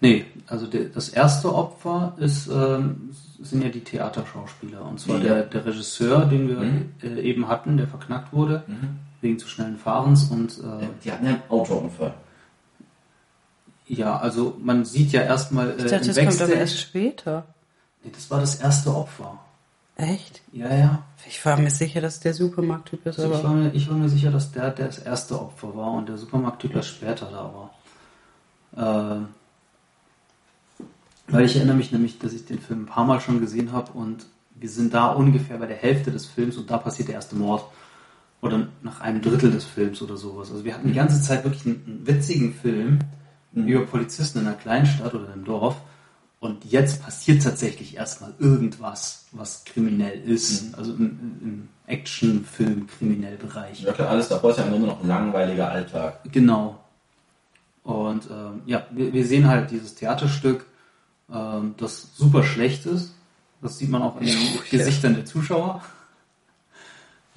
Nee, 0.00 0.26
also 0.46 0.66
der, 0.66 0.84
das 0.86 1.08
erste 1.08 1.52
Opfer 1.54 2.14
ist, 2.18 2.46
ähm, 2.48 3.10
sind 3.40 3.62
ja 3.64 3.68
die 3.70 3.80
Theaterschauspieler. 3.80 4.84
Und 4.84 5.00
zwar 5.00 5.16
Ja. 5.16 5.22
der, 5.22 5.42
der 5.44 5.64
Regisseur, 5.66 6.26
den 6.26 6.48
wir 6.48 6.56
Mhm. 6.58 6.90
äh, 7.02 7.20
eben 7.22 7.48
hatten, 7.48 7.76
der 7.78 7.88
verknackt 7.88 8.32
wurde. 8.32 8.62
Wegen 9.20 9.38
zu 9.38 9.48
schnellen 9.48 9.78
Fahrens 9.78 10.24
und 10.30 10.58
äh, 10.58 10.86
Die 11.04 11.12
hatten 11.12 11.24
ja 11.24 11.32
einen 11.32 11.42
Autounfall. 11.48 12.14
ja, 13.86 14.18
also 14.18 14.56
man 14.62 14.84
sieht 14.84 15.12
ja 15.12 15.22
erstmal 15.22 15.70
äh, 15.70 15.84
Ich 15.84 15.90
dachte, 15.90 16.10
im 16.10 16.14
das 16.14 16.38
kommt 16.38 16.42
aber 16.42 16.60
erst 16.60 16.78
später. 16.80 17.46
Nee, 18.04 18.10
das 18.14 18.30
war 18.30 18.40
das 18.40 18.56
erste 18.56 18.94
Opfer. 18.94 19.38
Echt? 19.96 20.42
Ja, 20.52 20.72
ja. 20.72 21.02
Ich 21.26 21.44
war 21.44 21.56
mir 21.56 21.70
sicher, 21.70 22.00
dass 22.00 22.20
der 22.20 22.32
Supermarkttyp 22.32 23.04
ist, 23.06 23.18
Also 23.18 23.34
ich, 23.34 23.42
war 23.42 23.52
mir, 23.52 23.74
ich 23.74 23.90
war 23.90 23.96
mir 23.96 24.08
sicher, 24.08 24.30
dass 24.30 24.52
der 24.52 24.70
das 24.70 24.98
erste 24.98 25.40
Opfer 25.40 25.74
war 25.76 25.92
und 25.92 26.08
der 26.08 26.16
Supermarkttyp 26.16 26.76
erst 26.76 26.90
später 26.90 27.26
da 27.26 27.52
war. 27.52 29.16
Ähm, 29.16 29.28
weil 31.26 31.44
ich 31.44 31.56
erinnere 31.56 31.76
mich 31.76 31.90
nämlich, 31.90 32.18
dass 32.20 32.32
ich 32.32 32.46
den 32.46 32.60
Film 32.60 32.82
ein 32.82 32.86
paar 32.86 33.04
Mal 33.04 33.20
schon 33.20 33.40
gesehen 33.40 33.72
habe 33.72 33.92
und 33.92 34.26
wir 34.54 34.68
sind 34.68 34.94
da 34.94 35.08
ungefähr 35.08 35.58
bei 35.58 35.66
der 35.66 35.76
Hälfte 35.76 36.10
des 36.12 36.26
Films 36.26 36.56
und 36.56 36.70
da 36.70 36.78
passiert 36.78 37.08
der 37.08 37.16
erste 37.16 37.36
Mord. 37.36 37.64
Oder 38.40 38.68
nach 38.82 39.00
einem 39.00 39.20
Drittel 39.20 39.50
des 39.50 39.64
Films 39.64 40.00
oder 40.00 40.16
sowas. 40.16 40.50
Also 40.50 40.64
wir 40.64 40.74
hatten 40.74 40.88
die 40.88 40.94
ganze 40.94 41.20
Zeit 41.20 41.44
wirklich 41.44 41.66
einen, 41.66 41.82
einen 41.86 42.06
witzigen 42.06 42.54
Film 42.54 43.00
über 43.52 43.84
Polizisten 43.84 44.40
in 44.40 44.46
einer 44.46 44.56
Kleinstadt 44.56 45.14
oder 45.14 45.32
einem 45.32 45.44
Dorf. 45.44 45.76
Und 46.40 46.64
jetzt 46.64 47.02
passiert 47.02 47.42
tatsächlich 47.42 47.96
erstmal 47.96 48.32
irgendwas, 48.38 49.26
was 49.32 49.64
kriminell 49.64 50.20
ist. 50.20 50.72
Also 50.78 50.92
im, 50.92 51.18
im 51.42 51.68
Actionfilm 51.86 52.86
kriminell 52.86 53.36
Bereich. 53.36 53.82
Ja 53.82 53.92
klar, 53.92 54.10
alles 54.10 54.28
davor 54.28 54.50
ist 54.50 54.58
ja 54.58 54.64
im 54.64 54.70
Grunde 54.70 54.86
noch 54.86 55.02
ein 55.02 55.08
langweiliger 55.08 55.68
Alltag. 55.68 56.20
Genau. 56.30 56.78
Und 57.82 58.28
ähm, 58.30 58.62
ja, 58.66 58.86
wir, 58.92 59.12
wir 59.12 59.26
sehen 59.26 59.48
halt 59.48 59.70
dieses 59.72 59.96
Theaterstück, 59.96 60.66
ähm, 61.32 61.74
das 61.78 62.14
super 62.14 62.44
schlecht 62.44 62.86
ist. 62.86 63.14
Das 63.60 63.78
sieht 63.78 63.88
man 63.88 64.02
auch 64.02 64.20
in 64.20 64.26
den 64.26 64.38
Gesichtern 64.70 65.14
der 65.14 65.24
Zuschauer. 65.24 65.82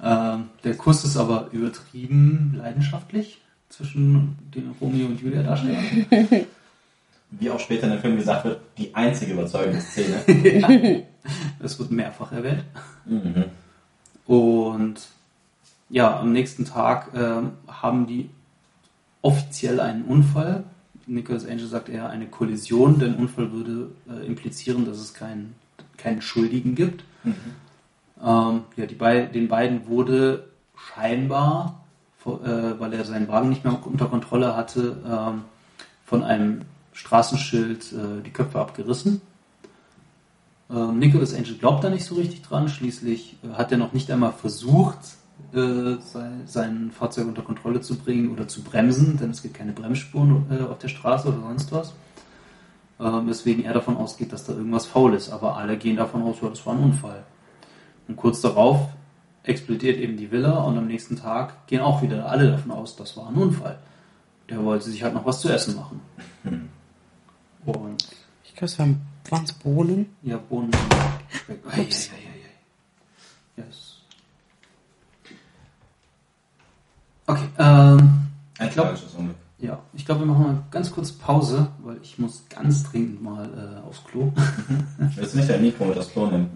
Ähm, 0.02 0.50
der 0.64 0.76
Kuss 0.76 1.04
ist 1.04 1.16
aber 1.16 1.48
übertrieben 1.52 2.54
leidenschaftlich 2.56 3.40
zwischen 3.68 4.36
den 4.54 4.74
Romeo 4.80 5.06
und 5.06 5.20
Julia 5.20 5.42
Darstellern. 5.42 5.84
Wie 7.30 7.50
auch 7.50 7.60
später 7.60 7.84
in 7.84 7.92
dem 7.92 8.00
Film 8.00 8.16
gesagt 8.16 8.44
wird, 8.44 8.60
die 8.76 8.94
einzige 8.94 9.32
überzeugende 9.32 9.80
Szene. 9.80 11.04
Das 11.60 11.78
wird 11.78 11.92
mehrfach 11.92 12.32
erwähnt. 12.32 12.64
mhm. 13.06 13.44
Und 14.26 14.96
ja, 15.88 16.18
am 16.18 16.32
nächsten 16.32 16.64
Tag 16.64 17.10
ähm, 17.14 17.52
haben 17.68 18.08
die 18.08 18.28
offiziell 19.20 19.78
einen 19.78 20.02
Unfall. 20.02 20.64
Nicholas 21.06 21.46
Angel 21.46 21.68
sagt 21.68 21.88
eher 21.88 22.10
eine 22.10 22.26
Kollision. 22.26 22.98
Der 22.98 23.16
Unfall 23.16 23.52
würde 23.52 23.90
äh, 24.10 24.26
implizieren, 24.26 24.84
dass 24.84 24.98
es 24.98 25.14
keinen, 25.14 25.54
keinen 25.96 26.22
Schuldigen 26.22 26.74
gibt. 26.74 27.04
Ähm, 28.22 28.62
ja, 28.76 28.86
die 28.86 28.94
bei, 28.94 29.22
den 29.22 29.48
beiden 29.48 29.86
wurde 29.86 30.48
scheinbar, 30.76 31.84
äh, 32.24 32.28
weil 32.28 32.92
er 32.92 33.04
seinen 33.04 33.28
Wagen 33.28 33.48
nicht 33.48 33.64
mehr 33.64 33.78
unter 33.84 34.06
Kontrolle 34.06 34.56
hatte, 34.56 34.96
ähm, 35.06 35.42
von 36.04 36.22
einem 36.22 36.62
Straßenschild 36.92 37.92
äh, 37.92 38.22
die 38.24 38.30
Köpfe 38.30 38.60
abgerissen. 38.60 39.20
Ähm, 40.70 40.98
Nicholas 40.98 41.34
Angel 41.34 41.56
glaubt 41.56 41.84
da 41.84 41.90
nicht 41.90 42.04
so 42.04 42.14
richtig 42.14 42.42
dran. 42.42 42.68
Schließlich 42.68 43.36
äh, 43.42 43.54
hat 43.54 43.72
er 43.72 43.78
noch 43.78 43.92
nicht 43.92 44.10
einmal 44.10 44.32
versucht, 44.32 44.98
äh, 45.52 45.96
sein, 46.00 46.42
sein 46.46 46.90
Fahrzeug 46.92 47.26
unter 47.26 47.42
Kontrolle 47.42 47.80
zu 47.80 47.96
bringen 47.96 48.30
oder 48.30 48.46
zu 48.46 48.62
bremsen, 48.62 49.18
denn 49.18 49.30
es 49.30 49.42
gibt 49.42 49.54
keine 49.54 49.72
Bremsspuren 49.72 50.46
äh, 50.50 50.62
auf 50.62 50.78
der 50.78 50.88
Straße 50.88 51.28
oder 51.28 51.40
sonst 51.40 51.72
was. 51.72 51.92
Ähm, 53.00 53.26
weswegen 53.26 53.64
er 53.64 53.74
davon 53.74 53.96
ausgeht, 53.96 54.32
dass 54.32 54.44
da 54.44 54.52
irgendwas 54.52 54.86
faul 54.86 55.14
ist. 55.14 55.30
Aber 55.30 55.56
alle 55.56 55.76
gehen 55.76 55.96
davon 55.96 56.22
aus, 56.22 56.36
ja, 56.40 56.48
das 56.48 56.64
war 56.64 56.74
ein 56.74 56.84
Unfall. 56.84 57.24
Und 58.08 58.16
kurz 58.16 58.40
darauf 58.40 58.88
explodiert 59.44 59.98
eben 59.98 60.16
die 60.16 60.30
Villa 60.30 60.58
und 60.62 60.76
am 60.78 60.86
nächsten 60.86 61.16
Tag 61.16 61.66
gehen 61.66 61.80
auch 61.80 62.02
wieder 62.02 62.26
alle 62.28 62.50
davon 62.52 62.70
aus, 62.72 62.96
das 62.96 63.16
war 63.16 63.28
ein 63.28 63.34
Unfall. 63.34 63.78
Der 64.48 64.62
wollte 64.64 64.90
sich 64.90 65.02
halt 65.02 65.14
noch 65.14 65.24
was 65.24 65.40
zu 65.40 65.48
essen 65.48 65.76
machen. 65.76 66.00
Und 67.64 68.08
Ich 68.44 68.54
glaube, 68.54 68.64
es 68.66 68.78
waren 68.78 69.00
waren's 69.30 69.52
Bohnen. 69.52 70.06
ja, 70.22 70.36
Bohnen. 70.36 70.70
Speck. 71.30 71.60
Ei, 71.70 71.78
ei, 71.80 71.82
ei. 71.82 71.88
Yes. 73.56 73.98
Okay, 77.26 77.48
ähm, 77.58 77.98
Ein 78.58 78.66
Ich 78.68 78.74
glaub- 78.74 78.86
tragisches 78.86 79.14
Unglück. 79.14 79.36
ja, 79.58 79.78
ich 79.94 80.04
glaube, 80.04 80.22
wir 80.22 80.26
machen 80.26 80.42
mal 80.42 80.62
ganz 80.70 80.90
kurz 80.90 81.12
Pause, 81.12 81.68
weil 81.82 81.98
ich 82.02 82.18
muss 82.18 82.44
ganz 82.48 82.82
dringend 82.90 83.22
mal 83.22 83.48
äh, 83.84 83.86
aufs 83.88 84.02
Klo. 84.04 84.32
Willst 85.14 85.34
du 85.34 85.38
nicht 85.38 85.48
dein 85.48 85.62
Mikro 85.62 85.84
mit 85.86 85.98
aufs 85.98 86.10
Klo 86.10 86.26
nehmen? 86.26 86.50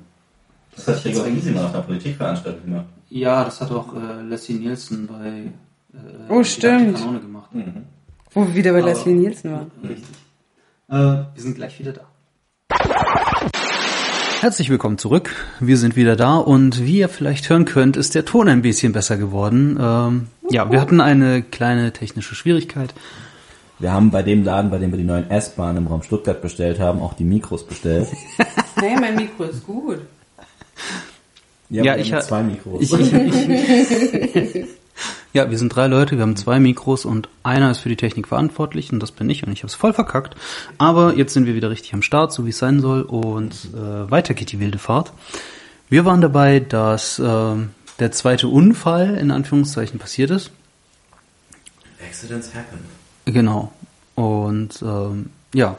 Das 0.77 0.89
hat 0.89 1.03
Gregor 1.03 1.25
Gysi 1.27 1.51
mal 1.53 1.65
auf 1.65 1.75
einer 1.75 1.83
Politikveranstaltung 1.83 2.63
gemacht. 2.65 2.87
ja, 3.09 3.45
das 3.45 3.61
hat 3.61 3.71
auch 3.73 3.95
äh, 3.95 4.23
Leslie 4.23 4.57
Nielsen 4.57 5.07
bei 5.07 5.53
äh, 5.99 6.33
Oh, 6.33 6.39
Die 6.41 6.45
stimmt. 6.45 6.99
Kanone 6.99 7.21
gemacht. 7.21 7.55
Mhm. 7.55 7.85
Wo 8.33 8.47
wir 8.47 8.55
wieder 8.55 8.73
bei 8.73 8.79
Aber- 8.81 8.89
Leslie 8.89 9.15
Nielsen 9.15 9.53
waren. 9.53 9.71
Richtig. 9.83 10.05
Äh, 10.89 10.95
wir 10.95 11.27
sind 11.37 11.55
gleich 11.57 11.79
wieder 11.81 11.93
da. 11.93 12.03
Herzlich 14.41 14.69
willkommen 14.69 14.99
zurück. 14.99 15.35
Wir 15.61 15.77
sind 15.79 15.97
wieder 15.97 16.15
da 16.15 16.37
und 16.37 16.85
wie 16.85 16.99
ihr 16.99 17.09
vielleicht 17.09 17.49
hören 17.49 17.65
könnt, 17.65 17.97
ist 17.97 18.15
der 18.15 18.25
Ton 18.27 18.49
ein 18.49 18.63
bisschen 18.63 18.93
besser 18.93 19.17
geworden. 19.17 19.79
Ähm, 19.81 20.27
ja, 20.51 20.71
wir 20.71 20.81
hatten 20.81 21.01
eine 21.01 21.43
kleine 21.43 21.93
technische 21.93 22.35
Schwierigkeit. 22.35 22.93
Wir 23.79 23.93
haben 23.93 24.11
bei 24.11 24.23
dem 24.23 24.45
Laden, 24.45 24.71
bei 24.71 24.79
dem 24.79 24.91
wir 24.93 24.99
die 24.99 25.05
neuen 25.05 25.31
S-Bahnen 25.31 25.79
im 25.79 25.87
Raum 25.87 26.03
Stuttgart 26.03 26.41
bestellt 26.43 26.79
haben, 26.79 27.01
auch 27.01 27.15
die 27.15 27.25
Mikros 27.25 27.67
bestellt. 27.67 28.09
Hey, 28.79 28.95
mein 29.01 29.17
Mikro 29.17 29.45
ist 29.45 29.65
gut. 29.67 30.01
Ja, 31.71 31.83
Ja, 31.85 31.97
ich 31.97 32.13
haben 32.13 32.21
ha- 32.21 32.25
zwei 32.27 32.43
Mikros. 32.43 32.83
Ich, 32.83 32.93
ich, 32.93 33.13
ich, 33.13 34.67
ja, 35.33 35.51
wir 35.51 35.59
sind 35.59 35.71
drei 35.75 35.87
Leute, 35.89 36.17
wir 36.17 36.23
haben 36.23 36.37
zwei 36.37 36.61
Mikros 36.61 37.05
und 37.05 37.29
einer 37.43 37.71
ist 37.71 37.79
für 37.81 37.89
die 37.89 37.97
Technik 37.97 38.29
verantwortlich 38.29 38.93
und 38.93 39.01
das 39.01 39.11
bin 39.13 39.29
ich 39.29 39.45
und 39.47 39.53
ich 39.53 39.61
habe 39.61 39.69
es 39.69 39.75
voll 39.75 39.93
verkackt. 39.93 40.37
Aber 40.79 41.15
jetzt 41.17 41.35
sind 41.35 41.47
wir 41.47 41.55
wieder 41.55 41.71
richtig 41.71 41.93
am 41.95 42.03
Start, 42.03 42.33
so 42.33 42.47
wie 42.47 42.51
es 42.51 42.59
sein 42.59 42.81
soll 42.81 43.03
und 43.03 43.69
äh, 43.75 44.11
weiter 44.11 44.35
geht 44.35 44.53
die 44.53 44.61
wilde 44.61 44.79
Fahrt. 44.79 45.13
Wir 45.89 46.05
waren 46.05 46.21
dabei, 46.21 46.61
dass 46.61 47.19
ähm, 47.19 47.71
der 47.99 48.13
zweite 48.13 48.49
Unfall 48.49 49.17
in 49.17 49.31
Anführungszeichen 49.31 49.99
passiert 49.99 50.31
ist. 50.31 50.51
Accidents 52.07 52.51
happen. 52.55 52.79
Genau. 53.25 53.73
Und 54.15 54.81
ähm, 54.83 55.31
ja, 55.55 55.77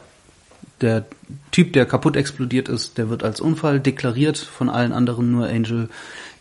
der 0.81 1.05
Typ, 1.51 1.73
der 1.73 1.85
kaputt 1.85 2.15
explodiert 2.15 2.69
ist, 2.69 2.97
der 2.97 3.09
wird 3.09 3.23
als 3.23 3.41
Unfall 3.41 3.79
deklariert 3.79 4.37
von 4.37 4.69
allen 4.69 4.91
anderen, 4.91 5.31
nur 5.31 5.47
Angel 5.47 5.89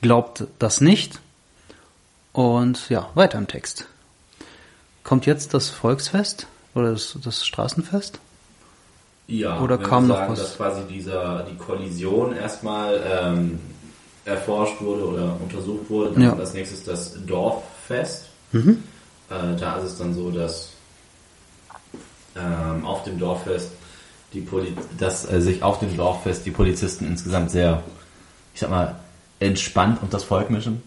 glaubt 0.03 0.45
das 0.59 0.80
nicht. 0.80 1.20
Und 2.32 2.91
ja, 2.91 3.09
weiter 3.14 3.39
im 3.39 3.47
Text. 3.49 3.87
Kommt 5.05 5.24
jetzt 5.26 5.55
das 5.55 5.70
Volksfest 5.70 6.47
oder 6.74 6.93
das, 6.93 7.16
das 7.24 7.47
Straßenfest? 7.47 8.20
Ja, 9.28 9.61
Oder 9.61 9.78
kam 9.78 10.07
noch 10.07 10.16
sagen, 10.16 10.32
was? 10.32 10.39
dass 10.41 10.57
quasi 10.57 10.82
dieser, 10.89 11.45
die 11.51 11.57
Kollision 11.57 12.37
erstmal 12.37 13.03
ähm, 13.11 13.59
erforscht 14.24 14.80
wurde 14.80 15.05
oder 15.05 15.37
untersucht 15.41 15.91
wurde. 15.91 16.12
Dann 16.12 16.22
Ja. 16.22 16.37
als 16.37 16.55
nächstes 16.55 16.84
das 16.84 17.16
Dorffest. 17.26 18.26
Mhm. 18.53 18.84
Äh, 19.30 19.57
da 19.59 19.78
ist 19.78 19.84
es 19.93 19.99
dann 19.99 20.14
so, 20.14 20.30
dass 20.30 20.70
ähm, 22.37 22.84
auf 22.84 23.03
dem 23.05 23.18
Dorffest 23.18 23.70
die 24.33 24.41
Poli 24.41 24.74
dass 24.99 25.31
äh, 25.31 25.41
sich 25.41 25.62
auf 25.62 25.79
dem 25.79 25.97
Dorffest 25.97 26.47
die 26.47 26.51
Polizisten 26.51 27.07
insgesamt 27.07 27.51
sehr, 27.51 27.83
ich 28.55 28.61
sag 28.61 28.70
mal, 28.70 28.97
entspannt 29.41 30.03
und 30.03 30.12
das 30.14 30.24
Volk 30.24 30.51
mischen. 30.51 30.83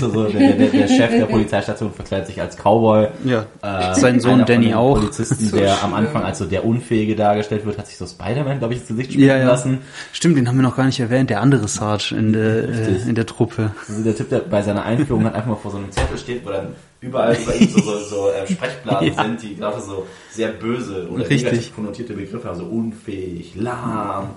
So, 0.00 0.08
so, 0.08 0.24
der, 0.28 0.52
der, 0.54 0.68
der 0.68 0.88
Chef 0.88 1.10
der 1.10 1.26
Polizeistation 1.26 1.92
verkleidet 1.92 2.28
sich 2.28 2.40
als 2.40 2.56
Cowboy. 2.56 3.08
Ja, 3.24 3.44
Äh, 3.62 3.94
sein 3.94 4.18
Sohn 4.20 4.44
Danny 4.46 4.72
auch. 4.74 4.94
Polizisten, 4.98 5.44
So 5.48 5.56
der 5.58 5.82
am. 5.84 5.92
Anfang 5.92 6.24
als 6.24 6.38
so 6.38 6.46
der 6.46 6.64
Unfähige 6.64 7.14
dargestellt 7.14 7.66
wird, 7.66 7.76
hat 7.76 7.86
sich 7.86 7.98
so 7.98 8.06
Spider-Man, 8.06 8.58
glaube 8.58 8.72
ich, 8.74 8.80
ins 8.80 8.88
Gesicht 8.88 9.12
spielen 9.12 9.28
Ja, 9.28 9.36
ja. 9.36 9.44
lassen. 9.46 9.78
Stimmt, 10.12 10.38
den 10.38 10.48
haben 10.48 10.56
wir 10.56 10.62
noch 10.62 10.76
gar 10.76 10.86
nicht 10.86 10.98
erwähnt, 10.98 11.28
der 11.30 11.42
andere 11.42 11.68
Sarge 11.68 12.14
in 12.18 12.32
der, 12.32 12.68
äh, 12.68 13.08
in 13.08 13.14
der 13.14 13.26
Truppe. 13.26 13.72
Also 13.88 14.02
der 14.02 14.16
Typ, 14.16 14.30
der 14.30 14.38
bei 14.40 14.62
seiner 14.62 14.84
Einführung 14.84 15.24
halt 15.24 15.34
einfach 15.34 15.50
mal 15.50 15.56
vor 15.56 15.70
so 15.70 15.76
einem 15.76 15.90
Zettel 15.92 16.16
steht, 16.16 16.44
wo 16.46 16.50
dann 16.50 16.68
überall 17.02 17.36
über 17.36 17.54
ihm 17.54 17.68
so, 17.68 17.80
so, 17.80 17.98
so 17.98 18.28
äh, 18.30 18.46
Sprechblasen 18.50 19.08
Ja. 19.14 19.22
sind, 19.24 19.42
die 19.42 19.54
lauter 19.56 19.80
so 19.82 20.06
sehr 20.30 20.48
böse 20.48 21.06
oder 21.10 21.20
Richtig. 21.28 21.44
negativ 21.44 21.74
konnotierte 21.74 22.14
Begriffe 22.14 22.48
haben, 22.48 22.56
so 22.58 22.64
unfähig, 22.64 23.52
lahm, 23.56 24.30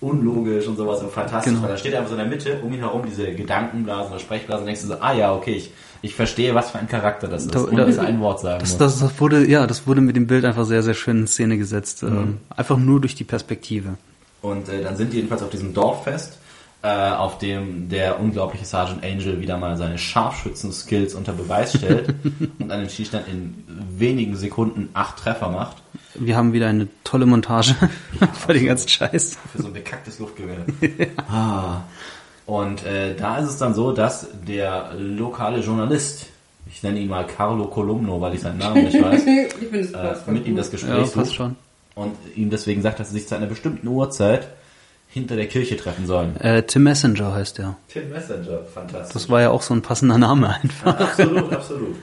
unlogisch 0.00 0.66
und 0.66 0.76
sowas 0.76 1.00
und 1.02 1.10
fantastisch. 1.12 1.52
Genau. 1.52 1.62
Weil 1.64 1.70
da 1.72 1.76
steht 1.76 1.94
einfach 1.94 2.08
so 2.08 2.14
in 2.14 2.20
der 2.20 2.28
Mitte, 2.28 2.58
um 2.62 2.72
ihn 2.72 2.78
herum 2.80 3.02
diese 3.06 3.32
Gedankenblasen 3.32 4.12
oder 4.12 4.20
Sprechblasen, 4.20 4.62
und 4.62 4.66
denkst 4.66 4.82
du 4.82 4.88
so, 4.88 4.94
ah 5.00 5.12
ja, 5.12 5.34
okay, 5.34 5.52
ich, 5.52 5.70
ich 6.02 6.14
verstehe, 6.14 6.54
was 6.54 6.70
für 6.70 6.78
ein 6.78 6.88
Charakter 6.88 7.28
das 7.28 7.44
ist, 7.44 7.54
Da- 7.54 7.60
und 7.60 7.76
da- 7.76 7.84
dass 7.84 7.96
er 7.98 8.04
ein 8.04 8.20
Wort 8.20 8.40
sagen 8.40 8.60
Das, 8.60 8.78
das, 8.78 9.00
das 9.00 9.20
wurde, 9.20 9.46
ja, 9.46 9.66
das 9.66 9.86
wurde 9.86 10.00
mit 10.00 10.16
dem 10.16 10.26
Bild 10.26 10.44
einfach 10.44 10.64
sehr, 10.64 10.82
sehr 10.82 10.94
schön 10.94 11.18
in 11.20 11.26
Szene 11.26 11.58
gesetzt. 11.58 12.02
Ähm, 12.02 12.38
einfach 12.56 12.78
nur 12.78 13.00
durch 13.00 13.14
die 13.14 13.24
Perspektive. 13.24 13.94
Und 14.42 14.68
äh, 14.70 14.82
dann 14.82 14.96
sind 14.96 15.12
die 15.12 15.16
jedenfalls 15.18 15.42
auf 15.42 15.50
diesem 15.50 15.74
Dorffest, 15.74 16.38
äh, 16.82 16.88
auf 17.10 17.36
dem 17.36 17.90
der 17.90 18.18
unglaubliche 18.18 18.64
Sergeant 18.64 19.04
Angel 19.04 19.38
wieder 19.42 19.58
mal 19.58 19.76
seine 19.76 19.98
Scharfschützen-Skills 19.98 21.14
unter 21.14 21.32
Beweis 21.32 21.76
stellt 21.76 22.14
und 22.58 22.70
an 22.72 22.80
den 22.80 22.88
Schießstand 22.88 23.26
in 23.28 23.64
wenigen 23.98 24.34
Sekunden 24.36 24.88
acht 24.94 25.18
Treffer 25.18 25.50
macht. 25.50 25.76
Wir 26.14 26.36
haben 26.36 26.52
wieder 26.52 26.68
eine 26.68 26.88
tolle 27.04 27.26
Montage 27.26 27.74
für 28.46 28.52
den 28.52 28.66
ganzen 28.66 28.88
Scheiß. 28.88 29.38
Für 29.54 29.62
so 29.62 29.68
ein 29.68 29.72
bekacktes 29.72 30.18
Luftgewehr. 30.18 30.58
ah. 31.28 31.82
Und 32.46 32.84
äh, 32.84 33.14
da 33.14 33.38
ist 33.38 33.48
es 33.48 33.58
dann 33.58 33.74
so, 33.74 33.92
dass 33.92 34.26
der 34.46 34.92
lokale 34.98 35.60
Journalist, 35.60 36.26
ich 36.68 36.82
nenne 36.82 36.98
ihn 36.98 37.08
mal 37.08 37.24
Carlo 37.26 37.66
Columno, 37.66 38.20
weil 38.20 38.34
ich 38.34 38.40
seinen 38.40 38.58
Namen 38.58 38.84
nicht 38.84 39.00
weiß, 39.02 39.22
ich 39.24 39.52
finde 39.68 39.80
es 39.80 39.92
äh, 39.92 40.30
mit 40.30 40.46
ihm 40.46 40.56
das 40.56 40.70
Gespräch 40.70 40.90
Ja, 40.98 41.04
sucht 41.04 41.14
passt 41.14 41.34
schon. 41.34 41.54
und 41.94 42.16
ihm 42.34 42.50
deswegen 42.50 42.82
sagt, 42.82 42.98
dass 42.98 43.10
sie 43.10 43.18
sich 43.18 43.28
zu 43.28 43.36
einer 43.36 43.46
bestimmten 43.46 43.86
Uhrzeit 43.86 44.48
hinter 45.06 45.36
der 45.36 45.46
Kirche 45.46 45.76
treffen 45.76 46.06
sollen. 46.06 46.36
Äh, 46.40 46.64
Tim 46.64 46.82
Messenger 46.84 47.32
heißt 47.34 47.58
der. 47.58 47.76
Tim 47.88 48.10
Messenger, 48.10 48.64
fantastisch. 48.72 49.12
Das 49.12 49.28
war 49.28 49.40
ja 49.40 49.50
auch 49.50 49.62
so 49.62 49.74
ein 49.74 49.82
passender 49.82 50.18
Name 50.18 50.48
einfach. 50.60 50.98
absolut, 50.98 51.52
absolut. 51.52 51.96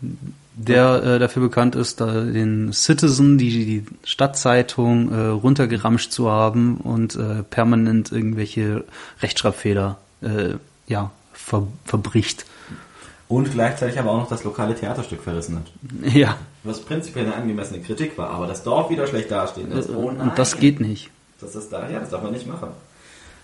der 0.56 1.02
äh, 1.02 1.18
dafür 1.18 1.42
bekannt 1.42 1.76
ist, 1.76 2.00
da 2.00 2.22
den 2.22 2.72
Citizen, 2.72 3.36
die, 3.36 3.50
die 3.50 3.86
Stadtzeitung, 4.04 5.12
äh, 5.12 5.26
runtergeramscht 5.26 6.10
zu 6.10 6.30
haben 6.30 6.78
und 6.78 7.14
äh, 7.14 7.42
permanent 7.42 8.10
irgendwelche 8.10 8.84
Rechtschreibfehler 9.20 9.98
äh, 10.22 10.54
ja, 10.86 11.10
ver 11.34 11.66
verbricht. 11.84 12.46
Und 13.28 13.52
gleichzeitig 13.52 13.98
aber 13.98 14.12
auch 14.12 14.20
noch 14.20 14.28
das 14.28 14.44
lokale 14.44 14.74
Theaterstück 14.74 15.22
verrissen 15.22 15.56
hat. 15.56 16.14
Ja, 16.14 16.36
Was 16.64 16.80
prinzipiell 16.80 17.26
eine 17.26 17.34
angemessene 17.34 17.80
Kritik 17.80 18.16
war, 18.16 18.30
aber 18.30 18.46
das 18.46 18.62
Dorf 18.62 18.88
wieder 18.88 19.06
schlecht 19.06 19.30
dastehen 19.30 19.70
lässt. 19.70 19.90
Oh 19.90 20.10
nein. 20.10 20.28
und 20.28 20.38
das 20.38 20.58
geht 20.58 20.80
nicht. 20.80 21.10
Das 21.40 21.54
ist 21.54 21.70
da, 21.70 21.90
ja, 21.90 22.00
das 22.00 22.10
darf 22.10 22.22
man 22.22 22.32
nicht 22.32 22.46
machen. 22.46 22.68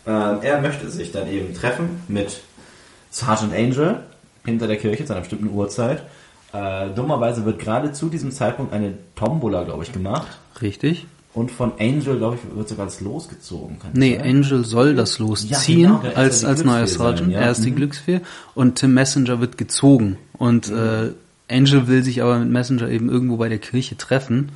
Ähm, 0.07 0.39
er 0.41 0.61
möchte 0.63 0.89
sich 0.91 1.13
dann 1.13 1.29
eben 1.29 1.53
treffen 1.55 2.03
mit 2.09 2.41
Sergeant 3.11 3.53
Angel 3.53 4.01
hinter 4.47 4.67
der 4.67 4.79
Kirche 4.79 5.05
zu 5.05 5.13
einer 5.13 5.21
bestimmten 5.21 5.51
Uhrzeit. 5.51 6.03
Äh, 6.53 6.91
dummerweise 6.95 7.45
wird 7.45 7.59
gerade 7.59 7.93
zu 7.93 8.09
diesem 8.09 8.31
Zeitpunkt 8.31 8.73
eine 8.73 8.95
Tombola, 9.17 9.63
glaube 9.65 9.85
ich, 9.85 9.93
gemacht. 9.93 10.27
Richtig? 10.61 11.07
Und 11.35 11.51
von 11.51 11.73
Angel, 11.81 12.19
glaube 12.19 12.37
ich, 12.37 12.57
wird 12.57 12.69
sogar 12.69 12.85
das 12.85 13.01
losgezogen. 13.01 13.79
Nee, 13.95 14.19
sein? 14.19 14.37
Angel 14.37 14.65
soll 14.67 14.95
das 14.95 15.19
losziehen 15.19 15.99
genau, 15.99 16.15
als, 16.15 16.43
ja 16.43 16.49
die 16.49 16.53
als 16.53 16.61
sein, 16.63 16.87
Sergeant. 16.87 17.33
ja. 17.33 17.41
Er 17.41 17.51
ist 17.53 17.65
die 17.65 17.71
Mhm. 17.71 17.77
Glücksfee 17.77 18.21
und 18.55 18.75
Tim 18.77 18.93
Messenger 18.93 19.41
wird 19.41 19.57
gezogen. 19.57 20.19
Und 20.37 20.69
äh, 20.71 21.13
Angel 21.51 21.87
will 21.89 22.03
sich 22.03 22.23
aber 22.23 22.39
mit 22.39 22.51
Messenger 22.51 22.89
eben 22.91 23.09
irgendwo 23.09 23.39
bei 23.39 23.49
der 23.49 23.59
Kirche 23.59 23.97
treffen. 23.97 24.53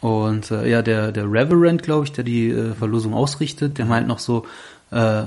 Und 0.00 0.50
äh, 0.50 0.68
ja, 0.68 0.82
der, 0.82 1.12
der 1.12 1.30
Reverend, 1.30 1.82
glaube 1.84 2.04
ich, 2.04 2.12
der 2.12 2.24
die 2.24 2.50
äh, 2.50 2.74
Verlosung 2.74 3.14
ausrichtet, 3.14 3.78
der 3.78 3.86
meint 3.86 4.08
noch 4.08 4.18
so, 4.18 4.44
äh, 4.90 5.22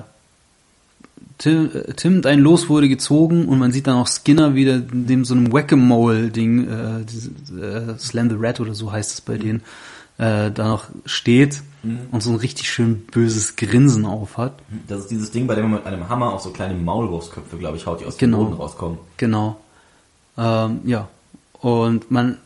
Tim, 1.37 1.69
Tim, 1.95 2.21
dein 2.21 2.39
Los 2.39 2.67
wurde 2.67 2.89
gezogen 2.89 3.47
und 3.47 3.59
man 3.59 3.71
sieht 3.71 3.85
dann 3.87 3.97
auch 3.97 4.07
Skinner 4.07 4.55
wieder 4.55 4.79
dem 4.79 5.23
so 5.23 5.35
einem 5.35 5.51
Whack-a-Mole-Ding, 5.53 6.67
äh, 6.67 7.05
diese, 7.05 7.29
äh, 7.61 7.99
Slam 7.99 8.29
the 8.29 8.35
Rat 8.39 8.59
oder 8.59 8.73
so 8.73 8.91
heißt 8.91 9.13
es 9.13 9.21
bei 9.21 9.37
denen, 9.37 9.61
äh, 10.17 10.49
da 10.51 10.67
noch 10.67 10.85
steht 11.05 11.61
und 12.11 12.23
so 12.23 12.31
ein 12.31 12.37
richtig 12.37 12.69
schön 12.69 13.05
böses 13.11 13.55
Grinsen 13.55 14.05
auf 14.05 14.37
hat. 14.37 14.53
Das 14.87 15.01
ist 15.01 15.11
dieses 15.11 15.29
Ding, 15.31 15.45
bei 15.47 15.53
dem 15.55 15.65
man 15.65 15.73
mit 15.73 15.85
einem 15.85 16.09
Hammer 16.09 16.33
auf 16.33 16.41
so 16.41 16.49
kleine 16.49 16.73
Maulwurfsköpfe, 16.73 17.57
glaube 17.57 17.77
ich, 17.77 17.85
haut, 17.85 18.01
die 18.01 18.05
aus 18.05 18.17
Genau. 18.17 18.39
dem 18.39 18.45
Boden 18.49 18.61
rauskommen. 18.61 18.97
Genau. 19.17 19.59
Ähm, 20.37 20.79
ja. 20.85 21.07
Und 21.59 22.11
man, 22.11 22.37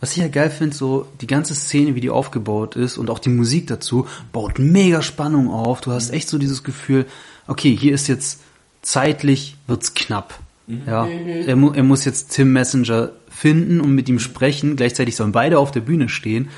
was 0.00 0.12
ich 0.12 0.18
ja 0.18 0.28
geil 0.28 0.50
finde, 0.50 0.74
so 0.76 1.06
die 1.20 1.26
ganze 1.26 1.54
Szene, 1.54 1.94
wie 1.94 2.00
die 2.00 2.10
aufgebaut 2.10 2.76
ist 2.76 2.98
und 2.98 3.08
auch 3.10 3.18
die 3.18 3.30
Musik 3.30 3.66
dazu, 3.68 4.06
baut 4.32 4.58
mega 4.58 5.00
Spannung 5.02 5.50
auf. 5.50 5.80
Du 5.80 5.92
hast 5.92 6.10
echt 6.10 6.28
so 6.28 6.36
dieses 6.38 6.62
Gefühl, 6.62 7.06
okay, 7.50 7.76
hier 7.76 7.92
ist 7.92 8.06
jetzt 8.06 8.40
zeitlich 8.80 9.56
wird's 9.66 9.94
knapp. 9.94 10.38
Ja, 10.86 11.06
er, 11.06 11.56
mu 11.56 11.72
er 11.72 11.82
muss 11.82 12.04
jetzt 12.04 12.30
Tim 12.30 12.52
Messenger 12.52 13.10
finden 13.28 13.80
und 13.80 13.92
mit 13.92 14.08
ihm 14.08 14.20
sprechen. 14.20 14.76
Gleichzeitig 14.76 15.16
sollen 15.16 15.32
beide 15.32 15.58
auf 15.58 15.72
der 15.72 15.80
Bühne 15.80 16.08
stehen. 16.08 16.48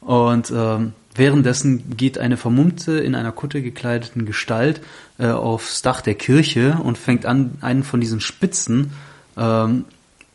Und 0.00 0.52
ähm, 0.54 0.92
währenddessen 1.14 1.96
geht 1.96 2.18
eine 2.18 2.36
vermummte, 2.36 2.98
in 2.98 3.14
einer 3.14 3.30
Kutte 3.30 3.62
gekleideten 3.62 4.26
Gestalt 4.26 4.80
äh, 5.18 5.28
aufs 5.28 5.82
Dach 5.82 6.00
der 6.00 6.16
Kirche 6.16 6.78
und 6.82 6.98
fängt 6.98 7.26
an, 7.26 7.52
einen 7.60 7.84
von 7.84 8.00
diesen 8.00 8.20
Spitzen 8.20 8.90
ähm, 9.36 9.84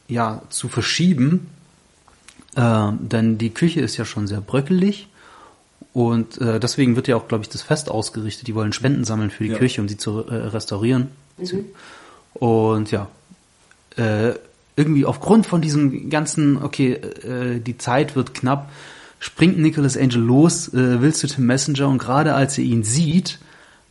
ja, 0.07 0.41
zu 0.49 0.69
verschieben. 0.69 1.47
Ähm, 2.55 2.99
denn 3.01 3.37
die 3.37 3.49
Küche 3.49 3.81
ist 3.81 3.97
ja 3.97 4.05
schon 4.05 4.27
sehr 4.27 4.41
bröckelig. 4.41 5.08
Und 5.93 6.39
äh, 6.39 6.59
deswegen 6.59 6.95
wird 6.95 7.07
ja 7.07 7.15
auch, 7.15 7.27
glaube 7.27 7.43
ich, 7.43 7.49
das 7.49 7.61
Fest 7.61 7.89
ausgerichtet. 7.89 8.47
Die 8.47 8.55
wollen 8.55 8.73
Spenden 8.73 9.03
sammeln 9.03 9.31
für 9.31 9.43
die 9.43 9.51
Ja. 9.51 9.57
Kirche, 9.57 9.81
um 9.81 9.89
sie 9.89 9.97
zu 9.97 10.25
äh, 10.27 10.35
restaurieren. 10.35 11.07
Und 12.33 12.91
ja, 12.91 13.07
äh, 13.97 14.33
irgendwie 14.75 15.05
aufgrund 15.05 15.45
von 15.45 15.61
diesem 15.61 16.09
ganzen, 16.09 16.61
okay, 16.61 16.93
äh, 16.93 17.59
die 17.59 17.77
Zeit 17.77 18.15
wird 18.15 18.33
knapp, 18.33 18.71
springt 19.19 19.57
Nicholas 19.59 19.97
Angel 19.97 20.21
los, 20.21 20.69
äh, 20.73 21.01
will 21.01 21.13
zu 21.13 21.27
Tim 21.27 21.45
Messenger 21.45 21.89
und 21.89 21.97
gerade 21.97 22.33
als 22.33 22.57
er 22.57 22.63
ihn 22.63 22.83
sieht, 22.83 23.39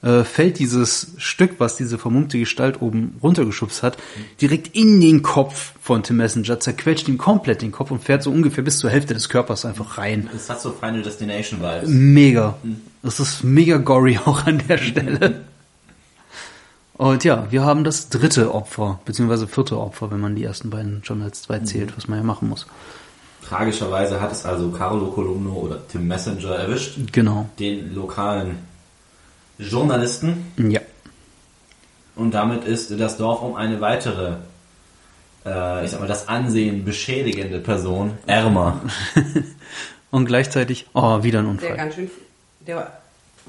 äh, 0.02 0.22
fällt 0.22 0.58
dieses 0.58 1.12
Stück, 1.16 1.56
was 1.58 1.76
diese 1.76 1.98
vermummte 1.98 2.38
Gestalt 2.38 2.80
oben 2.80 3.16
runtergeschubst 3.22 3.82
hat, 3.82 3.98
direkt 4.40 4.76
in 4.76 5.00
den 5.00 5.22
Kopf 5.22 5.72
von 5.80 6.02
Tim 6.02 6.18
Messenger, 6.18 6.60
zerquetscht 6.60 7.08
ihm 7.08 7.18
komplett 7.18 7.62
den 7.62 7.72
Kopf 7.72 7.90
und 7.90 8.02
fährt 8.04 8.22
so 8.22 8.30
ungefähr 8.30 8.62
bis 8.62 8.78
zur 8.78 8.90
Hälfte 8.90 9.14
des 9.14 9.28
Körpers 9.28 9.64
einfach 9.64 9.98
rein. 9.98 10.30
Es 10.34 10.48
hat 10.48 10.60
so 10.60 10.70
Final 10.70 11.02
Destination 11.02 11.60
Vibes. 11.60 11.88
Mega. 11.88 12.56
Das 13.02 13.18
ist 13.18 13.42
mega 13.42 13.78
gory 13.78 14.18
auch 14.24 14.46
an 14.46 14.62
der 14.68 14.78
Stelle. 14.78 15.40
Und 16.94 17.22
ja, 17.24 17.46
wir 17.50 17.62
haben 17.64 17.84
das 17.84 18.08
dritte 18.08 18.52
Opfer, 18.54 18.98
beziehungsweise 19.04 19.46
vierte 19.46 19.78
Opfer, 19.78 20.10
wenn 20.10 20.20
man 20.20 20.34
die 20.34 20.42
ersten 20.42 20.70
beiden 20.70 21.04
schon 21.04 21.22
als 21.22 21.42
zwei 21.42 21.60
zählt, 21.60 21.96
was 21.96 22.08
man 22.08 22.18
ja 22.18 22.24
machen 22.24 22.48
muss. 22.48 22.66
Tragischerweise 23.44 24.20
hat 24.20 24.32
es 24.32 24.44
also 24.44 24.70
Carlo 24.70 25.06
Columno 25.06 25.52
oder 25.52 25.86
Tim 25.88 26.06
Messenger 26.08 26.50
erwischt, 26.56 26.98
Genau. 27.12 27.48
den 27.58 27.94
lokalen 27.94 28.58
Journalisten. 29.58 30.52
Ja. 30.56 30.80
Und 32.14 32.34
damit 32.34 32.64
ist 32.64 32.98
das 32.98 33.16
Dorf 33.16 33.42
um 33.42 33.54
eine 33.54 33.80
weitere, 33.80 34.34
äh, 35.46 35.84
ich 35.84 35.90
sag 35.90 36.00
mal, 36.00 36.08
das 36.08 36.28
Ansehen 36.28 36.84
beschädigende 36.84 37.58
Person 37.60 38.12
ärmer. 38.26 38.80
Und 40.10 40.24
gleichzeitig, 40.24 40.86
oh, 40.94 41.22
wieder 41.22 41.40
ein 41.40 41.44
Der 41.44 41.50
Unfall. 41.52 41.76
ganz 41.76 41.94
schön, 41.94 42.10
der 42.66 42.92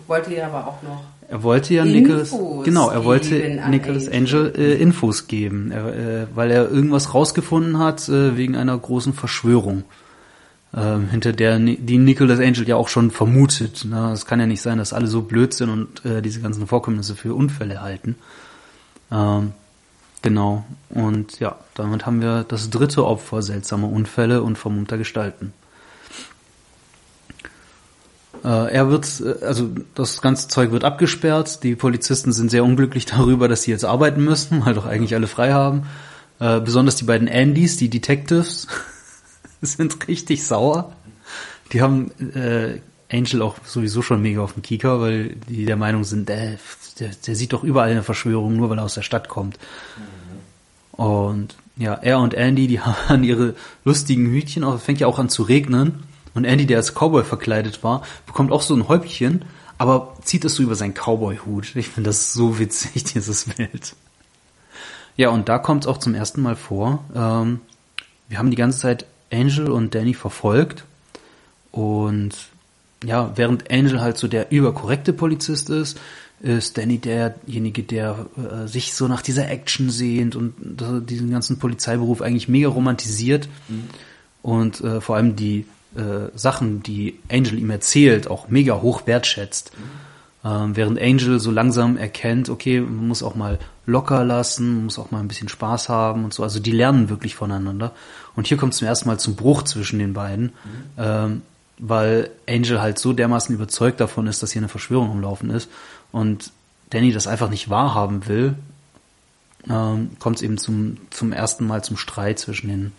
wollte 0.08 0.34
ja 0.34 0.48
aber 0.48 0.68
auch 0.68 0.82
noch. 0.84 1.04
Er 1.30 1.44
wollte 1.44 1.74
ja 1.74 1.84
Infos 1.84 2.32
Nicholas, 2.32 2.66
genau, 2.66 2.90
er 2.90 3.06
wollte 3.06 3.36
Nicholas 3.70 4.08
Angel. 4.08 4.48
Angel 4.48 4.54
äh, 4.58 4.82
Infos 4.82 5.28
geben, 5.28 5.72
er, 5.72 5.88
äh, 5.88 6.28
weil 6.34 6.50
er 6.52 6.70
irgendwas 6.70 7.14
rausgefunden 7.14 7.78
hat 7.78 8.10
äh, 8.10 8.36
wegen 8.36 8.56
einer 8.56 8.78
großen 8.78 9.14
Verschwörung, 9.14 9.84
ähm, 10.76 11.10
hinter 11.10 11.34
der 11.34 11.58
die 11.60 11.98
Nicholas 11.98 12.40
Angel 12.40 12.68
ja 12.68 12.76
auch 12.76 12.90
schon 12.90 13.12
vermutet. 13.12 13.86
Ne? 13.86 14.12
Es 14.14 14.26
kann 14.26 14.40
ja 14.40 14.46
nicht 14.46 14.62
sein, 14.62 14.78
dass 14.78 14.94
alle 14.94 15.08
so 15.08 15.24
blöd 15.24 15.54
sind 15.54 15.70
und 15.70 16.06
äh, 16.06 16.22
diese 16.22 16.42
ganzen 16.42 16.68
Vorkommnisse 16.68 17.16
für 17.16 17.34
Unfälle 17.34 17.82
halten. 17.82 18.16
Ähm, 19.12 19.54
genau. 20.22 20.66
Und 20.90 21.40
ja, 21.40 21.58
damit 21.76 22.06
haben 22.06 22.22
wir 22.22 22.46
das 22.48 22.70
dritte 22.70 23.06
Opfer 23.06 23.42
seltsamer 23.42 23.90
Unfälle 23.90 24.44
und 24.44 24.58
vermummter 24.58 24.98
Gestalten. 24.98 25.54
Äh, 28.44 28.74
er 28.74 28.90
wird, 28.90 29.22
äh, 29.22 29.46
also 29.46 29.70
das 29.96 30.22
ganze 30.22 30.48
Zeug 30.48 30.72
wird 30.72 30.84
abgesperrt. 30.84 31.64
Die 31.64 31.76
Polizisten 31.76 32.32
sind 32.32 32.52
sehr 32.52 32.64
unglücklich 32.64 33.06
darüber, 33.08 33.48
dass 33.48 33.64
sie 33.64 33.72
jetzt 33.72 33.86
arbeiten 33.86 34.24
müssen, 34.24 34.66
weil 34.66 34.74
doch 34.74 34.86
eigentlich 34.86 35.16
alle 35.16 35.28
frei 35.28 35.52
haben. 35.52 35.84
Äh, 36.40 36.60
besonders 36.62 36.96
die 36.96 37.04
beiden 37.04 37.28
Andys, 37.28 37.78
die 37.78 37.90
Detectives, 37.90 38.68
sind 39.78 40.08
richtig 40.08 40.46
sauer. 40.46 40.94
Die 41.72 41.82
haben 41.82 42.12
äh, 42.34 42.80
Angel 43.12 43.42
auch 43.42 43.56
sowieso 43.64 44.02
schon 44.02 44.22
mega 44.22 44.42
auf 44.42 44.54
dem 44.54 44.62
Kieker, 44.62 45.02
weil 45.02 45.36
die 45.48 45.66
der 45.66 45.78
Meinung 45.78 46.04
sind, 46.04 46.30
äh, 46.30 46.58
der, 47.00 47.10
der 47.10 47.36
sieht 47.36 47.54
doch 47.54 47.64
überall 47.64 47.90
eine 47.90 48.04
Verschwörung, 48.04 48.56
nur 48.56 48.70
weil 48.70 48.80
er 48.80 48.86
aus 48.86 48.96
der 48.96 49.02
Stadt 49.02 49.30
kommt. 49.30 49.58
Und 50.92 51.56
ja, 51.78 51.94
er 51.94 52.20
und 52.20 52.34
Andy, 52.34 52.68
die 52.68 52.80
haben 52.82 53.24
ihre 53.24 53.56
lustigen 53.86 54.28
Hütchen 54.28 54.64
auf. 54.64 54.76
Es 54.76 54.84
fängt 54.84 55.00
ja 55.00 55.08
auch 55.08 55.20
an 55.20 55.30
zu 55.30 55.44
regnen. 55.44 56.04
Und 56.36 56.46
Andy, 56.46 56.66
der 56.66 56.78
als 56.78 56.94
Cowboy 56.94 57.24
verkleidet 57.24 57.84
war, 57.84 58.04
bekommt 58.26 58.52
auch 58.52 58.62
so 58.62 58.76
ein 58.76 58.88
Häubchen, 58.88 59.46
aber 59.78 60.16
zieht 60.24 60.46
es 60.46 60.56
so 60.56 60.64
über 60.64 60.76
seinen 60.76 60.94
Cowboy-Hut. 60.94 61.76
Ich 61.76 61.90
finde 61.90 62.10
das 62.10 62.34
so 62.34 62.60
witzig, 62.60 63.04
dieses 63.14 63.46
Bild. 63.46 63.96
Ja, 65.16 65.30
und 65.30 65.50
da 65.50 65.58
kommt 65.58 65.86
es 65.86 65.88
auch 65.88 65.98
zum 65.98 66.14
ersten 66.14 66.42
Mal 66.42 66.56
vor. 66.56 67.04
Ähm, 67.16 67.62
wir 68.28 68.38
haben 68.38 68.52
die 68.52 68.58
ganze 68.58 68.80
Zeit 68.80 69.06
Angel 69.32 69.70
und 69.70 69.96
Danny 69.96 70.14
verfolgt. 70.14 70.84
Und 71.72 72.32
ja, 73.04 73.32
während 73.36 73.72
Angel 73.72 74.02
halt 74.02 74.18
so 74.18 74.28
der 74.28 74.52
überkorrekte 74.52 75.14
Polizist 75.14 75.70
ist, 75.70 76.00
ist 76.42 76.78
Danny 76.78 77.00
derjenige, 77.00 77.84
der 77.84 78.26
äh, 78.38 78.68
sich 78.68 78.94
so 78.94 79.08
nach 79.08 79.22
dieser 79.22 79.50
Action 79.50 79.90
sehnt 79.90 80.36
und 80.36 80.82
äh, 80.82 81.02
diesen 81.02 81.32
ganzen 81.32 81.60
Polizeiberuf 81.60 82.22
eigentlich 82.22 82.48
mega 82.48 82.70
romantisiert 82.70 83.50
und 84.42 84.82
äh, 84.82 85.02
vor 85.02 85.18
allem 85.18 85.36
die 85.36 85.66
äh, 85.96 86.30
Sachen, 86.36 86.82
die 86.82 87.20
Angel 87.30 87.60
ihm 87.60 87.70
erzählt, 87.70 88.30
auch 88.30 88.48
mega 88.48 88.82
hoch 88.82 89.06
wertschätzt. 89.06 89.72
Ähm, 90.46 90.78
während 90.78 91.02
Angel 91.02 91.40
so 91.40 91.52
langsam 91.52 91.98
erkennt, 91.98 92.50
okay, 92.50 92.80
man 92.80 93.10
muss 93.10 93.24
auch 93.24 93.36
mal 93.36 93.60
locker 93.90 94.24
lassen, 94.24 94.86
muss 94.86 95.00
auch 95.00 95.12
mal 95.12 95.20
ein 95.20 95.28
bisschen 95.28 95.50
Spaß 95.50 95.90
haben 95.90 96.24
und 96.24 96.34
so. 96.34 96.44
Also 96.44 96.60
die 96.60 96.72
lernen 96.72 97.10
wirklich 97.10 97.36
voneinander. 97.36 97.92
Und 98.36 98.48
hier 98.48 98.58
kommt 98.58 98.74
es 98.74 98.80
zum 98.80 98.88
ersten 98.88 99.08
Mal 99.08 99.20
zum 99.20 99.36
Bruch 99.36 99.64
zwischen 99.64 100.00
den 100.00 100.14
beiden, 100.14 100.54
ähm, 100.98 101.42
weil 101.78 102.30
Angel 102.48 102.82
halt 102.82 103.00
so 103.00 103.14
dermaßen 103.14 103.54
überzeugt 103.54 104.00
davon 104.00 104.28
ist, 104.28 104.44
dass 104.44 104.52
hier 104.52 104.62
eine 104.62 104.70
Verschwörung 104.70 105.12
am 105.12 105.22
Laufen 105.22 105.50
ist. 105.50 105.70
Und 106.12 106.52
Danny 106.92 107.12
das 107.12 107.28
einfach 107.28 107.50
nicht 107.50 107.70
wahrhaben 107.70 108.28
will, 108.28 108.56
ähm, 109.70 110.12
kommt 110.20 110.38
es 110.38 110.42
eben 110.42 110.58
zum, 110.58 110.98
zum 111.10 111.32
ersten 111.32 111.68
Mal 111.68 111.84
zum 111.84 111.98
Streit 111.98 112.40
zwischen 112.40 112.70
den 112.70 112.92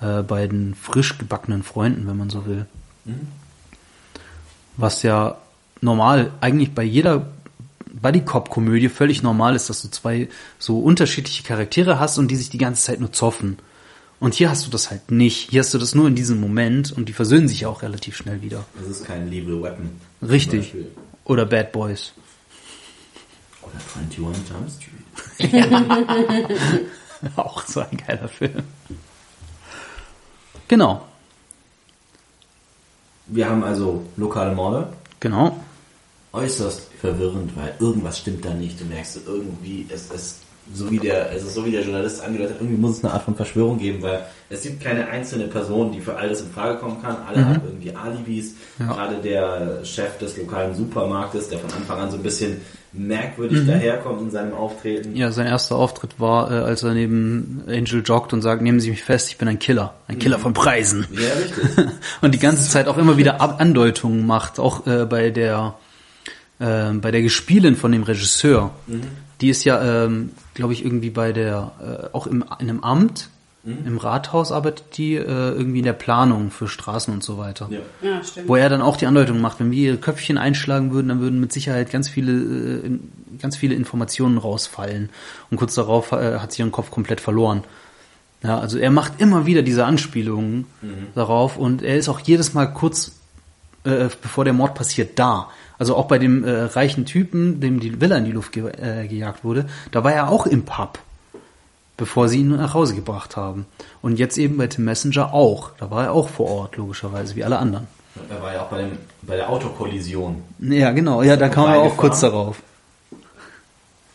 äh, 0.00 0.22
beiden 0.22 0.74
frisch 0.74 1.18
gebackenen 1.18 1.62
Freunden, 1.62 2.06
wenn 2.06 2.16
man 2.16 2.30
so 2.30 2.46
will. 2.46 2.66
Was 4.76 5.02
ja 5.02 5.36
normal, 5.80 6.32
eigentlich 6.40 6.74
bei 6.74 6.82
jeder 6.82 7.26
Buddy-Cop-Komödie 8.00 8.88
völlig 8.88 9.22
normal 9.22 9.54
ist, 9.56 9.68
dass 9.70 9.82
du 9.82 9.88
zwei 9.88 10.28
so 10.58 10.80
unterschiedliche 10.80 11.42
Charaktere 11.42 11.98
hast 11.98 12.18
und 12.18 12.28
die 12.28 12.36
sich 12.36 12.50
die 12.50 12.58
ganze 12.58 12.82
Zeit 12.84 13.00
nur 13.00 13.12
zoffen. 13.12 13.58
Und 14.18 14.34
hier 14.34 14.48
hast 14.50 14.66
du 14.66 14.70
das 14.70 14.90
halt 14.90 15.10
nicht. 15.10 15.50
Hier 15.50 15.60
hast 15.60 15.74
du 15.74 15.78
das 15.78 15.94
nur 15.94 16.06
in 16.08 16.14
diesem 16.14 16.40
Moment 16.40 16.90
und 16.92 17.08
die 17.08 17.12
versöhnen 17.12 17.48
sich 17.48 17.60
ja 17.60 17.68
auch 17.68 17.82
relativ 17.82 18.16
schnell 18.16 18.40
wieder. 18.42 18.64
Das 18.78 18.88
ist 18.88 19.04
kein 19.04 19.30
Lethal 19.30 19.62
Weapon. 19.62 19.90
Richtig. 20.22 20.74
Oder 21.24 21.44
Bad 21.44 21.72
Boys. 21.72 22.12
Oder 23.62 23.72
21 24.00 24.48
Jump 24.48 24.70
Street. 24.70 25.72
Auch 27.36 27.66
so 27.66 27.80
ein 27.80 27.96
geiler 28.06 28.28
Film. 28.28 28.62
Genau, 30.68 31.06
Wir 33.26 33.48
haben 33.48 33.62
also 33.64 34.04
lokale 34.16 34.54
Morde. 34.54 34.92
genau. 35.20 35.60
Äußerst 36.36 36.82
verwirrend, 37.00 37.56
weil 37.56 37.74
irgendwas 37.80 38.18
stimmt 38.18 38.44
da 38.44 38.52
nicht. 38.52 38.80
Du 38.80 38.84
merkst 38.84 39.20
irgendwie, 39.26 39.86
es 39.88 40.10
ist 40.10 40.40
so 40.74 40.90
wie 40.90 40.98
der, 40.98 41.32
es 41.32 41.44
ist 41.44 41.54
so 41.54 41.64
wie 41.64 41.70
der 41.70 41.82
Journalist 41.82 42.22
angedeutet 42.22 42.54
hat, 42.54 42.60
irgendwie 42.60 42.80
muss 42.80 42.98
es 42.98 43.04
eine 43.04 43.12
Art 43.12 43.22
von 43.22 43.36
Verschwörung 43.36 43.78
geben, 43.78 44.02
weil 44.02 44.24
es 44.50 44.62
gibt 44.62 44.82
keine 44.82 45.06
einzelne 45.08 45.46
Person, 45.46 45.92
die 45.92 46.00
für 46.00 46.16
alles 46.16 46.40
in 46.40 46.50
Frage 46.50 46.78
kommen 46.78 47.00
kann. 47.00 47.16
Alle 47.28 47.44
haben 47.44 47.60
irgendwie 47.64 47.94
Alibis. 47.94 48.54
Ja. 48.78 48.86
Gerade 48.86 49.16
der 49.16 49.84
Chef 49.84 50.18
des 50.18 50.36
lokalen 50.36 50.74
Supermarktes, 50.74 51.48
der 51.48 51.58
von 51.60 51.72
Anfang 51.72 52.00
an 52.00 52.10
so 52.10 52.16
ein 52.16 52.22
bisschen 52.22 52.60
merkwürdig 52.92 53.66
daherkommt 53.66 54.22
in 54.22 54.30
seinem 54.30 54.54
Auftreten. 54.54 55.14
Ja, 55.14 55.30
sein 55.30 55.46
erster 55.46 55.76
Auftritt 55.76 56.18
war, 56.18 56.50
äh, 56.50 56.54
als 56.54 56.82
er 56.82 56.94
neben 56.94 57.62
Angel 57.68 58.02
joggt 58.04 58.32
und 58.32 58.42
sagt, 58.42 58.62
nehmen 58.62 58.80
Sie 58.80 58.90
mich 58.90 59.02
fest, 59.02 59.28
ich 59.28 59.38
bin 59.38 59.48
ein 59.48 59.58
Killer. 59.58 59.94
Ein 60.08 60.18
Killer 60.18 60.38
von 60.38 60.54
Preisen. 60.54 61.06
Ja, 61.12 61.32
richtig. 61.34 61.86
Und 62.22 62.34
die 62.34 62.38
ganze 62.38 62.68
Zeit 62.68 62.88
auch 62.88 62.96
immer 62.96 63.16
wieder 63.18 63.40
Andeutungen 63.60 64.26
macht, 64.26 64.58
auch 64.58 64.86
äh, 64.86 65.04
bei 65.04 65.30
der 65.30 65.74
äh, 66.58 66.92
bei 66.92 67.10
der 67.10 67.22
Gespielin 67.22 67.76
von 67.76 67.92
dem 67.92 68.02
Regisseur. 68.02 68.72
Die 69.40 69.50
ist 69.50 69.64
ja, 69.64 70.04
ähm, 70.04 70.30
glaube 70.54 70.72
ich, 70.72 70.84
irgendwie 70.84 71.10
bei 71.10 71.32
der, 71.32 71.72
äh, 72.12 72.14
auch 72.16 72.26
im, 72.26 72.42
in 72.58 72.70
einem 72.70 72.82
Amt, 72.82 73.28
im 73.84 73.98
Rathaus 73.98 74.52
arbeitet 74.52 74.96
die 74.96 75.16
äh, 75.16 75.24
irgendwie 75.24 75.80
in 75.80 75.84
der 75.84 75.92
Planung 75.92 76.52
für 76.52 76.68
Straßen 76.68 77.12
und 77.12 77.24
so 77.24 77.36
weiter. 77.36 77.68
ja. 77.68 77.80
Ja, 78.00 78.22
stimmt. 78.22 78.48
Wo 78.48 78.54
er 78.54 78.68
dann 78.68 78.80
auch 78.80 78.96
die 78.96 79.06
Andeutung 79.06 79.40
macht, 79.40 79.58
wenn 79.58 79.72
wir 79.72 79.78
ihre 79.78 79.96
Köpfchen 79.96 80.38
einschlagen 80.38 80.92
würden, 80.92 81.08
dann 81.08 81.18
würden 81.20 81.40
mit 81.40 81.52
Sicherheit 81.52 81.90
ganz 81.90 82.08
viele, 82.08 82.32
äh, 82.32 82.98
ganz 83.40 83.56
viele 83.56 83.74
Informationen 83.74 84.38
rausfallen. 84.38 85.10
Und 85.50 85.56
kurz 85.56 85.74
darauf 85.74 86.12
äh, 86.12 86.38
hat 86.38 86.52
sie 86.52 86.62
ihren 86.62 86.70
Kopf 86.70 86.92
komplett 86.92 87.20
verloren. 87.20 87.64
Ja, 88.44 88.60
also 88.60 88.78
er 88.78 88.92
macht 88.92 89.20
immer 89.20 89.46
wieder 89.46 89.62
diese 89.62 89.84
Anspielungen 89.84 90.66
darauf 91.16 91.56
und 91.56 91.82
er 91.82 91.96
ist 91.96 92.08
auch 92.08 92.20
jedes 92.20 92.54
Mal 92.54 92.66
kurz, 92.66 93.12
äh, 93.82 94.08
bevor 94.22 94.44
der 94.44 94.52
Mord 94.52 94.74
passiert, 94.74 95.18
da. 95.18 95.48
Also 95.78 95.96
auch 95.96 96.06
bei 96.06 96.18
dem 96.18 96.44
äh, 96.44 96.62
reichen 96.62 97.04
Typen, 97.04 97.60
dem 97.60 97.80
die 97.80 98.00
Villa 98.00 98.16
in 98.16 98.24
die 98.24 98.32
Luft 98.32 98.52
ge 98.52 98.70
äh, 98.70 99.06
gejagt 99.06 99.44
wurde, 99.44 99.66
da 99.90 100.04
war 100.04 100.12
er 100.12 100.28
auch 100.28 100.46
im 100.46 100.64
Pub, 100.64 100.98
bevor 101.96 102.28
sie 102.28 102.40
ihn 102.40 102.56
nach 102.56 102.74
Hause 102.74 102.94
gebracht 102.94 103.36
haben. 103.36 103.66
Und 104.02 104.18
jetzt 104.18 104.38
eben 104.38 104.56
bei 104.56 104.66
Tim 104.66 104.84
Messenger 104.84 105.34
auch. 105.34 105.72
Da 105.78 105.90
war 105.90 106.04
er 106.04 106.12
auch 106.12 106.28
vor 106.28 106.48
Ort, 106.48 106.76
logischerweise, 106.76 107.36
wie 107.36 107.44
alle 107.44 107.58
anderen. 107.58 107.86
Er 108.30 108.42
war 108.42 108.54
ja 108.54 108.62
auch 108.62 108.68
bei, 108.68 108.82
dem, 108.82 108.92
bei 109.22 109.36
der 109.36 109.50
Autokollision. 109.50 110.42
Ja, 110.58 110.92
genau. 110.92 111.22
Ja, 111.22 111.36
da 111.36 111.48
kam 111.48 111.68
er 111.68 111.80
auch 111.80 111.96
kurz 111.96 112.20
darauf. 112.20 112.62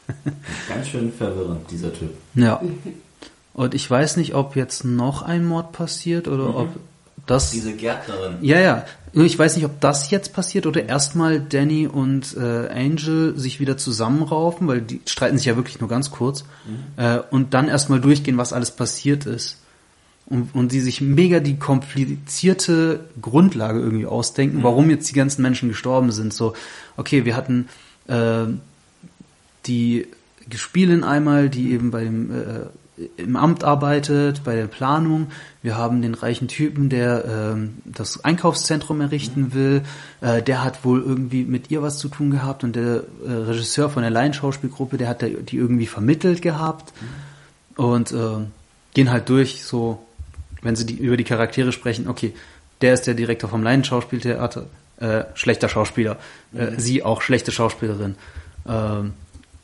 Ganz 0.69 0.87
schön 0.87 1.13
verwirrend, 1.13 1.69
dieser 1.69 1.93
Typ. 1.93 2.11
Ja. 2.33 2.61
Und 3.53 3.73
ich 3.73 3.89
weiß 3.89 4.17
nicht, 4.17 4.33
ob 4.33 4.55
jetzt 4.55 4.83
noch 4.85 5.21
ein 5.21 5.45
Mord 5.45 5.71
passiert 5.71 6.27
oder 6.27 6.55
ob 6.55 6.69
das. 7.25 7.51
Diese 7.51 7.73
Gärtnerin. 7.73 8.37
Ja, 8.41 8.59
ja. 8.59 8.85
Ich 9.13 9.37
weiß 9.37 9.57
nicht, 9.57 9.65
ob 9.65 9.81
das 9.81 10.09
jetzt 10.09 10.33
passiert 10.33 10.65
oder 10.65 10.87
erstmal 10.87 11.41
Danny 11.41 11.85
und 11.85 12.35
äh, 12.37 12.69
Angel 12.69 13.37
sich 13.37 13.59
wieder 13.59 13.75
zusammenraufen, 13.77 14.67
weil 14.67 14.81
die 14.81 15.01
streiten 15.05 15.37
sich 15.37 15.47
ja 15.47 15.57
wirklich 15.57 15.81
nur 15.81 15.89
ganz 15.89 16.11
kurz. 16.11 16.45
Äh, 16.95 17.19
und 17.29 17.53
dann 17.53 17.67
erstmal 17.67 17.99
durchgehen, 17.99 18.37
was 18.37 18.53
alles 18.53 18.71
passiert 18.71 19.25
ist. 19.25 19.57
Und, 20.27 20.55
und 20.55 20.71
sie 20.71 20.79
sich 20.79 21.01
mega 21.01 21.41
die 21.41 21.57
komplizierte 21.57 23.01
Grundlage 23.21 23.81
irgendwie 23.81 24.05
ausdenken, 24.05 24.63
warum 24.63 24.89
jetzt 24.89 25.09
die 25.09 25.15
ganzen 25.15 25.41
Menschen 25.41 25.67
gestorben 25.67 26.13
sind. 26.13 26.33
So, 26.33 26.53
okay, 26.95 27.25
wir 27.25 27.35
hatten 27.35 27.67
äh, 28.07 28.45
die 29.65 30.07
Gespielin 30.49 31.03
einmal, 31.03 31.49
die 31.49 31.73
eben 31.73 31.91
bei 31.91 32.05
dem 32.05 32.31
äh, 32.31 32.65
im 33.17 33.35
Amt 33.35 33.63
arbeitet, 33.63 34.43
bei 34.43 34.55
der 34.55 34.67
Planung. 34.67 35.27
Wir 35.61 35.77
haben 35.77 36.01
den 36.01 36.13
reichen 36.13 36.47
Typen, 36.47 36.89
der 36.89 37.25
ähm, 37.25 37.77
das 37.85 38.23
Einkaufszentrum 38.23 39.01
errichten 39.01 39.53
will. 39.53 39.83
Äh, 40.21 40.41
der 40.41 40.63
hat 40.63 40.83
wohl 40.83 41.01
irgendwie 41.01 41.43
mit 41.43 41.71
ihr 41.71 41.81
was 41.81 41.97
zu 41.97 42.09
tun 42.09 42.31
gehabt 42.31 42.63
und 42.63 42.75
der 42.75 43.03
äh, 43.25 43.31
Regisseur 43.31 43.89
von 43.89 44.01
der 44.01 44.11
Laienschauspielgruppe, 44.11 44.97
der 44.97 45.09
hat 45.09 45.21
die 45.21 45.57
irgendwie 45.57 45.87
vermittelt 45.87 46.41
gehabt 46.41 46.93
und 47.75 48.11
äh, 48.11 48.45
gehen 48.93 49.11
halt 49.11 49.29
durch, 49.29 49.63
so 49.63 50.05
wenn 50.61 50.75
sie 50.75 50.85
die, 50.85 50.95
über 50.95 51.17
die 51.17 51.23
Charaktere 51.23 51.71
sprechen, 51.71 52.07
okay, 52.07 52.33
der 52.81 52.93
ist 52.93 53.07
der 53.07 53.13
Direktor 53.13 53.49
vom 53.49 53.63
Laienschauspieltheater, 53.63 54.65
äh, 54.97 55.23
schlechter 55.33 55.69
Schauspieler, 55.69 56.17
äh, 56.53 56.71
sie 56.77 57.03
auch 57.03 57.21
schlechte 57.21 57.51
Schauspielerin. 57.51 58.15
Ähm, 58.67 59.13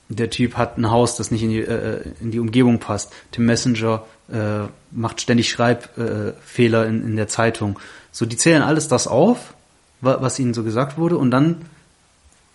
der 0.09 0.29
Typ 0.29 0.55
hat 0.55 0.77
ein 0.77 0.89
Haus, 0.89 1.15
das 1.17 1.31
nicht 1.31 1.43
in 1.43 1.49
die, 1.49 1.59
äh, 1.61 2.01
in 2.21 2.31
die 2.31 2.39
Umgebung 2.39 2.79
passt. 2.79 3.11
Tim 3.31 3.45
Messenger 3.45 4.05
äh, 4.31 4.67
macht 4.91 5.19
ständig 5.21 5.49
Schreibfehler 5.49 6.85
äh, 6.85 6.89
in, 6.89 7.03
in 7.03 7.15
der 7.15 7.27
Zeitung. 7.27 7.77
So, 8.11 8.25
die 8.25 8.37
zählen 8.37 8.61
alles 8.61 8.87
das 8.87 9.07
auf, 9.07 9.53
wa- 10.01 10.17
was 10.21 10.39
ihnen 10.39 10.53
so 10.53 10.63
gesagt 10.63 10.97
wurde, 10.97 11.17
und 11.17 11.31
dann 11.31 11.57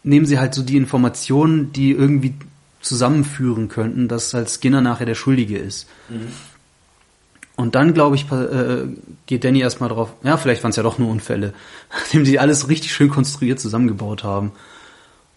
nehmen 0.02 0.26
sie 0.26 0.38
halt 0.38 0.54
so 0.54 0.62
die 0.62 0.76
Informationen, 0.76 1.72
die 1.72 1.92
irgendwie 1.92 2.34
zusammenführen 2.80 3.68
könnten, 3.68 4.08
dass 4.08 4.34
halt 4.34 4.50
Skinner 4.50 4.80
nachher 4.80 5.06
der 5.06 5.14
Schuldige 5.14 5.56
ist. 5.58 5.86
Und 7.54 7.74
dann, 7.74 7.92
glaube 7.94 8.16
ich, 8.16 8.30
äh, 8.32 8.86
geht 9.26 9.44
Danny 9.44 9.60
erstmal 9.60 9.90
drauf, 9.90 10.14
ja, 10.24 10.36
vielleicht 10.36 10.62
waren 10.64 10.70
es 10.70 10.76
ja 10.76 10.82
doch 10.82 10.98
nur 10.98 11.10
Unfälle, 11.10 11.52
nachdem 11.92 12.24
sie 12.24 12.38
alles 12.38 12.68
richtig 12.68 12.92
schön 12.92 13.10
konstruiert 13.10 13.60
zusammengebaut 13.60 14.24
haben. 14.24 14.52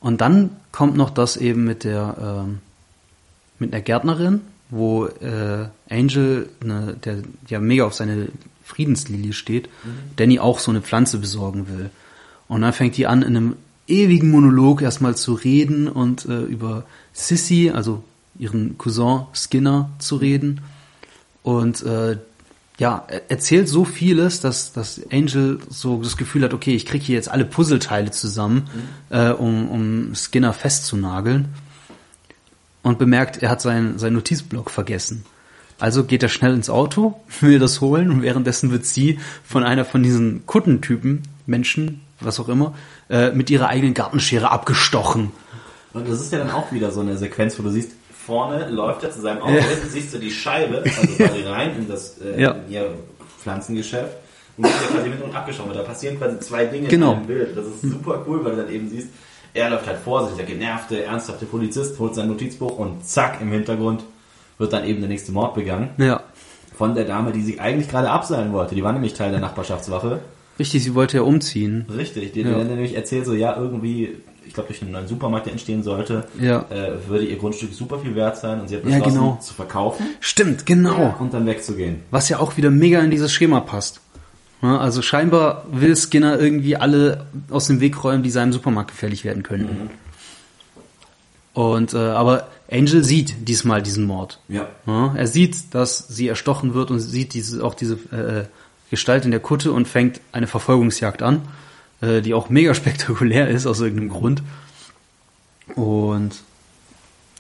Und 0.06 0.22
dann 0.22 0.52
kommt 0.72 0.96
noch 0.96 1.10
das 1.10 1.36
eben 1.36 1.64
mit 1.64 1.84
der, 1.84 2.16
ähm, 2.46 2.60
mit 3.58 3.74
der 3.74 3.82
Gärtnerin, 3.82 4.42
wo 4.70 5.08
äh, 5.08 5.66
Angel, 5.90 6.48
ne, 6.64 6.96
der 7.04 7.24
ja 7.48 7.60
mega 7.60 7.86
auf 7.86 7.96
seine 7.96 8.28
Friedenslilie 8.64 9.34
steht, 9.34 9.68
Danny 10.16 10.38
auch 10.38 10.60
so 10.60 10.70
eine 10.70 10.84
Pflanze 10.84 11.18
besorgen 11.18 11.68
will. 11.70 11.90
Und 12.48 12.62
dann 12.62 12.72
fängt 12.72 12.98
die 12.98 13.08
an, 13.08 13.24
in 13.24 13.36
einem 13.36 13.56
ewigen 13.88 14.30
Monolog 14.30 14.84
erstmal 14.84 15.16
zu 15.16 15.34
reden 15.34 15.88
und 15.88 16.26
äh, 16.26 16.44
über 16.44 16.84
Sissy, 17.12 17.72
also 17.72 18.04
ihren 18.38 18.78
Cousin 18.78 19.22
Skinner, 19.34 19.90
zu 19.98 20.18
reden. 20.18 20.62
Und 21.42 21.82
äh, 21.82 22.18
ja, 22.78 23.06
er 23.08 23.32
erzählt 23.32 23.70
so 23.70 23.86
vieles, 23.86 24.42
dass, 24.42 24.74
dass 24.74 25.02
Angel 25.12 25.60
so 25.70 26.02
das 26.02 26.18
Gefühl 26.18 26.44
hat, 26.44 26.54
okay, 26.54 26.76
ich 26.76 26.86
kriege 26.86 27.06
hier 27.06 27.16
jetzt 27.16 27.32
alle 27.32 27.46
Puzzleteile 27.46 28.12
zusammen, 28.12 28.70
äh, 29.10 29.30
um, 29.30 29.70
um 29.70 30.16
Skinner 30.16 30.54
festzunageln. 30.54 31.50
Und 32.84 33.00
bemerkt, 33.00 33.42
er 33.42 33.50
hat 33.50 33.62
seinen, 33.62 33.98
seinen 33.98 34.14
Notizblock 34.14 34.70
vergessen. 34.70 35.26
Also 35.80 36.04
geht 36.04 36.22
er 36.22 36.30
schnell 36.30 36.54
ins 36.54 36.70
Auto, 36.70 37.20
will 37.40 37.60
das 37.60 37.82
holen 37.82 38.12
und 38.12 38.22
währenddessen 38.22 38.72
wird 38.72 38.86
sie 38.86 39.20
von 39.44 39.64
einer 39.64 39.86
von 39.86 40.04
diesen 40.04 40.46
Kuttentypen, 40.46 41.24
Menschen, 41.46 42.02
was 42.20 42.40
auch 42.40 42.50
immer, 42.50 42.76
äh, 43.10 43.32
mit 43.32 43.50
ihrer 43.50 43.68
eigenen 43.68 43.94
Gartenschere 43.94 44.52
abgestochen. 44.52 45.32
Und 45.96 46.08
das 46.10 46.22
ist 46.22 46.32
ja 46.32 46.40
dann 46.40 46.52
auch 46.52 46.72
wieder 46.72 46.92
so 46.92 47.00
eine 47.02 47.18
Sequenz, 47.18 47.58
wo 47.58 47.64
du 47.64 47.70
siehst, 47.70 47.92
vorne 48.26 48.70
läuft 48.70 49.04
er 49.04 49.12
zu 49.12 49.22
seinem 49.22 49.42
Auto, 49.42 49.54
hinten 49.54 49.90
siehst 49.90 50.14
du 50.14 50.18
die 50.20 50.32
Scheibe, 50.32 50.84
also 50.84 51.08
quasi 51.16 51.42
rein 51.44 51.72
in 51.78 51.88
das 51.88 52.18
äh, 52.20 52.42
Ja. 52.42 52.52
in 52.52 52.72
ihr 52.74 52.90
Pflanzengeschäft. 53.42 54.18
Und 54.58 54.64
wird 54.66 54.74
ja 54.74 54.96
quasi 54.96 55.10
mit 55.10 55.22
und 55.22 55.36
abgeschoben. 55.36 55.74
Da 55.74 55.82
passieren 55.84 56.18
quasi 56.18 56.40
zwei 56.40 56.66
Dinge 56.66 56.88
Genau. 56.88 57.12
in 57.12 57.18
einem 57.18 57.28
Bild. 57.28 57.58
Das 57.58 57.66
ist 57.66 57.82
super 57.82 58.24
cool, 58.28 58.44
weil 58.46 58.52
du 58.56 58.64
dann 58.64 58.72
eben 58.74 58.90
siehst, 58.90 59.10
er 59.54 59.70
läuft 59.70 59.88
halt 59.88 60.00
vor 60.00 60.28
sich, 60.28 60.36
der 60.38 60.46
genervte, 60.46 61.04
ernsthafte 61.04 61.46
Polizist, 61.46 62.00
holt 62.00 62.16
sein 62.16 62.28
Notizbuch 62.30 62.78
und 62.78 63.06
zack, 63.06 63.40
im 63.42 63.52
Hintergrund 63.52 64.04
wird 64.58 64.72
dann 64.74 64.86
eben 64.86 65.00
der 65.02 65.10
nächste 65.10 65.32
Mord 65.34 65.56
begangen. 65.56 65.90
Ja. 65.98 66.24
Von 66.78 66.96
der 66.96 67.04
Dame, 67.06 67.32
die 67.34 67.42
sich 67.42 67.60
eigentlich 67.62 67.90
gerade 67.90 68.10
abseilen 68.10 68.52
wollte. 68.54 68.76
Die 68.76 68.84
war 68.84 68.92
nämlich 68.94 69.14
Teil 69.14 69.32
der 69.32 69.40
Nachbarschaftswache. 69.42 70.20
Richtig, 70.58 70.84
sie 70.84 70.96
wollte 70.96 71.18
ja 71.18 71.24
umziehen. 71.24 71.86
Richtig, 71.94 72.32
die, 72.32 72.44
die 72.44 72.50
Ja. 72.50 72.58
dann 72.58 72.68
nämlich 72.68 72.96
erzählt 72.96 73.26
so, 73.26 73.34
ja, 73.34 73.58
irgendwie, 73.58 74.18
ich 74.46 74.54
glaube, 74.54 74.68
durch 74.68 74.82
einen 74.82 74.92
neuen 74.92 75.08
Supermarkt, 75.08 75.46
der 75.48 75.54
entstehen 75.54 75.84
sollte, 75.84 76.26
Ja. 76.40 76.66
äh, 76.70 77.08
würde 77.08 77.26
ihr 77.26 77.38
Grundstück 77.38 77.74
super 77.74 78.00
viel 78.00 78.16
wert 78.16 78.38
sein 78.38 78.62
und 78.62 78.68
sie 78.68 78.76
hat 78.76 78.84
Ja, 78.84 78.98
beschlossen, 78.98 79.14
genau. 79.20 79.38
zu 79.42 79.54
verkaufen 79.54 80.06
Stimmt, 80.20 80.66
genau. 80.66 81.16
und 81.20 81.34
dann 81.34 81.46
wegzugehen. 81.46 82.02
Was 82.12 82.30
ja 82.30 82.40
auch 82.40 82.58
wieder 82.58 82.70
mega 82.72 83.00
in 83.02 83.12
dieses 83.12 83.32
Schema 83.32 83.60
passt. 83.62 84.02
Ja, 84.62 84.78
also 84.78 85.02
scheinbar 85.02 85.66
will 85.72 85.96
Skinner 85.96 86.40
irgendwie 86.40 86.76
alle 86.76 87.26
aus 87.50 87.68
dem 87.68 87.80
Weg 87.82 88.04
räumen, 88.04 88.24
die 88.24 88.30
seinem 88.32 88.54
Supermarkt 88.54 88.92
gefährlich 88.92 89.24
werden 89.24 89.44
könnten. 89.44 89.90
Und 91.54 91.94
äh, 91.94 91.98
aber 91.98 92.48
Angel 92.72 93.04
sieht 93.04 93.48
diesmal 93.48 93.82
diesen 93.82 94.06
Mord. 94.06 94.40
Ja. 94.50 94.68
Ja, 94.88 95.14
er 95.16 95.28
sieht, 95.28 95.74
dass 95.74 96.08
sie 96.08 96.28
erstochen 96.28 96.74
wird 96.74 96.92
und 96.92 97.00
sieht 97.00 97.34
diese, 97.34 97.64
auch 97.64 97.76
diese 97.76 97.94
äh, 98.12 98.46
Gestalt 98.90 99.26
in 99.26 99.32
der 99.32 99.40
Kutte 99.40 99.72
und 99.72 99.88
fängt 99.88 100.20
eine 100.32 100.48
Verfolgungsjagd 100.48 101.22
an, 101.22 101.42
äh, 102.02 102.22
die 102.22 102.34
auch 102.34 102.50
mega 102.50 102.74
spektakulär 102.76 103.48
ist 103.50 103.66
aus 103.66 103.80
irgendeinem 103.80 104.10
Grund. 104.10 104.44
Und 105.76 106.42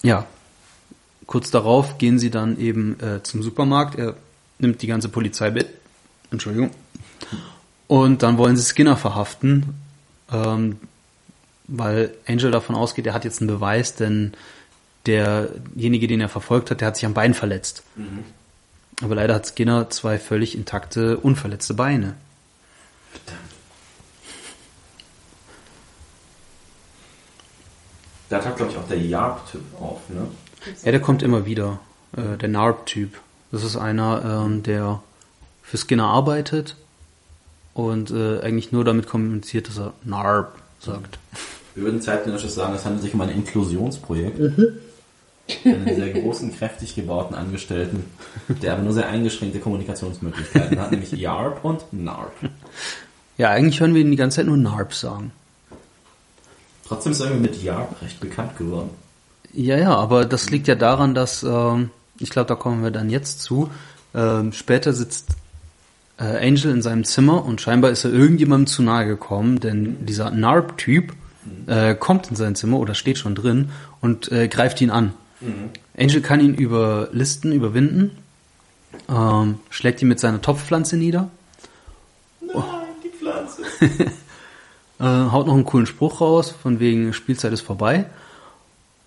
ja, 0.01 0.25
kurz 1.25 1.51
darauf 1.51 1.97
gehen 1.97 2.19
sie 2.19 2.29
dann 2.29 2.59
eben 2.59 2.99
äh, 2.99 3.23
zum 3.23 3.43
Supermarkt. 3.43 3.95
Er 3.95 4.15
nimmt 4.59 4.81
die 4.81 4.87
ganze 4.87 5.09
Polizei 5.09 5.51
mit. 5.51 5.67
Entschuldigung. 6.31 6.71
Und 7.87 8.23
dann 8.23 8.37
wollen 8.37 8.57
sie 8.57 8.63
Skinner 8.63 8.97
verhaften, 8.97 9.75
ähm, 10.31 10.77
weil 11.67 12.13
Angel 12.27 12.51
davon 12.51 12.75
ausgeht, 12.75 13.05
er 13.05 13.13
hat 13.13 13.25
jetzt 13.25 13.41
einen 13.41 13.47
Beweis, 13.47 13.95
denn 13.95 14.33
derjenige, 15.05 16.07
den 16.07 16.21
er 16.21 16.29
verfolgt 16.29 16.71
hat, 16.71 16.81
der 16.81 16.87
hat 16.87 16.95
sich 16.95 17.05
am 17.05 17.13
Bein 17.13 17.33
verletzt. 17.33 17.83
Aber 19.03 19.15
leider 19.15 19.35
hat 19.35 19.47
Skinner 19.47 19.89
zwei 19.89 20.17
völlig 20.17 20.55
intakte, 20.55 21.17
unverletzte 21.17 21.73
Beine. 21.73 22.15
Da 28.29 28.39
taucht, 28.39 28.57
glaube 28.57 28.71
ich, 28.71 28.77
auch 28.77 28.87
der 28.87 28.99
Yarp-Typ 28.99 29.61
auf, 29.79 29.99
ne? 30.09 30.27
Ja, 30.83 30.91
der 30.91 30.99
kommt 30.99 31.21
immer 31.21 31.45
wieder. 31.45 31.79
Äh, 32.15 32.37
der 32.37 32.49
NARP-Typ. 32.49 33.19
Das 33.51 33.63
ist 33.63 33.75
einer, 33.77 34.45
ähm, 34.45 34.63
der 34.63 35.01
für 35.61 35.77
Skinner 35.77 36.07
arbeitet 36.07 36.75
und 37.73 38.11
äh, 38.11 38.39
eigentlich 38.41 38.71
nur 38.71 38.83
damit 38.83 39.07
kommuniziert, 39.07 39.67
dass 39.67 39.77
er 39.77 39.93
NARP 40.03 40.55
sagt. 40.79 41.19
Wir 41.75 41.83
würden 41.83 42.01
zeitgenössisch 42.01 42.51
sagen, 42.51 42.73
es 42.73 42.85
handelt 42.85 43.03
sich 43.03 43.13
um 43.13 43.21
ein 43.21 43.29
Inklusionsprojekt. 43.29 44.39
Einen 45.63 45.95
sehr 45.95 46.09
großen, 46.09 46.57
kräftig 46.57 46.95
gebauten 46.95 47.35
Angestellten, 47.35 48.05
der 48.47 48.73
aber 48.73 48.81
nur 48.81 48.93
sehr 48.93 49.07
eingeschränkte 49.07 49.59
Kommunikationsmöglichkeiten 49.59 50.79
hat, 50.79 50.91
nämlich 50.91 51.11
YARP 51.11 51.63
und 51.63 51.83
NARP. 51.91 52.33
Ja, 53.37 53.51
eigentlich 53.51 53.79
hören 53.79 53.93
wir 53.93 54.01
ihn 54.01 54.09
die 54.09 54.17
ganze 54.17 54.37
Zeit 54.37 54.47
nur 54.47 54.57
NARP 54.57 54.93
sagen. 54.93 55.31
Trotzdem 56.87 57.11
ist 57.11 57.19
er 57.19 57.27
irgendwie 57.27 57.49
mit 57.49 57.63
YARP 57.63 58.01
recht 58.01 58.19
bekannt 58.19 58.57
geworden. 58.57 58.89
Ja, 59.53 59.77
ja, 59.77 59.95
aber 59.95 60.25
das 60.25 60.49
liegt 60.49 60.67
ja 60.67 60.75
daran, 60.75 61.15
dass, 61.15 61.43
ähm, 61.43 61.89
ich 62.19 62.29
glaube, 62.29 62.47
da 62.47 62.55
kommen 62.55 62.83
wir 62.83 62.91
dann 62.91 63.09
jetzt 63.09 63.41
zu, 63.41 63.69
ähm, 64.13 64.53
später 64.53 64.93
sitzt 64.93 65.29
äh, 66.17 66.47
Angel 66.47 66.71
in 66.71 66.81
seinem 66.81 67.03
Zimmer 67.03 67.43
und 67.43 67.61
scheinbar 67.61 67.91
ist 67.91 68.05
er 68.05 68.13
irgendjemandem 68.13 68.67
zu 68.67 68.83
nahe 68.83 69.05
gekommen, 69.05 69.59
denn 69.59 70.05
dieser 70.05 70.31
NARP-Typ 70.31 71.13
äh, 71.67 71.95
kommt 71.95 72.29
in 72.29 72.35
sein 72.35 72.55
Zimmer 72.55 72.79
oder 72.79 72.95
steht 72.95 73.17
schon 73.17 73.35
drin 73.35 73.69
und 74.01 74.31
äh, 74.31 74.47
greift 74.47 74.81
ihn 74.81 74.91
an. 74.91 75.13
Angel 75.97 76.21
kann 76.21 76.39
ihn 76.39 76.55
überlisten, 76.55 77.51
überwinden, 77.51 78.11
ähm, 79.09 79.59
schlägt 79.69 80.01
ihn 80.01 80.07
mit 80.07 80.19
seiner 80.19 80.41
Topfpflanze 80.41 80.97
nieder, 80.97 81.29
Nein, 82.41 82.63
die 83.03 83.09
Pflanze. 83.09 83.63
äh, 84.99 85.03
haut 85.03 85.47
noch 85.47 85.53
einen 85.53 85.65
coolen 85.65 85.85
Spruch 85.85 86.21
raus, 86.21 86.51
von 86.51 86.79
wegen 86.79 87.13
Spielzeit 87.13 87.53
ist 87.53 87.61
vorbei. 87.61 88.05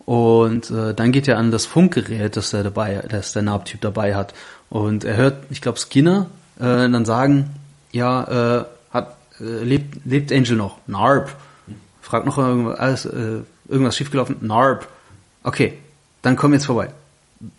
Und 0.05 0.70
äh, 0.70 0.94
dann 0.94 1.12
geht 1.12 1.28
er 1.28 1.39
an 1.39 1.51
das 1.51 1.66
Funkgerät, 1.66 2.36
das 2.36 2.51
der 2.51 2.62
dabei, 2.62 3.05
das 3.09 3.32
der 3.35 3.43
Narb-Typ 3.43 3.81
dabei 3.81 4.15
hat. 4.15 4.32
Und 4.70 5.05
er 5.05 5.16
hört, 5.16 5.44
ich 5.51 5.60
glaube, 5.60 5.78
Skinner 5.78 6.27
äh, 6.59 6.62
dann 6.62 7.05
sagen, 7.05 7.51
ja, 7.93 8.60
äh, 8.60 8.65
hat, 8.90 9.16
äh, 9.40 9.44
lebt, 9.44 10.06
lebt 10.06 10.32
Angel 10.32 10.56
noch? 10.56 10.78
Narb. 10.86 11.35
Fragt 12.01 12.24
noch 12.24 12.39
irgendwas, 12.39 12.78
alles, 12.78 13.05
äh, 13.05 13.40
irgendwas 13.69 13.97
schiefgelaufen? 13.97 14.36
Narb. 14.40 14.89
Okay, 15.43 15.78
dann 16.23 16.36
komm 16.36 16.55
jetzt 16.55 16.66
vorbei. 16.66 16.90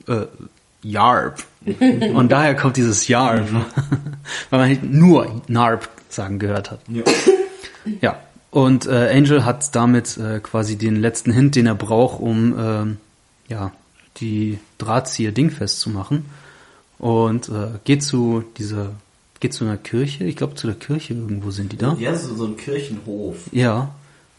Äh, 0.07 0.25
Yarp. 0.81 1.43
Und 2.13 2.31
daher 2.31 2.55
kommt 2.55 2.77
dieses 2.77 3.07
Yarp. 3.07 3.47
Weil 4.49 4.59
man 4.59 4.69
halt 4.69 4.83
nur 4.83 5.41
Narb 5.47 5.87
sagen 6.09 6.39
gehört 6.39 6.71
hat. 6.71 6.79
Ja. 6.87 7.03
Ja, 8.01 8.19
und 8.51 8.87
äh, 8.87 9.11
Angel 9.13 9.45
hat 9.45 9.75
damit 9.75 10.17
äh, 10.17 10.39
quasi 10.39 10.77
den 10.77 10.95
letzten 10.95 11.31
Hint, 11.31 11.55
den 11.55 11.67
er 11.67 11.75
braucht, 11.75 12.19
um 12.19 12.55
ähm, 12.57 12.97
ja, 13.47 13.71
die 14.17 14.59
Drahtzieher 14.77 15.31
dingfest 15.31 15.79
zu 15.79 15.89
machen. 15.89 16.25
Und 16.97 17.49
äh, 17.49 17.77
geht 17.85 18.03
zu 18.03 18.43
dieser, 18.57 18.91
geht 19.39 19.53
zu 19.53 19.65
einer 19.65 19.77
Kirche, 19.77 20.25
ich 20.25 20.35
glaube 20.35 20.55
zu 20.55 20.67
der 20.67 20.75
Kirche 20.75 21.13
irgendwo 21.13 21.51
sind 21.51 21.71
die 21.71 21.77
da. 21.77 21.95
Ja, 21.99 22.15
so, 22.15 22.35
so 22.35 22.45
ein 22.45 22.57
Kirchenhof. 22.57 23.37
Ja. 23.51 23.93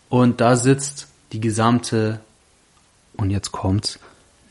Und 0.09 0.41
da 0.41 0.57
sitzt 0.57 1.07
die 1.33 1.41
gesamte, 1.41 2.21
und 3.17 3.31
jetzt 3.31 3.53
kommt's, 3.53 4.01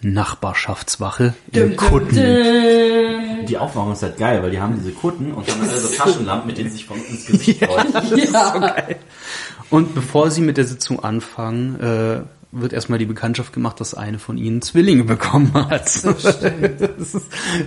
Nachbarschaftswache 0.02 1.34
in 1.52 1.76
Kutten. 1.76 3.46
Die 3.48 3.58
Aufmachung 3.58 3.94
ist 3.94 4.04
halt 4.04 4.18
geil, 4.18 4.42
weil 4.42 4.52
die 4.52 4.60
haben 4.60 4.76
diese 4.78 4.92
Kutten 4.92 5.34
und 5.34 5.50
haben 5.50 5.62
alle 5.62 5.78
so 5.78 5.90
Taschenlampen, 5.90 6.48
mit 6.48 6.58
denen 6.58 6.70
sie 6.70 6.78
sich 6.78 6.86
von 6.86 6.98
ins 7.04 7.26
Gesicht 7.26 7.62
leuchten. 7.62 8.34
Ja. 8.34 8.76
Und 9.70 9.94
bevor 9.94 10.32
sie 10.32 10.42
mit 10.42 10.58
der 10.58 10.66
Sitzung 10.66 11.04
anfangen, 11.04 11.80
äh, 11.80 12.22
wird 12.52 12.74
erstmal 12.74 12.98
die 12.98 13.06
Bekanntschaft 13.06 13.54
gemacht, 13.54 13.80
dass 13.80 13.94
eine 13.94 14.18
von 14.18 14.38
ihnen 14.38 14.62
Zwillinge 14.62 15.04
bekommen 15.04 15.54
hat. 15.54 15.84
Das, 15.84 16.04
ist, 16.04 16.26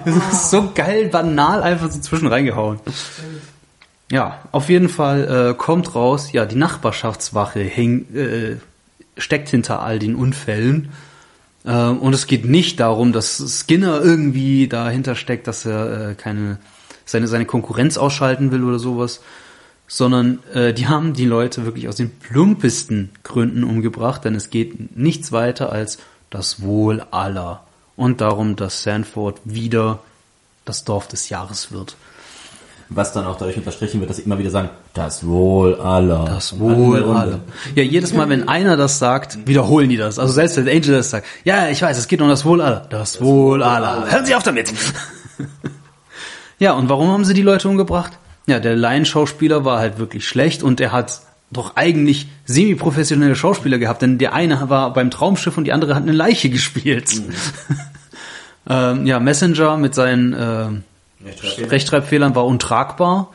das 0.05 0.17
ist 0.17 0.51
so 0.51 0.73
geil, 0.75 1.09
banal, 1.09 1.63
einfach 1.63 1.91
so 1.91 2.01
zwischen 2.01 2.27
reingehauen. 2.27 2.81
Ja, 4.11 4.41
auf 4.51 4.69
jeden 4.69 4.89
Fall 4.89 5.51
äh, 5.51 5.55
kommt 5.55 5.95
raus, 5.95 6.33
ja, 6.33 6.45
die 6.45 6.57
Nachbarschaftswache 6.57 7.61
häng, 7.61 8.15
äh, 8.15 8.57
steckt 9.17 9.49
hinter 9.49 9.83
all 9.83 9.99
den 9.99 10.17
Unfällen. 10.17 10.91
Äh, 11.65 11.89
und 11.89 12.15
es 12.15 12.27
geht 12.27 12.45
nicht 12.45 12.81
darum, 12.81 13.13
dass 13.13 13.65
Skinner 13.67 14.01
irgendwie 14.01 14.69
dahinter 14.69 15.15
steckt, 15.15 15.47
dass 15.47 15.65
er 15.65 16.11
äh, 16.11 16.15
keine 16.15 16.59
seine, 17.05 17.29
seine 17.29 17.47
Konkurrenz 17.47 17.97
ausschalten 17.97 18.51
will 18.51 18.65
oder 18.65 18.79
sowas, 18.79 19.21
sondern 19.87 20.41
äh, 20.55 20.73
die 20.73 20.89
haben 20.89 21.15
die 21.15 21.27
Leute 21.27 21.65
wirklich 21.65 21.89
aus 21.89 21.97
den 21.97 22.11
plumpesten 22.11 23.11
Gründen 23.23 23.65
umgebracht, 23.65 24.25
denn 24.25 24.35
es 24.35 24.51
geht 24.51 24.97
nichts 24.97 25.33
weiter 25.33 25.71
als 25.71 25.99
das 26.31 26.63
Wohl 26.63 27.05
aller 27.11 27.65
und 27.97 28.21
darum, 28.21 28.57
dass 28.57 28.83
Sanford 28.83 29.41
wieder 29.45 30.01
das 30.65 30.85
Dorf 30.85 31.09
des 31.09 31.29
Jahres 31.29 31.73
wird. 31.73 31.97
Was 32.95 33.13
dann 33.13 33.27
auch 33.27 33.39
dadurch 33.39 33.57
unterstrichen 33.57 34.01
wird, 34.01 34.11
dass 34.11 34.19
sie 34.19 34.23
immer 34.23 34.39
wieder 34.39 34.51
sagen, 34.51 34.71
das 34.95 35.27
Wohl 35.27 35.81
aller. 35.81 36.25
Das 36.27 36.59
Wohl 36.59 37.03
aller. 37.05 37.41
Ja, 37.75 37.83
jedes 37.83 38.13
Mal, 38.13 38.29
wenn 38.29 38.49
einer 38.49 38.77
das 38.77 38.99
sagt, 38.99 39.47
wiederholen 39.47 39.89
die 39.89 39.97
das. 39.97 40.19
Also 40.19 40.33
selbst 40.33 40.57
wenn 40.57 40.69
Angel 40.69 40.97
das 40.97 41.11
sagt, 41.11 41.27
ja, 41.45 41.69
ich 41.69 41.81
weiß, 41.81 41.97
es 41.97 42.09
geht 42.09 42.21
um 42.21 42.29
das 42.29 42.45
Wohl 42.45 42.61
aller. 42.61 42.87
Das, 42.91 43.21
Wohl 43.21 43.63
aller. 43.63 44.11
Hören 44.11 44.27
Sie 44.27 44.35
auf 44.35 44.43
damit! 44.43 44.73
ja, 46.59 46.73
und 46.73 46.89
warum 46.89 47.11
haben 47.11 47.25
sie 47.25 47.35
die 47.35 47.43
Leute 47.43 47.69
umgebracht? 47.69 48.13
Ja, 48.47 48.59
der 48.61 48.77
Laienschauspieler 48.77 49.65
war 49.65 49.79
halt 49.79 49.99
wirklich 49.99 50.27
schlecht 50.27 50.63
und 50.63 50.81
er 50.81 50.93
hat 50.93 51.21
doch 51.53 51.77
eigentlich 51.77 52.29
semi-professionelle 52.47 53.37
Schauspieler 53.37 53.79
gehabt, 53.79 54.03
denn 54.03 54.19
der 54.19 54.33
eine 54.33 54.69
war 54.71 54.93
beim 54.93 55.11
Traumschiff 55.11 55.57
und 55.57 55.65
die 55.65 55.73
andere 55.73 55.95
hat 55.95 56.03
eine 56.03 56.13
Leiche 56.13 56.51
gespielt. 56.51 57.23
ähm, 58.69 59.07
ja, 59.07 59.21
Messenger 59.21 59.77
mit 59.77 59.95
seinen 59.95 60.35
ähm, 60.39 60.85
Rechtschreibfehler. 61.25 61.71
Rechtschreibfehlern 61.71 62.35
war 62.35 62.47
untragbar. 62.47 63.31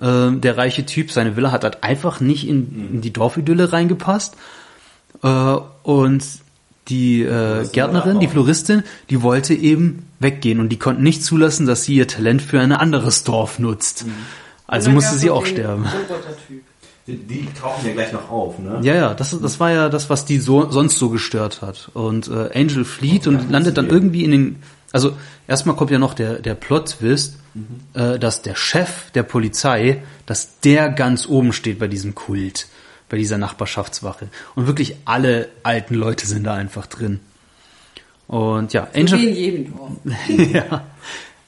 Ähm, 0.00 0.40
der 0.40 0.56
reiche 0.56 0.86
Typ, 0.86 1.10
seine 1.10 1.36
Villa 1.36 1.50
hat 1.50 1.64
halt 1.64 1.82
einfach 1.82 2.20
nicht 2.20 2.46
in, 2.46 2.92
in 2.94 3.00
die 3.00 3.12
Dorfidylle 3.12 3.72
reingepasst. 3.72 4.36
Äh, 5.22 5.56
und 5.82 6.24
die 6.88 7.22
äh, 7.22 7.66
Gärtnerin, 7.70 8.20
die 8.20 8.28
Floristin, 8.28 8.82
die 9.10 9.22
wollte 9.22 9.54
eben 9.54 10.06
weggehen 10.20 10.60
und 10.60 10.70
die 10.70 10.78
konnten 10.78 11.02
nicht 11.02 11.22
zulassen, 11.22 11.66
dass 11.66 11.84
sie 11.84 11.96
ihr 11.96 12.08
Talent 12.08 12.42
für 12.42 12.60
ein 12.60 12.72
anderes 12.72 13.24
Dorf 13.24 13.58
nutzt. 13.58 14.06
Also 14.66 14.90
musste 14.90 15.16
sie 15.16 15.30
auch 15.30 15.46
sterben. 15.46 15.86
Die, 17.06 17.16
die 17.16 17.48
tauchen 17.58 17.86
ja 17.86 17.94
gleich 17.94 18.12
noch 18.12 18.30
auf, 18.30 18.58
ne? 18.58 18.80
Ja, 18.82 18.94
ja, 18.94 19.14
das, 19.14 19.38
das 19.40 19.58
war 19.60 19.72
ja 19.72 19.88
das, 19.88 20.10
was 20.10 20.26
die 20.26 20.38
so, 20.38 20.70
sonst 20.70 20.98
so 20.98 21.08
gestört 21.08 21.62
hat. 21.62 21.90
Und 21.94 22.28
äh, 22.28 22.50
Angel 22.54 22.84
flieht 22.84 23.26
Oh, 23.26 23.30
ja, 23.30 23.38
und 23.38 23.50
landet 23.50 23.78
dann 23.78 23.88
irgendwie 23.88 24.24
in 24.24 24.30
den. 24.30 24.56
Also 24.92 25.16
erstmal 25.46 25.76
kommt 25.76 25.90
ja 25.90 25.98
noch 25.98 26.14
der, 26.14 26.40
der 26.40 26.54
Plot-Twist, 26.54 27.38
Mhm. 27.58 28.00
äh, 28.00 28.18
dass 28.18 28.42
der 28.42 28.54
Chef 28.54 29.10
der 29.12 29.22
Polizei, 29.22 30.02
dass 30.26 30.60
der 30.60 30.90
ganz 30.90 31.26
oben 31.26 31.52
steht 31.52 31.78
bei 31.78 31.88
diesem 31.88 32.14
Kult, 32.14 32.66
bei 33.08 33.16
dieser 33.16 33.38
Nachbarschaftswache. 33.38 34.28
Und 34.54 34.66
wirklich 34.66 34.96
alle 35.04 35.48
alten 35.62 35.94
Leute 35.94 36.26
sind 36.26 36.44
da 36.44 36.54
einfach 36.54 36.86
drin. 36.86 37.20
Und 38.26 38.74
ja, 38.74 38.88
Wie 38.92 39.00
Angel, 39.00 39.24
in 39.24 39.34
jedem 39.34 39.76
Dorf. 39.76 39.92
ja. 40.52 40.84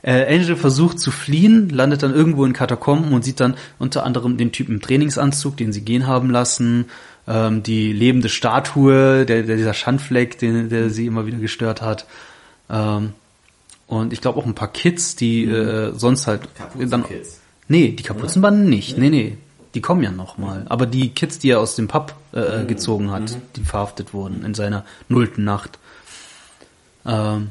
Äh, 0.02 0.34
Angel 0.34 0.56
versucht 0.56 0.98
zu 0.98 1.10
fliehen, 1.10 1.68
landet 1.68 2.02
dann 2.02 2.14
irgendwo 2.14 2.46
in 2.46 2.54
Katakomben 2.54 3.12
und 3.12 3.22
sieht 3.22 3.38
dann 3.38 3.54
unter 3.78 4.04
anderem 4.04 4.38
den 4.38 4.50
Typen 4.50 4.76
im 4.76 4.80
Trainingsanzug, 4.80 5.58
den 5.58 5.74
sie 5.74 5.82
gehen 5.82 6.06
haben 6.06 6.30
lassen, 6.30 6.86
ähm, 7.28 7.62
die 7.62 7.92
lebende 7.92 8.30
Statue, 8.30 9.26
der, 9.26 9.42
der 9.42 9.56
dieser 9.56 9.74
Schandfleck, 9.74 10.38
den, 10.38 10.70
der 10.70 10.88
sie 10.88 11.04
immer 11.04 11.26
wieder 11.26 11.36
gestört 11.36 11.82
hat. 11.82 12.06
Ähm, 12.70 13.12
und 13.90 14.12
ich 14.12 14.20
glaube 14.20 14.38
auch 14.38 14.46
ein 14.46 14.54
paar 14.54 14.72
Kids, 14.72 15.16
die 15.16 15.44
äh, 15.44 15.92
sonst 15.96 16.28
halt 16.28 16.42
dann 16.56 16.70
Kapuzenkids. 16.70 17.40
Nee, 17.66 17.88
die 17.90 18.04
Kapuzenbanden 18.04 18.68
nicht. 18.68 18.96
Nee, 18.96 19.10
nee. 19.10 19.36
die 19.74 19.80
kommen 19.80 20.04
ja 20.04 20.12
noch 20.12 20.38
mal. 20.38 20.64
Aber 20.68 20.86
die 20.86 21.10
Kids, 21.10 21.40
die 21.40 21.50
er 21.50 21.58
aus 21.58 21.74
dem 21.74 21.88
Pub 21.88 22.14
äh, 22.32 22.64
gezogen 22.66 23.10
hat, 23.10 23.36
die 23.56 23.64
verhaftet 23.64 24.14
wurden 24.14 24.44
in 24.44 24.54
seiner 24.54 24.84
nullten 25.08 25.42
Nacht. 25.42 25.80
Ähm, 27.04 27.48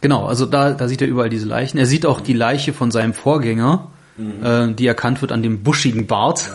genau, 0.00 0.26
also 0.26 0.46
da, 0.46 0.74
da 0.74 0.86
sieht 0.86 1.02
er 1.02 1.08
überall 1.08 1.28
diese 1.28 1.46
Leichen. 1.46 1.78
Er 1.78 1.86
sieht 1.86 2.06
auch 2.06 2.20
die 2.20 2.34
Leiche 2.34 2.72
von 2.72 2.92
seinem 2.92 3.12
Vorgänger, 3.12 3.88
äh, 4.44 4.72
die 4.72 4.86
erkannt 4.86 5.22
wird 5.22 5.32
an 5.32 5.42
dem 5.42 5.64
buschigen 5.64 6.06
Bart, 6.06 6.50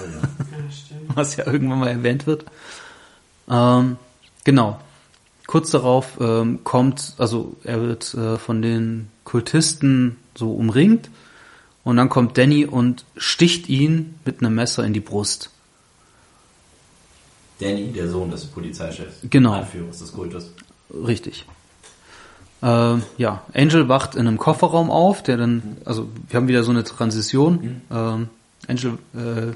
was 1.14 1.36
ja 1.36 1.46
irgendwann 1.46 1.80
mal 1.80 1.90
erwähnt 1.90 2.26
wird. 2.26 2.46
Ähm, 3.50 3.98
genau. 4.46 4.80
Kurz 5.50 5.72
darauf 5.72 6.20
ähm, 6.22 6.60
kommt, 6.64 7.16
also 7.18 7.56
er 7.64 7.82
wird 7.82 8.14
äh, 8.14 8.38
von 8.38 8.62
den 8.62 9.08
Kultisten 9.24 10.18
so 10.36 10.52
umringt 10.52 11.10
und 11.84 11.98
dann 11.98 12.08
kommt 12.08 12.38
Danny 12.38 12.68
und 12.68 13.04
sticht 13.18 13.68
ihn 13.68 14.14
mit 14.26 14.42
einem 14.42 14.54
Messer 14.54 14.84
in 14.84 14.94
die 14.94 15.00
Brust. 15.00 15.50
Danny, 17.60 17.92
der 17.92 18.08
Sohn 18.10 18.30
des 18.30 18.46
Polizeichefs. 18.46 19.22
Genau. 19.28 19.54
Anführers 19.54 19.98
des 19.98 20.14
Kultes. 20.14 20.52
Richtig. 20.94 21.48
Äh, 22.62 22.98
ja, 23.18 23.42
Angel 23.52 23.90
wacht 23.90 24.14
in 24.14 24.28
einem 24.28 24.38
Kofferraum 24.38 24.92
auf, 24.92 25.24
der 25.24 25.38
dann, 25.38 25.78
also 25.84 26.10
wir 26.28 26.38
haben 26.38 26.48
wieder 26.48 26.62
so 26.62 26.70
eine 26.70 26.84
Transition. 26.84 27.82
Ähm, 27.90 28.30
Angel, 28.68 29.00
äh, 29.16 29.54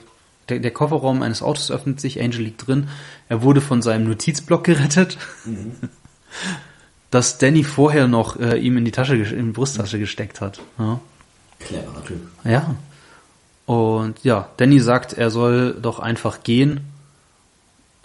der, 0.50 0.60
der 0.60 0.72
Kofferraum 0.72 1.22
eines 1.22 1.42
Autos 1.42 1.72
öffnet 1.72 2.00
sich, 2.00 2.22
Angel 2.22 2.42
liegt 2.42 2.68
drin. 2.68 2.90
Er 3.30 3.42
wurde 3.42 3.62
von 3.62 3.82
seinem 3.82 4.08
Notizblock 4.08 4.64
gerettet, 4.64 5.18
das 7.12 7.38
Danny 7.38 7.64
vorher 7.64 8.08
noch 8.08 8.40
äh, 8.40 8.58
ihm 8.58 8.78
in 8.78 8.86
die 8.86 8.92
Tasche, 8.92 9.16
in 9.16 9.48
die 9.48 9.52
Brusttasche 9.52 10.00
gesteckt 10.00 10.42
hat. 10.42 10.60
Ja. 10.78 11.00
Cleverer 11.60 12.06
Typ. 12.06 12.22
Ja. 12.44 12.76
Und 13.66 14.24
ja, 14.24 14.50
Danny 14.58 14.80
sagt, 14.80 15.14
er 15.14 15.30
soll 15.30 15.78
doch 15.82 16.00
einfach 16.00 16.44
gehen. 16.44 16.82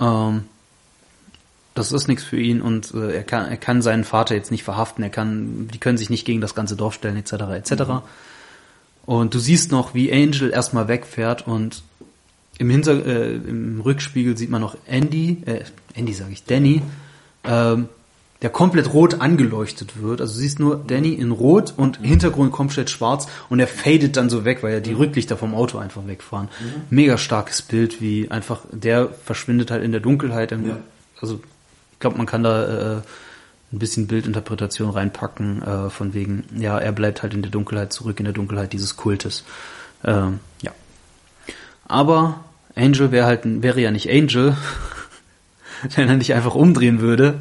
Ähm, 0.00 0.44
das 1.74 1.92
ist 1.92 2.08
nichts 2.08 2.24
für 2.24 2.38
ihn 2.38 2.60
und 2.60 2.92
äh, 2.92 3.14
er 3.14 3.22
kann 3.22 3.48
er 3.48 3.56
kann 3.56 3.82
seinen 3.82 4.04
Vater 4.04 4.34
jetzt 4.34 4.50
nicht 4.50 4.64
verhaften. 4.64 5.02
Er 5.02 5.10
kann, 5.10 5.68
die 5.68 5.78
können 5.78 5.98
sich 5.98 6.10
nicht 6.10 6.24
gegen 6.24 6.40
das 6.40 6.54
ganze 6.54 6.76
Dorf 6.76 6.94
stellen 6.94 7.16
etc. 7.16 7.32
etc. 7.54 7.82
Und 9.06 9.34
du 9.34 9.38
siehst 9.38 9.72
noch, 9.72 9.94
wie 9.94 10.12
Angel 10.12 10.50
erstmal 10.50 10.88
wegfährt 10.88 11.46
und 11.46 11.82
im 12.58 12.70
Hinter 12.70 13.06
äh, 13.06 13.34
im 13.36 13.80
Rückspiegel 13.80 14.36
sieht 14.36 14.50
man 14.50 14.60
noch 14.60 14.76
Andy, 14.86 15.38
äh, 15.46 15.64
Andy 15.94 16.12
sage 16.12 16.32
ich, 16.32 16.44
Danny, 16.44 16.82
ähm, 17.44 17.88
der 18.42 18.50
komplett 18.50 18.92
rot 18.92 19.20
angeleuchtet 19.20 20.00
wird. 20.00 20.20
Also 20.20 20.34
du 20.34 20.40
siehst 20.40 20.60
nur 20.60 20.76
Danny 20.76 21.12
in 21.14 21.32
rot 21.32 21.74
und 21.76 21.98
Hintergrund 21.98 22.52
komplett 22.52 22.90
schwarz 22.90 23.26
und 23.48 23.58
er 23.58 23.66
fadet 23.66 24.16
dann 24.16 24.30
so 24.30 24.44
weg, 24.44 24.62
weil 24.62 24.74
ja 24.74 24.80
die 24.80 24.92
Rücklichter 24.92 25.36
vom 25.36 25.54
Auto 25.54 25.78
einfach 25.78 26.06
wegfahren. 26.06 26.48
Mega 26.90 27.18
starkes 27.18 27.62
Bild, 27.62 28.00
wie 28.00 28.30
einfach 28.30 28.60
der 28.70 29.08
verschwindet 29.08 29.70
halt 29.70 29.82
in 29.82 29.92
der 29.92 30.00
Dunkelheit. 30.00 30.52
Ja. 30.52 30.58
Also 31.20 31.40
ich 31.92 31.98
glaube, 31.98 32.16
man 32.16 32.26
kann 32.26 32.44
da 32.44 32.98
äh, 32.98 33.02
ein 33.72 33.78
bisschen 33.78 34.06
Bildinterpretation 34.06 34.90
reinpacken, 34.90 35.62
äh, 35.62 35.90
von 35.90 36.14
wegen, 36.14 36.44
ja, 36.56 36.78
er 36.78 36.92
bleibt 36.92 37.22
halt 37.22 37.34
in 37.34 37.42
der 37.42 37.50
Dunkelheit 37.50 37.92
zurück, 37.92 38.18
in 38.20 38.24
der 38.24 38.34
Dunkelheit 38.34 38.72
dieses 38.72 38.96
Kultes. 38.96 39.44
Ähm, 40.04 40.38
ja. 40.62 40.70
Aber 41.86 42.44
Angel 42.78 43.12
wäre 43.12 43.26
halt, 43.26 43.40
wäre 43.44 43.80
ja 43.80 43.90
nicht 43.90 44.10
Angel, 44.10 44.56
wenn 45.94 46.08
er 46.08 46.16
nicht 46.16 46.34
einfach 46.34 46.54
umdrehen 46.54 47.00
würde 47.00 47.40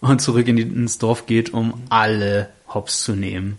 und 0.00 0.20
zurück 0.20 0.46
in 0.48 0.56
die, 0.56 0.62
ins 0.62 0.98
Dorf 0.98 1.26
geht, 1.26 1.52
um 1.52 1.74
alle 1.88 2.50
Hops 2.72 3.02
zu 3.02 3.12
nehmen. 3.12 3.58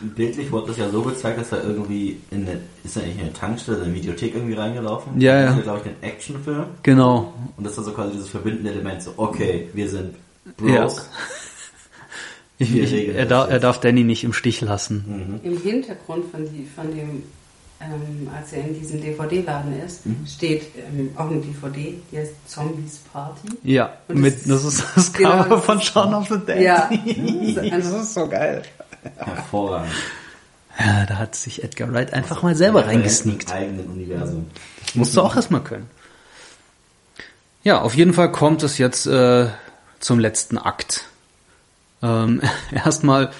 Bildlich 0.00 0.52
wurde 0.52 0.68
das 0.68 0.76
ja 0.76 0.88
so 0.90 1.02
gezeigt, 1.02 1.40
dass 1.40 1.50
er 1.50 1.64
irgendwie 1.64 2.18
in 2.30 2.42
eine, 2.42 2.60
ist 2.84 2.96
er 2.96 3.02
nicht 3.02 3.16
in 3.16 3.22
eine 3.22 3.32
Tankstelle, 3.32 3.78
in 3.78 3.84
eine 3.84 3.94
Videothek 3.94 4.34
irgendwie 4.34 4.54
reingelaufen? 4.54 5.20
Ja, 5.20 5.40
ja. 5.40 5.46
Das 5.46 5.56
ist 5.56 5.62
glaube 5.64 5.80
ich, 5.80 5.86
ein 5.86 6.08
Actionfilm. 6.08 6.64
Genau. 6.84 7.34
Und 7.56 7.66
das 7.66 7.76
war 7.76 7.84
so 7.84 7.92
quasi 7.92 8.12
dieses 8.12 8.28
verbindende 8.28 8.70
Element, 8.70 9.02
so, 9.02 9.14
okay, 9.16 9.68
wir 9.72 9.88
sind 9.88 10.14
Bros. 10.56 11.08
Ich, 12.60 12.74
Wir 12.74 12.82
ich, 12.82 12.92
regeln 12.92 13.16
er, 13.16 13.26
darf, 13.26 13.50
er 13.50 13.60
darf 13.60 13.78
Danny 13.78 14.02
nicht 14.02 14.24
im 14.24 14.32
Stich 14.32 14.60
lassen. 14.60 15.40
Im 15.44 15.62
Hintergrund 15.62 16.24
von, 16.30 16.44
die, 16.44 16.66
von 16.66 16.92
dem, 16.92 17.22
ähm, 17.80 18.28
als 18.36 18.52
er 18.52 18.64
in 18.64 18.78
diesem 18.78 19.00
DVD-Laden 19.00 19.80
ist, 19.84 20.04
Mhm. 20.06 20.26
steht 20.26 20.64
ähm, 20.76 21.10
auch 21.16 21.30
eine 21.30 21.40
DVD, 21.40 21.94
die 22.10 22.18
heißt 22.18 22.32
Zombies 22.46 22.98
Party. 23.12 23.48
Ja, 23.62 23.94
Und 24.08 24.18
mit, 24.20 24.48
das 24.50 24.64
ist 24.64 24.84
das 24.96 25.12
Genau, 25.12 25.30
Cover 25.44 25.56
das 25.56 25.64
von 25.64 25.80
Shaun 25.80 26.14
of 26.14 26.28
the 26.28 26.38
Dead. 26.38 26.60
Ja, 26.62 26.90
also 26.90 27.90
das 27.96 28.02
ist 28.02 28.14
so 28.14 28.28
geil. 28.28 28.62
Hervorragend. 29.16 29.92
Ja, 30.78 31.06
da 31.06 31.18
hat 31.18 31.34
sich 31.34 31.62
Edgar 31.64 31.92
Wright 31.92 32.12
einfach 32.12 32.42
mal 32.42 32.54
selber 32.54 32.86
reingesneakt. 32.86 33.50
Im 33.50 33.56
eigenen 33.56 33.86
Universum. 33.86 34.46
Musst 34.94 35.16
du 35.16 35.22
auch 35.22 35.34
erstmal 35.36 35.62
können. 35.62 35.88
Ja, 37.64 37.80
auf 37.82 37.94
jeden 37.94 38.12
Fall 38.14 38.30
kommt 38.32 38.62
es 38.62 38.78
jetzt 38.78 39.06
äh, 39.06 39.48
zum 40.00 40.18
letzten 40.18 40.58
Akt. 40.58 41.04
Ähm, 42.02 42.40
erstmal 42.72 43.30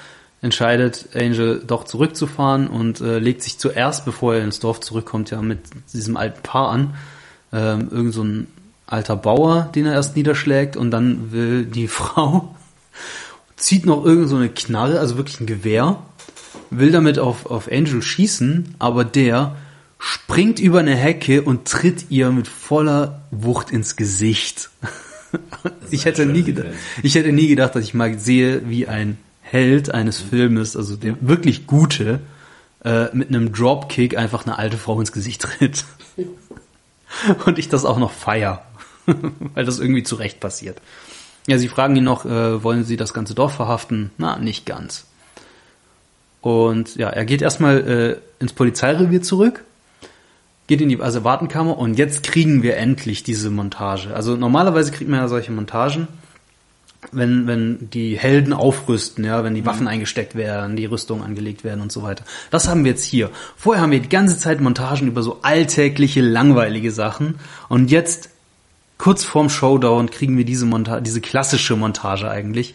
entscheidet 0.40 1.08
Angel 1.14 1.62
doch 1.66 1.84
zurückzufahren 1.84 2.68
und 2.68 3.00
äh, 3.00 3.18
legt 3.18 3.42
sich 3.42 3.58
zuerst, 3.58 4.04
bevor 4.04 4.34
er 4.34 4.44
ins 4.44 4.60
Dorf 4.60 4.80
zurückkommt, 4.80 5.30
ja 5.30 5.42
mit 5.42 5.60
diesem 5.92 6.16
alten 6.16 6.42
Paar 6.42 6.70
an. 6.70 6.94
Ähm, 7.52 7.88
irgend 7.90 8.14
so 8.14 8.22
ein 8.22 8.46
alter 8.86 9.16
Bauer, 9.16 9.70
den 9.74 9.86
er 9.86 9.92
erst 9.92 10.16
niederschlägt 10.16 10.76
und 10.76 10.90
dann 10.90 11.32
will 11.32 11.64
die 11.64 11.88
Frau 11.88 12.54
zieht 13.58 13.86
noch 13.86 14.04
irgend 14.04 14.28
so 14.28 14.36
eine 14.36 14.48
Knarre, 14.48 15.00
also 15.00 15.16
wirklich 15.16 15.40
ein 15.40 15.46
Gewehr, 15.46 16.02
will 16.70 16.90
damit 16.90 17.18
auf, 17.18 17.46
auf 17.46 17.70
Angel 17.70 18.02
schießen, 18.02 18.76
aber 18.78 19.04
der 19.04 19.56
springt 19.98 20.60
über 20.60 20.78
eine 20.78 20.94
Hecke 20.94 21.42
und 21.42 21.66
tritt 21.66 22.06
ihr 22.10 22.30
mit 22.30 22.46
voller 22.46 23.22
Wucht 23.30 23.70
ins 23.70 23.96
Gesicht. 23.96 24.70
Ich 25.90 26.06
hätte 26.06 26.24
nie 26.24 26.42
gedacht, 26.42 26.68
ich 27.02 27.14
hätte 27.14 27.32
nie 27.32 27.48
gedacht, 27.48 27.74
dass 27.74 27.84
ich 27.84 27.92
mal 27.92 28.18
sehe, 28.18 28.62
wie 28.66 28.88
ein 28.88 29.18
Held 29.50 29.92
eines 29.92 30.18
Filmes, 30.20 30.76
also 30.76 30.96
der 30.96 31.16
wirklich 31.20 31.66
gute, 31.66 32.20
äh, 32.84 33.06
mit 33.14 33.28
einem 33.28 33.52
Dropkick 33.52 34.16
einfach 34.16 34.44
eine 34.46 34.58
alte 34.58 34.76
Frau 34.76 35.00
ins 35.00 35.12
Gesicht 35.12 35.42
tritt. 35.42 35.84
Und 37.46 37.58
ich 37.58 37.68
das 37.68 37.84
auch 37.84 37.98
noch 37.98 38.12
feier, 38.12 38.62
weil 39.54 39.64
das 39.64 39.78
irgendwie 39.78 40.02
zurecht 40.02 40.40
passiert. 40.40 40.80
Ja, 41.46 41.56
sie 41.56 41.68
fragen 41.68 41.96
ihn 41.96 42.04
noch, 42.04 42.26
äh, 42.26 42.62
wollen 42.62 42.84
sie 42.84 42.98
das 42.98 43.14
ganze 43.14 43.34
Dorf 43.34 43.54
verhaften? 43.54 44.10
Na, 44.18 44.38
nicht 44.38 44.66
ganz. 44.66 45.06
Und 46.42 46.96
ja, 46.96 47.08
er 47.08 47.24
geht 47.24 47.42
erstmal 47.42 47.88
äh, 47.88 48.42
ins 48.42 48.52
Polizeirevier 48.52 49.22
zurück, 49.22 49.64
geht 50.66 50.82
in 50.82 50.90
die 50.90 51.00
Asservatenkammer 51.00 51.78
und 51.78 51.98
jetzt 51.98 52.22
kriegen 52.22 52.62
wir 52.62 52.76
endlich 52.76 53.22
diese 53.22 53.50
Montage. 53.50 54.14
Also 54.14 54.36
normalerweise 54.36 54.92
kriegt 54.92 55.10
man 55.10 55.20
ja 55.20 55.28
solche 55.28 55.50
Montagen, 55.50 56.06
wenn, 57.12 57.46
wenn 57.46 57.90
die 57.90 58.18
Helden 58.18 58.52
aufrüsten, 58.52 59.24
ja, 59.24 59.44
wenn 59.44 59.54
die 59.54 59.66
Waffen 59.66 59.88
eingesteckt 59.88 60.34
werden, 60.34 60.76
die 60.76 60.86
Rüstungen 60.86 61.24
angelegt 61.24 61.64
werden 61.64 61.80
und 61.80 61.92
so 61.92 62.02
weiter. 62.02 62.24
Das 62.50 62.68
haben 62.68 62.84
wir 62.84 62.92
jetzt 62.92 63.04
hier. 63.04 63.30
Vorher 63.56 63.82
haben 63.82 63.90
wir 63.92 64.00
die 64.00 64.08
ganze 64.08 64.38
Zeit 64.38 64.60
Montagen 64.60 65.08
über 65.08 65.22
so 65.22 65.40
alltägliche, 65.42 66.20
langweilige 66.20 66.90
Sachen 66.90 67.36
und 67.68 67.90
jetzt 67.90 68.30
kurz 68.98 69.24
vorm 69.24 69.48
Showdown 69.48 70.10
kriegen 70.10 70.36
wir 70.36 70.44
diese 70.44 70.66
Montage, 70.66 71.02
diese 71.02 71.20
klassische 71.20 71.76
Montage 71.76 72.28
eigentlich. 72.28 72.74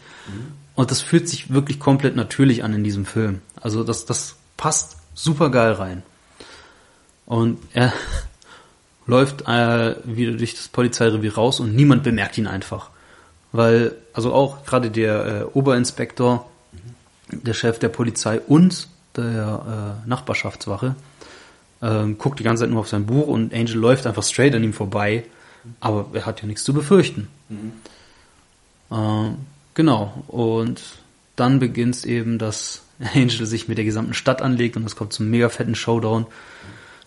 Und 0.76 0.90
das 0.90 1.02
fühlt 1.02 1.30
sich 1.30 1.54
wirklich 1.54 1.80
komplett 1.80 2.16
natürlich 2.16 2.64
an 2.64 2.74
in 2.74 2.84
diesem 2.84 3.06
Film. 3.06 3.42
Also 3.62 3.84
das, 3.84 4.06
das 4.06 4.36
passt 4.58 4.98
super 5.14 5.52
geil 5.52 5.74
rein. 5.74 6.04
Und 7.26 7.60
er 7.74 7.94
läuft 9.06 9.48
äh, 9.48 9.96
wieder 10.06 10.34
durch 10.34 10.56
das 10.56 10.70
Polizeirevier 10.70 11.36
raus 11.36 11.60
und 11.60 11.76
niemand 11.76 12.04
bemerkt 12.04 12.38
ihn 12.38 12.48
einfach. 12.48 12.90
Weil, 13.54 13.96
also 14.12 14.34
auch 14.34 14.66
gerade 14.66 14.92
der 14.92 15.26
äh, 15.26 15.44
Oberinspektor, 15.58 16.50
der 17.32 17.54
Chef 17.54 17.80
der 17.80 17.90
Polizei 17.90 18.42
und 18.42 18.90
der 19.16 20.00
äh, 20.06 20.10
Nachbarschaftswache 20.10 20.96
ähm, 21.82 22.18
guckt 22.18 22.40
die 22.40 22.44
ganze 22.44 22.64
Zeit 22.64 22.72
nur 22.72 22.80
auf 22.80 22.90
sein 22.90 23.06
Buch 23.06 23.28
und 23.28 23.54
Angel 23.54 23.76
läuft 23.76 24.08
einfach 24.08 24.24
straight 24.24 24.56
an 24.56 24.64
ihm 24.64 24.74
vorbei, 24.74 25.26
aber 25.80 26.08
er 26.14 26.26
hat 26.26 26.42
ja 26.42 26.48
nichts 26.48 26.64
zu 26.64 26.74
befürchten. 26.74 27.28
Ähm, 28.92 29.38
genau, 29.74 30.24
und 30.28 30.82
dann 31.36 31.60
beginnt 31.60 32.06
eben, 32.06 32.38
dass 32.38 32.84
Angel 33.14 33.46
sich 33.46 33.68
mit 33.68 33.78
der 33.78 33.86
gesamten 33.86 34.14
Stadt 34.14 34.42
anlegt 34.42 34.78
und 34.78 34.86
es 34.86 34.96
kommt 34.96 35.14
zum 35.14 35.30
mega 35.30 35.50
fetten 35.50 35.76
Showdown, 35.76 36.26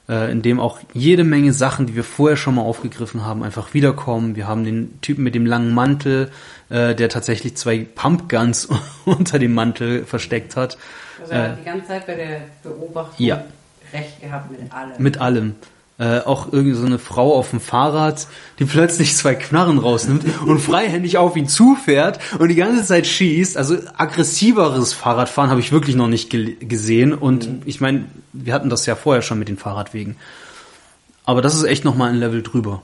äh, 0.09 0.31
in 0.31 0.43
dem 0.43 0.61
auch 0.61 0.79
jede 0.93 1.25
Menge 1.25 1.53
Sachen, 1.53 1.87
die 1.87 1.97
wir 1.97 2.05
vorher 2.05 2.37
schon 2.37 2.55
mal 2.57 2.63
aufgegriffen 2.63 3.25
haben, 3.25 3.43
einfach 3.43 3.75
wiederkommen. 3.75 4.37
Wir 4.37 4.47
haben 4.47 4.65
den 4.65 5.01
Typen 5.01 5.25
mit 5.25 5.35
dem 5.35 5.47
langen 5.47 5.75
Mantel, 5.75 6.31
äh, 6.69 6.95
der 6.95 7.09
tatsächlich 7.09 7.57
zwei 7.57 7.79
Pumpguns 7.95 8.69
unter 9.05 9.39
dem 9.39 9.55
Mantel 9.55 10.05
versteckt 10.05 10.57
hat. 10.57 10.79
Also 11.21 11.33
er 11.33 11.51
hat 11.51 11.59
die 11.61 11.65
ganze 11.65 11.87
Zeit 11.89 12.07
bei 12.07 12.15
der 12.15 12.41
Beobachtung 12.63 13.25
Ja. 13.27 13.45
recht 13.93 14.21
gehabt 14.21 14.51
mit 14.51 14.73
allem. 14.73 14.93
Mit 14.99 15.19
allem. 15.21 15.55
Äh, 15.99 16.21
auch 16.21 16.53
irgendwie 16.53 16.75
so 16.75 16.85
eine 16.85 16.99
Frau 16.99 17.35
auf 17.35 17.51
dem 17.51 17.61
Fahrrad, 17.61 18.27
die 18.59 18.67
plötzlich 18.67 19.17
zwei 19.17 19.35
Knarren 19.35 19.79
rausnimmt 19.79 20.25
und 20.45 20.59
freihändig 20.59 21.17
auf 21.17 21.37
ihn 21.37 21.49
zufährt 21.49 22.21
und 22.39 22.49
die 22.49 22.55
ganze 22.55 22.85
Zeit 22.85 23.07
schießt. 23.07 23.57
Also 23.57 23.79
aggressiveres 23.97 24.93
Fahrradfahren 24.93 25.51
habe 25.51 25.61
ich 25.61 25.73
wirklich 25.73 25.97
noch 25.97 26.09
nicht 26.09 26.29
gesehen. 26.29 27.15
Und 27.15 27.49
ich 27.65 27.81
meine, 27.81 28.05
wir 28.35 28.53
hatten 28.53 28.69
das 28.69 28.85
ja 28.85 28.95
vorher 28.95 29.23
schon 29.23 29.39
mit 29.39 29.49
den 29.49 29.57
Fahrradwegen. 29.57 30.17
Aber 31.25 31.41
das 31.41 31.55
ist 31.55 31.65
echt 31.65 31.87
nochmal 31.87 32.11
ein 32.11 32.21
Level 32.21 32.43
drüber. 32.43 32.83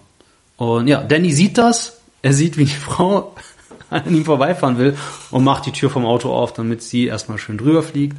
Und 0.56 0.88
ja, 0.88 1.02
Danny 1.02 1.32
sieht 1.32 1.58
das. 1.58 1.98
Er 2.22 2.32
sieht, 2.32 2.56
wie 2.56 2.64
die 2.64 2.70
Frau 2.70 3.34
an 3.90 4.14
ihm 4.14 4.24
vorbeifahren 4.24 4.78
will 4.78 4.96
und 5.30 5.44
macht 5.44 5.66
die 5.66 5.72
Tür 5.72 5.90
vom 5.90 6.06
Auto 6.06 6.32
auf, 6.32 6.54
damit 6.54 6.82
sie 6.82 7.08
erstmal 7.08 7.36
schön 7.36 7.58
drüber 7.58 7.82
fliegt. 7.82 8.16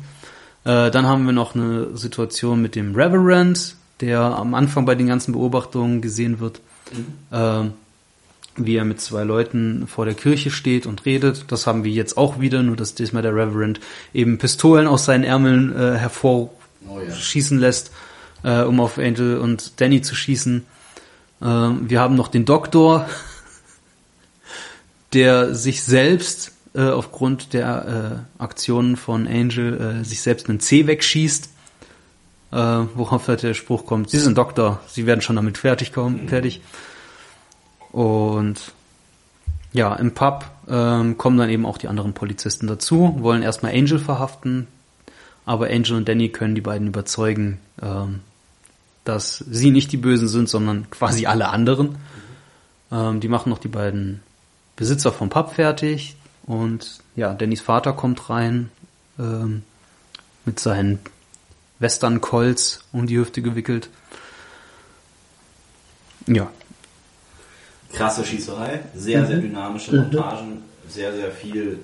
Äh, 0.65 0.91
dann 0.91 1.07
haben 1.07 1.25
wir 1.25 1.33
noch 1.33 1.55
eine 1.55 1.97
Situation 1.97 2.61
mit 2.61 2.75
dem 2.75 2.93
Reverend, 2.93 3.75
der 4.01 4.19
am 4.21 4.53
Anfang 4.53 4.85
bei 4.85 4.95
den 4.95 5.07
ganzen 5.07 5.33
Beobachtungen 5.33 6.01
gesehen 6.01 6.39
wird, 6.39 6.61
äh, 7.31 7.63
wie 8.55 8.75
er 8.75 8.85
mit 8.85 9.01
zwei 9.01 9.23
Leuten 9.23 9.87
vor 9.87 10.05
der 10.05 10.13
Kirche 10.13 10.51
steht 10.51 10.85
und 10.85 11.05
redet. 11.05 11.45
Das 11.49 11.65
haben 11.65 11.83
wir 11.83 11.91
jetzt 11.91 12.17
auch 12.17 12.39
wieder, 12.39 12.61
nur 12.63 12.75
dass 12.75 12.95
diesmal 12.95 13.23
der 13.23 13.35
Reverend 13.35 13.79
eben 14.13 14.37
Pistolen 14.37 14.87
aus 14.87 15.05
seinen 15.05 15.23
Ärmeln 15.23 15.75
äh, 15.75 15.97
hervorschießen 15.97 17.57
Oh 17.57 17.61
ja. 17.61 17.67
lässt, 17.67 17.91
äh, 18.43 18.61
um 18.61 18.79
auf 18.79 18.97
Angel 18.97 19.37
und 19.37 19.79
Danny 19.81 20.01
zu 20.01 20.15
schießen. 20.15 20.65
Äh, 21.41 21.45
wir 21.45 21.99
haben 21.99 22.15
noch 22.15 22.27
den 22.27 22.45
Doktor, 22.45 23.07
der 25.13 25.55
sich 25.55 25.83
selbst 25.83 26.51
äh, 26.75 26.89
aufgrund 26.89 27.53
der 27.53 28.25
äh, 28.39 28.41
Aktionen 28.41 28.97
von 28.97 29.27
Angel 29.27 30.01
äh, 30.01 30.05
sich 30.05 30.21
selbst 30.21 30.49
einen 30.49 30.59
C 30.59 30.87
wegschießt. 30.87 31.49
Äh, 32.53 32.85
worauf 32.93 33.27
halt 33.27 33.41
der 33.41 33.55
Spruch 33.55 33.87
kommt, 33.87 34.11
Sie 34.11 34.19
sind 34.19 34.37
Doktor, 34.37 34.79
Sie 34.87 35.07
werden 35.07 35.21
schon 35.21 35.37
damit 35.37 35.57
fertig 35.57 35.91
kommen, 35.91 36.27
fertig. 36.27 36.61
Und 37.91 38.73
ja, 39.71 39.95
im 39.95 40.13
Pub 40.13 40.45
ähm, 40.67 41.17
kommen 41.17 41.37
dann 41.39 41.49
eben 41.49 41.65
auch 41.65 41.79
die 41.79 41.87
anderen 41.87 42.13
Polizisten 42.13 42.67
dazu, 42.67 43.15
wollen 43.21 43.41
erstmal 43.41 43.73
Angel 43.73 43.97
verhaften, 43.97 44.67
aber 45.47 45.71
Angel 45.71 45.95
und 45.95 46.07
Danny 46.07 46.29
können 46.29 46.53
die 46.53 46.61
beiden 46.61 46.89
überzeugen, 46.89 47.57
ähm, 47.81 48.19
dass 49.03 49.39
sie 49.39 49.71
nicht 49.71 49.91
die 49.91 49.97
Bösen 49.97 50.27
sind, 50.27 50.47
sondern 50.47 50.91
quasi 50.91 51.25
alle 51.25 51.49
anderen. 51.49 51.95
Ähm, 52.91 53.19
die 53.19 53.29
machen 53.29 53.49
noch 53.49 53.57
die 53.57 53.67
beiden 53.67 54.21
Besitzer 54.75 55.11
vom 55.11 55.31
Pub 55.31 55.55
fertig 55.55 56.17
und 56.45 56.99
ja, 57.15 57.33
Dannys 57.33 57.61
Vater 57.61 57.93
kommt 57.93 58.29
rein 58.29 58.69
ähm, 59.17 59.63
mit 60.45 60.59
seinen 60.59 60.99
Western 61.83 62.19
Colts 62.21 62.79
um 62.93 63.05
die 63.05 63.17
Hüfte 63.19 63.41
gewickelt. 63.43 63.89
Ja, 66.25 66.47
Krasse 67.91 68.25
Schießerei, 68.25 68.79
sehr, 68.95 69.25
sehr 69.27 69.37
dynamische 69.37 69.95
Montagen, 69.95 70.63
sehr, 70.89 71.13
sehr 71.13 71.29
viel 71.29 71.77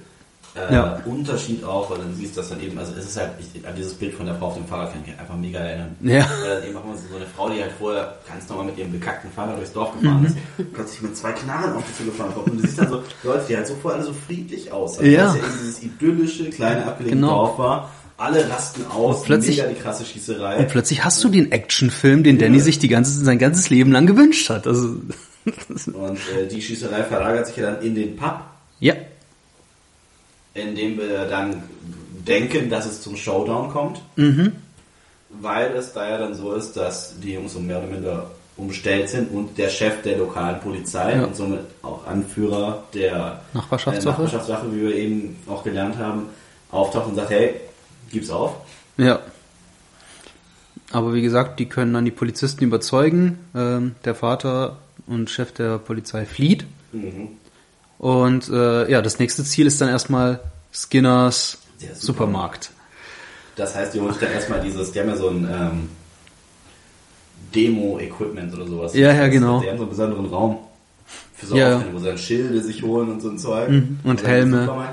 äh, 0.56 0.74
Ja. 0.74 1.00
Unterschied 1.06 1.64
auch, 1.64 1.92
weil 1.92 2.00
dann 2.00 2.16
siehst 2.16 2.36
du 2.36 2.40
das 2.42 2.50
dann 2.50 2.60
eben, 2.64 2.80
also 2.80 2.94
es 2.98 3.06
ist 3.10 3.18
halt, 3.18 3.34
ich, 3.40 3.62
dieses 3.78 3.94
Bild 3.94 4.16
von 4.16 4.26
der 4.26 4.34
Frau 4.34 4.48
auf 4.48 4.56
dem 4.56 4.66
Fahrrad 4.66 4.92
kann 4.92 5.02
ich 5.04 5.12
mich 5.12 5.20
einfach 5.20 5.36
mega 5.36 5.60
erinnern. 5.60 5.96
Ja. 6.02 6.28
Weil 6.42 6.62
dann 6.62 6.68
eben 6.68 6.78
auch 6.78 6.84
mal 6.84 6.98
so 6.98 7.16
eine 7.16 7.28
Frau, 7.28 7.50
die 7.50 7.62
halt 7.62 7.74
vorher 7.78 8.16
ganz 8.28 8.50
normal 8.50 8.66
mit 8.66 8.78
ihrem 8.80 8.92
bekackten 8.92 9.30
Fahrrad 9.32 9.58
durchs 9.58 9.72
Dorf 9.74 9.94
gefahren 10.00 10.26
ist, 10.26 10.38
plötzlich 10.74 11.02
mit 11.04 11.16
zwei 11.16 11.34
Knarren 11.34 11.76
auf 11.76 11.84
die 11.88 11.96
zugefahren 11.96 12.34
kommt. 12.34 12.48
Und 12.50 12.58
du 12.58 12.62
siehst 12.66 12.80
dann 12.80 12.90
so 12.90 13.04
Leute, 13.24 13.46
die 13.48 13.56
halt 13.58 13.68
so 13.68 13.76
vorher 13.76 14.00
alle 14.00 14.08
so 14.08 14.14
friedlich 14.14 14.72
aussahen. 14.72 15.12
Ja. 15.12 15.28
Weil 15.30 15.36
es 15.36 15.36
ja 15.36 15.44
eben 15.44 15.58
dieses 15.60 15.84
idyllische, 15.84 16.50
kleine, 16.50 16.86
abgelegene 16.88 17.22
Genau. 17.22 17.46
Dorf 17.46 17.58
war. 17.60 17.92
Alle 18.20 18.50
rasten 18.50 18.86
aus, 18.88 19.20
Und 19.20 19.26
plötzlich- 19.26 19.58
mega 19.58 19.70
die 19.70 19.76
krasse 19.80 20.04
Schießerei. 20.06 20.58
Und 20.58 20.68
plötzlich 20.68 21.04
hast 21.06 21.24
du 21.24 21.30
den 21.30 21.52
Actionfilm, 21.54 22.22
den 22.24 22.38
Danny 22.38 22.58
Ja. 22.58 22.64
sich 22.64 22.78
die 22.78 22.90
ganze, 22.90 23.12
sein 23.24 23.40
ganzes 23.40 23.70
Leben 23.70 23.92
lang 23.94 24.06
gewünscht 24.08 24.50
hat. 24.50 24.68
Also, 24.68 24.98
Und 25.46 26.18
äh, 26.38 26.46
die 26.52 26.62
Schießerei 26.62 27.04
verlagert 27.06 27.48
sich 27.48 27.56
ja 27.58 27.72
dann 27.72 27.82
in 27.82 27.96
den 27.96 28.16
Pub, 28.18 28.42
ja, 28.82 28.94
in 30.54 30.76
dem 30.76 30.98
wir 30.98 31.26
dann 31.26 31.64
denken, 32.28 32.70
dass 32.70 32.86
es 32.86 33.02
zum 33.02 33.16
Showdown 33.16 33.70
kommt. 33.72 34.02
Weil 35.30 35.72
es 35.76 35.94
da 35.94 36.10
ja 36.10 36.18
dann 36.18 36.34
so 36.34 36.54
ist, 36.54 36.74
dass 36.76 37.14
die 37.20 37.34
Jungs 37.34 37.54
so 37.54 37.60
mehr 37.60 37.78
oder 37.78 37.88
minder 37.88 38.32
umstellt 38.58 39.08
sind 39.10 39.32
und 39.32 39.58
der 39.58 39.70
Chef 39.70 40.02
der 40.04 40.18
lokalen 40.18 40.60
Polizei 40.60 41.16
Ja. 41.16 41.24
und 41.24 41.36
somit 41.36 41.62
auch 41.84 42.06
Anführer 42.06 42.84
der 42.94 43.40
Nachbarschaftswache. 43.54 44.08
äh, 44.08 44.10
Nachbarschaftswache, 44.26 44.66
wie 44.76 44.82
wir 44.82 44.96
eben 44.96 45.38
auch 45.48 45.64
gelernt 45.64 45.98
haben, 45.98 46.24
auftaucht 46.72 47.08
und 47.08 47.16
sagt, 47.16 47.30
hey, 47.30 47.54
gib's 48.12 48.30
auf. 48.30 48.56
ja. 48.98 49.20
Aber 50.92 51.14
wie 51.14 51.22
gesagt, 51.22 51.60
die 51.60 51.68
können 51.68 51.94
dann 51.94 52.04
die 52.04 52.10
Polizisten 52.10 52.64
überzeugen. 52.64 53.38
Ähm, 53.56 53.94
der 54.06 54.16
Vater 54.16 54.78
und 55.06 55.30
Chef 55.30 55.52
der 55.52 55.78
Polizei 55.78 56.26
flieht. 56.26 56.66
Und 58.00 58.50
äh, 58.50 58.90
ja, 58.90 59.00
das 59.04 59.20
nächste 59.20 59.44
Ziel 59.44 59.68
ist 59.68 59.80
dann 59.82 59.90
erstmal 59.90 60.40
Skinners 60.74 61.60
Supermarkt. 61.78 62.02
Supermarkt. 62.02 62.72
Das 63.56 63.76
heißt, 63.76 63.94
die 63.94 64.00
holen 64.00 64.14
sich 64.14 64.22
dann 64.22 64.32
erstmal 64.32 64.62
dieses, 64.62 64.92
die 64.92 65.00
haben 65.00 65.10
ja 65.10 65.16
so 65.16 65.30
ein 65.30 65.48
ähm, 65.52 65.90
Demo-Equipment 67.54 68.54
oder 68.56 68.66
sowas. 68.66 68.96
Ja, 68.96 69.14
ja, 69.14 69.28
genau. 69.28 69.62
Die 69.62 69.70
haben 69.70 69.78
so 69.78 69.84
einen 69.84 69.90
besonderen 69.92 70.26
Raum 70.26 70.58
für 71.36 71.46
so 71.46 71.56
Ja. 71.56 71.76
Auftritte, 71.76 71.94
wo 71.94 72.00
sie 72.00 72.06
dann 72.06 72.18
Schilde 72.18 72.62
sich 72.62 72.82
holen 72.84 73.12
und 73.12 73.22
so 73.22 73.30
ein 73.30 73.38
Zeug. 73.38 73.70
Mhm. 73.70 74.00
Und 74.04 74.22
den 74.22 74.26
Helme. 74.28 74.88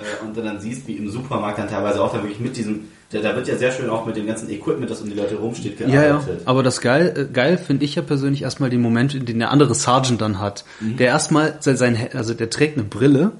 Äh, 0.00 0.24
Und 0.26 0.36
dann, 0.36 0.44
dann 0.44 0.60
siehst, 0.60 0.86
wie 0.86 0.94
im 0.94 1.08
Supermarkt 1.10 1.58
dann 1.58 1.68
teilweise 1.68 2.02
auch 2.02 2.12
dann 2.12 2.22
wirklich 2.22 2.40
mit 2.40 2.56
diesem, 2.56 2.88
da, 3.12 3.20
da 3.20 3.34
wird 3.34 3.48
ja 3.48 3.56
sehr 3.56 3.72
schön 3.72 3.90
auch 3.90 4.06
mit 4.06 4.16
dem 4.16 4.26
ganzen 4.26 4.48
Equipment, 4.50 4.90
das 4.90 5.00
um 5.00 5.08
die 5.08 5.16
Leute 5.16 5.36
rumsteht, 5.36 5.80
Ja, 5.80 5.88
ja. 5.88 6.02
gearbeitet. 6.02 6.42
Aber 6.44 6.62
das 6.62 6.80
geil, 6.80 7.14
äh, 7.16 7.32
geil 7.32 7.58
finde 7.58 7.84
ich 7.84 7.94
ja 7.94 8.02
persönlich 8.02 8.42
erstmal 8.42 8.70
den 8.70 8.80
Moment, 8.80 9.14
in 9.14 9.26
den 9.26 9.38
der 9.38 9.50
andere 9.50 9.74
Sergeant 9.74 10.20
dann 10.20 10.38
hat. 10.38 10.64
Der 10.80 11.08
erstmal 11.08 11.56
sein, 11.60 11.76
sein, 11.76 11.98
also 12.14 12.34
der 12.34 12.50
trägt 12.50 12.76
eine 12.78 12.84
Brille 12.86 13.32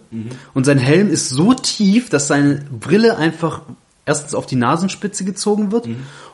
und 0.54 0.64
sein 0.66 0.78
Helm 0.78 1.08
ist 1.10 1.28
so 1.30 1.54
tief, 1.54 2.08
dass 2.10 2.26
seine 2.28 2.62
Brille 2.70 3.16
einfach 3.16 3.62
erstens 4.06 4.34
auf 4.34 4.46
die 4.46 4.56
Nasenspitze 4.56 5.24
gezogen 5.24 5.70
wird 5.70 5.88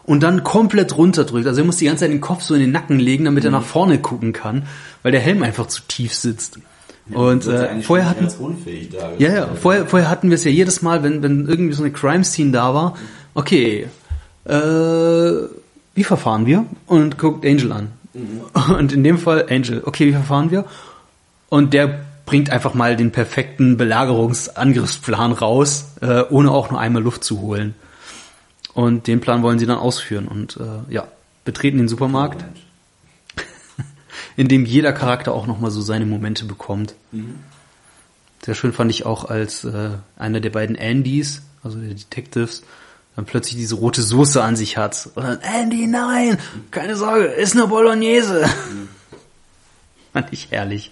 und 0.04 0.22
dann 0.22 0.42
komplett 0.44 0.96
runterdrückt. 0.96 1.46
Also 1.46 1.60
er 1.60 1.66
muss 1.66 1.76
die 1.76 1.84
ganze 1.84 2.04
Zeit 2.04 2.10
den 2.10 2.22
Kopf 2.22 2.42
so 2.42 2.54
in 2.54 2.60
den 2.60 2.70
Nacken 2.72 2.98
legen, 2.98 3.26
damit 3.26 3.44
er 3.44 3.50
nach 3.50 3.64
vorne 3.64 3.98
gucken 3.98 4.32
kann, 4.32 4.62
weil 5.02 5.12
der 5.12 5.20
Helm 5.20 5.42
einfach 5.42 5.66
zu 5.66 5.82
tief 5.86 6.14
sitzt. 6.14 6.58
Und 7.12 7.44
ja 7.46 7.52
äh, 7.52 7.68
eigentlich 7.68 7.86
vorher 7.86 8.10
hatten 8.10 8.28
ja, 9.18 9.32
ja, 9.32 9.48
vorher, 9.54 9.86
vorher 9.86 10.10
hatten 10.10 10.28
wir 10.28 10.34
es 10.34 10.44
ja 10.44 10.50
jedes 10.50 10.82
Mal, 10.82 11.02
wenn, 11.02 11.22
wenn 11.22 11.46
irgendwie 11.46 11.72
so 11.72 11.82
eine 11.82 11.92
Crime-Scene 11.92 12.50
da 12.50 12.74
war. 12.74 12.96
Okay, 13.34 13.88
äh, 14.44 14.52
wie 15.94 16.04
verfahren 16.04 16.46
wir? 16.46 16.66
Und 16.86 17.18
guckt 17.18 17.44
Angel 17.46 17.72
an. 17.72 17.88
Und 18.68 18.92
in 18.92 19.04
dem 19.04 19.18
Fall 19.18 19.46
Angel, 19.50 19.82
okay, 19.84 20.06
wie 20.06 20.12
verfahren 20.12 20.50
wir? 20.50 20.64
Und 21.48 21.74
der 21.74 22.00
bringt 22.24 22.50
einfach 22.50 22.74
mal 22.74 22.96
den 22.96 23.12
perfekten 23.12 23.76
Belagerungsangriffsplan 23.76 25.32
raus, 25.32 25.92
äh, 26.00 26.22
ohne 26.28 26.50
auch 26.50 26.70
nur 26.70 26.80
einmal 26.80 27.02
Luft 27.02 27.24
zu 27.24 27.40
holen. 27.40 27.74
Und 28.74 29.06
den 29.06 29.20
Plan 29.20 29.42
wollen 29.42 29.58
sie 29.58 29.66
dann 29.66 29.78
ausführen 29.78 30.28
und 30.28 30.58
äh, 30.58 30.92
ja, 30.92 31.06
betreten 31.44 31.78
den 31.78 31.88
Supermarkt, 31.88 32.40
Moment. 32.40 32.65
In 34.36 34.48
dem 34.48 34.66
jeder 34.66 34.92
Charakter 34.92 35.32
auch 35.32 35.46
nochmal 35.46 35.70
so 35.70 35.80
seine 35.80 36.06
Momente 36.06 36.44
bekommt. 36.44 36.94
Sehr 38.44 38.54
schön 38.54 38.72
fand 38.72 38.90
ich 38.90 39.06
auch, 39.06 39.24
als 39.24 39.64
äh, 39.64 39.90
einer 40.16 40.40
der 40.40 40.50
beiden 40.50 40.76
Andys, 40.78 41.42
also 41.62 41.78
der 41.78 41.94
Detectives, 41.94 42.62
dann 43.16 43.24
plötzlich 43.24 43.56
diese 43.56 43.76
rote 43.76 44.02
Soße 44.02 44.42
an 44.42 44.56
sich 44.56 44.76
hat. 44.76 45.08
Und 45.14 45.24
dann, 45.24 45.40
Andy, 45.40 45.86
nein, 45.86 46.38
keine 46.70 46.96
Sorge, 46.96 47.24
ist 47.24 47.54
eine 47.54 47.66
Bolognese. 47.66 48.46
fand 50.12 50.32
ich 50.32 50.50
herrlich. 50.50 50.90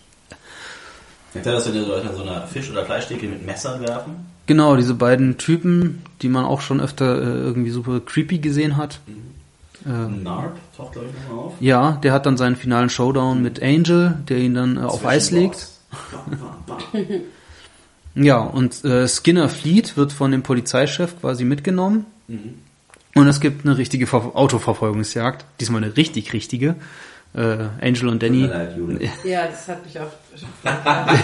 Kennt 1.33 1.47
ihr 1.47 1.53
das, 1.53 1.67
wenn 1.67 1.73
die 1.73 1.81
Leute 1.81 2.09
an 2.09 2.17
so 2.17 2.23
einer 2.23 2.47
Fisch- 2.47 2.71
oder 2.71 2.85
Fleischtheke 2.85 3.27
mit 3.27 3.45
Messern 3.45 3.81
werfen? 3.81 4.27
Genau, 4.47 4.77
diese 4.77 4.95
beiden 4.95 5.39
Typen, 5.39 6.03
die 6.21 6.29
man 6.29 6.45
auch 6.45 6.61
schon 6.61 6.81
öfter 6.81 7.17
äh, 7.17 7.25
irgendwie 7.25 7.71
super 7.71 8.01
creepy 8.01 8.39
gesehen 8.39 8.77
hat. 8.77 9.01
Narp 9.85 10.57
taucht, 10.77 10.93
glaube 10.93 11.09
ich, 11.09 11.29
nochmal 11.29 11.47
auf. 11.47 11.55
Ja, 11.61 11.93
der 12.03 12.13
hat 12.13 12.27
dann 12.27 12.37
seinen 12.37 12.57
finalen 12.57 12.89
Showdown 12.89 13.43
mit 13.43 13.63
Angel, 13.63 14.19
der 14.29 14.39
ihn 14.39 14.55
dann 14.55 14.77
äh, 14.77 14.81
auf 14.81 15.05
Eis 15.05 15.31
legt. 15.31 15.69
Bam, 16.11 16.39
bam, 16.67 16.79
bam. 16.93 17.05
Ja, 18.15 18.39
und 18.39 18.85
äh, 18.85 19.09
Skinner 19.09 19.49
flieht, 19.49 19.97
wird 19.97 20.13
von 20.13 20.31
dem 20.31 20.43
Polizeichef 20.43 21.21
quasi 21.21 21.45
mitgenommen. 21.45 22.07
Und 23.15 23.29
es 23.29 23.41
gibt 23.41 23.67
eine 23.67 23.77
richtige 23.77 24.07
Ver 24.07 24.33
Autoverfolgungsjagd. 24.35 25.45
Diesmal 25.61 25.83
eine 25.85 25.97
richtig 25.97 26.33
richtige. 26.33 26.77
Äh, 27.35 27.67
Angel 27.81 28.09
und 28.09 28.23
Danny. 28.23 28.49
Ja, 29.25 29.47
das 29.49 29.69
hat 29.69 29.85
mich 29.85 29.99
auch 29.99 30.13
schon 30.37 30.49
ja. 30.65 31.19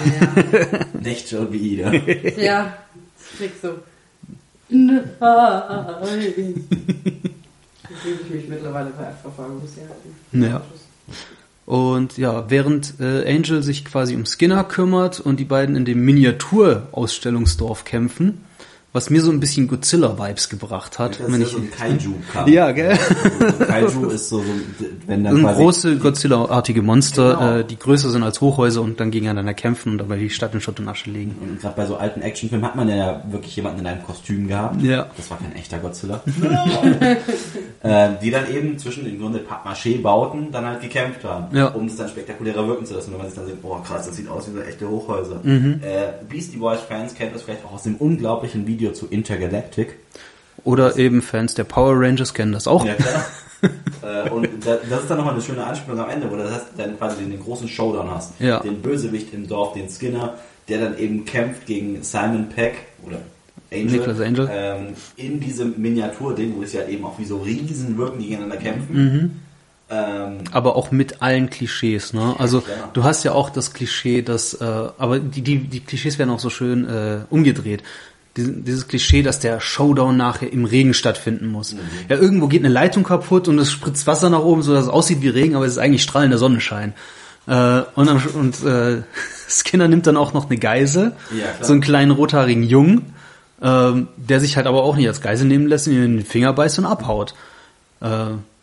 Nicht 1.01 1.29
schon 1.29 1.53
wieder. 1.53 1.95
ja, 2.37 2.77
das 3.17 3.37
klingt 3.37 3.61
so. 3.63 3.79
Nein. 4.69 6.65
Fühle 8.03 8.19
ich 8.25 8.31
mich 8.31 8.49
mittlerweile 8.49 8.91
bei 8.91 9.11
Verfolgungsjagden. 9.23 10.15
Ja. 10.33 10.63
Und 11.67 12.19
ja, 12.19 12.51
während 12.51 12.95
äh, 13.01 13.33
Angel 13.33 13.63
sich 13.63 13.85
quasi 13.85 14.15
um 14.17 14.27
Skinner 14.27 14.65
kümmert 14.65 15.21
und 15.21 15.39
die 15.39 15.45
beiden 15.45 15.77
in 15.77 15.85
dem 15.85 16.05
Miniaturausstellungsdorf 16.05 17.85
kämpfen, 17.85 18.45
was 18.93 19.09
mir 19.09 19.21
so 19.23 19.31
ein 19.31 19.39
bisschen 19.39 19.69
Godzilla-Vibes 19.69 20.49
gebracht 20.49 20.99
hat. 20.99 21.21
Das 21.21 21.31
wenn 21.33 21.41
ist 21.41 21.49
ich, 21.49 21.55
so 21.55 21.59
ein 21.59 21.71
kaiju 21.79 22.13
-Kampf. 22.35 22.49
ja, 22.51 22.73
gell? 22.73 22.99
Also 23.69 24.01
Kaiju 24.01 24.09
ist 24.11 24.29
so, 24.29 24.43
wenn 25.07 25.23
dann 25.25 25.41
quasi 25.43 25.57
große 25.63 25.97
Godzilla-artige 25.99 26.83
Monster, 26.83 27.35
Genau. 27.35 27.57
äh, 27.59 27.65
die 27.65 27.79
größer 27.79 28.11
sind 28.11 28.23
als 28.25 28.41
Hochhäuser 28.41 28.83
und 28.83 28.99
dann 28.99 29.11
gegeneinander 29.13 29.55
kämpfen 29.55 29.93
und 29.93 29.99
dabei 29.99 30.17
die 30.17 30.29
Stadt 30.31 30.55
in 30.55 30.61
Schutt 30.61 30.81
und 30.81 30.89
Asche 30.89 31.11
legen. 31.11 31.37
Und 31.41 31.61
gerade 31.61 31.77
bei 31.77 31.87
so 31.87 31.97
alten 31.97 32.21
Actionfilmen 32.21 32.67
hat 32.67 32.75
man 32.75 32.89
ja 32.89 33.23
wirklich 33.31 33.55
jemanden 33.55 33.81
in 33.81 33.87
einem 33.87 34.03
Kostüm 34.03 34.49
gehabt. 34.49 34.83
Ja. 34.83 35.07
Das 35.17 35.31
war 35.31 35.39
kein 35.39 35.55
echter 35.55 35.79
Godzilla. 35.79 36.21
äh, 37.83 38.09
die 38.23 38.31
dann 38.31 38.51
eben 38.53 38.77
zwischen 38.79 39.05
den 39.05 39.19
Grunde 39.21 39.39
Pappmaché-Bauten 39.39 40.51
dann 40.51 40.67
halt 40.67 40.81
gekämpft 40.83 41.25
haben, 41.25 41.55
Ja. 41.57 41.69
um 41.69 41.87
es 41.87 41.97
dann 41.97 42.09
spektakulärer 42.09 42.67
wirken 42.67 42.87
zu 42.87 42.95
lassen. 42.95 43.13
Wenn 43.13 43.19
man 43.19 43.27
sich 43.29 43.37
dann 43.37 43.47
denkt, 43.47 43.63
boah 43.63 43.83
krass, 43.85 44.07
das 44.07 44.17
sieht 44.17 44.29
aus 44.29 44.49
wie 44.49 44.53
so 44.57 44.61
echte 44.63 44.89
Hochhäuser. 44.89 45.41
Mhm. 45.43 45.81
Äh, 45.83 46.25
Beastie 46.29 46.57
Boys-Fans 46.59 47.15
kennt 47.15 47.35
das 47.35 47.43
vielleicht 47.43 47.65
auch 47.65 47.73
aus 47.75 47.85
dem 47.85 47.95
unglaublichen 47.97 48.67
Video 48.67 48.80
zu 48.89 49.07
Intergalactic. 49.07 49.97
Oder 50.65 50.97
eben 50.99 51.23
Fans 51.23 51.55
der 51.55 51.65
Power 51.65 51.95
Rangers 51.99 52.35
kennen 52.35 52.53
das 52.53 52.67
auch. 52.67 52.85
Ja, 52.85 52.95
klar. 52.95 53.27
äh, 54.27 54.31
und 54.31 54.49
da, 54.65 54.79
das 54.89 55.03
ist 55.03 55.11
dann 55.11 55.19
nochmal 55.19 55.35
eine 55.35 55.43
schöne 55.43 55.65
Anspielung 55.65 56.01
am 56.01 56.11
Ende, 56.11 56.31
wo 56.31 56.37
du 56.37 56.43
das 56.43 56.53
heißt, 56.53 56.67
dann 56.77 56.99
quasi 56.99 57.25
den, 57.25 57.41
großen 57.41 57.69
Showdown 57.69 58.11
hast. 58.11 58.41
Ja. 58.41 58.61
Den 58.61 58.81
Bösewicht 58.81 59.33
im 59.33 59.47
Dorf, 59.47 59.75
den 59.75 59.89
Skinner, 59.89 60.35
der 60.69 60.81
dann 60.81 60.99
eben 60.99 61.25
kämpft 61.25 61.67
gegen 61.67 62.03
Simon 62.03 62.49
Peck 62.49 62.75
oder 63.07 63.19
Angel, 63.73 63.99
Nicholas 63.99 64.21
Angel. 64.21 64.49
Ähm, 64.53 64.89
in 65.17 65.41
diesem 65.41 65.81
Miniaturding, 65.81 66.57
wo 66.57 66.63
es 66.63 66.73
ja 66.73 66.87
eben 66.89 67.05
auch 67.05 67.19
wie 67.19 67.25
so 67.25 67.39
Riesen 67.39 67.97
wirken, 67.97 68.19
die 68.19 68.29
gegeneinander 68.29 68.57
kämpfen. 68.57 68.97
Mhm. 68.97 69.31
Ähm, 69.93 70.39
aber 70.53 70.77
auch 70.77 70.93
mit 70.93 71.21
allen 71.21 71.51
Klischees, 71.51 72.13
ne? 72.13 72.37
Also 72.39 72.61
klar. 72.61 72.91
du 72.93 73.03
hast 73.03 73.25
ja 73.25 73.33
auch 73.33 73.51
das 73.51 73.73
Klischee, 73.73 74.23
dass, 74.23 74.55
äh, 74.55 74.65
aber 74.65 75.19
die, 75.19 75.43
die, 75.43 75.59
die 75.59 75.81
Klischees 75.81 76.19
werden 76.19 76.31
auch 76.31 76.39
so 76.39 76.51
schön 76.51 76.89
äh, 76.89 77.19
umgedreht. 77.29 77.83
Dies- 78.45 78.65
Dieses 78.65 78.89
Klischee, 78.89 79.23
dass 79.23 79.39
der 79.41 79.61
Showdown 79.61 80.17
nachher 80.17 80.53
im 80.53 80.65
Regen 80.65 80.95
stattfinden 80.95 81.47
muss. 81.49 81.75
Ja, 82.09 82.17
irgendwo 82.17 82.47
geht 82.49 82.61
eine 82.65 82.73
Leitung 82.73 83.03
kaputt 83.05 83.49
und 83.49 83.59
es 83.59 83.71
spritzt 83.71 84.07
Wasser 84.07 84.31
nach 84.31 84.41
oben, 84.43 84.63
so 84.63 84.73
dass 84.75 84.85
es 84.85 84.89
aussieht 84.91 85.23
wie 85.23 85.29
Regen, 85.29 85.55
aber 85.57 85.65
es 85.67 85.73
ist 85.73 85.79
eigentlich 85.79 86.03
strahlender 86.03 86.39
Sonnenschein. 86.39 86.95
Äh, 87.47 87.83
und 87.95 88.35
und 88.35 88.65
äh, 88.65 89.03
Skinner 89.49 89.89
nimmt 89.89 90.07
dann 90.07 90.17
auch 90.17 90.33
noch 90.33 90.49
eine 90.49 90.59
Geisel, 90.59 91.13
Ja, 91.31 91.65
so 91.65 91.73
einen 91.73 91.81
kleinen 91.81 92.11
rothaarigen 92.13 92.63
Jungen, 92.63 93.15
ähm, 93.63 94.09
der 94.17 94.41
sich 94.41 94.57
halt 94.57 94.67
aber 94.67 94.83
auch 94.85 94.97
nicht 94.97 95.09
als 95.09 95.21
Geisel 95.21 95.47
nehmen 95.47 95.67
lässt, 95.67 95.87
ihn 95.87 96.03
in 96.03 96.17
den 96.19 96.27
Finger 96.27 96.53
beißt 96.53 96.79
und 96.79 96.87
abhaut. 96.87 97.35
Äh, 98.01 98.07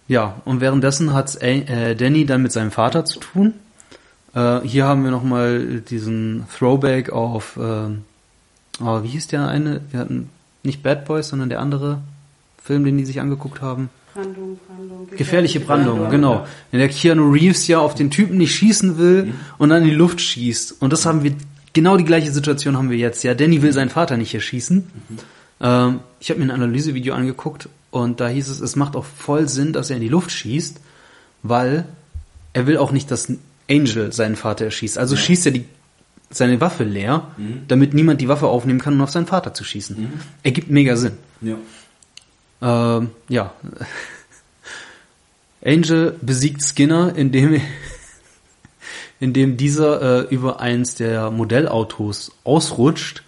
ja, 0.08 0.36
und 0.46 0.62
währenddessen 0.62 1.14
hat 1.14 1.36
äh, 1.42 1.96
Danny 1.96 2.26
dann 2.26 2.42
mit 2.42 2.52
seinem 2.54 2.72
Vater 2.72 3.04
zu 3.04 3.20
tun. 3.20 3.54
Äh, 4.34 4.62
hier 4.62 4.86
haben 4.86 5.04
wir 5.04 5.12
nochmal 5.12 5.82
diesen 5.90 6.46
Throwback 6.58 7.10
auf, 7.12 7.58
äh, 7.58 7.90
oh, 8.82 9.04
wie 9.04 9.08
hieß 9.08 9.28
der 9.28 9.48
eine? 9.48 9.82
Wir 9.92 10.00
hatten 10.00 10.30
nicht 10.64 10.84
Bad 10.84 11.06
Boys, 11.06 11.30
sondern 11.30 11.50
der 11.50 11.60
andere 11.60 12.02
Film, 12.62 12.84
den 12.84 12.98
die 12.98 13.06
sich 13.06 13.20
angeguckt 13.20 13.62
haben. 13.62 13.90
Brandung, 14.14 14.60
Brandung. 14.68 15.08
Gefährliche 15.16 15.60
Brandung, 15.60 16.10
genau. 16.10 16.46
In 16.72 16.80
der 16.80 16.90
Keanu 16.90 17.32
Reeves 17.32 17.68
ja 17.68 17.80
auf 17.80 17.94
den 17.94 18.10
Typen 18.10 18.38
nicht 18.38 18.56
schießen 18.56 18.98
will 18.98 19.34
und 19.58 19.70
dann 19.70 19.84
in 19.84 19.90
die 19.90 19.96
Luft 19.96 20.20
schießt. 20.22 20.82
Und 20.82 20.92
das 20.92 21.06
haben 21.06 21.24
wir, 21.24 21.34
genau 21.74 21.98
die 21.98 22.04
gleiche 22.04 22.32
Situation 22.32 22.76
haben 22.78 22.90
wir 22.90 22.98
jetzt. 22.98 23.24
Ja, 23.24 23.36
Danny 23.36 23.62
will 23.62 23.74
seinen 23.74 23.90
Vater 23.90 24.18
nicht 24.18 24.34
erschießen. 24.34 24.88
Ähm, 25.62 26.00
ich 26.20 26.30
habe 26.30 26.40
mir 26.40 26.48
ein 26.48 26.52
Analysevideo 26.52 27.14
angeguckt 27.14 27.70
und 27.92 28.20
da 28.20 28.28
hieß 28.28 28.50
es, 28.50 28.60
es 28.60 28.76
macht 28.76 28.96
auch 28.96 29.06
voll 29.06 29.48
Sinn, 29.48 29.74
dass 29.74 29.90
er 29.90 29.98
in 29.98 30.02
die 30.02 30.10
Luft 30.10 30.32
schießt, 30.32 30.80
weil 31.44 31.86
er 32.54 32.68
will 32.68 32.78
auch 32.78 32.92
nicht, 32.92 33.12
dass 33.12 33.32
Angel 33.70 34.12
seinen 34.14 34.36
Vater 34.36 34.66
erschießt. 34.66 34.98
Also 34.98 35.16
schießt 35.16 35.46
er 35.48 35.52
die, 35.52 35.66
seine 36.30 36.60
Waffe 36.60 36.84
leer, 36.84 37.32
damit 37.68 37.94
niemand 37.94 38.20
die 38.22 38.28
Waffe 38.28 38.48
aufnehmen 38.48 38.80
kann, 38.80 38.94
um 38.96 39.02
auf 39.02 39.12
seinen 39.12 39.28
Vater 39.28 39.54
zu 39.54 39.64
schießen. 39.64 40.12
Ergibt 40.44 40.70
mega 40.70 40.96
Sinn. 40.96 41.18
ja. 41.42 41.56
Ähm, 42.62 43.12
ja. 43.30 43.54
Angel 45.66 46.18
besiegt 46.22 46.64
Skinner, 46.64 47.16
indem, 47.16 47.62
indem 49.20 49.58
dieser 49.58 50.30
äh, 50.30 50.34
über 50.34 50.60
eins 50.60 50.96
der 50.96 51.32
Modellautos 51.32 52.32
ausrutscht 52.44 53.24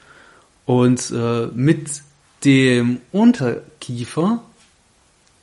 und 0.65 1.11
äh, 1.11 1.47
mit 1.47 2.01
dem 2.45 3.01
Unterkiefer, 3.11 4.43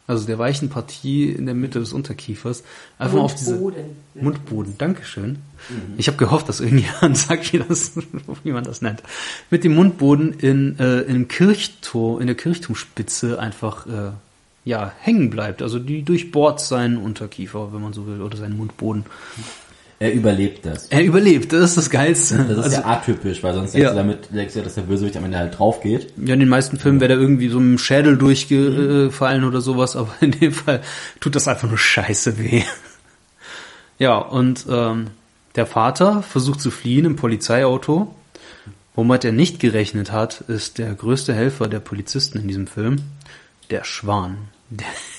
also 0.06 0.26
der 0.26 0.38
weichen 0.38 0.68
Partie 0.68 1.30
in 1.30 1.46
der 1.46 1.54
Mitte 1.54 1.80
des 1.80 1.92
Unterkiefers, 1.92 2.62
einfach 2.98 3.18
auf 3.18 3.34
diese 3.34 3.56
Mundboden. 3.56 3.84
Mundboden. 4.14 4.78
Dankeschön. 4.78 5.38
Ich 5.96 6.06
habe 6.06 6.16
gehofft, 6.16 6.48
dass 6.48 6.60
irgendjemand 6.60 7.16
sagt, 7.16 7.52
wie, 7.52 7.58
das, 7.58 7.92
wie 8.44 8.52
man 8.52 8.64
das 8.64 8.82
nennt. 8.82 9.02
Mit 9.50 9.64
dem 9.64 9.74
Mundboden 9.74 10.32
in, 10.34 10.78
äh, 10.78 11.00
in 11.00 11.14
einem 11.14 11.28
Kirchturm, 11.28 12.20
in 12.20 12.26
der 12.28 12.36
Kirchturmspitze 12.36 13.38
einfach 13.40 13.86
äh, 13.86 14.12
ja 14.64 14.92
hängen 15.00 15.30
bleibt. 15.30 15.62
Also 15.62 15.78
die 15.78 16.02
durchbohrt 16.02 16.60
seinen 16.60 16.98
Unterkiefer, 16.98 17.72
wenn 17.72 17.82
man 17.82 17.92
so 17.92 18.06
will, 18.06 18.20
oder 18.20 18.36
seinen 18.36 18.56
Mundboden. 18.56 19.06
Er 19.98 20.12
überlebt 20.12 20.66
das. 20.66 20.86
Er 20.88 21.02
überlebt, 21.04 21.52
das 21.52 21.70
ist 21.70 21.76
das 21.78 21.90
Geilste. 21.90 22.36
Das 22.48 22.58
ist 22.58 22.64
also, 22.64 22.76
ja 22.76 22.84
atypisch, 22.86 23.42
weil 23.42 23.54
sonst 23.54 23.72
Ja. 23.74 23.78
denkst 23.78 23.90
du 23.92 23.96
damit, 23.96 24.18
denkst 24.30 24.52
du 24.52 24.58
ja, 24.58 24.64
dass 24.64 24.74
der 24.74 24.82
Bösewicht 24.82 25.16
am 25.16 25.24
Ende 25.24 25.38
halt 25.38 25.58
drauf 25.58 25.80
geht. 25.80 26.12
ja, 26.22 26.34
in 26.34 26.40
den 26.40 26.48
meisten 26.50 26.76
Filmen 26.78 27.00
wäre 27.00 27.08
der 27.08 27.18
irgendwie 27.18 27.48
so 27.48 27.58
dem 27.58 27.78
Schädel 27.78 28.18
durchgefallen 28.18 29.44
oder 29.44 29.60
sowas, 29.62 29.96
aber 29.96 30.10
in 30.20 30.32
dem 30.32 30.52
Fall 30.52 30.82
tut 31.20 31.34
das 31.34 31.48
einfach 31.48 31.68
nur 31.68 31.78
scheiße 31.78 32.38
weh. 32.38 32.62
Ja, 33.98 34.18
und 34.18 34.66
ähm, 34.68 35.06
der 35.54 35.64
Vater 35.64 36.22
versucht 36.22 36.60
zu 36.60 36.70
fliehen 36.70 37.06
im 37.06 37.16
Polizeiauto. 37.16 38.14
Womit 38.94 39.24
er 39.24 39.32
nicht 39.32 39.60
gerechnet 39.60 40.12
hat, 40.12 40.42
ist 40.48 40.76
der 40.78 40.92
größte 40.94 41.32
Helfer 41.34 41.68
der 41.68 41.80
Polizisten 41.80 42.38
in 42.38 42.48
diesem 42.48 42.66
Film, 42.66 42.96
der 43.70 43.84
Schwan. 43.84 44.36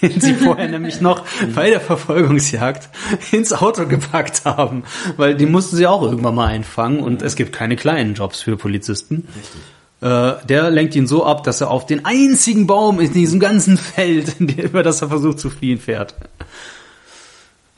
Den 0.01 0.19
sie 0.19 0.33
vorher 0.33 0.67
nämlich 0.67 0.99
noch 0.99 1.25
bei 1.55 1.69
der 1.69 1.79
Verfolgungsjagd 1.79 2.89
ins 3.31 3.53
Auto 3.53 3.85
gepackt 3.87 4.43
haben. 4.45 4.83
Weil 5.15 5.35
die 5.35 5.45
mussten 5.45 5.77
sie 5.77 5.87
auch 5.87 6.01
irgendwann 6.01 6.35
mal 6.35 6.47
einfangen 6.47 6.99
und 6.99 7.21
es 7.21 7.35
gibt 7.35 7.53
keine 7.53 7.75
kleinen 7.75 8.13
Jobs 8.13 8.41
für 8.41 8.57
Polizisten. 8.57 9.27
Richtig. 9.35 9.61
Äh, 10.01 10.45
der 10.45 10.69
lenkt 10.69 10.95
ihn 10.95 11.07
so 11.07 11.25
ab, 11.25 11.43
dass 11.43 11.61
er 11.61 11.71
auf 11.71 11.85
den 11.85 12.05
einzigen 12.05 12.67
Baum 12.67 12.99
in 12.99 13.13
diesem 13.13 13.39
ganzen 13.39 13.77
Feld, 13.77 14.39
über 14.39 14.83
das 14.83 15.01
er 15.01 15.07
versucht 15.07 15.39
zu 15.39 15.49
fliehen, 15.49 15.79
fährt. 15.79 16.13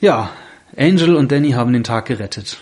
Ja, 0.00 0.30
Angel 0.76 1.16
und 1.16 1.32
Danny 1.32 1.52
haben 1.52 1.72
den 1.72 1.84
Tag 1.84 2.06
gerettet. 2.06 2.58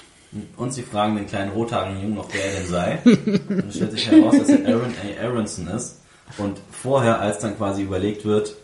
Und 0.56 0.72
sie 0.74 0.82
fragen 0.82 1.16
den 1.16 1.26
kleinen 1.26 1.52
rothaarigen 1.52 2.02
Jungen 2.02 2.14
noch, 2.16 2.28
wer 2.32 2.44
er 2.44 2.60
denn 2.60 2.68
sei. 2.68 2.98
Und 3.04 3.68
es 3.68 3.76
stellt 3.76 3.92
sich 3.92 4.10
heraus, 4.10 4.36
dass 4.38 4.48
er 4.48 4.66
Aaron 4.66 4.92
A. 4.92 5.24
Aronson 5.24 5.68
ist. 5.68 6.00
Und 6.36 6.58
vorher, 6.70 7.20
als 7.20 7.38
dann 7.38 7.56
quasi 7.56 7.82
überlegt 7.82 8.24
wird, 8.26 8.54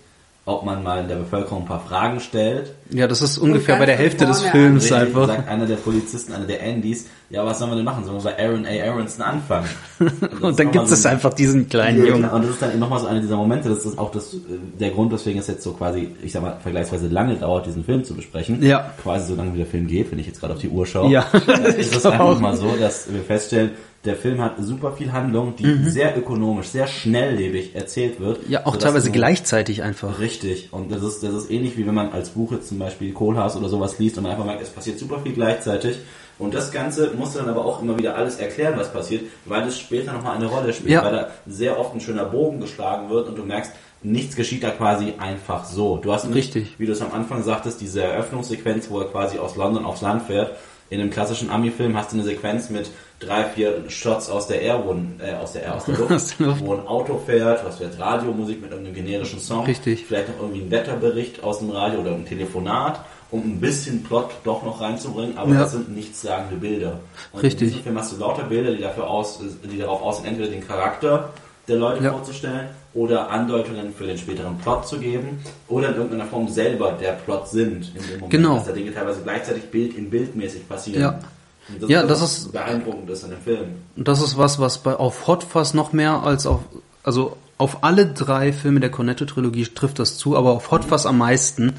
ob 0.47 0.65
man 0.65 0.83
mal 0.83 1.01
in 1.01 1.09
der 1.09 1.16
Bevölkerung 1.16 1.62
ein 1.62 1.69
paar 1.69 1.81
Fragen 1.81 2.21
stellt, 2.21 2.75
Ja, 2.90 3.06
das 3.09 3.23
ist 3.23 3.39
ungefähr 3.39 3.77
bei 3.77 3.86
der 3.86 3.97
Hälfte 3.97 4.27
des 4.27 4.43
Films 4.43 4.85
richtig, 4.85 4.98
einfach. 4.98 5.27
sagt 5.27 5.48
einer 5.48 5.66
der 5.66 5.77
Polizisten, 5.77 6.32
einer 6.35 6.44
der 6.44 6.62
Andys, 6.62 7.06
ja, 7.31 7.44
was 7.44 7.59
sollen 7.59 7.70
wir 7.73 7.77
denn 7.77 7.85
machen? 7.85 8.05
Sollen 8.05 8.23
wir 8.23 8.31
bei 8.31 8.39
Aaron 8.44 8.66
A. 8.66 8.69
Aronson 8.90 9.23
anfangen? 9.23 9.66
ist 9.98 10.43
Und 10.43 10.59
dann 10.59 10.70
gibt 10.70 10.86
so 10.89 10.94
es 10.94 11.06
ein- 11.06 11.12
einfach 11.15 11.32
diesen 11.35 11.69
kleinen 11.69 12.06
Jungen. 12.06 12.28
Und 12.28 12.43
das 12.43 12.51
ist 12.51 12.62
dann 12.62 12.78
nochmal 12.78 13.01
so 13.01 13.06
einer 13.06 13.20
dieser 13.20 13.36
Momente, 13.36 13.69
das 13.70 13.85
ist 13.86 13.98
auch 13.98 14.11
das, 14.12 14.35
äh, 14.35 14.39
der 14.78 14.90
Grund, 14.90 15.12
weswegen 15.12 15.40
es 15.40 15.47
jetzt 15.47 15.62
so 15.62 15.73
quasi, 15.73 16.09
ich 16.23 16.32
sag 16.32 16.43
mal, 16.43 16.59
vergleichsweise 16.62 17.09
lange 17.09 17.35
dauert, 17.36 17.66
diesen 17.66 17.85
Film 17.85 18.05
zu 18.05 18.15
besprechen. 18.15 18.62
Ja. 18.62 18.93
Quasi 19.02 19.28
so 19.28 19.35
lange 19.35 19.55
wie 19.55 19.59
der 19.59 19.66
Film 19.66 19.86
geht, 19.86 20.12
wenn 20.12 20.19
ich 20.19 20.27
jetzt 20.27 20.40
gerade 20.40 20.52
auf 20.55 20.61
die 20.61 20.69
Uhr 20.69 20.86
schaue. 20.86 21.11
Ja, 21.11 21.23
ist 21.78 21.97
es 21.97 22.05
einfach 22.06 22.24
auch. 22.27 22.39
mal 22.40 22.56
so, 22.56 22.74
dass 22.78 23.12
wir 23.12 23.23
feststellen, 23.23 23.70
der 24.05 24.16
Film 24.16 24.39
hat 24.43 24.56
super 24.61 24.93
viel 24.93 25.12
Handlung, 25.12 25.55
die 25.56 25.65
Mhm. 25.65 25.89
sehr 25.89 26.15
ökonomisch, 26.19 26.66
sehr 26.69 26.86
schnelllebig 26.86 27.74
erzählt 27.74 28.20
wird. 28.20 28.40
Ja, 28.51 28.66
auch 28.66 28.77
teilweise 28.77 29.11
gleichzeitig 29.11 29.82
einfach. 29.82 30.19
Richtig. 30.20 30.69
Und 30.73 30.93
das 30.93 31.02
ist, 31.02 31.23
das 31.23 31.32
ist 31.32 31.51
ähnlich 31.51 31.78
wie 31.78 31.86
wenn 31.86 31.94
man 31.94 32.12
als 32.12 32.28
Buch 32.28 32.52
jetzt 32.52 32.69
zum 32.69 32.78
Beispiel 32.78 32.84
Kohlhaas 33.15 33.56
oder 33.56 33.69
sowas 33.69 33.98
liest 33.98 34.16
und 34.16 34.23
man 34.24 34.32
einfach 34.32 34.44
merkt, 34.44 34.62
es 34.62 34.70
passiert 34.70 34.98
super 34.98 35.19
viel 35.20 35.32
gleichzeitig. 35.32 35.98
Und 36.39 36.52
das 36.52 36.73
Ganze 36.73 37.12
musst 37.16 37.35
du 37.35 37.39
dann 37.39 37.48
aber 37.48 37.65
auch 37.65 37.81
immer 37.81 37.97
wieder 37.97 38.16
alles 38.16 38.36
erklären, 38.36 38.74
was 38.77 38.93
passiert, 38.93 39.23
weil 39.44 39.69
es 39.69 39.78
später 39.78 40.12
nochmal 40.12 40.36
eine 40.36 40.47
Rolle 40.47 40.73
spielt, 40.73 40.90
Ja. 40.90 41.05
weil 41.05 41.12
da 41.12 41.28
sehr 41.47 41.78
oft 41.78 41.94
ein 41.94 42.01
schöner 42.01 42.24
Bogen 42.24 42.61
geschlagen 42.61 43.09
wird 43.09 43.28
und 43.28 43.39
du 43.39 43.44
merkst, 43.44 43.73
nichts 44.02 44.35
geschieht 44.35 44.62
da 44.65 44.70
quasi 44.70 45.15
einfach 45.19 45.65
so. 45.65 45.97
Du 45.98 46.12
hast 46.12 46.24
nicht, 46.27 46.35
Richtig. 46.56 46.74
wie 46.78 46.86
du 46.86 46.93
es 46.93 47.01
am 47.01 47.12
Anfang 47.12 47.43
sagtest, 47.44 47.81
diese 47.81 48.02
Eröffnungssequenz, 48.02 48.90
wo 48.90 48.98
er 49.01 49.06
quasi 49.06 49.39
aus 49.39 49.56
London 49.56 49.85
aufs 49.85 50.02
Land 50.02 50.24
fährt. 50.24 50.52
In 50.90 51.01
einem 51.01 51.11
klassischen 51.11 51.51
Ami-Film 51.51 51.97
hast 51.97 52.12
du 52.12 52.16
eine 52.16 52.24
Sequenz 52.24 52.69
mit 52.69 52.90
drei, 53.27 53.45
vier 53.45 53.85
Shots 53.89 54.29
aus 54.31 54.47
der 54.47 54.61
Air, 54.63 54.83
wo 54.85 54.93
ein, 54.93 55.21
äh, 55.23 55.35
aus 55.35 55.53
der 55.53 55.63
Air, 55.65 55.77
aus 55.77 55.85
der 55.87 55.95
Luft, 55.99 56.13
Aus 56.13 56.37
der 56.37 56.47
Luft. 56.47 56.61
wo 56.65 56.75
ein 56.75 56.87
Auto 56.87 57.21
fährt, 57.25 57.63
du 57.63 57.67
hast 57.69 57.79
vielleicht 57.79 57.99
Radiomusik 57.99 58.61
mit 58.63 58.71
irgendeinem 58.71 58.95
generischen 58.95 59.39
Song. 59.41 59.65
Richtig. 59.67 60.05
Vielleicht 60.07 60.29
noch 60.29 60.41
irgendwie 60.41 60.63
ein 60.63 60.71
Wetterbericht 60.71 61.43
aus 61.43 61.59
dem 61.61 61.71
Radio 61.71 62.01
oder 62.01 62.13
ein 62.13 62.25
Telefonat, 62.27 63.01
um 63.31 63.41
ein 63.41 63.61
bisschen 63.61 64.03
Plot 64.05 64.31
doch 64.45 64.63
noch 64.63 64.81
reinzubringen, 64.81 65.37
aber 65.39 65.53
Ja. 65.55 65.61
das 65.61 65.73
sind 65.73 65.95
nichtssagende 65.95 66.57
Bilder. 66.57 67.01
Und 67.33 67.43
Richtig. 67.43 67.75
In 67.77 67.83
Film 67.83 67.99
hast 67.99 68.13
du 68.13 68.17
lauter 68.19 68.45
Bilder, 68.45 68.73
die 68.73 68.83
dafür 68.83 69.09
aus, 69.09 69.41
die 69.65 69.79
darauf 69.79 70.03
aus 70.03 70.19
sind, 70.19 70.27
entweder 70.27 70.51
den 70.51 70.67
Charakter 70.67 71.31
der 71.67 71.77
Leute 71.77 72.05
Ja. 72.05 72.13
vorzustellen 72.13 72.69
oder 72.93 73.31
Andeutungen 73.31 73.95
für 73.95 74.07
den 74.07 74.19
späteren 74.19 74.59
Plot 74.59 74.87
zu 74.87 74.99
geben 74.99 75.43
oder 75.67 75.89
in 75.89 75.95
irgendeiner 75.95 76.27
Form 76.27 76.47
selber 76.47 76.93
der 77.01 77.13
Plot 77.13 77.49
sind 77.49 77.91
in 77.97 78.03
dem 78.03 78.15
Moment, 78.21 78.31
Genau. 78.31 78.55
dass 78.57 78.67
da 78.67 78.73
Dinge 78.73 78.93
teilweise 78.93 79.21
gleichzeitig 79.23 79.65
Bild 79.71 79.97
in 79.97 80.11
Bildmäßig 80.11 80.69
passieren. 80.69 81.01
Ja. 81.01 81.19
Das 81.81 81.89
Ja, 81.91 82.03
ist 82.03 82.11
das 82.11 82.23
ist- 82.23 82.53
beeindruckend 82.53 83.09
ist 83.11 83.24
an 83.24 83.31
dem 83.31 83.41
Film. 83.41 83.66
Das 83.97 84.20
ist 84.23 84.36
was, 84.36 84.59
was 84.59 84.78
bei 84.78 84.95
auf 84.97 85.27
Hot 85.27 85.45
Fuzz 85.45 85.74
noch 85.74 85.93
mehr 85.93 86.23
als 86.23 86.47
auf 86.47 86.61
also 87.03 87.36
auf 87.57 87.85
alle 87.85 88.07
drei 88.07 88.53
Filme 88.53 88.81
der 88.81 88.91
Cornetto-Trilogie 88.91 89.66
trifft 89.66 89.99
das 89.99 90.16
zu, 90.19 90.36
aber 90.36 90.51
auf 90.53 90.70
Hot 90.70 90.85
Fuzz 90.86 91.07
am 91.07 91.19
meisten. 91.19 91.74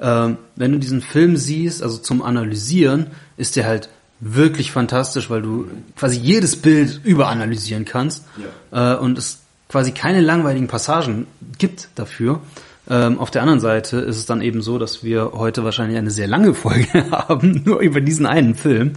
Ähm, 0.00 0.36
wenn 0.56 0.72
du 0.72 0.78
diesen 0.78 1.00
Film 1.00 1.36
siehst, 1.36 1.82
also 1.82 1.96
zum 1.98 2.22
Analysieren, 2.22 3.06
ist 3.36 3.56
der 3.56 3.66
halt 3.66 3.88
wirklich 4.20 4.70
fantastisch, 4.70 5.30
weil 5.30 5.42
du 5.42 5.66
quasi 5.96 6.18
jedes 6.18 6.56
Bild 6.56 7.00
überanalysieren 7.04 7.84
kannst 7.84 8.24
äh, 8.70 8.94
und 8.96 9.16
es 9.18 9.38
quasi 9.68 9.92
keine 9.92 10.20
langweiligen 10.20 10.68
Passagen 10.68 11.26
gibt 11.58 11.88
dafür. 11.94 12.40
Ähm, 12.88 13.18
auf 13.18 13.30
der 13.30 13.42
anderen 13.42 13.60
Seite 13.60 13.98
ist 13.98 14.18
es 14.18 14.26
dann 14.26 14.42
eben 14.42 14.60
so, 14.60 14.78
dass 14.78 15.02
wir 15.02 15.32
heute 15.32 15.64
wahrscheinlich 15.64 15.96
eine 15.96 16.10
sehr 16.10 16.28
lange 16.28 16.52
Folge 16.52 17.10
haben, 17.10 17.62
nur 17.64 17.80
über 17.80 18.00
diesen 18.00 18.26
einen 18.26 18.54
Film, 18.54 18.92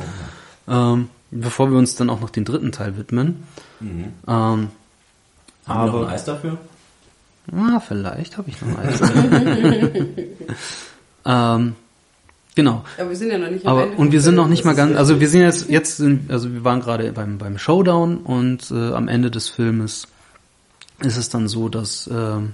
ähm, 0.67 1.09
bevor 1.31 1.71
wir 1.71 1.77
uns 1.77 1.95
dann 1.95 2.09
auch 2.09 2.19
noch 2.19 2.29
den 2.29 2.43
dritten 2.43 2.71
Teil 2.71 2.97
widmen. 2.97 3.43
Ähm, 3.81 3.99
Haben 4.27 4.69
wir 5.65 5.73
noch 5.73 5.93
aber 5.93 6.07
ein 6.07 6.13
Eis 6.13 6.25
dafür? 6.25 6.57
Ah, 7.55 7.79
vielleicht 7.79 8.37
habe 8.37 8.49
ich 8.49 8.61
noch 8.61 8.77
eins. 8.77 8.99
ähm, 11.25 11.75
genau. 12.55 12.83
Aber 12.97 13.09
wir 13.09 13.15
sind 13.15 13.31
ja 13.31 13.37
noch 13.37 13.49
nicht 13.49 13.65
Aber 13.65 13.87
und 13.97 14.11
wir 14.11 14.21
sind 14.21 14.35
noch 14.35 14.49
nicht 14.49 14.65
mal 14.65 14.75
ganz, 14.75 14.97
also 14.97 15.21
wir 15.21 15.29
sind 15.29 15.41
jetzt 15.41 15.69
jetzt 15.69 15.95
sind, 15.95 16.29
also 16.29 16.51
wir 16.51 16.65
waren 16.65 16.81
gerade 16.81 17.09
beim 17.13 17.37
beim 17.37 17.57
Showdown 17.57 18.17
und 18.17 18.69
äh, 18.71 18.91
am 18.91 19.07
Ende 19.07 19.31
des 19.31 19.47
Filmes 19.47 20.07
ist 20.99 21.15
es 21.15 21.29
dann 21.29 21.47
so, 21.47 21.69
dass 21.69 22.09
ähm, 22.11 22.53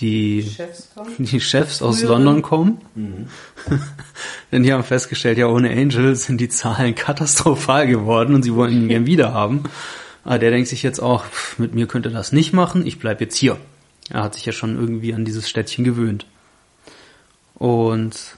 die 0.00 0.42
Chefs 0.42 0.88
die 1.18 1.40
Chefs 1.40 1.82
aus 1.82 2.00
Früheren. 2.00 2.24
London 2.24 2.42
kommen. 2.42 2.80
Denn 4.52 4.62
die 4.62 4.72
haben 4.72 4.84
festgestellt, 4.84 5.38
ja, 5.38 5.46
ohne 5.46 5.70
Angel 5.70 6.14
sind 6.16 6.40
die 6.40 6.48
Zahlen 6.48 6.94
katastrophal 6.94 7.86
geworden 7.86 8.34
und 8.34 8.42
sie 8.42 8.54
wollen 8.54 8.72
ihn 8.72 8.88
gern 8.88 9.06
wieder 9.06 9.32
haben. 9.32 9.64
Aber 10.24 10.38
der 10.38 10.50
denkt 10.50 10.68
sich 10.68 10.82
jetzt 10.82 11.00
auch, 11.00 11.24
pff, 11.24 11.58
mit 11.58 11.74
mir 11.74 11.86
könnte 11.86 12.10
das 12.10 12.32
nicht 12.32 12.52
machen, 12.52 12.86
ich 12.86 12.98
bleib 12.98 13.20
jetzt 13.20 13.36
hier. 13.36 13.58
Er 14.10 14.22
hat 14.22 14.34
sich 14.34 14.46
ja 14.46 14.52
schon 14.52 14.76
irgendwie 14.76 15.14
an 15.14 15.24
dieses 15.24 15.48
Städtchen 15.48 15.84
gewöhnt. 15.84 16.26
Und 17.54 18.36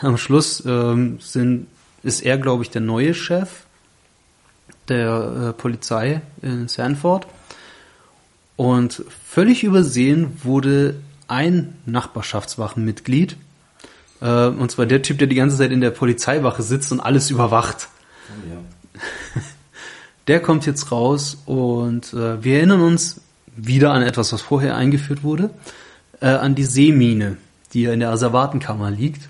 am 0.00 0.16
Schluss 0.16 0.64
ähm, 0.66 1.18
sind, 1.20 1.66
ist 2.02 2.22
er, 2.22 2.38
glaube 2.38 2.62
ich, 2.62 2.70
der 2.70 2.80
neue 2.80 3.14
Chef 3.14 3.64
der 4.88 5.48
äh, 5.48 5.52
Polizei 5.52 6.22
in 6.42 6.68
Sanford. 6.68 7.26
Und 8.58 9.04
völlig 9.24 9.62
übersehen 9.62 10.32
wurde 10.42 10.96
ein 11.28 11.74
Nachbarschaftswachenmitglied. 11.86 13.36
Äh, 14.20 14.46
und 14.48 14.68
zwar 14.72 14.84
der 14.84 15.00
Typ, 15.00 15.18
der 15.18 15.28
die 15.28 15.36
ganze 15.36 15.56
Zeit 15.56 15.70
in 15.70 15.80
der 15.80 15.92
Polizeiwache 15.92 16.64
sitzt 16.64 16.90
und 16.90 16.98
alles 16.98 17.30
überwacht. 17.30 17.88
Oh, 18.28 18.50
ja. 18.50 19.42
Der 20.26 20.40
kommt 20.40 20.66
jetzt 20.66 20.90
raus 20.90 21.38
und 21.46 22.12
äh, 22.12 22.42
wir 22.42 22.56
erinnern 22.56 22.80
uns 22.80 23.20
wieder 23.56 23.92
an 23.92 24.02
etwas, 24.02 24.32
was 24.32 24.42
vorher 24.42 24.76
eingeführt 24.76 25.22
wurde, 25.22 25.50
äh, 26.20 26.26
an 26.26 26.56
die 26.56 26.64
Seemine, 26.64 27.36
die 27.72 27.82
ja 27.82 27.92
in 27.92 28.00
der 28.00 28.10
Asservatenkammer 28.10 28.90
liegt. 28.90 29.28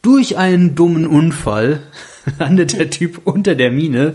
Durch 0.00 0.38
einen 0.38 0.74
dummen 0.74 1.06
Unfall 1.06 1.82
landet 2.38 2.72
der 2.72 2.88
Typ 2.88 3.20
unter 3.24 3.54
der 3.54 3.70
Mine 3.70 4.14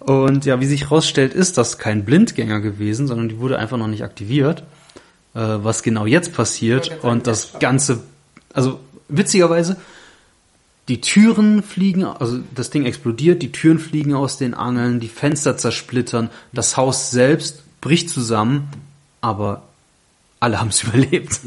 und 0.00 0.46
ja, 0.46 0.60
wie 0.60 0.66
sich 0.66 0.84
herausstellt, 0.84 1.34
ist 1.34 1.58
das 1.58 1.78
kein 1.78 2.04
Blindgänger 2.04 2.60
gewesen, 2.60 3.06
sondern 3.06 3.28
die 3.28 3.38
wurde 3.38 3.58
einfach 3.58 3.76
noch 3.76 3.86
nicht 3.86 4.02
aktiviert. 4.02 4.64
Äh, 5.34 5.38
was 5.38 5.82
genau 5.82 6.06
jetzt 6.06 6.32
passiert 6.32 7.04
und 7.04 7.26
das 7.26 7.58
Ganze, 7.60 8.02
also 8.52 8.80
witzigerweise, 9.08 9.76
die 10.88 11.00
Türen 11.00 11.62
fliegen, 11.62 12.04
also 12.04 12.40
das 12.54 12.70
Ding 12.70 12.84
explodiert, 12.84 13.42
die 13.42 13.52
Türen 13.52 13.78
fliegen 13.78 14.14
aus 14.14 14.38
den 14.38 14.54
Angeln, 14.54 14.98
die 14.98 15.08
Fenster 15.08 15.56
zersplittern, 15.56 16.30
das 16.52 16.76
Haus 16.76 17.12
selbst 17.12 17.62
bricht 17.80 18.10
zusammen, 18.10 18.68
aber 19.20 19.62
alle 20.40 20.58
haben 20.58 20.68
es 20.68 20.82
überlebt. 20.84 21.40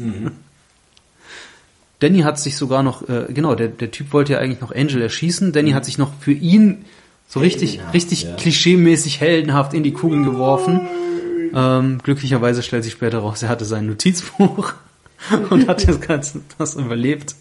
Danny 1.98 2.20
hat 2.20 2.38
sich 2.38 2.56
sogar 2.56 2.82
noch, 2.82 3.06
äh, 3.08 3.26
genau, 3.28 3.54
der, 3.54 3.68
der 3.68 3.90
Typ 3.90 4.14
wollte 4.14 4.34
ja 4.34 4.38
eigentlich 4.38 4.62
noch 4.62 4.74
Angel 4.74 5.02
erschießen. 5.02 5.52
Danny 5.52 5.72
hat 5.72 5.84
sich 5.84 5.98
noch 5.98 6.12
für 6.20 6.32
ihn 6.32 6.86
so 7.28 7.40
richtig, 7.40 7.80
richtig 7.92 8.22
ja. 8.24 8.34
klischeemäßig 8.36 9.20
heldenhaft 9.20 9.74
in 9.74 9.82
die 9.82 9.92
Kugeln 9.92 10.24
geworfen. 10.24 10.80
Ähm, 11.54 11.98
glücklicherweise 12.02 12.62
stellt 12.62 12.84
sich 12.84 12.92
später 12.94 13.18
raus, 13.18 13.42
er 13.42 13.48
hatte 13.48 13.64
sein 13.64 13.86
Notizbuch 13.86 14.72
und 15.50 15.68
hat 15.68 15.86
das 15.88 16.00
Ganze 16.00 16.40
das 16.58 16.74
überlebt. 16.74 17.34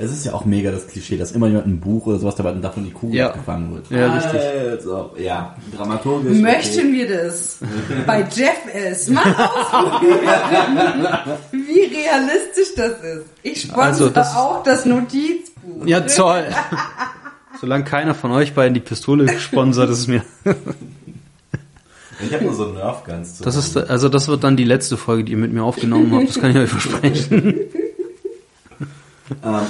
Es 0.00 0.12
ist 0.12 0.24
ja 0.26 0.32
auch 0.32 0.44
mega 0.44 0.70
das 0.70 0.86
Klischee, 0.86 1.16
dass 1.16 1.32
immer 1.32 1.48
jemand 1.48 1.66
ein 1.66 1.80
Buch 1.80 2.06
oder 2.06 2.20
sowas 2.20 2.36
dabei 2.36 2.52
und 2.52 2.62
davon 2.62 2.84
die 2.84 2.92
Kugel 2.92 3.16
Ja. 3.16 3.28
abgefangen 3.30 3.74
wird. 3.74 3.90
Ja, 3.90 4.12
richtig. 4.14 4.40
Also, 4.40 5.10
ja, 5.18 5.56
dramaturgisch. 5.76 6.38
Möchten 6.38 6.92
wir 6.92 7.08
das 7.08 7.58
bei 8.06 8.20
Jeff 8.20 8.92
ist? 8.92 9.10
Mal 9.10 9.24
ausprobieren, 9.24 11.08
wie 11.50 11.80
realistisch 11.96 12.74
das 12.76 12.92
ist. 13.02 13.24
Ich 13.42 13.62
sponsere 13.62 13.86
Also, 13.86 14.08
das- 14.10 14.36
auch 14.36 14.62
das 14.62 14.84
Notizbuch. 14.84 15.84
Ja, 15.84 16.00
toll. 16.02 16.44
Solange 17.60 17.84
keiner 17.84 18.14
von 18.14 18.30
euch 18.32 18.54
beiden 18.54 18.74
die 18.74 18.80
Pistole 18.80 19.38
sponsert, 19.38 19.90
ist 19.90 19.98
es 20.00 20.06
mir. 20.06 20.22
Ich 22.20 22.32
habe 22.34 22.44
nur 22.44 22.54
so 22.54 22.66
Nerf 22.72 23.04
Guns 23.04 23.36
zu 23.36 23.44
Das 23.44 23.56
ist, 23.56 23.76
also 23.76 24.08
das 24.08 24.28
wird 24.28 24.42
dann 24.44 24.56
die 24.56 24.64
letzte 24.64 24.96
Folge, 24.96 25.24
die 25.24 25.32
ihr 25.32 25.38
mit 25.38 25.52
mir 25.52 25.62
aufgenommen 25.62 26.12
habt. 26.14 26.28
Das 26.28 26.40
kann 26.40 26.50
ich 26.50 26.56
euch 26.56 26.70
versprechen. 26.70 27.54
Ähm, 29.44 29.60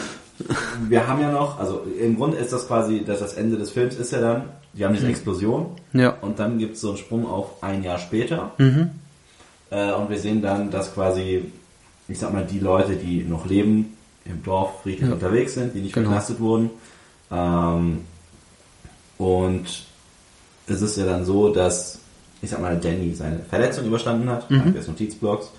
wir 0.89 1.09
haben 1.09 1.21
ja 1.21 1.33
noch, 1.33 1.59
also 1.59 1.85
im 2.01 2.15
Grunde 2.17 2.37
ist 2.37 2.53
das 2.53 2.69
quasi, 2.69 3.03
dass 3.05 3.19
das 3.19 3.35
Ende 3.35 3.57
des 3.57 3.71
Films 3.73 3.97
ist 3.97 4.13
ja 4.13 4.21
dann, 4.21 4.43
wir 4.73 4.87
haben 4.87 4.95
diese 4.95 5.09
Explosion 5.09 5.67
Ja. 5.93 6.11
und 6.21 6.39
dann 6.39 6.59
gibt 6.59 6.77
es 6.77 6.81
so 6.81 6.91
einen 6.91 6.97
Sprung 6.99 7.27
auf 7.27 7.61
ein 7.61 7.83
Jahr 7.83 7.99
später 7.99 8.53
Mhm. 8.59 8.91
äh, 9.71 9.91
und 9.95 10.11
wir 10.11 10.19
sehen 10.21 10.43
dann, 10.43 10.71
dass 10.71 10.95
quasi, 10.95 11.43
ich 12.07 12.21
sag 12.21 12.33
mal, 12.33 12.47
die 12.49 12.61
Leute, 12.61 12.93
die 12.95 13.25
noch 13.25 13.47
leben, 13.47 13.97
im 14.27 14.45
Dorf 14.45 14.83
friedlich 14.85 15.09
Ja. 15.09 15.15
unterwegs 15.15 15.55
sind, 15.55 15.75
die 15.75 15.81
nicht 15.81 15.93
Genau. 15.95 16.11
verknastet 16.11 16.39
wurden 16.39 16.71
ähm, 17.31 18.05
und 19.19 19.65
es 20.67 20.83
ist 20.83 20.97
ja 20.97 21.07
dann 21.07 21.25
so, 21.25 21.53
dass, 21.53 21.99
ich 22.43 22.51
sag 22.51 22.61
mal, 22.61 22.77
Danny 22.79 23.15
seine 23.15 23.41
Verletzung 23.41 23.87
überstanden 23.87 24.29
hat, 24.29 24.51
Mhm. 24.51 24.59
dank 24.59 24.75
des 24.77 24.87
Notizblocks 24.89 25.51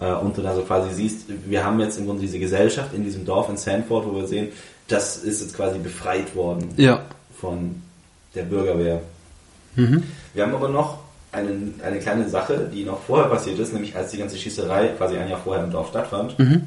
äh, 0.00 0.12
und 0.12 0.36
du 0.36 0.42
dann 0.42 0.54
so 0.56 0.62
quasi 0.62 0.92
siehst, 0.94 1.26
wir 1.46 1.64
haben 1.64 1.80
jetzt 1.80 1.98
im 1.98 2.06
Grunde 2.06 2.22
diese 2.22 2.38
Gesellschaft 2.38 2.92
in 2.94 3.04
diesem 3.04 3.24
Dorf 3.24 3.48
in 3.48 3.56
Sanford, 3.56 4.06
wo 4.06 4.16
wir 4.16 4.26
sehen, 4.26 4.48
das 4.88 5.18
ist 5.18 5.40
jetzt 5.42 5.54
quasi 5.56 5.78
befreit 5.78 6.34
worden 6.34 6.70
Ja. 6.76 7.02
von 7.40 7.82
der 8.34 8.42
Bürgerwehr. 8.44 9.00
Mhm. 9.76 10.02
Wir 10.34 10.42
haben 10.44 10.54
aber 10.54 10.68
noch 10.68 10.98
eine, 11.30 11.50
eine 11.84 11.98
kleine 11.98 12.28
Sache, 12.28 12.70
die 12.72 12.84
noch 12.84 13.00
vorher 13.02 13.28
passiert 13.28 13.58
ist, 13.58 13.72
nämlich 13.72 13.94
als 13.94 14.10
die 14.10 14.18
ganze 14.18 14.36
Schießerei 14.38 14.88
quasi 14.96 15.16
ein 15.16 15.28
Jahr 15.28 15.40
vorher 15.40 15.64
im 15.64 15.70
Dorf 15.70 15.88
stattfand. 15.90 16.38
Mhm. 16.38 16.62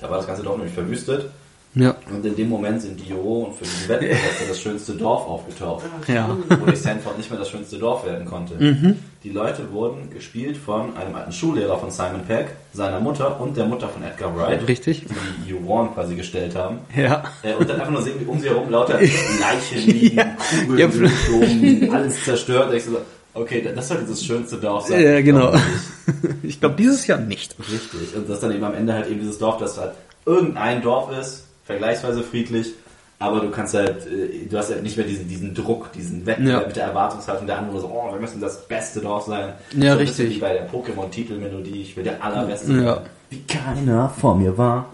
Da 0.00 0.10
war 0.10 0.18
das 0.18 0.26
ganze 0.26 0.42
Dorf 0.42 0.56
nämlich 0.56 0.74
verwüstet 0.74 1.30
Ja. 1.76 1.96
und 2.12 2.24
in 2.24 2.36
dem 2.36 2.48
Moment 2.48 2.80
sind 2.82 3.00
Dio 3.04 3.16
und 3.46 3.54
für 3.56 3.64
diesen 3.64 3.88
Wettbewerb 3.88 4.18
das 4.48 4.60
schönste 4.60 4.92
Dorf 4.92 5.26
aufgetaucht. 5.26 5.84
Ja. 6.06 6.36
Wo 6.48 6.72
Sanford 6.74 7.16
nicht 7.18 7.30
mehr 7.30 7.38
das 7.40 7.50
schönste 7.50 7.78
Dorf 7.78 8.04
werden 8.06 8.24
konnte. 8.26 8.96
Die 9.24 9.30
Leute 9.30 9.72
wurden 9.72 10.10
gespielt 10.10 10.56
von 10.56 10.96
einem 10.96 11.14
alten 11.14 11.32
Schullehrer 11.32 11.78
von 11.78 11.90
Simon 11.90 12.20
Peck, 12.28 12.48
seiner 12.72 13.00
Mutter 13.00 13.40
und 13.40 13.56
der 13.56 13.64
Mutter 13.64 13.88
von 13.88 14.02
Edgar 14.04 14.36
Wright, 14.36 14.68
Richtig. 14.68 15.06
die 15.44 15.50
You 15.50 15.66
Warren 15.66 15.92
quasi 15.94 16.14
gestellt 16.14 16.54
haben. 16.54 16.78
Ja. 16.94 17.24
Äh, 17.42 17.54
und 17.54 17.68
dann 17.68 17.80
einfach 17.80 17.90
nur 17.92 18.02
sehen, 18.02 18.20
wie 18.20 18.26
um 18.26 18.38
sie 18.38 18.48
herum 18.50 18.70
lauter 18.70 19.00
Leichen 19.00 19.78
liegen, 19.86 20.16
Ja. 20.18 20.36
Kugeln, 20.66 20.78
Ja. 20.78 20.86
geflogen, 20.86 21.90
alles 21.92 22.22
zerstört. 22.22 22.72
Ich 22.74 22.84
so, 22.84 22.98
okay, 23.32 23.66
das 23.74 23.88
sollte 23.88 24.04
das 24.04 24.22
schönste 24.24 24.56
Dorf 24.58 24.86
sein. 24.86 25.02
Ja, 25.02 25.20
genau. 25.22 25.54
Ich. 25.54 26.44
Ich 26.50 26.60
glaube, 26.60 26.76
dieses 26.76 27.06
Jahr 27.06 27.18
nicht. 27.18 27.56
Richtig. 27.58 28.14
Und 28.14 28.28
das 28.28 28.40
dann 28.40 28.52
eben 28.52 28.62
am 28.64 28.74
Ende 28.74 28.92
halt 28.92 29.08
eben 29.08 29.20
dieses 29.20 29.38
Dorf, 29.38 29.56
das 29.58 29.78
halt 29.78 29.92
irgendein 30.26 30.82
Dorf 30.82 31.10
ist, 31.18 31.44
vergleichsweise 31.64 32.22
friedlich, 32.22 32.72
aber 33.18 33.40
du 33.40 33.50
kannst 33.50 33.74
halt, 33.74 34.06
äh, 34.06 34.46
du 34.50 34.58
hast 34.58 34.70
halt 34.70 34.82
nicht 34.82 34.96
mehr 34.96 35.06
diesen, 35.06 35.28
diesen 35.28 35.54
Druck, 35.54 35.92
diesen 35.92 36.26
Wettbewerb 36.26 36.60
Ja. 36.62 36.66
mit 36.66 36.76
der 36.76 36.84
Erwartungshaltung 36.88 37.46
der 37.46 37.58
anderen, 37.58 37.80
so, 37.80 37.86
oh, 37.88 38.12
wir 38.12 38.20
müssen 38.20 38.40
das 38.40 38.66
beste 38.68 39.00
Dorf 39.00 39.24
sein. 39.26 39.52
Ja, 39.76 39.92
so 39.92 39.98
richtig. 39.98 40.36
Wie 40.36 40.40
bei 40.40 40.52
der 40.52 40.70
Pokémon-Titelmelodie, 40.70 41.82
ich 41.82 41.96
will 41.96 42.04
der 42.04 42.22
allerbeste 42.22 42.72
Ja. 42.74 42.94
sein. 42.96 43.04
Wie 43.30 43.40
keiner 43.42 44.08
vor 44.10 44.36
mir 44.36 44.56
war. 44.58 44.86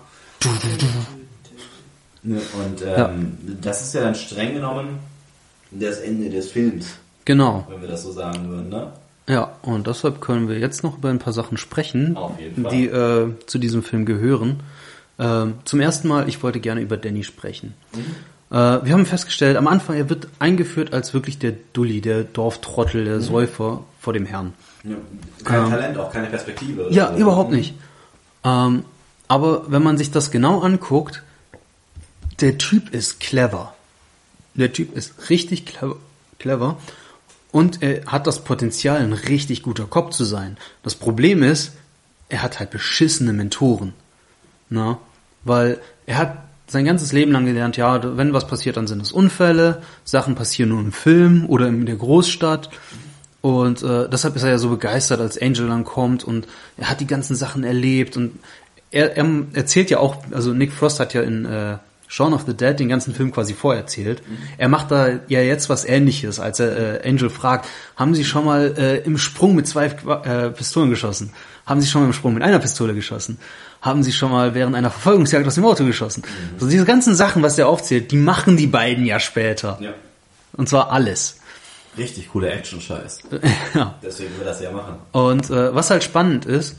Ne, 2.23 2.41
Und 2.55 2.83
ähm, 2.87 3.39
das 3.63 3.83
ist 3.83 3.95
ja 3.95 4.03
dann 4.03 4.15
streng 4.15 4.55
genommen 4.55 4.99
das 5.71 5.99
Ende 5.99 6.29
des 6.29 6.51
Films, 6.51 6.87
Genau. 7.25 7.67
wenn 7.71 7.81
wir 7.81 7.89
das 7.89 8.03
so 8.03 8.13
sagen 8.13 8.49
würden, 8.49 8.69
ne? 8.69 8.89
Ja, 9.29 9.53
und 9.63 9.87
deshalb 9.87 10.21
können 10.21 10.49
wir 10.49 10.59
jetzt 10.59 10.83
noch 10.83 10.99
über 10.99 11.09
ein 11.11 11.19
paar 11.21 11.33
Sachen 11.33 11.57
sprechen, 11.57 12.17
Auf 12.17 12.39
jeden 12.41 12.63
Fall. 12.65 12.73
die 12.73 12.87
äh, 12.89 13.29
zu 13.47 13.59
diesem 13.59 13.83
Film 13.83 14.05
gehören. 14.05 14.61
Ähm, 15.21 15.55
zum 15.67 15.81
ersten 15.81 16.09
Mal, 16.09 16.29
ich 16.29 16.43
wollte 16.43 16.61
gerne 16.61 16.81
über 16.81 16.97
Danny 16.97 17.25
sprechen. 17.25 17.75
Äh, 18.51 18.55
wir 18.55 18.93
haben 18.93 19.05
festgestellt, 19.05 19.57
am 19.59 19.67
Anfang, 19.67 19.97
er 19.97 20.09
wird 20.09 20.29
eingeführt 20.39 20.95
als 20.95 21.13
wirklich 21.13 21.39
der 21.39 21.53
Dulli, 21.75 22.01
der 22.01 22.25
Dorftrottel, 22.25 23.05
der 23.05 23.21
Säufer 23.21 23.85
vor 24.01 24.13
dem 24.15 24.25
Herrn. 24.25 24.55
Ja, 24.83 24.97
kein 25.45 25.69
Talent, 25.71 25.99
auch 25.99 26.11
keine 26.11 26.29
Perspektive. 26.29 26.89
Ja, 26.91 27.09
Also, 27.09 27.21
überhaupt 27.21 27.51
nicht. 27.53 27.75
Ähm, 28.45 28.85
aber 29.29 29.71
wenn 29.71 29.83
man 29.83 29.99
sich 29.99 30.11
das 30.11 30.31
genau 30.31 30.61
anguckt, 30.61 31.23
der 32.41 32.57
Typ 32.57 32.95
ist 32.95 33.21
clever. 33.21 33.75
Der 34.55 34.73
Typ 34.73 34.97
ist 34.97 35.29
richtig 35.29 35.67
clever. 35.67 35.97
clever. 36.39 36.79
Und 37.53 37.83
er 37.83 38.07
hat 38.07 38.27
das 38.27 38.43
Potenzial, 38.43 38.99
ein 38.99 39.13
richtig 39.13 39.63
guter 39.63 39.85
Cop 39.85 40.15
zu 40.15 40.25
sein. 40.25 40.57
Das 40.83 40.95
Problem 40.95 41.43
ist, 41.43 41.73
er 42.31 42.43
hat 42.43 42.59
halt 42.59 42.71
beschissene 42.71 43.35
Mentoren. 43.35 43.93
Na? 44.71 44.99
Weil 45.45 45.79
er 46.07 46.19
hat 46.19 46.37
sein 46.67 46.85
ganzes 46.85 47.13
Leben 47.13 47.33
lang 47.33 47.47
gelernt, 47.47 47.77
ja, 47.77 48.17
wenn 48.17 48.33
was 48.33 48.47
passiert, 48.47 48.77
dann 48.77 48.87
sind 48.87 49.03
es 49.03 49.13
Unfälle, 49.13 49.83
Sachen 50.05 50.35
passieren 50.35 50.71
nur 50.71 50.81
im 50.81 50.93
Film 50.93 51.47
oder 51.49 51.67
in 51.67 51.85
der 51.85 51.97
Großstadt. 51.97 52.71
Und 53.41 53.83
äh, 53.83 54.09
deshalb 54.09 54.37
ist 54.37 54.43
er 54.43 54.51
ja 54.51 54.59
so 54.59 54.69
begeistert, 54.69 55.21
als 55.21 55.41
Angel 55.41 55.67
dann 55.69 55.85
kommt 55.85 56.25
und 56.25 56.47
er 56.77 56.91
hat 56.91 57.01
die 57.01 57.07
ganzen 57.07 57.35
Sachen 57.35 57.65
erlebt 57.65 58.17
und 58.17 58.39
er, 58.91 59.17
er 59.17 59.27
erzählt 59.55 59.91
ja 59.91 59.99
auch, 59.99 60.17
also 60.33 60.53
Nick 60.53 60.73
Frost 60.73 61.01
hat 61.01 61.15
ja 61.15 61.23
in 61.23 61.47
äh, 61.47 61.79
Shaun 62.07 62.35
of 62.35 62.43
the 62.47 62.55
Dead 62.55 62.79
den 62.79 62.89
ganzen 62.89 63.15
Film 63.15 63.31
quasi 63.31 63.55
vorerzählt. 63.55 64.21
Mhm. 64.29 64.37
Er 64.59 64.69
macht 64.69 64.91
da 64.91 65.21
ja 65.29 65.41
jetzt 65.41 65.71
was 65.71 65.85
ähnliches, 65.85 66.41
als 66.41 66.59
er 66.59 67.05
äh, 67.05 67.09
Angel 67.09 67.31
fragt, 67.31 67.67
haben 67.97 68.15
Sie 68.15 68.25
schon 68.25 68.45
mal 68.45 68.75
äh, 68.77 68.99
im 68.99 69.17
Sprung 69.17 69.55
mit 69.55 69.69
zwei 69.69 69.87
äh, 69.87 70.51
Pistolen 70.51 70.91
geschossen? 70.91 71.33
Haben 71.67 71.81
Sie 71.81 71.87
schon 71.87 72.03
mal 72.03 72.09
im 72.09 72.13
Sprung 72.13 72.35
mit 72.35 72.43
einer 72.43 72.59
Pistole 72.59 72.95
geschossen? 72.95 73.39
Haben 73.81 74.03
sie 74.03 74.13
schon 74.13 74.31
mal 74.31 74.55
während 74.55 74.77
einer 74.77 74.91
Verfolgungsjagd 74.91 75.47
aus 75.47 75.55
dem 75.55 75.65
Auto 75.65 75.85
geschossen. 75.85 76.23
Mhm. 76.27 76.61
So 76.61 76.69
diese 76.69 76.85
ganzen 76.85 77.15
Sachen, 77.15 77.43
was 77.43 77.57
der 77.57 77.69
aufzählt, 77.69 78.11
die 78.13 78.17
machen 78.17 78.57
die 78.57 78.67
beiden 78.67 79.07
ja 79.07 79.19
später. 79.19 79.79
Ja. 79.81 79.95
Und 80.53 80.69
zwar 80.69 80.91
alles. 80.91 81.37
Richtig 81.97 82.31
coole 82.31 82.51
Action-Scheiß. 82.51 83.23
ja. 83.75 83.95
Deswegen 84.03 84.35
will 84.35 84.43
er 84.43 84.53
das 84.53 84.61
ja 84.61 84.71
machen. 84.71 84.97
Und 85.13 85.51
äh, 85.51 85.75
was 85.75 85.91
halt 85.91 86.05
spannend 86.05 86.45
ist, 86.47 86.77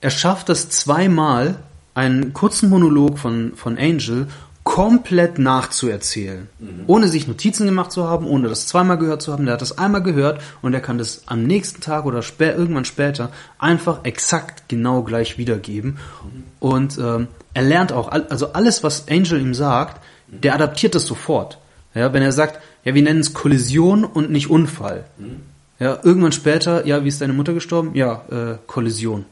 er 0.00 0.10
schafft 0.10 0.50
es 0.50 0.68
zweimal, 0.68 1.56
einen 1.94 2.32
kurzen 2.32 2.68
Monolog 2.68 3.18
von, 3.18 3.54
von 3.54 3.78
Angel 3.78 4.26
komplett 4.64 5.38
nachzuerzählen. 5.38 6.48
Mhm. 6.58 6.84
Ohne 6.86 7.08
sich 7.08 7.28
Notizen 7.28 7.66
gemacht 7.66 7.92
zu 7.92 8.08
haben, 8.08 8.26
ohne 8.26 8.48
das 8.48 8.66
zweimal 8.66 8.98
gehört 8.98 9.22
zu 9.22 9.32
haben. 9.32 9.44
Der 9.44 9.54
hat 9.54 9.62
das 9.62 9.78
einmal 9.78 10.02
gehört 10.02 10.40
und 10.62 10.72
er 10.72 10.80
kann 10.80 10.98
das 10.98 11.22
am 11.26 11.44
nächsten 11.44 11.82
Tag 11.82 12.06
oder 12.06 12.22
spä 12.22 12.50
irgendwann 12.50 12.86
später 12.86 13.30
einfach 13.58 14.04
exakt 14.04 14.68
genau 14.68 15.02
gleich 15.02 15.36
wiedergeben. 15.38 15.98
Mhm. 16.24 16.44
Und 16.60 16.98
ähm, 16.98 17.28
er 17.52 17.62
lernt 17.62 17.92
auch, 17.92 18.08
also 18.08 18.52
alles, 18.54 18.82
was 18.82 19.06
Angel 19.08 19.40
ihm 19.40 19.54
sagt, 19.54 20.00
der 20.28 20.54
adaptiert 20.54 20.94
das 20.94 21.06
sofort. 21.06 21.58
Ja, 21.94 22.12
wenn 22.12 22.22
er 22.22 22.32
sagt, 22.32 22.58
ja, 22.84 22.94
wir 22.94 23.02
nennen 23.02 23.20
es 23.20 23.34
Kollision 23.34 24.04
und 24.04 24.30
nicht 24.30 24.50
Unfall. 24.50 25.04
Mhm. 25.18 25.40
Ja, 25.78 25.98
irgendwann 26.02 26.32
später, 26.32 26.86
ja, 26.86 27.04
wie 27.04 27.08
ist 27.08 27.20
deine 27.20 27.32
Mutter 27.34 27.52
gestorben? 27.52 27.90
Ja, 27.94 28.22
äh, 28.30 28.56
Kollision. 28.66 29.26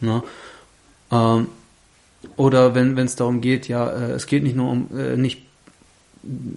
Ne? 0.00 0.22
Ähm, 1.12 1.48
oder 2.36 2.74
wenn 2.74 2.98
es 2.98 3.16
darum 3.16 3.40
geht, 3.40 3.68
ja, 3.68 3.88
äh, 3.88 4.12
es 4.12 4.26
geht 4.26 4.42
nicht 4.42 4.56
nur 4.56 4.70
um 4.70 4.88
äh, 4.96 5.16
nicht 5.16 5.42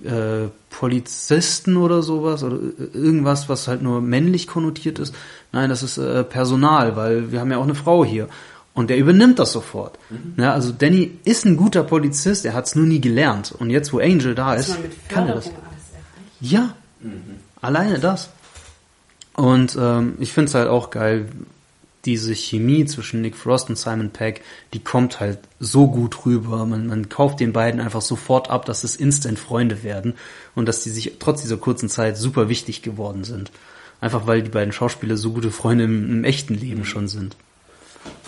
äh, 0.03 0.49
Polizisten 0.69 1.77
oder 1.77 2.01
sowas 2.01 2.43
oder 2.43 2.57
äh, 2.57 2.97
irgendwas, 2.97 3.47
was 3.47 3.67
halt 3.67 3.81
nur 3.81 4.01
männlich 4.01 4.47
konnotiert 4.47 4.99
ist. 4.99 5.15
Nein, 5.51 5.69
das 5.69 5.83
ist 5.83 5.97
äh, 5.97 6.23
Personal, 6.23 6.95
weil 6.95 7.31
wir 7.31 7.39
haben 7.39 7.51
ja 7.51 7.57
auch 7.57 7.63
eine 7.63 7.75
Frau 7.75 8.03
hier. 8.03 8.27
Und 8.73 8.89
der 8.89 8.97
übernimmt 8.97 9.37
das 9.39 9.51
sofort. 9.51 9.99
Mhm. 10.09 10.41
Ja, 10.41 10.53
also 10.53 10.71
Danny 10.71 11.11
ist 11.23 11.45
ein 11.45 11.57
guter 11.57 11.83
Polizist, 11.83 12.43
er 12.43 12.53
hat 12.53 12.65
es 12.65 12.75
nur 12.75 12.85
nie 12.85 12.99
gelernt. 12.99 13.53
Und 13.57 13.69
jetzt, 13.69 13.93
wo 13.93 13.99
Angel 13.99 14.33
da 14.33 14.55
ist, 14.55 14.77
kann 15.09 15.27
er 15.27 15.35
das. 15.35 15.51
Ja, 16.41 16.75
mhm. 16.99 17.21
alleine 17.61 17.99
das. 17.99 18.29
Und 19.35 19.77
ähm, 19.79 20.15
ich 20.19 20.33
finde 20.33 20.49
es 20.49 20.55
halt 20.55 20.67
auch 20.67 20.89
geil, 20.89 21.27
diese 22.05 22.35
Chemie 22.35 22.85
zwischen 22.85 23.21
Nick 23.21 23.35
Frost 23.35 23.69
und 23.69 23.77
Simon 23.77 24.09
Peck, 24.09 24.41
die 24.73 24.83
kommt 24.83 25.19
halt 25.19 25.39
so 25.59 25.87
gut 25.87 26.25
rüber. 26.25 26.65
Man, 26.65 26.87
man 26.87 27.09
kauft 27.09 27.39
den 27.39 27.53
beiden 27.53 27.79
einfach 27.79 28.01
sofort 28.01 28.49
ab, 28.49 28.65
dass 28.65 28.83
es 28.83 28.95
instant 28.95 29.39
Freunde 29.39 29.83
werden 29.83 30.15
und 30.55 30.67
dass 30.67 30.81
die 30.81 30.89
sich 30.89 31.13
trotz 31.19 31.41
dieser 31.41 31.57
kurzen 31.57 31.89
Zeit 31.89 32.17
super 32.17 32.49
wichtig 32.49 32.81
geworden 32.81 33.23
sind. 33.23 33.51
Einfach 34.01 34.27
weil 34.27 34.41
die 34.41 34.49
beiden 34.49 34.73
Schauspieler 34.73 35.15
so 35.15 35.31
gute 35.31 35.51
Freunde 35.51 35.85
im, 35.85 36.09
im 36.09 36.23
echten 36.25 36.55
Leben 36.55 36.83
schon 36.83 37.07
sind. 37.07 37.37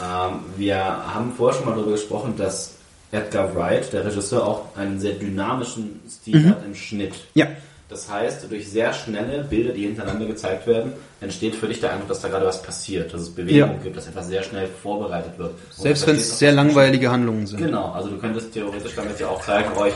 Ähm, 0.01 0.39
wir 0.55 0.77
haben 0.77 1.33
vorher 1.35 1.57
schon 1.57 1.67
mal 1.67 1.75
darüber 1.75 1.91
gesprochen, 1.91 2.35
dass 2.37 2.75
Edgar 3.11 3.53
Wright, 3.55 3.91
der 3.91 4.05
Regisseur, 4.05 4.45
auch 4.45 4.75
einen 4.77 4.99
sehr 4.99 5.13
dynamischen 5.13 5.99
Stil 6.09 6.39
mhm. 6.39 6.49
hat 6.49 6.65
im 6.65 6.75
Schnitt. 6.75 7.13
Ja. 7.33 7.47
Das 7.87 8.09
heißt, 8.09 8.49
durch 8.49 8.67
sehr 8.67 8.93
schnelle 8.93 9.43
Bilder, 9.43 9.71
die 9.71 9.83
hintereinander 9.83 10.25
gezeigt 10.25 10.65
werden, 10.65 10.93
entsteht 11.21 11.55
für 11.55 11.67
dich 11.67 11.79
der 11.79 11.91
Eindruck, 11.91 12.07
dass 12.07 12.19
da 12.19 12.29
gerade 12.29 12.45
was 12.45 12.61
passiert, 12.61 13.13
dass 13.13 13.21
es 13.21 13.29
Bewegung 13.29 13.59
ja. 13.59 13.77
gibt, 13.83 13.95
dass 13.95 14.07
etwas 14.07 14.27
sehr 14.27 14.41
schnell 14.41 14.67
vorbereitet 14.67 15.37
wird. 15.37 15.51
Und 15.51 15.83
Selbst 15.83 16.07
wenn 16.07 16.15
es 16.15 16.39
sehr 16.39 16.51
langweilige 16.51 17.11
Handlungen 17.11 17.45
sind. 17.45 17.59
Genau, 17.59 17.91
also 17.91 18.09
du 18.09 18.17
könntest 18.17 18.53
theoretisch 18.53 18.95
damit 18.95 19.19
ja 19.19 19.27
auch 19.27 19.41
zeigen, 19.41 19.69
oh, 19.79 19.85
ich, 19.85 19.93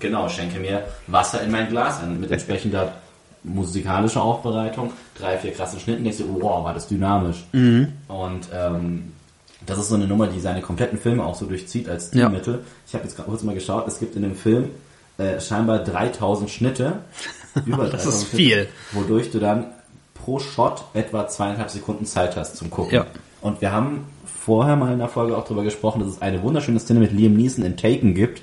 genau, 0.00 0.28
schenke 0.28 0.58
mir 0.58 0.82
Wasser 1.06 1.40
in 1.42 1.52
mein 1.52 1.68
Glas 1.68 2.02
ein, 2.02 2.18
mit 2.18 2.32
entsprechender 2.32 2.92
musikalischer 3.44 4.22
Aufbereitung, 4.22 4.92
drei, 5.16 5.38
vier 5.38 5.52
krassen 5.52 5.78
Schnitten, 5.78 6.02
denkst 6.02 6.18
du, 6.18 6.40
wow, 6.40 6.64
war 6.64 6.74
das 6.74 6.88
dynamisch. 6.88 7.44
Mhm. 7.52 7.92
Und 8.08 8.48
ähm, 8.52 9.12
das 9.66 9.78
ist 9.78 9.88
so 9.88 9.94
eine 9.94 10.06
Nummer, 10.06 10.26
die 10.26 10.40
seine 10.40 10.62
kompletten 10.62 10.98
Filme 10.98 11.24
auch 11.24 11.36
so 11.36 11.46
durchzieht 11.46 11.88
als 11.88 12.08
Stilmittel. 12.08 12.54
Ja. 12.54 12.60
Ich 12.88 12.94
habe 12.94 13.04
jetzt 13.04 13.16
kurz 13.16 13.42
mal 13.42 13.54
geschaut, 13.54 13.86
es 13.86 14.00
gibt 14.00 14.16
in 14.16 14.22
dem 14.22 14.34
Film 14.34 14.70
äh, 15.18 15.40
scheinbar 15.40 15.80
3000 15.80 16.50
Schnitte. 16.50 17.00
Über 17.66 17.88
3000 17.88 17.94
das 17.94 18.06
ist 18.06 18.20
Schnitte, 18.28 18.36
viel. 18.36 18.68
Wodurch 18.92 19.30
du 19.30 19.38
dann 19.38 19.66
pro 20.14 20.38
Shot 20.38 20.84
etwa 20.94 21.28
zweieinhalb 21.28 21.70
Sekunden 21.70 22.06
Zeit 22.06 22.36
hast 22.36 22.56
zum 22.56 22.70
Gucken. 22.70 22.94
Ja. 22.94 23.06
Und 23.40 23.60
wir 23.60 23.72
haben 23.72 24.06
vorher 24.24 24.76
mal 24.76 24.92
in 24.92 24.98
der 24.98 25.08
Folge 25.08 25.36
auch 25.36 25.44
darüber 25.44 25.62
gesprochen, 25.62 26.00
dass 26.00 26.08
es 26.08 26.22
eine 26.22 26.42
wunderschöne 26.42 26.80
Szene 26.80 27.00
mit 27.00 27.12
Liam 27.12 27.34
Neeson 27.34 27.64
in 27.64 27.76
Taken 27.76 28.14
gibt, 28.14 28.42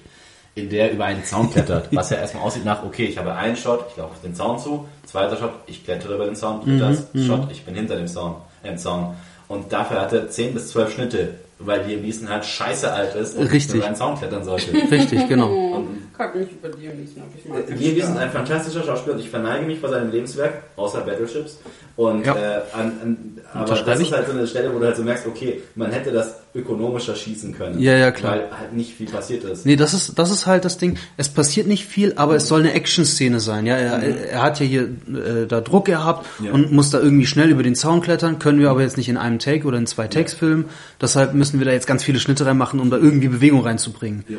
in 0.56 0.69
der 0.69 0.88
er 0.88 0.93
über 0.93 1.06
einen 1.06 1.23
Zaun 1.23 1.52
klettert, 1.52 1.89
was 1.95 2.10
ja 2.10 2.18
erstmal 2.18 2.43
aussieht 2.43 2.65
nach, 2.65 2.84
okay, 2.84 3.06
ich 3.06 3.18
habe 3.18 3.34
einen 3.34 3.56
Shot, 3.56 3.85
ich 3.89 3.98
laufe 3.98 4.14
auf 4.14 4.22
den 4.22 4.35
Zaun 4.35 4.60
zu, 4.60 4.88
zweiter 5.06 5.38
Shot, 5.38 5.52
ich 5.68 5.84
klettere 5.84 6.15
über 6.15 6.26
den 6.26 6.35
Zaun, 6.35 6.61
dritter 6.61 6.89
mhm, 7.14 7.26
Shot, 7.26 7.52
ich 7.52 7.64
bin 7.64 7.76
hinter 7.76 7.95
dem 7.95 8.07
Zaun, 8.07 8.35
äh, 8.64 8.76
Zaun. 8.76 9.15
Und 9.48 9.72
dafür 9.73 10.02
hat 10.02 10.14
er 10.14 10.30
10 10.30 10.53
bis 10.53 10.69
12 10.69 10.93
Schnitte, 10.93 11.35
weil 11.66 11.86
Neeson 11.86 12.30
halt 12.30 12.46
scheiße 12.46 12.92
alt 12.92 13.16
ist 13.16 13.38
und 13.38 13.48
Richtig. 13.48 13.76
über 13.76 13.86
einen 13.88 13.96
Zaun 13.96 14.18
klettern 14.18 14.44
sollte. 14.44 14.74
Richtig, 14.92 15.28
genau. 15.28 15.76
Und 15.76 16.14
Kack 16.18 16.36
nicht 16.36 16.52
über 16.52 16.70
Liam 16.70 16.98
Neeson. 16.98 17.24
Liam 17.68 17.94
Neeson 17.94 18.14
ist 18.14 18.20
ein 18.20 18.32
fantastischer 18.32 18.84
Schauspieler 18.84 19.16
und 19.16 19.22
ich 19.22 19.30
verneige 19.30 19.66
mich 19.66 19.80
vor 19.80 19.90
seinem 19.90 20.12
Lebenswerk, 20.12 20.64
außer 20.76 21.02
Battleships. 21.02 21.60
Und 21.95 22.26
ja. 22.26 22.35
äh, 22.35 22.61
an, 22.73 22.91
an, 23.01 23.18
aber 23.53 23.76
das 23.76 23.99
ist 23.99 24.11
halt 24.11 24.27
so 24.27 24.31
eine 24.31 24.47
Stelle, 24.47 24.73
wo 24.73 24.80
du 24.80 24.85
halt 24.85 24.95
so 24.95 25.03
merkst, 25.03 25.27
okay, 25.27 25.61
man 25.76 25.91
hätte 25.91 26.11
das 26.11 26.35
ökonomischer 26.55 27.15
schießen 27.15 27.57
können. 27.57 27.80
Ja, 27.80 27.95
ja, 27.97 28.11
klar. 28.11 28.34
Weil 28.34 28.59
halt 28.59 28.73
nicht 28.73 28.93
viel 28.93 29.07
passiert 29.07 29.43
ist. 29.43 29.65
Nee, 29.65 29.76
das 29.76 29.93
ist, 29.93 30.18
das 30.18 30.31
ist 30.31 30.45
halt 30.45 30.65
das 30.65 30.77
Ding. 30.77 30.97
Es 31.18 31.30
passiert 31.30 31.68
nicht 31.68 31.85
viel, 31.85 32.13
aber 32.15 32.34
mhm. 32.34 32.38
es 32.38 32.47
soll 32.47 32.61
eine 32.61 32.73
Action-Szene 32.73 33.39
sein. 33.39 33.65
Ja, 33.65 33.76
er, 33.76 33.97
mhm. 33.97 34.15
er 34.31 34.41
hat 34.41 34.59
ja 34.59 34.65
hier 34.65 34.84
äh, 34.84 35.47
da 35.47 35.61
Druck 35.61 35.85
gehabt 35.85 36.26
ja. 36.43 36.51
und 36.51 36.72
muss 36.72 36.89
da 36.91 36.99
irgendwie 36.99 37.26
schnell 37.26 37.49
über 37.49 37.63
den 37.63 37.76
Zaun 37.76 38.01
klettern. 38.01 38.39
Können 38.39 38.59
wir 38.59 38.69
aber 38.69 38.81
jetzt 38.81 38.97
nicht 38.97 39.09
in 39.09 39.18
einem 39.18 39.39
Take 39.39 39.68
oder 39.68 39.77
in 39.77 39.88
zwei 39.88 40.07
Takes 40.07 40.34
ja. 40.34 40.39
filmen. 40.39 40.65
Deshalb 41.01 41.34
müssen 41.34 41.59
wir 41.59 41.65
da 41.65 41.72
jetzt 41.72 41.88
ganz 41.88 42.03
viele 42.03 42.19
Schnitte 42.19 42.45
reinmachen, 42.45 42.80
um 42.80 42.89
da 42.89 42.97
irgendwie 42.97 43.27
Bewegung 43.27 43.61
reinzubringen. 43.61 44.23
Ja. 44.27 44.38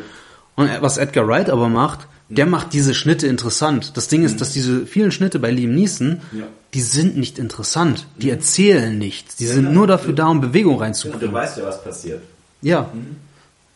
Und 0.54 0.70
was 0.80 0.98
Edgar 0.98 1.26
Wright 1.26 1.50
aber 1.50 1.68
macht, 1.68 2.06
der 2.28 2.46
macht 2.46 2.72
diese 2.72 2.94
Schnitte 2.94 3.26
interessant. 3.26 3.96
Das 3.96 4.08
Ding 4.08 4.24
ist, 4.24 4.34
mhm. 4.34 4.38
dass 4.38 4.52
diese 4.52 4.86
vielen 4.86 5.12
Schnitte 5.12 5.38
bei 5.38 5.50
Liam 5.50 5.74
Neeson, 5.74 6.20
ja. 6.32 6.44
die 6.72 6.80
sind 6.80 7.16
nicht 7.16 7.38
interessant. 7.38 8.06
Die 8.16 8.26
mhm. 8.26 8.32
erzählen 8.32 8.98
nichts. 8.98 9.36
Die 9.36 9.46
sind 9.46 9.72
nur 9.72 9.86
dafür 9.86 10.14
da, 10.14 10.28
um 10.28 10.40
Bewegung 10.40 10.78
reinzubringen. 10.78 11.28
Du 11.28 11.32
weißt 11.32 11.58
ja, 11.58 11.64
was 11.64 11.82
passiert. 11.82 12.22
Ja. 12.62 12.90
Mhm. 12.92 13.16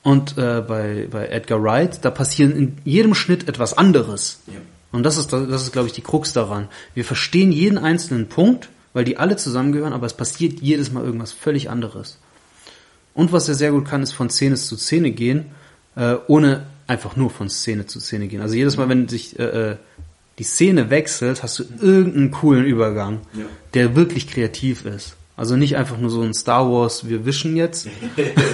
Und 0.02 0.38
äh, 0.38 0.62
bei, 0.66 1.08
bei 1.10 1.26
Edgar 1.26 1.62
Wright, 1.62 1.98
da 2.02 2.10
passieren 2.10 2.52
in 2.52 2.78
jedem 2.84 3.14
Schnitt 3.14 3.48
etwas 3.48 3.76
anderes. 3.76 4.40
Ja. 4.46 4.60
Und 4.92 5.02
das 5.02 5.18
ist, 5.18 5.32
das 5.32 5.62
ist, 5.62 5.72
glaube 5.72 5.88
ich, 5.88 5.94
die 5.94 6.00
Krux 6.00 6.32
daran. 6.32 6.68
Wir 6.94 7.04
verstehen 7.04 7.52
jeden 7.52 7.76
einzelnen 7.76 8.28
Punkt, 8.28 8.68
weil 8.94 9.04
die 9.04 9.18
alle 9.18 9.36
zusammengehören, 9.36 9.92
aber 9.92 10.06
es 10.06 10.14
passiert 10.14 10.60
jedes 10.60 10.92
Mal 10.92 11.04
irgendwas 11.04 11.32
völlig 11.32 11.68
anderes. 11.68 12.18
Und 13.12 13.32
was 13.32 13.48
er 13.48 13.54
sehr 13.54 13.72
gut 13.72 13.86
kann, 13.86 14.02
ist 14.02 14.12
von 14.12 14.30
Szene 14.30 14.54
zu 14.54 14.76
Szene 14.76 15.10
gehen, 15.10 15.46
äh, 15.96 16.16
ohne 16.28 16.62
einfach 16.86 17.16
nur 17.16 17.30
von 17.30 17.50
Szene 17.50 17.86
zu 17.86 18.00
Szene 18.00 18.28
gehen. 18.28 18.40
Also 18.40 18.54
jedes 18.54 18.76
Mal, 18.76 18.88
wenn 18.88 19.08
sich 19.08 19.38
äh, 19.38 19.70
äh, 19.70 19.76
die 20.38 20.44
Szene 20.44 20.90
wechselt, 20.90 21.42
hast 21.42 21.58
du 21.58 21.64
irgendeinen 21.80 22.30
coolen 22.30 22.64
Übergang, 22.64 23.20
ja. 23.32 23.44
der 23.74 23.96
wirklich 23.96 24.28
kreativ 24.28 24.84
ist. 24.84 25.16
Also 25.36 25.56
nicht 25.56 25.76
einfach 25.76 25.98
nur 25.98 26.10
so 26.10 26.22
ein 26.22 26.32
Star 26.32 26.70
Wars, 26.70 27.08
wir 27.08 27.26
wischen 27.26 27.56
jetzt, 27.56 27.88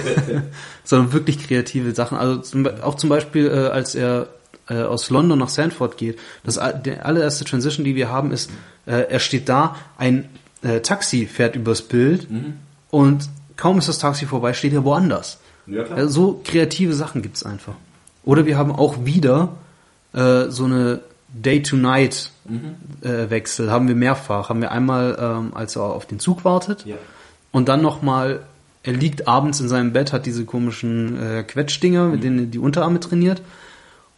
sondern 0.83 1.13
wirklich 1.13 1.47
kreative 1.47 1.93
Sachen. 1.93 2.17
Also 2.17 2.37
zum, 2.37 2.67
auch 2.81 2.95
zum 2.95 3.09
Beispiel, 3.09 3.47
äh, 3.47 3.67
als 3.67 3.95
er 3.95 4.27
äh, 4.69 4.81
aus 4.81 5.09
London 5.09 5.39
nach 5.39 5.49
Sanford 5.49 5.97
geht, 5.97 6.19
das 6.43 6.59
der 6.83 7.05
allererste 7.05 7.45
Transition, 7.45 7.85
die 7.85 7.95
wir 7.95 8.09
haben, 8.09 8.31
ist, 8.31 8.49
äh, 8.85 9.09
er 9.09 9.19
steht 9.19 9.47
da, 9.47 9.77
ein 9.97 10.27
äh, 10.61 10.81
Taxi 10.81 11.25
fährt 11.25 11.55
übers 11.55 11.81
Bild 11.81 12.29
mhm. 12.29 12.55
und 12.89 13.29
kaum 13.55 13.77
ist 13.77 13.87
das 13.87 13.99
Taxi 13.99 14.25
vorbei, 14.25 14.53
steht 14.53 14.73
er 14.73 14.83
woanders. 14.83 15.39
Ja, 15.67 15.83
klar. 15.83 16.07
so 16.07 16.41
kreative 16.43 16.93
Sachen 16.93 17.21
gibt's 17.21 17.43
einfach. 17.43 17.73
Oder 18.23 18.45
wir 18.45 18.57
haben 18.57 18.71
auch 18.71 19.05
wieder 19.05 19.49
äh, 20.13 20.49
so 20.49 20.65
eine 20.65 21.01
Day-to-Night-Wechsel, 21.33 23.65
mhm. 23.65 23.69
äh, 23.69 23.71
haben 23.71 23.87
wir 23.87 23.95
mehrfach. 23.95 24.49
Haben 24.49 24.61
wir 24.61 24.71
einmal, 24.71 25.17
ähm, 25.19 25.51
als 25.53 25.75
er 25.75 25.83
auf 25.83 26.05
den 26.05 26.19
Zug 26.19 26.45
wartet 26.45 26.85
ja. 26.85 26.95
und 27.51 27.69
dann 27.69 27.81
nochmal, 27.81 28.41
er 28.83 28.93
liegt 28.93 29.27
abends 29.27 29.59
in 29.59 29.67
seinem 29.67 29.93
Bett, 29.93 30.13
hat 30.13 30.25
diese 30.25 30.45
komischen 30.45 31.21
äh, 31.21 31.43
Quetschdinger, 31.43 32.05
mhm. 32.05 32.11
mit 32.11 32.23
denen 32.23 32.39
er 32.39 32.45
die 32.45 32.59
Unterarme 32.59 32.99
trainiert. 32.99 33.41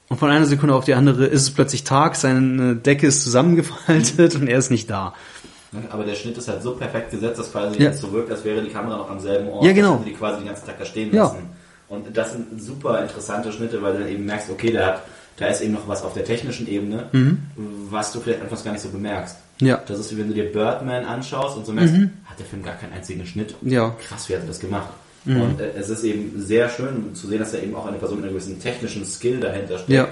Und 0.08 0.18
von 0.18 0.30
einer 0.30 0.46
Sekunde 0.46 0.76
auf 0.76 0.86
die 0.86 0.94
andere 0.94 1.26
ist 1.26 1.42
es 1.42 1.52
plötzlich 1.52 1.84
Tag, 1.84 2.16
seine 2.16 2.76
Decke 2.76 3.08
ist 3.08 3.24
zusammengefaltet 3.24 4.36
und 4.40 4.48
er 4.48 4.60
ist 4.60 4.70
nicht 4.70 4.88
da. 4.90 5.16
Aber 5.92 6.04
der 6.04 6.16
Schnitt 6.16 6.38
ist 6.38 6.48
halt 6.48 6.62
so 6.62 6.72
perfekt 6.76 7.12
gesetzt, 7.12 7.40
dass 7.40 7.52
quasi 7.52 7.78
Ja. 7.78 7.86
jetzt 7.90 8.02
so 8.02 8.12
wirkt, 8.12 8.32
als 8.32 8.44
wäre 8.44 8.62
die 8.62 8.70
Kamera 8.70 8.98
noch 8.98 9.10
am 9.10 9.20
selben 9.20 9.50
Ort. 9.50 9.66
Ja, 9.66 9.72
genau. 9.74 10.02
Die 10.06 10.14
quasi 10.14 10.40
den 10.40 10.48
ganzen 10.48 10.66
Tag 10.66 10.78
da 10.80 10.86
stehen 10.86 11.14
Ja. 11.14 11.24
lassen. 11.24 11.50
Und 11.88 12.18
das 12.18 12.32
sind 12.34 12.62
super 12.62 13.02
interessante 13.02 13.52
Schnitte, 13.52 13.82
weil 13.82 13.94
du 13.94 14.00
dann 14.00 14.08
eben 14.10 14.26
merkst, 14.26 14.50
okay, 14.50 14.72
da, 14.72 15.02
da 15.38 15.48
ist 15.48 15.62
eben 15.62 15.74
noch 15.74 15.88
was 15.88 16.04
auf 16.04 16.14
der 16.14 16.26
technischen 16.26 16.68
Ebene, 16.68 17.10
was 17.90 18.12
du 18.12 18.20
vielleicht 18.20 18.42
anfangs 18.42 18.64
gar 18.64 18.72
nicht 18.72 18.82
so 18.82 18.90
bemerkst. 18.90 19.38
Mhm. 19.62 19.68
Ja. 19.68 19.78
Mhm. 19.78 19.82
Das 19.88 20.00
ist 20.00 20.12
wie 20.12 20.20
wenn 20.20 20.28
du 20.28 20.34
dir 20.34 20.52
Birdman 20.52 21.06
anschaust 21.06 21.58
und 21.58 21.66
so 21.66 21.72
merkst, 21.72 21.94
hat 22.26 22.40
der 22.40 22.46
Film 22.46 22.64
gar 22.64 22.76
keinen 22.76 22.94
einzigen 22.94 23.26
Schnitt. 23.26 23.56
Ja. 23.62 23.96
Krass, 24.08 24.28
wie 24.30 24.34
hat 24.36 24.42
er 24.42 24.48
das 24.48 24.60
gemacht? 24.60 24.90
Mhm. 25.26 25.42
Und 25.42 25.62
äh, 25.62 25.72
es 25.78 25.90
ist 25.90 26.04
eben 26.04 26.34
sehr 26.42 26.70
schön 26.70 27.14
zu 27.16 27.28
sehen, 27.28 27.40
dass 27.40 27.52
da 27.52 27.60
eben 27.60 27.76
auch 27.76 27.86
eine 27.86 27.98
Person 27.98 28.18
mit 28.18 28.26
einem 28.26 28.36
gewissen 28.36 28.60
technischen 28.60 29.06
Skill 29.06 29.40
dahinter 29.40 29.78
steckt. 29.78 29.90
Ja. 29.90 30.08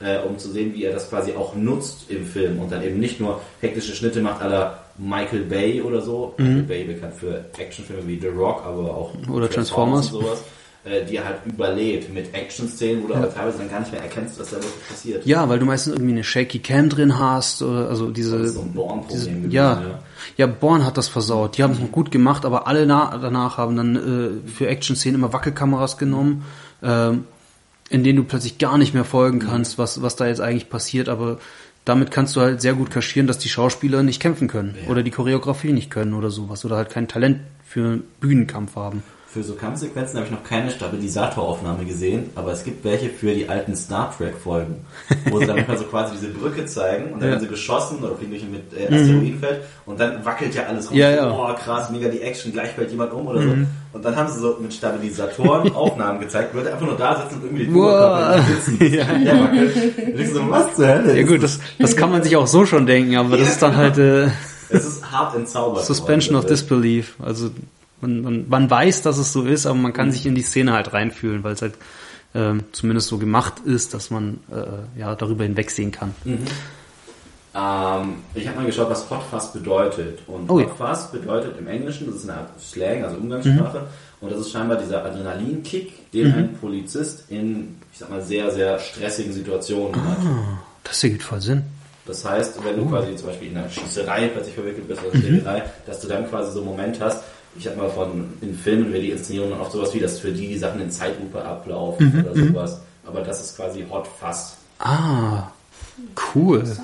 Äh, 0.00 0.18
um 0.26 0.38
zu 0.38 0.50
sehen, 0.50 0.74
wie 0.74 0.84
er 0.84 0.92
das 0.92 1.08
quasi 1.08 1.32
auch 1.34 1.54
nutzt 1.54 2.10
im 2.10 2.26
Film 2.26 2.58
und 2.58 2.70
dann 2.72 2.82
eben 2.82 2.98
nicht 2.98 3.20
nur 3.20 3.40
hektische 3.60 3.94
Schnitte 3.94 4.20
macht 4.20 4.42
aller 4.42 4.83
Michael 4.98 5.44
Bay 5.44 5.82
oder 5.82 6.00
so. 6.00 6.34
Michael 6.38 6.62
Bay 6.62 6.84
bekannt 6.84 7.14
für 7.14 7.44
Actionfilme 7.58 8.06
wie 8.06 8.20
The 8.20 8.28
Rock, 8.28 8.62
aber 8.64 8.94
auch 8.94 9.12
Mhm. 9.14 9.32
Oder 9.32 9.50
Transformers. 9.50 10.12
und 10.12 10.22
sowas, 10.22 10.42
äh, 10.84 11.04
die 11.04 11.18
halt 11.18 11.38
überlebt 11.46 12.12
mit 12.12 12.32
Action-Szenen, 12.34 13.02
wo 13.02 13.08
du 13.08 13.14
aber 13.14 13.32
teilweise 13.32 13.58
dann 13.58 13.70
gar 13.70 13.80
nicht 13.80 13.90
mehr 13.92 14.02
erkennst, 14.02 14.38
was 14.38 14.50
da 14.50 14.56
wirklich 14.56 14.88
passiert. 14.88 15.26
Ja, 15.26 15.48
weil 15.48 15.58
du 15.58 15.64
meistens 15.66 15.94
irgendwie 15.94 16.12
eine 16.12 16.24
shaky 16.24 16.58
Cam 16.60 16.88
drin 16.90 17.18
hast 17.18 17.62
oder 17.62 17.88
also 17.88 18.10
diese, 18.10 18.38
Das 18.38 18.48
ist 18.48 18.54
so 18.54 18.60
ein 18.60 18.72
Born-Problem 18.72 19.50
ja, 19.50 19.80
ja. 19.80 19.98
ja, 20.36 20.46
Born 20.46 20.84
hat 20.84 20.96
das 20.96 21.08
versaut. 21.08 21.56
Die 21.58 21.62
haben 21.62 21.72
es 21.72 21.80
noch 21.80 21.90
gut 21.90 22.10
gemacht, 22.10 22.44
aber 22.44 22.66
alle 22.68 22.86
na, 22.86 23.16
danach 23.20 23.56
haben 23.58 23.76
dann 23.76 23.96
äh, 24.46 24.48
für 24.48 24.68
Action-Szenen 24.68 25.16
immer 25.16 25.32
Wackelkameras 25.32 25.96
genommen, 25.98 26.44
ähm, 26.82 27.24
in 27.90 28.02
denen 28.04 28.16
du 28.18 28.24
plötzlich 28.24 28.58
gar 28.58 28.78
nicht 28.78 28.94
mehr 28.94 29.04
folgen 29.04 29.40
kannst, 29.40 29.76
was 29.78 30.02
was 30.02 30.16
da 30.16 30.26
jetzt 30.26 30.40
eigentlich 30.40 30.68
passiert. 30.70 31.08
Aber 31.08 31.38
damit 31.84 32.10
kannst 32.10 32.34
du 32.36 32.40
halt 32.40 32.60
sehr 32.60 32.74
gut 32.74 32.90
kaschieren, 32.90 33.26
dass 33.26 33.38
die 33.38 33.48
Schauspieler 33.48 34.02
nicht 34.02 34.20
kämpfen 34.20 34.48
können 34.48 34.74
oder 34.88 35.02
die 35.02 35.10
Choreografie 35.10 35.72
nicht 35.72 35.90
können 35.90 36.14
oder 36.14 36.30
sowas 36.30 36.64
oder 36.64 36.76
halt 36.76 36.90
kein 36.90 37.08
Talent 37.08 37.40
für 37.64 38.00
Bühnenkampf 38.20 38.76
haben. 38.76 39.02
Für 39.34 39.42
so 39.42 39.54
Kampfsequenzen 39.54 40.14
habe 40.16 40.26
ich 40.26 40.30
noch 40.32 40.44
keine 40.44 40.70
Stabilisatoraufnahme 40.70 41.84
gesehen, 41.84 42.30
aber 42.36 42.52
es 42.52 42.62
gibt 42.62 42.84
welche 42.84 43.08
für 43.10 43.34
die 43.34 43.48
alten 43.48 43.74
Star 43.74 44.14
Trek 44.16 44.34
Folgen, 44.36 44.76
wo 45.28 45.40
sie 45.40 45.46
dann 45.46 45.56
manchmal 45.56 45.76
so 45.76 45.84
quasi 45.84 46.14
diese 46.14 46.28
Brücke 46.32 46.64
zeigen 46.66 47.06
und 47.06 47.14
dann 47.20 47.22
Ja. 47.22 47.26
werden 47.34 47.40
sie 47.40 47.48
geschossen 47.48 47.98
oder 48.02 48.14
fliegen 48.14 48.30
durch 48.30 48.44
mit 48.48 48.62
äh, 48.78 48.94
Asteroidenfeld 48.94 49.62
und 49.86 49.98
dann 49.98 50.24
wackelt 50.24 50.54
ja 50.54 50.66
alles 50.66 50.88
rum. 50.88 50.96
Ja, 50.96 51.10
ja. 51.10 51.30
Oh 51.32 51.52
krass, 51.54 51.90
mega 51.90 52.08
die 52.08 52.20
Action, 52.20 52.52
gleich 52.52 52.70
fällt 52.70 52.92
jemand 52.92 53.12
um 53.12 53.26
oder 53.26 53.42
so. 53.42 53.48
Und 53.92 54.04
dann 54.04 54.14
haben 54.14 54.28
sie 54.32 54.38
so 54.38 54.56
mit 54.60 54.72
Stabilisatoren 54.72 55.72
Aufnahmen 55.74 56.20
gezeigt, 56.20 56.54
Leute 56.54 56.72
einfach 56.72 56.86
nur 56.86 56.96
da 56.96 57.16
sitzen 57.22 57.40
und 57.42 57.44
irgendwie 57.46 57.66
die 57.66 57.74
Wow. 57.74 58.40
Sitzen. 58.46 58.78
ja. 58.94 59.04
Der 59.04 59.40
wackelt. 59.40 60.16
Und 60.16 60.34
so, 60.34 60.48
was 60.50 60.74
zur 60.76 60.86
Hölle? 60.86 61.16
Ja 61.20 61.26
gut, 61.26 61.42
das, 61.42 61.58
das 61.80 61.96
kann 61.96 62.12
man 62.12 62.22
sich 62.22 62.36
auch 62.36 62.46
so 62.46 62.66
schon 62.66 62.86
denken, 62.86 63.16
aber 63.16 63.36
das 63.36 63.48
ist 63.48 63.62
dann 63.62 63.74
halt 63.76 63.98
äh, 63.98 64.28
Es 64.70 64.84
ist 64.84 65.10
hart 65.10 65.34
entzaubert. 65.34 65.84
Suspension 65.84 66.36
of 66.36 66.44
worden. 66.44 66.52
Disbelief. 66.54 67.16
Also 67.20 67.50
man, 68.00 68.20
man, 68.22 68.48
man 68.48 68.70
weiß, 68.70 69.02
dass 69.02 69.18
es 69.18 69.32
so 69.32 69.42
ist, 69.42 69.66
aber 69.66 69.76
man 69.76 69.92
kann 69.92 70.12
sich 70.12 70.26
in 70.26 70.34
die 70.34 70.42
Szene 70.42 70.72
halt 70.72 70.92
reinfühlen, 70.92 71.42
weil 71.44 71.54
es 71.54 71.62
halt 71.62 71.74
ähm, 72.34 72.64
zumindest 72.72 73.08
so 73.08 73.18
gemacht 73.18 73.54
ist, 73.64 73.94
dass 73.94 74.10
man 74.10 74.40
äh, 74.50 74.98
ja 75.00 75.14
darüber 75.14 75.44
hinwegsehen 75.44 75.92
kann. 75.92 76.14
Ähm, 77.56 78.14
ich 78.34 78.48
habe 78.48 78.58
mal 78.58 78.66
geschaut, 78.66 78.90
was 78.90 79.08
Hot 79.10 79.22
Fuzz 79.30 79.52
bedeutet. 79.52 80.18
Und 80.26 80.50
Oh 80.50 80.58
ja. 80.58 80.66
Hot 80.66 80.76
Fuzz 80.76 81.10
bedeutet 81.12 81.56
im 81.58 81.68
Englischen, 81.68 82.06
das 82.08 82.16
ist 82.16 82.28
eine 82.28 82.40
Art 82.40 82.60
Slang, 82.60 83.04
also 83.04 83.16
Umgangssprache. 83.16 83.78
Mhm. 83.80 83.84
Und 84.20 84.32
das 84.32 84.40
ist 84.40 84.50
scheinbar 84.52 84.76
dieser 84.78 85.04
Adrenalinkick, 85.04 86.10
den 86.12 86.32
ein 86.34 86.54
Polizist 86.54 87.24
in, 87.28 87.76
ich 87.92 87.98
sag 87.98 88.10
mal, 88.10 88.22
sehr, 88.22 88.50
sehr 88.50 88.78
stressigen 88.78 89.32
Situationen 89.32 89.94
hat. 90.04 90.16
Das 90.82 91.04
ergibt 91.04 91.22
voll 91.22 91.40
Sinn. 91.40 91.62
Das 92.06 92.24
heißt, 92.24 92.58
wenn 92.64 92.74
Oh. 92.80 92.84
du 92.84 92.90
quasi 92.90 93.14
zum 93.16 93.28
Beispiel 93.28 93.50
in 93.50 93.56
einer 93.56 93.68
Schießerei 93.70 94.28
plötzlich 94.28 94.54
verwickelt 94.54 94.88
bist 94.88 95.02
Mhm. 95.02 95.08
oder 95.08 95.18
Schlägerei, 95.18 95.62
dass 95.86 96.00
du 96.00 96.08
dann 96.08 96.28
quasi 96.28 96.52
so 96.52 96.58
einen 96.60 96.68
Moment 96.68 97.00
hast, 97.00 97.22
ich 97.56 97.66
hab 97.66 97.76
mal 97.76 97.88
von, 97.90 98.32
in 98.40 98.54
Filmen 98.56 98.92
wäre 98.92 99.02
die 99.02 99.10
Inszenierung 99.10 99.50
dann 99.50 99.60
oft 99.60 99.72
sowas 99.72 99.94
wie, 99.94 100.00
dass 100.00 100.18
für 100.18 100.32
die 100.32 100.48
die 100.48 100.58
Sachen 100.58 100.80
in 100.80 100.90
Zeitlupe 100.90 101.42
ablaufen 101.44 102.12
Mhm. 102.12 102.24
oder 102.24 102.34
sowas. 102.34 102.80
Aber 103.06 103.20
das 103.22 103.40
ist 103.42 103.56
quasi 103.56 103.84
Hot 103.90 104.06
Fuzz. 104.08 104.56
Ah, 104.78 105.48
cool. 106.34 106.60
Das 106.60 106.80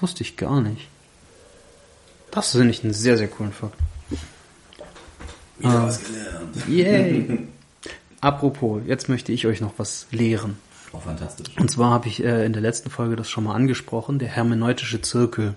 wusste 0.00 0.22
ich 0.22 0.36
gar 0.36 0.60
nicht. 0.60 0.88
Das 2.30 2.52
finde 2.52 2.70
ich 2.70 2.84
einen 2.84 2.92
sehr, 2.94 3.16
sehr 3.18 3.28
coolen 3.28 3.52
Fakt. 3.52 3.74
Wieder 5.58 5.82
was 5.86 6.00
gelernt. 6.04 6.68
Yay! 6.68 7.48
Apropos, 8.20 8.80
jetzt 8.86 9.08
möchte 9.08 9.32
ich 9.32 9.46
euch 9.46 9.60
noch 9.60 9.72
was 9.78 10.06
lehren. 10.10 10.58
Oh, 10.98 11.00
fantastisch. 11.00 11.48
Und 11.58 11.70
zwar 11.70 11.90
habe 11.90 12.08
ich 12.08 12.22
äh, 12.24 12.44
in 12.44 12.52
der 12.52 12.62
letzten 12.62 12.90
Folge 12.90 13.14
das 13.14 13.30
schon 13.30 13.44
mal 13.44 13.54
angesprochen, 13.54 14.18
der 14.18 14.28
hermeneutische 14.28 15.00
Zirkel. 15.00 15.54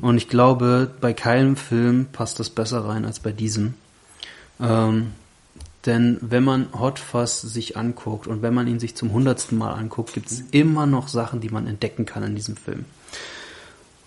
Und 0.00 0.16
ich 0.16 0.28
glaube, 0.28 0.90
bei 1.00 1.12
keinem 1.12 1.56
Film 1.56 2.06
passt 2.10 2.40
das 2.40 2.48
besser 2.48 2.84
rein 2.86 3.04
als 3.04 3.20
bei 3.20 3.32
diesem. 3.32 3.74
Ähm, 4.58 5.12
denn 5.86 6.18
wenn 6.20 6.44
man 6.44 6.68
Hot 6.78 6.98
Fuzz 6.98 7.40
sich 7.42 7.76
anguckt 7.76 8.26
und 8.26 8.42
wenn 8.42 8.54
man 8.54 8.66
ihn 8.68 8.80
sich 8.80 8.94
zum 8.94 9.12
hundertsten 9.12 9.58
Mal 9.58 9.72
anguckt, 9.72 10.14
gibt 10.14 10.30
es 10.30 10.44
immer 10.50 10.86
noch 10.86 11.08
Sachen, 11.08 11.40
die 11.40 11.48
man 11.50 11.66
entdecken 11.66 12.06
kann 12.06 12.22
in 12.22 12.34
diesem 12.34 12.56
Film. 12.56 12.84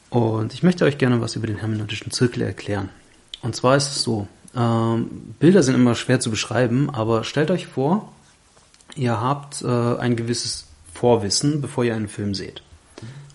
Und 0.09 0.53
ich 0.53 0.63
möchte 0.63 0.85
euch 0.85 0.97
gerne 0.97 1.21
was 1.21 1.35
über 1.35 1.47
den 1.47 1.57
hermeneutischen 1.57 2.11
Zirkel 2.11 2.43
erklären. 2.43 2.89
Und 3.41 3.55
zwar 3.55 3.75
ist 3.75 3.91
es 3.91 4.03
so, 4.03 4.27
ähm, 4.55 5.35
Bilder 5.39 5.63
sind 5.63 5.75
immer 5.75 5.95
schwer 5.95 6.19
zu 6.19 6.29
beschreiben, 6.29 6.89
aber 6.91 7.23
stellt 7.23 7.49
euch 7.51 7.67
vor, 7.67 8.11
ihr 8.95 9.19
habt 9.19 9.61
äh, 9.61 9.67
ein 9.67 10.15
gewisses 10.15 10.67
Vorwissen, 10.93 11.61
bevor 11.61 11.83
ihr 11.83 11.95
einen 11.95 12.07
Film 12.07 12.35
seht. 12.35 12.61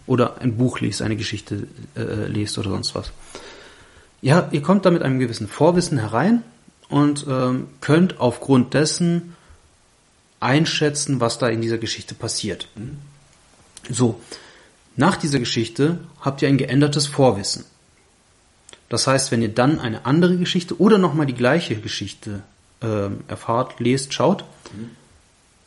Oder 0.06 0.40
ein 0.40 0.56
Buch 0.56 0.80
liest, 0.80 1.02
eine 1.02 1.16
Geschichte 1.16 1.66
äh, 1.96 2.26
liest 2.26 2.56
oder 2.58 2.70
sonst 2.70 2.94
was. 2.94 3.12
Ja, 4.20 4.48
ihr 4.50 4.62
kommt 4.62 4.86
da 4.86 4.90
mit 4.90 5.02
einem 5.02 5.18
gewissen 5.18 5.48
Vorwissen 5.48 5.98
herein 5.98 6.42
und 6.88 7.26
ähm, 7.28 7.68
könnt 7.80 8.20
aufgrund 8.20 8.74
dessen 8.74 9.36
einschätzen, 10.40 11.20
was 11.20 11.38
da 11.38 11.48
in 11.48 11.60
dieser 11.60 11.78
Geschichte 11.78 12.14
passiert. 12.14 12.68
So, 13.90 14.20
nach 14.96 15.16
dieser 15.16 15.38
Geschichte 15.38 16.00
habt 16.20 16.42
ihr 16.42 16.48
ein 16.48 16.58
geändertes 16.58 17.06
Vorwissen. 17.06 17.64
Das 18.88 19.06
heißt, 19.06 19.30
wenn 19.30 19.42
ihr 19.42 19.54
dann 19.54 19.78
eine 19.78 20.06
andere 20.06 20.36
Geschichte 20.36 20.80
oder 20.80 20.98
nochmal 20.98 21.26
die 21.26 21.34
gleiche 21.34 21.76
Geschichte 21.76 22.42
ähm, 22.80 23.20
erfahrt, 23.28 23.80
lest, 23.80 24.14
schaut, 24.14 24.44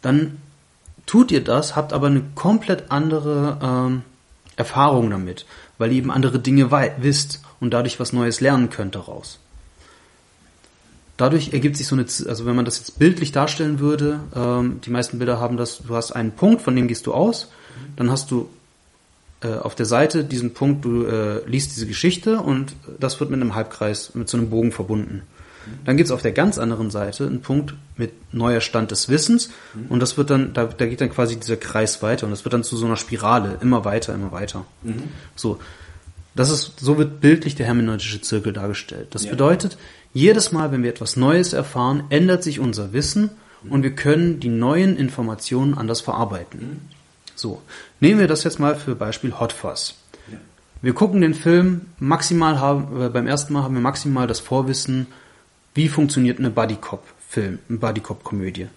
dann 0.02 0.38
tut 1.06 1.32
ihr 1.32 1.44
das, 1.44 1.76
habt 1.76 1.94
aber 1.94 2.08
eine 2.08 2.24
komplett 2.36 2.92
andere 2.92 3.58
ähm, 3.62 4.02
Erfahrung 4.56 5.10
damit, 5.10 5.46
weil 5.78 5.92
ihr 5.92 5.98
eben 5.98 6.12
andere 6.12 6.40
Dinge 6.40 6.72
wisst 6.72 7.42
und 7.60 7.72
dadurch 7.74 8.00
was 8.00 8.14
Neues 8.14 8.42
lernen 8.42 8.70
könnt 8.70 8.96
daraus. 8.96 9.40
Dadurch 11.18 11.54
ergibt 11.54 11.78
sich 11.78 11.88
so 11.88 11.96
eine, 11.96 12.04
also 12.04 12.46
wenn 12.46 12.56
man 12.56 12.66
das 12.66 12.80
jetzt 12.80 12.98
bildlich 12.98 13.32
darstellen 13.32 13.80
würde, 13.80 14.22
ähm, 14.36 14.82
die 14.84 14.90
meisten 14.90 15.20
Bilder 15.20 15.40
haben 15.40 15.58
das, 15.58 15.80
du 15.86 15.96
hast 15.96 16.12
einen 16.12 16.32
Punkt, 16.32 16.62
von 16.62 16.76
dem 16.76 16.88
gehst 16.88 17.06
du 17.06 17.14
aus, 17.14 17.50
dann 17.96 18.10
hast 18.10 18.32
du 18.32 18.50
äh, 19.42 19.54
auf 19.54 19.76
der 19.76 19.86
Seite 19.86 20.24
diesen 20.24 20.54
Punkt, 20.54 20.86
du 20.86 21.06
äh, 21.06 21.46
liest 21.48 21.76
diese 21.76 21.88
Geschichte 21.88 22.40
und 22.40 22.74
das 23.00 23.20
wird 23.20 23.30
mit 23.30 23.42
einem 23.42 23.56
Halbkreis, 23.56 24.16
mit 24.16 24.30
so 24.30 24.38
einem 24.38 24.50
Bogen 24.50 24.72
verbunden. 24.72 25.24
Dann 25.86 25.98
gibt's 25.98 26.12
auf 26.12 26.22
der 26.22 26.32
ganz 26.32 26.58
anderen 26.58 26.92
Seite 26.92 27.26
einen 27.26 27.42
Punkt 27.42 27.74
mit 27.98 28.12
neuer 28.34 28.62
Stand 28.62 28.92
des 28.92 29.10
Wissens 29.10 29.50
und 29.90 30.00
das 30.00 30.18
wird 30.18 30.30
dann, 30.30 30.54
da, 30.54 30.66
da 30.66 30.86
geht 30.86 31.02
dann 31.02 31.10
quasi 31.12 31.38
dieser 31.40 31.58
Kreis 31.58 32.02
weiter 32.02 32.26
und 32.26 32.32
das 32.32 32.46
wird 32.46 32.54
dann 32.54 32.64
zu 32.64 32.78
so 32.78 32.86
einer 32.86 32.98
Spirale, 32.98 33.58
immer 33.62 33.86
weiter, 33.86 34.14
immer 34.14 34.32
weiter. 34.32 34.66
So. 35.36 35.60
Das 36.34 36.50
ist, 36.50 36.80
so 36.80 36.98
wird 36.98 37.20
bildlich 37.20 37.56
der 37.56 37.66
hermeneutische 37.66 38.22
Zirkel 38.22 38.54
dargestellt. 38.54 39.08
Das 39.12 39.26
Ja. 39.26 39.32
bedeutet, 39.32 39.78
jedes 40.14 40.52
Mal, 40.54 40.72
wenn 40.72 40.82
wir 40.84 40.90
etwas 40.90 41.18
Neues 41.18 41.52
erfahren, 41.54 42.04
ändert 42.10 42.42
sich 42.44 42.60
unser 42.60 42.94
Wissen 42.94 43.32
und 43.70 43.84
wir 43.84 43.92
können 43.96 44.40
die 44.40 44.50
neuen 44.50 44.96
Informationen 44.98 45.74
anders 45.78 46.00
verarbeiten. 46.02 46.88
So, 47.36 47.62
nehmen 48.00 48.20
wir 48.20 48.28
das 48.28 48.44
jetzt 48.44 48.60
mal 48.60 48.76
für 48.76 48.96
Beispiel 48.96 49.40
Hot 49.40 49.52
Fuzz. 49.54 49.96
Wir 50.82 50.94
gucken 50.94 51.22
den 51.22 51.36
Film, 51.36 51.82
maximal 52.00 52.60
haben, 52.60 53.02
äh, 53.02 53.10
beim 53.10 53.28
ersten 53.28 53.54
Mal 53.54 53.62
haben 53.64 53.76
wir 53.76 53.82
maximal 53.82 54.26
das 54.26 54.40
Vorwissen, 54.40 55.08
wie 55.74 55.88
funktioniert 55.88 56.40
eine 56.40 56.50
Buddy-Cop-Film, 56.50 57.60
eine 57.70 57.78
Buddy-Cop-Komödie. 57.78 58.68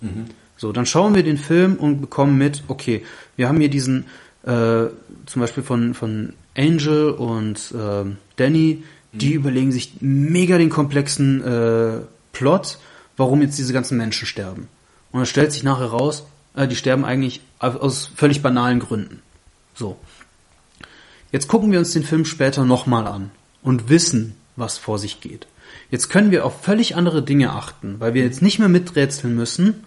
So, 0.56 0.72
dann 0.72 0.86
schauen 0.86 1.14
wir 1.14 1.22
den 1.22 1.36
Film 1.38 1.76
und 1.76 2.00
bekommen 2.00 2.38
mit, 2.38 2.62
okay, 2.68 3.04
wir 3.36 3.48
haben 3.48 3.58
hier 3.58 3.68
diesen, 3.68 4.06
äh, 4.44 4.86
zum 5.26 5.40
Beispiel 5.40 5.62
von, 5.62 5.94
von 5.94 6.34
Angel 6.56 7.10
und 7.10 7.74
ähm, 7.76 8.18
Danny, 8.36 8.84
die 9.12 9.32
überlegen 9.32 9.72
sich 9.72 9.94
mega 10.00 10.58
den 10.58 10.70
komplexen 10.70 11.42
äh, 11.42 12.00
Plot, 12.32 12.78
warum 13.16 13.42
jetzt 13.42 13.58
diese 13.58 13.72
ganzen 13.72 13.96
Menschen 13.96 14.26
sterben. 14.26 14.68
Und 15.12 15.22
es 15.22 15.28
stellt 15.28 15.52
sich 15.52 15.62
nachher 15.62 15.86
raus, 15.86 16.24
äh, 16.54 16.66
die 16.66 16.76
sterben 16.76 17.04
eigentlich 17.04 17.40
aus 17.58 18.10
völlig 18.14 18.42
banalen 18.42 18.80
Gründen. 18.80 19.22
So. 19.74 19.96
Jetzt 21.32 21.48
gucken 21.48 21.72
wir 21.72 21.78
uns 21.80 21.92
den 21.92 22.04
Film 22.04 22.24
später 22.24 22.64
nochmal 22.64 23.06
an 23.06 23.30
und 23.62 23.88
wissen, 23.88 24.36
was 24.56 24.78
vor 24.78 24.98
sich 24.98 25.20
geht. 25.20 25.46
Jetzt 25.94 26.08
können 26.10 26.32
wir 26.32 26.44
auf 26.44 26.60
völlig 26.60 26.96
andere 26.96 27.22
Dinge 27.22 27.52
achten, 27.52 28.00
weil 28.00 28.14
wir 28.14 28.24
jetzt 28.24 28.42
nicht 28.42 28.58
mehr 28.58 28.68
miträtseln 28.68 29.36
müssen, 29.36 29.84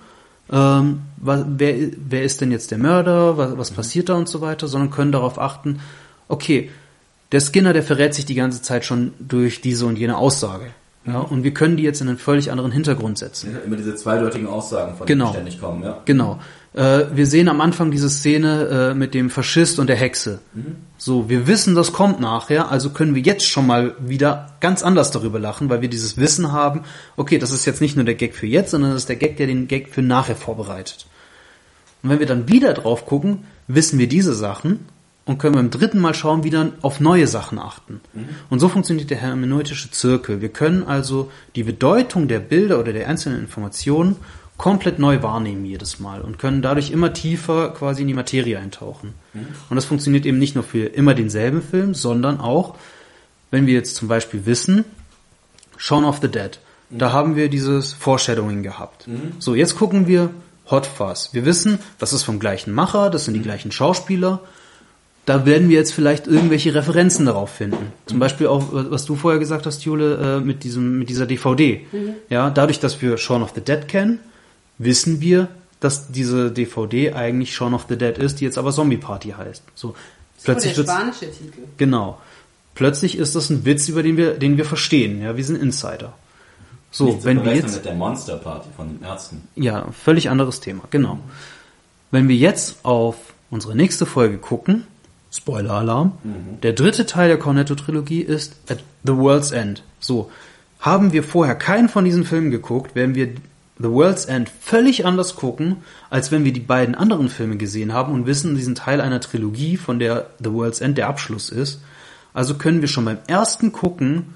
ähm, 0.49 1.01
wer, 1.17 1.75
wer 1.97 2.23
ist 2.23 2.39
denn 2.39 2.49
jetzt 2.49 2.71
der 2.71 2.77
Mörder, 2.77 3.37
was, 3.37 3.57
was 3.57 3.71
passiert 3.71 4.07
da 4.07 4.13
und 4.13 4.29
so 4.29 4.39
weiter, 4.39 4.69
sondern 4.69 4.89
können 4.89 5.11
darauf 5.11 5.37
achten, 5.37 5.81
okay, 6.29 6.71
der 7.33 7.41
Skinner, 7.41 7.73
der 7.73 7.83
verrät 7.83 8.13
sich 8.13 8.23
die 8.25 8.35
ganze 8.35 8.61
Zeit 8.61 8.85
schon 8.85 9.11
durch 9.19 9.59
diese 9.59 9.85
und 9.85 9.97
jene 9.97 10.15
Aussage. 10.17 10.67
Ja, 11.05 11.19
und 11.19 11.43
wir 11.43 11.53
können 11.53 11.75
die 11.75 11.83
jetzt 11.83 11.99
in 11.99 12.07
einen 12.07 12.17
völlig 12.17 12.51
anderen 12.51 12.71
Hintergrund 12.71 13.17
setzen. 13.17 13.51
Ja, 13.51 13.59
Immer 13.65 13.75
diese 13.75 13.95
zweideutigen 13.95 14.47
Aussagen, 14.47 14.95
von 14.95 15.07
Genau. 15.07 15.25
denen 15.25 15.33
ständig 15.33 15.59
kommen, 15.59 15.83
ja. 15.83 15.97
Genau. 16.05 16.39
Äh, 16.77 17.15
wir 17.15 17.25
sehen 17.25 17.49
am 17.49 17.59
Anfang 17.59 17.89
diese 17.89 18.07
Szene 18.07 18.91
äh, 18.91 18.93
mit 18.93 19.15
dem 19.15 19.31
Faschist 19.31 19.79
und 19.79 19.87
der 19.87 19.95
Hexe. 19.95 20.39
So, 20.99 21.27
wir 21.27 21.47
wissen, 21.47 21.73
das 21.73 21.91
kommt 21.91 22.19
nachher, 22.19 22.71
also 22.71 22.91
können 22.91 23.15
wir 23.15 23.21
jetzt 23.23 23.47
schon 23.47 23.65
mal 23.65 23.95
wieder 23.99 24.53
ganz 24.59 24.83
anders 24.83 25.09
darüber 25.09 25.39
lachen, 25.39 25.71
weil 25.71 25.81
wir 25.81 25.89
dieses 25.89 26.17
Wissen 26.17 26.51
haben, 26.51 26.81
okay, 27.15 27.39
das 27.39 27.51
ist 27.51 27.65
jetzt 27.65 27.81
nicht 27.81 27.95
nur 27.95 28.05
der 28.05 28.13
Gag 28.13 28.35
für 28.35 28.45
jetzt, 28.45 28.71
sondern 28.71 28.91
das 28.91 29.01
ist 29.01 29.09
der 29.09 29.15
Gag, 29.15 29.37
der 29.37 29.47
den 29.47 29.67
Gag 29.67 29.89
für 29.89 30.03
nachher 30.03 30.35
vorbereitet. 30.35 31.07
Und 32.03 32.11
wenn 32.11 32.19
wir 32.19 32.27
dann 32.27 32.47
wieder 32.47 32.75
drauf 32.75 33.07
gucken, 33.07 33.45
wissen 33.67 33.97
wir 33.97 34.07
diese 34.07 34.35
Sachen 34.35 34.85
und 35.25 35.39
können 35.39 35.55
beim 35.55 35.71
dritten 35.71 35.99
Mal 35.99 36.13
schauen, 36.13 36.43
wieder 36.43 36.73
auf 36.83 36.99
neue 36.99 37.25
Sachen 37.25 37.57
achten. 37.57 38.01
Und 38.51 38.59
so 38.59 38.69
funktioniert 38.69 39.09
der 39.09 39.17
hermeneutische 39.17 39.89
Zirkel. 39.89 40.41
Wir 40.41 40.49
können 40.49 40.83
also 40.83 41.31
die 41.55 41.63
Bedeutung 41.63 42.27
der 42.27 42.39
Bilder 42.39 42.79
oder 42.79 42.93
der 42.93 43.09
einzelnen 43.09 43.39
Informationen 43.39 44.17
komplett 44.57 44.97
neu 44.97 45.21
wahrnehmen 45.21 45.65
jedes 45.65 45.99
Mal 45.99 46.21
und 46.21 46.39
können 46.39 46.61
dadurch 46.61 46.91
immer 46.91 47.13
tiefer 47.13 47.69
quasi 47.69 48.01
in 48.01 48.07
die 48.07 48.13
Materie 48.13 48.57
eintauchen. 48.57 49.13
Und 49.69 49.75
das 49.75 49.85
funktioniert 49.85 50.25
eben 50.25 50.39
nicht 50.39 50.55
nur 50.55 50.63
für 50.63 50.85
immer 50.85 51.13
denselben 51.13 51.61
Film, 51.61 51.93
sondern 51.93 52.39
auch, 52.39 52.75
wenn 53.51 53.67
wir 53.67 53.75
jetzt 53.75 53.95
zum 53.95 54.07
Beispiel 54.07 54.45
wissen, 54.45 54.83
Shaun 55.77 56.05
of 56.05 56.19
the 56.21 56.27
Dead. 56.27 56.59
Da 56.89 57.11
haben 57.11 57.35
wir 57.35 57.49
dieses 57.49 57.93
Foreshadowing 57.93 58.63
gehabt. 58.63 59.07
So, 59.39 59.55
jetzt 59.55 59.75
gucken 59.75 60.07
wir 60.07 60.31
Hot 60.71 60.85
Fuzz. 60.85 61.29
Wir 61.33 61.45
wissen, 61.45 61.79
das 61.99 62.13
ist 62.13 62.23
vom 62.23 62.39
gleichen 62.39 62.73
Macher, 62.73 63.09
das 63.09 63.25
sind 63.25 63.35
die 63.35 63.41
gleichen 63.41 63.71
Schauspieler. 63.71 64.41
Da 65.25 65.45
werden 65.45 65.69
wir 65.69 65.77
jetzt 65.77 65.93
vielleicht 65.93 66.25
irgendwelche 66.25 66.73
Referenzen 66.73 67.25
darauf 67.25 67.49
finden. 67.49 67.91
Zum 68.05 68.17
Beispiel 68.17 68.47
auch, 68.47 68.69
was 68.71 69.05
du 69.05 69.15
vorher 69.15 69.39
gesagt 69.39 69.65
hast, 69.65 69.83
Jule, 69.83 70.37
äh, 70.37 70.39
mit 70.39 70.63
diesem, 70.63 70.99
mit 70.99 71.09
dieser 71.09 71.25
DVD. 71.25 71.85
Ja, 72.29 72.49
dadurch, 72.49 72.79
dass 72.79 73.01
wir 73.01 73.17
Shaun 73.17 73.43
of 73.43 73.51
the 73.53 73.61
Dead 73.61 73.87
kennen, 73.87 74.19
wissen 74.77 75.21
wir, 75.21 75.47
dass 75.79 76.11
diese 76.11 76.51
DVD 76.51 77.13
eigentlich 77.13 77.53
Shaun 77.55 77.73
of 77.73 77.85
the 77.89 77.97
Dead 77.97 78.17
ist, 78.17 78.39
die 78.39 78.45
jetzt 78.45 78.57
aber 78.57 78.71
Zombie 78.71 78.97
Party 78.97 79.29
heißt. 79.37 79.63
So, 79.75 79.95
plötzlich 80.43 80.73
oh, 80.73 80.75
der 80.83 80.87
wird's- 80.87 80.91
spanische 80.93 81.31
Titel. 81.31 81.59
Genau. 81.77 82.19
Plötzlich 82.75 83.17
ist 83.17 83.35
das 83.35 83.49
ein 83.49 83.65
Witz, 83.65 83.87
über 83.89 84.03
den 84.03 84.17
wir, 84.17 84.35
den 84.35 84.57
wir 84.57 84.65
verstehen. 84.65 85.21
Ja, 85.21 85.35
wir 85.35 85.43
sind 85.43 85.61
Insider. 85.61 86.13
So, 86.91 87.05
Nicht 87.07 87.19
zu 87.21 87.25
wenn 87.25 87.43
wir 87.43 87.55
jetzt, 87.55 87.75
mit 87.75 87.85
der 87.85 87.95
Monster 87.95 88.37
Party 88.37 88.69
von 88.75 88.87
den 88.97 89.03
Ärzten. 89.03 89.47
ja, 89.55 89.87
völlig 90.03 90.29
anderes 90.29 90.59
Thema, 90.59 90.83
genau. 90.89 91.19
Wenn 92.11 92.27
wir 92.29 92.35
jetzt 92.35 92.77
auf 92.83 93.17
unsere 93.49 93.75
nächste 93.75 94.05
Folge 94.05 94.37
gucken, 94.37 94.83
Spoiler-Alarm, 95.31 96.13
der 96.63 96.73
dritte 96.73 97.05
Teil 97.05 97.27
der 97.27 97.37
Cornetto-Trilogie 97.37 98.21
ist 98.21 98.55
At 98.69 98.79
the 99.03 99.15
World's 99.15 99.51
End. 99.51 99.83
So, 99.99 100.31
haben 100.79 101.11
wir 101.11 101.23
vorher 101.23 101.55
keinen 101.55 101.89
von 101.89 102.05
diesen 102.05 102.23
Filmen 102.23 102.49
geguckt, 102.51 102.95
werden 102.95 103.13
wir 103.15 103.29
The 103.79 103.89
World's 103.89 104.25
End 104.25 104.49
völlig 104.61 105.05
anders 105.05 105.35
gucken, 105.35 105.77
als 106.09 106.31
wenn 106.31 106.43
wir 106.43 106.51
die 106.53 106.59
beiden 106.59 106.95
anderen 106.95 107.29
Filme 107.29 107.57
gesehen 107.57 107.93
haben 107.93 108.11
und 108.13 108.25
wissen, 108.25 108.55
diesen 108.55 108.73
Teil 108.75 109.01
einer 109.01 109.19
Trilogie, 109.21 109.77
von 109.77 109.99
der 109.99 110.31
The 110.43 110.51
World's 110.51 110.81
End 110.81 110.97
der 110.97 111.07
Abschluss 111.07 111.49
ist. 111.49 111.81
Also 112.33 112.55
können 112.55 112.81
wir 112.81 112.87
schon 112.87 113.05
beim 113.05 113.19
ersten 113.27 113.71
Gucken 113.71 114.33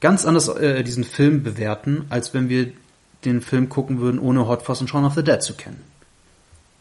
ganz 0.00 0.24
anders 0.24 0.48
äh, 0.48 0.82
diesen 0.82 1.04
Film 1.04 1.42
bewerten, 1.42 2.04
als 2.10 2.34
wenn 2.34 2.48
wir 2.48 2.72
den 3.24 3.42
Film 3.42 3.68
gucken 3.68 4.00
würden, 4.00 4.18
ohne 4.18 4.48
Hot 4.48 4.62
Fuzz 4.62 4.80
und 4.80 4.88
Shaun 4.88 5.04
of 5.04 5.14
the 5.14 5.22
Dead 5.22 5.42
zu 5.42 5.54
kennen. 5.54 5.80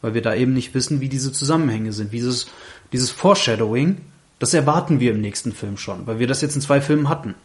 Weil 0.02 0.14
wir 0.14 0.22
da 0.22 0.34
eben 0.34 0.53
nicht 0.53 0.73
wissen, 0.73 1.02
wie 1.02 1.10
diese 1.10 1.31
Zusammenhänge 1.31 1.91
sind. 1.91 2.11
Wie 2.11 2.18
Dieses, 2.18 2.48
dieses 2.94 3.11
Foreshadowing, 3.11 3.98
das 4.40 4.53
erwarten 4.53 4.99
wir 5.02 5.11
im 5.11 5.19
nächsten 5.22 5.52
Film 5.52 5.77
schon, 5.77 6.07
weil 6.07 6.18
wir 6.19 6.27
das 6.27 6.41
jetzt 6.41 6.56
in 6.56 6.61
zwei 6.61 6.80
Filmen 6.81 7.10
hatten. 7.10 7.36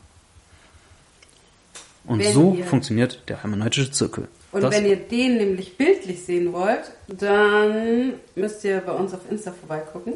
Und 2.04 2.20
Wenn 2.20 2.32
so 2.34 2.54
ihr- 2.56 2.64
funktioniert 2.64 3.22
der 3.28 3.42
hermeneutische 3.42 3.90
Zirkel. 3.90 4.28
Und 4.54 4.62
Das- 4.62 4.74
wenn 4.74 4.86
ihr 4.86 4.96
den 4.96 5.36
nämlich 5.36 5.76
bildlich 5.76 6.24
sehen 6.24 6.52
wollt, 6.52 6.90
dann 7.08 8.14
müsst 8.36 8.64
ihr 8.64 8.78
bei 8.80 8.92
uns 8.92 9.12
auf 9.12 9.20
Insta 9.30 9.52
vorbeigucken. 9.52 10.14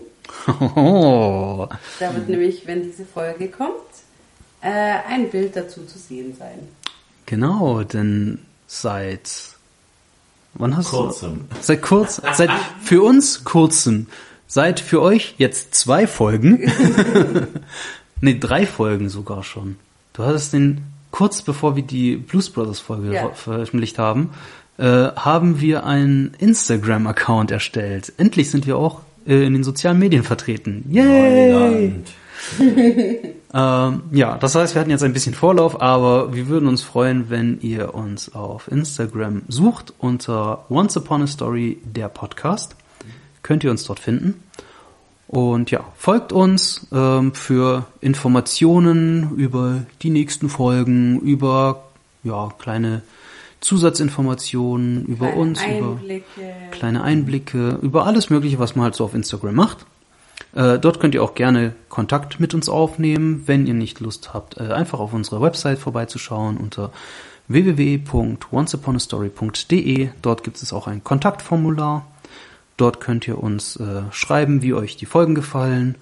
Oh, 0.77 1.67
Da 2.01 2.15
wird 2.15 2.29
nämlich, 2.29 2.67
wenn 2.67 2.83
diese 2.83 3.05
Folge 3.05 3.49
kommt, 3.49 3.73
äh, 4.63 4.69
ein 5.09 5.29
Bild 5.31 5.57
dazu 5.57 5.85
zu 5.85 5.99
sehen 5.99 6.35
sein. 6.39 6.59
genau, 7.27 7.83
denn 7.83 8.39
seit 8.67 9.29
wann 10.55 10.77
hast 10.77 10.91
Kurzem. 10.91 11.47
du? 11.51 11.57
Seit 11.61 11.83
kurz, 11.83 12.21
seit 12.35 12.51
für 12.83 13.03
uns 13.03 13.45
kurzem, 13.45 14.07
seit 14.47 14.81
für 14.81 15.01
euch 15.03 15.35
jetzt 15.39 15.75
zwei 15.75 16.07
Folgen, 16.07 16.71
nee 18.21 18.39
drei 18.39 18.67
Folgen 18.67 19.09
sogar 19.09 19.43
schon. 19.43 19.77
Du 20.13 20.25
hattest 20.25 20.53
den 20.53 20.83
kurz 21.11 21.43
bevor 21.43 21.77
wir 21.77 21.83
die 21.83 22.17
Blues 22.17 22.51
Brothers 22.51 22.81
Folge 22.81 23.13
Ja. 23.15 23.31
veröffentlicht 23.31 23.99
haben, 23.99 24.31
äh, 24.79 24.85
haben 24.85 25.61
wir 25.61 25.85
einen 25.85 26.35
Instagram 26.39 27.07
Account 27.07 27.51
erstellt. 27.51 28.13
Endlich 28.19 28.51
sind 28.51 28.67
wir 28.67 28.77
auch 28.77 29.01
äh, 29.27 29.45
in 29.45 29.53
den 29.55 29.65
sozialen 29.65 29.99
Medien 29.99 30.23
vertreten. 30.23 30.85
Yay! 30.91 31.93
Ähm, 33.55 34.03
ja, 34.13 34.37
das 34.37 34.55
heißt, 34.55 34.75
wir 34.75 34.81
hatten 34.81 34.91
jetzt 34.91 35.03
ein 35.03 35.15
bisschen 35.15 35.33
Vorlauf, 35.33 35.81
aber 35.81 36.35
wir 36.35 36.49
würden 36.49 36.69
uns 36.69 36.83
freuen, 36.83 37.31
wenn 37.31 37.59
ihr 37.63 37.95
uns 37.95 38.35
auf 38.35 38.71
Instagram 38.71 39.41
sucht 39.49 39.95
unter 39.99 40.67
Once 40.69 40.99
Upon 40.99 41.23
a 41.23 41.27
Story 41.27 41.79
der 41.83 42.09
Podcast. 42.11 42.77
Könnt 43.43 43.65
ihr 43.65 43.71
uns 43.71 43.85
dort 43.85 44.01
finden. 44.01 44.43
Und 45.29 45.71
ja, 45.71 45.85
folgt 45.97 46.33
uns 46.33 46.89
ähm, 46.91 47.35
für 47.35 47.87
Informationen 48.01 49.37
über 49.37 49.83
die 50.03 50.11
nächsten 50.11 50.49
Folgen, 50.49 51.21
über 51.21 51.85
ja, 52.25 52.49
kleine 52.59 53.03
Zusatzinformationen 53.61 55.05
über 55.07 55.27
Kleine 55.27 55.41
uns, 55.41 55.61
über 55.63 55.91
Einblicke. 55.91 56.25
kleine 56.71 57.03
Einblicke, 57.03 57.79
über 57.83 58.07
alles 58.07 58.31
Mögliche, 58.31 58.59
was 58.59 58.75
man 58.77 58.85
halt 58.85 58.95
so 58.95 59.05
auf 59.05 59.13
Instagram 59.15 59.55
macht. 59.55 59.85
Äh, 60.55 60.79
dort 60.79 61.01
könnt 61.01 61.15
ihr 61.15 61.23
auch 61.23 61.35
gerne 61.35 61.75
Kontakt 61.89 62.41
mit 62.41 62.55
uns 62.55 62.69
aufnehmen, 62.69 63.43
wenn 63.47 63.67
ihr 63.67 63.75
nicht 63.75 64.01
Lust 64.01 64.33
habt, 64.33 64.57
äh, 64.59 64.73
einfach 64.73 65.01
auf 65.01 65.13
unserer 65.13 65.43
Website 65.43 65.79
vorbeizuschauen 65.79 66.57
unter 66.57 66.93
www.onceuponastory.de. 67.49 70.11
Dort 70.23 70.45
gibt 70.45 70.63
es 70.63 70.73
auch 70.73 70.87
ein 70.87 71.03
Kontaktformular. 71.03 72.07
Dort 72.79 73.01
könnt 73.01 73.29
ihr 73.29 73.43
uns 73.43 73.77
äh, 73.77 74.03
schreiben, 74.13 74.63
wie 74.63 74.73
euch 74.73 74.97
die 74.97 75.05
Folgen 75.05 75.35
gefallen, 75.35 75.97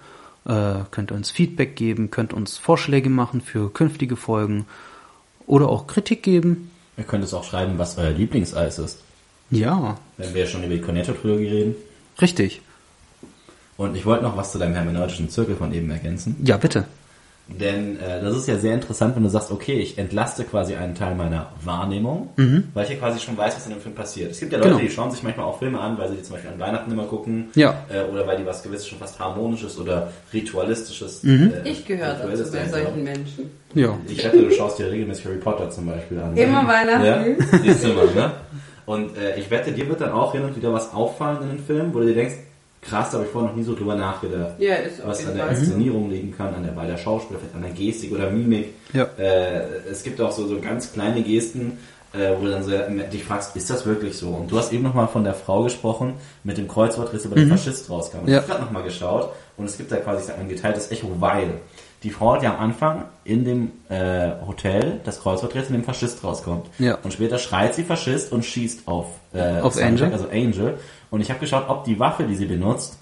äh, 0.44 0.74
könnt 0.92 1.10
uns 1.10 1.30
Feedback 1.30 1.74
geben, 1.74 2.10
könnt 2.10 2.32
uns 2.32 2.58
Vorschläge 2.58 3.10
machen 3.10 3.40
für 3.40 3.72
künftige 3.72 4.14
Folgen 4.14 4.66
oder 5.46 5.68
auch 5.68 5.86
Kritik 5.88 6.22
geben. 6.22 6.70
Ihr 6.96 7.04
könnt 7.04 7.24
es 7.24 7.34
auch 7.34 7.44
schreiben, 7.44 7.78
was 7.78 7.98
euer 7.98 8.10
Lieblingseis 8.10 8.78
ist. 8.78 8.98
Ja, 9.50 9.96
Wenn 10.18 10.34
wir 10.34 10.46
schon 10.46 10.64
über 10.64 10.74
die 10.74 10.80
Cornetto-Trilogie 10.80 11.48
reden. 11.48 11.74
richtig. 12.20 12.60
Und 13.78 13.94
ich 13.94 14.06
wollte 14.06 14.24
noch 14.24 14.36
was 14.36 14.52
zu 14.52 14.58
deinem 14.58 14.74
hermeneutischen 14.74 15.28
Zirkel 15.28 15.54
von 15.56 15.72
eben 15.72 15.90
ergänzen. 15.90 16.36
Ja, 16.42 16.56
bitte. 16.56 16.86
Denn 17.48 18.01
äh, 18.01 18.20
das 18.23 18.36
ist 18.36 18.48
ja 18.48 18.56
sehr 18.59 18.74
interessant, 18.74 19.14
wenn 19.14 19.23
du 19.23 19.28
sagst, 19.28 19.52
okay, 19.52 19.74
ich 19.78 19.98
entlaste 19.98 20.43
quasi 20.43 20.74
einen 20.74 20.97
Teil 20.97 21.14
meiner 21.14 21.47
Wahrnehmung, 21.64 22.31
weil 22.74 22.85
ich 22.85 22.90
ja 22.90 22.97
quasi 22.97 23.20
schon 23.20 23.36
weiß, 23.39 23.55
was 23.55 23.66
in 23.66 23.73
dem 23.73 23.81
Film 23.81 23.94
passiert. 23.94 24.32
Es 24.32 24.40
gibt 24.40 24.52
ja 24.52 24.59
Leute, 24.59 24.70
Genau. 24.70 24.81
die 24.82 24.90
schauen 24.90 25.12
sich 25.12 25.23
manchmal 25.23 25.47
auch 25.47 25.60
Filme 25.60 25.78
an, 25.81 25.97
weil 25.97 26.09
sie 26.09 26.16
die 26.16 26.23
zum 26.23 26.35
Beispiel 26.35 26.51
an 26.51 26.59
Weihnachten 26.59 26.90
immer 26.90 27.05
gucken. 27.05 27.51
Ja. 27.55 27.85
Äh, 27.89 28.10
oder 28.12 28.27
weil 28.27 28.36
die 28.39 28.44
was 28.47 28.64
gewisses 28.64 28.89
schon 28.89 28.98
fast 28.98 29.20
harmonisches 29.20 29.78
oder 29.78 30.10
ritualistisches. 30.32 31.23
Äh, 31.24 31.51
Ich 31.64 31.86
gehöre 31.86 32.14
dazu 32.14 32.27
bei 32.28 32.36
solchen 32.36 32.70
soll. 32.70 32.93
Menschen. 32.97 33.51
Ja. 33.74 33.97
Ich 34.09 34.24
wette, 34.24 34.39
du 34.43 34.51
schaust 34.51 34.81
dir 34.81 34.90
regelmäßig 34.90 35.27
Harry 35.27 35.36
Potter 35.39 35.70
zum 35.70 35.86
Beispiel 35.86 36.18
an. 36.18 36.36
Immer 36.36 36.66
Weihnachten. 36.66 37.05
Ja, 37.05 37.24
siehst 37.62 37.85
du 37.85 37.89
mal, 37.93 38.06
ne? 38.06 38.32
Und 38.86 39.16
äh, 39.16 39.36
ich 39.39 39.51
wette, 39.51 39.70
dir 39.73 39.89
wird 39.89 40.01
dann 40.01 40.10
auch 40.12 40.32
hin 40.32 40.43
und 40.44 40.56
wieder 40.56 40.73
was 40.73 40.93
auffallen 40.94 41.39
in 41.43 41.48
den 41.56 41.59
Filmen, 41.64 41.94
wo 41.94 42.01
du 42.01 42.06
dir 42.06 42.14
denkst, 42.14 42.35
krass, 42.88 43.10
da 43.10 43.18
habe 43.18 43.26
ich 43.26 43.32
vorher 43.32 43.50
noch 43.50 43.56
nie 43.56 43.64
so 43.64 43.74
drüber 43.74 43.94
nachgedacht. 43.94 44.54
Ja, 44.58 44.74
was 45.04 45.26
an 45.26 45.34
der. 45.36 45.48
Inszenierung 45.48 46.10
liegen 46.10 46.34
kann, 46.36 46.54
an 46.54 46.62
der 46.62 46.74
Wahl 46.76 46.86
der 46.86 46.96
Schauspieler, 46.96 47.38
vielleicht 47.40 47.54
an 47.54 47.62
der 47.62 47.70
Gestik 47.72 48.12
oder 48.12 48.30
Mimik. 48.30 48.74
Ja. 48.92 49.08
Äh, 49.18 49.62
es 49.90 50.02
gibt 50.02 50.20
auch 50.20 50.32
so, 50.32 50.46
so 50.46 50.60
ganz 50.60 50.92
kleine 50.92 51.22
Gesten, 51.22 51.78
äh, 52.12 52.30
wo 52.38 52.44
du 52.44 52.50
dann 52.50 52.62
so 52.62 52.70
dich 53.12 53.24
fragst, 53.24 53.56
ist 53.56 53.68
das 53.68 53.84
wirklich 53.86 54.16
so? 54.16 54.28
Und 54.28 54.50
du 54.50 54.58
hast 54.58 54.72
eben 54.72 54.82
nochmal 54.82 55.08
von 55.08 55.24
der 55.24 55.34
Frau 55.34 55.62
gesprochen, 55.64 56.14
mit 56.44 56.56
dem 56.58 56.68
Kreuzworträtsel 56.68 57.30
bei 57.30 57.36
dem 57.36 57.48
Faschist 57.50 57.90
rauskam. 57.90 58.18
Und 58.18 58.24
Mhm. 58.26 58.30
Ja. 58.32 58.36
Ich 58.38 58.42
habe 58.44 58.52
gerade 58.52 58.64
nochmal 58.64 58.82
geschaut 58.84 59.30
und 59.56 59.66
es 59.66 59.76
gibt 59.76 59.90
da 59.92 59.96
quasi 59.96 60.30
ein 60.32 60.48
geteiltes 60.48 60.90
Echo, 60.90 61.08
weil 61.18 61.50
die 62.02 62.10
Frau 62.10 62.34
hat 62.34 62.42
ja 62.42 62.54
am 62.54 62.60
Anfang 62.60 63.06
in 63.24 63.44
dem 63.44 63.70
äh, 63.88 64.30
Hotel 64.46 65.00
das 65.04 65.20
Kreuzworträtsel 65.20 65.74
in 65.74 65.80
dem 65.82 65.84
Faschist 65.84 66.22
rauskommt. 66.22 66.66
Ja. 66.78 66.98
Und 67.02 67.12
später 67.12 67.38
schreit 67.38 67.74
sie 67.74 67.84
Faschist 67.84 68.32
und 68.32 68.44
schießt 68.44 68.86
auf, 68.86 69.06
äh, 69.36 69.60
Auf 69.60 69.76
Angel. 69.80 70.12
also 70.12 70.26
Angel. 70.32 70.74
Und 71.10 71.20
ich 71.20 71.30
habe 71.30 71.40
geschaut, 71.40 71.64
ob 71.68 71.84
die 71.84 71.98
Waffe, 71.98 72.24
die 72.24 72.34
sie 72.34 72.46
benutzt, 72.46 72.98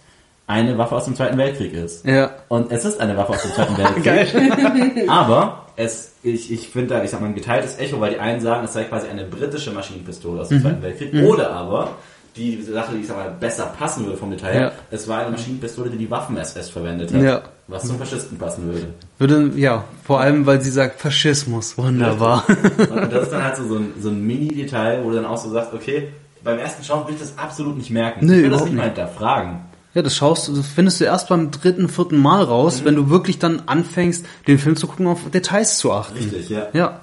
eine 0.46 0.76
Waffe 0.76 0.96
aus 0.96 1.06
dem 1.06 1.14
Zweiten 1.16 1.38
Weltkrieg 1.38 1.72
ist. 1.72 2.04
Ja. 2.04 2.30
Und 2.48 2.70
es 2.70 2.84
ist 2.84 3.00
eine 3.00 3.16
Waffe 3.16 3.32
aus 3.32 3.42
dem 3.42 3.52
Zweiten 3.52 3.76
Weltkrieg. 4.04 5.08
Aber 5.08 5.64
es, 5.76 6.12
ich, 6.22 6.52
ich 6.52 6.68
finde 6.68 6.94
da, 6.94 7.02
ich 7.02 7.10
sag 7.10 7.20
mal, 7.20 7.28
ein 7.28 7.34
geteiltes 7.34 7.78
Echo, 7.78 8.00
weil 8.00 8.12
die 8.14 8.18
einen 8.20 8.40
sagen, 8.40 8.64
es 8.64 8.72
sei 8.74 8.84
quasi 8.84 9.08
eine 9.08 9.24
britische 9.24 9.70
Maschinenpistole 9.72 10.34
Mhm. 10.34 10.40
aus 10.40 10.48
dem 10.48 10.60
Zweiten 10.60 10.82
Weltkrieg. 10.82 11.14
Oder 11.26 11.50
aber 11.50 11.92
die 12.36 12.60
Sache, 12.62 12.94
die 12.94 13.00
ich 13.00 13.06
sag 13.06 13.16
mal 13.16 13.30
besser 13.38 13.72
passen 13.78 14.04
würde 14.04 14.18
vom 14.18 14.30
Detail, 14.30 14.60
Ja. 14.60 14.72
es 14.90 15.06
war 15.08 15.20
eine 15.20 15.30
Maschinenpistole, 15.30 15.88
die 15.88 15.98
die 15.98 16.10
Waffen-SS 16.10 16.68
verwendet 16.68 17.14
hat. 17.14 17.22
Ja. 17.22 17.42
Was 17.68 17.86
zum 17.86 17.96
Faschisten 17.98 18.36
passen 18.36 18.66
würde. 18.66 18.88
Würde, 19.18 19.52
ja, 19.58 19.84
vor 20.04 20.20
allem, 20.20 20.44
weil 20.44 20.60
sie 20.60 20.70
sagt 20.70 21.00
Faschismus. 21.00 21.78
Wunderbar. 21.78 22.44
Und 22.48 23.10
das 23.12 23.22
ist 23.24 23.32
dann 23.32 23.44
halt 23.44 23.56
so, 23.56 23.66
so 23.66 23.76
ein, 23.76 23.92
so 24.00 24.08
ein 24.10 24.20
Mini-Detail, 24.26 25.02
wo 25.04 25.10
du 25.10 25.16
dann 25.16 25.24
auch 25.24 25.38
so 25.38 25.48
sagst, 25.50 25.72
okay, 25.72 26.08
beim 26.44 26.58
ersten 26.58 26.84
Schauen 26.84 27.06
will 27.06 27.14
ich 27.14 27.20
das 27.20 27.36
absolut 27.38 27.76
nicht 27.76 27.90
merken. 27.90 28.26
Nee, 28.26 28.36
ich 28.36 28.42
will 28.42 28.50
das 28.50 28.60
überhaupt 28.62 28.70
nicht 28.72 28.76
mal 28.78 28.84
hinterfragen. 28.86 29.58
Ja, 29.94 30.02
das 30.02 30.16
schaust 30.16 30.48
du, 30.48 30.56
das 30.56 30.66
findest 30.66 31.00
du 31.00 31.04
erst 31.04 31.28
beim 31.28 31.50
dritten, 31.52 31.88
vierten 31.88 32.16
Mal 32.18 32.42
raus, 32.42 32.82
wenn 32.84 32.96
du 32.96 33.10
wirklich 33.10 33.38
dann 33.38 33.62
anfängst, 33.66 34.26
den 34.48 34.58
Film 34.58 34.74
zu 34.76 34.86
gucken, 34.88 35.06
auf 35.06 35.20
Details 35.32 35.78
zu 35.78 35.92
achten. 35.92 36.16
Richtig, 36.18 36.48
ja. 36.48 36.66
Ja. 36.72 37.00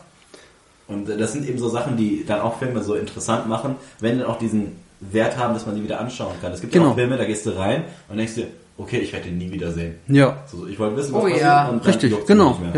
Und 0.88 1.10
äh, 1.10 1.18
das 1.18 1.32
sind 1.34 1.48
eben 1.48 1.58
so 1.58 1.70
Sachen, 1.70 1.96
die 1.96 2.26
dann 2.26 2.42
auch 2.42 2.60
Filme 2.60 2.84
so 2.84 2.96
interessant 2.96 3.48
machen, 3.48 3.76
wenn 4.02 4.20
dann 4.20 4.28
auch 4.28 4.38
diesen 4.38 4.74
Wert 5.00 5.38
haben, 5.38 5.54
dass 5.54 5.66
man 5.66 5.76
die 5.76 5.84
wieder 5.84 6.00
anschauen 6.02 6.34
kann. 6.42 6.52
Es 6.52 6.60
gibt 6.62 6.76
ja 6.76 6.80
Genau. 6.82 6.92
auch 6.92 6.96
Filme, 6.96 7.18
da 7.18 7.24
gehst 7.26 7.46
du 7.46 7.52
rein 7.58 7.86
und 8.10 8.18
denkst 8.18 8.36
dir, 8.36 8.48
okay, 8.78 8.98
ich 9.00 9.14
werde 9.14 9.30
den 9.30 9.38
nie 9.38 9.52
wieder 9.52 9.72
sehen. 9.72 9.96
Ja. 10.08 10.44
So, 10.52 10.68
ich 10.68 10.78
wollte 10.78 10.98
wissen, 10.98 11.14
was 11.14 11.22
Oh 11.22 11.24
passiert 11.24 11.42
ja. 11.42 11.70
und 11.70 11.86
dann 11.86 11.94
Richtig, 11.94 12.26
genau. 12.28 12.50
nicht 12.50 12.74
mehr. 12.74 12.76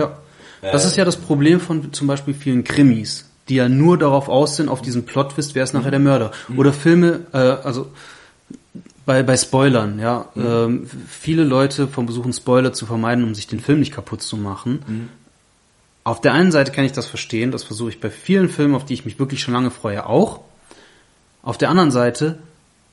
Ja. 0.62 0.72
Das 0.72 0.86
Äh, 0.86 0.88
ist 0.90 0.96
ja 0.96 1.06
das 1.06 1.18
Problem 1.18 1.60
von 1.60 1.92
zum 1.92 2.06
Beispiel 2.08 2.34
vielen 2.36 2.64
Krimis, 2.64 3.30
die 3.50 3.56
ja 3.56 3.70
nur 3.70 3.98
darauf 3.98 4.30
aus 4.30 4.56
sind, 4.56 4.70
auf 4.70 4.82
diesen 4.82 5.06
Plot-Twist, 5.06 5.56
wer 5.56 5.64
ist 5.64 5.74
nachher 5.74 5.92
der 5.92 6.00
Mörder. 6.00 6.32
Oder 6.56 6.74
Filme, 6.74 7.22
äh, 7.34 7.38
also 7.38 7.92
bei, 9.06 9.22
bei 9.22 9.36
Spoilern, 9.36 10.00
ja. 10.00 10.30
Ähm, 10.38 10.88
viele 11.10 11.44
Leute 11.44 11.88
versuchen 11.88 12.32
Spoiler 12.32 12.72
zu 12.72 12.86
vermeiden, 12.86 13.24
um 13.26 13.36
sich 13.36 13.48
den 13.48 13.60
Film 13.60 13.80
nicht 13.80 13.94
kaputt 13.94 14.22
zu 14.22 14.38
machen. 14.38 15.10
Auf 16.06 16.22
der 16.22 16.34
einen 16.34 16.52
Seite 16.52 16.72
kann 16.72 16.86
ich 16.86 16.94
das 16.94 17.06
verstehen, 17.06 17.52
das 17.52 17.64
versuche 17.64 17.90
ich 17.90 18.00
bei 18.00 18.10
vielen 18.10 18.50
Filmen, 18.50 18.76
auf 18.76 18.86
die 18.86 18.94
ich 18.94 19.06
mich 19.06 19.20
wirklich 19.20 19.42
schon 19.42 19.54
lange 19.54 19.72
freue, 19.72 20.06
auch. 20.06 20.42
Auf 21.42 21.58
der 21.58 21.70
anderen 21.70 21.92
Seite 21.92 22.40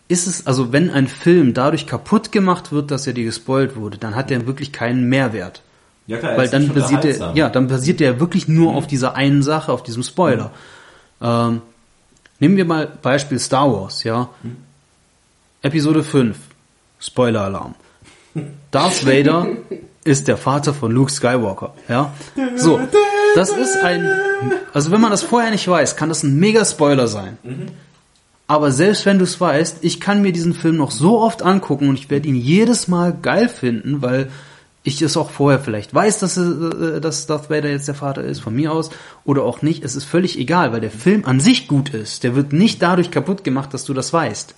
ist 0.08 0.26
es, 0.26 0.46
also 0.46 0.72
wenn 0.72 0.90
ein 0.90 1.06
Film 1.06 1.54
dadurch 1.54 1.86
kaputt 1.86 2.32
gemacht 2.32 2.72
wird, 2.72 2.90
dass 2.90 3.06
er 3.06 3.12
dir 3.12 3.24
gespoilt 3.24 3.76
wurde, 3.76 3.98
dann 3.98 4.16
hat 4.16 4.30
er 4.32 4.46
wirklich 4.46 4.72
keinen 4.72 5.08
Mehrwert. 5.08 5.62
Ja 6.10 6.18
klar, 6.18 6.36
Weil 6.36 6.48
dann 6.48 6.68
basiert 6.68 7.04
er, 7.04 7.10
unterhaltsam. 7.10 7.36
ja, 7.36 7.48
dann 7.48 7.68
basiert 7.68 8.00
er 8.00 8.18
wirklich 8.18 8.48
nur 8.48 8.74
auf 8.74 8.88
dieser 8.88 9.14
einen 9.14 9.44
Sache, 9.44 9.72
auf 9.72 9.84
diesem 9.84 10.02
Spoiler. 10.02 10.50
Ähm, 11.22 11.62
nehmen 12.40 12.56
wir 12.56 12.64
mal 12.64 12.88
Beispiel 13.00 13.38
Star 13.38 13.72
Wars, 13.72 14.02
ja. 14.02 14.28
Episode 15.62 16.02
5, 16.02 16.36
Spoiler-Alarm. 16.98 17.74
Darth 18.72 19.06
Vader 19.06 19.46
ist 20.02 20.26
der 20.26 20.36
Vater 20.36 20.74
von 20.74 20.90
Luke 20.90 21.12
Skywalker, 21.12 21.74
ja. 21.88 22.12
So, 22.56 22.80
das 23.36 23.50
ist 23.50 23.76
ein, 23.76 24.10
also 24.72 24.90
wenn 24.90 25.00
man 25.00 25.12
das 25.12 25.22
vorher 25.22 25.52
nicht 25.52 25.68
weiß, 25.68 25.94
kann 25.94 26.08
das 26.08 26.24
ein 26.24 26.40
mega 26.40 26.64
Spoiler 26.64 27.06
sein. 27.06 27.38
Aber 28.48 28.72
selbst 28.72 29.06
wenn 29.06 29.18
du 29.18 29.24
es 29.24 29.40
weißt, 29.40 29.78
ich 29.82 30.00
kann 30.00 30.22
mir 30.22 30.32
diesen 30.32 30.54
Film 30.54 30.76
noch 30.76 30.90
so 30.90 31.20
oft 31.20 31.42
angucken 31.42 31.88
und 31.88 31.94
ich 31.94 32.10
werde 32.10 32.26
ihn 32.26 32.34
jedes 32.34 32.88
Mal 32.88 33.16
geil 33.22 33.48
finden, 33.48 34.02
weil 34.02 34.28
ich 34.82 35.02
es 35.02 35.16
auch 35.16 35.30
vorher 35.30 35.60
vielleicht 35.60 35.94
weiß, 35.94 36.20
dass, 36.20 36.36
äh, 36.36 37.00
dass 37.00 37.26
Darth 37.26 37.50
Vader 37.50 37.68
jetzt 37.70 37.88
der 37.88 37.94
Vater 37.94 38.22
ist, 38.22 38.40
von 38.40 38.54
mir 38.54 38.72
aus, 38.72 38.90
oder 39.24 39.42
auch 39.42 39.62
nicht. 39.62 39.84
Es 39.84 39.94
ist 39.94 40.04
völlig 40.04 40.38
egal, 40.38 40.72
weil 40.72 40.80
der 40.80 40.90
Film 40.90 41.24
an 41.26 41.40
sich 41.40 41.68
gut 41.68 41.90
ist. 41.90 42.24
Der 42.24 42.34
wird 42.34 42.52
nicht 42.52 42.82
dadurch 42.82 43.10
kaputt 43.10 43.44
gemacht, 43.44 43.74
dass 43.74 43.84
du 43.84 43.92
das 43.92 44.12
weißt. 44.12 44.54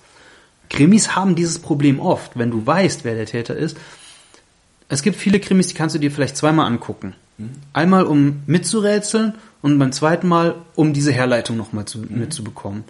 Krimis 0.69 1.15
haben 1.15 1.35
dieses 1.35 1.59
Problem 1.59 1.99
oft, 1.99 2.37
wenn 2.37 2.51
du 2.51 2.65
weißt, 2.65 3.03
wer 3.03 3.15
der 3.15 3.25
Täter 3.25 3.55
ist. 3.55 3.77
Es 4.87 5.01
gibt 5.01 5.17
viele 5.17 5.39
Krimis, 5.39 5.67
die 5.67 5.73
kannst 5.73 5.95
du 5.95 5.99
dir 5.99 6.11
vielleicht 6.11 6.37
zweimal 6.37 6.67
angucken. 6.67 7.15
Einmal, 7.73 8.05
um 8.05 8.43
mitzurätseln 8.45 9.33
und 9.61 9.79
beim 9.79 9.91
zweiten 9.91 10.27
Mal, 10.27 10.55
um 10.75 10.93
diese 10.93 11.11
Herleitung 11.11 11.57
nochmal 11.57 11.85
zu, 11.85 11.99
mitzubekommen. 11.99 12.83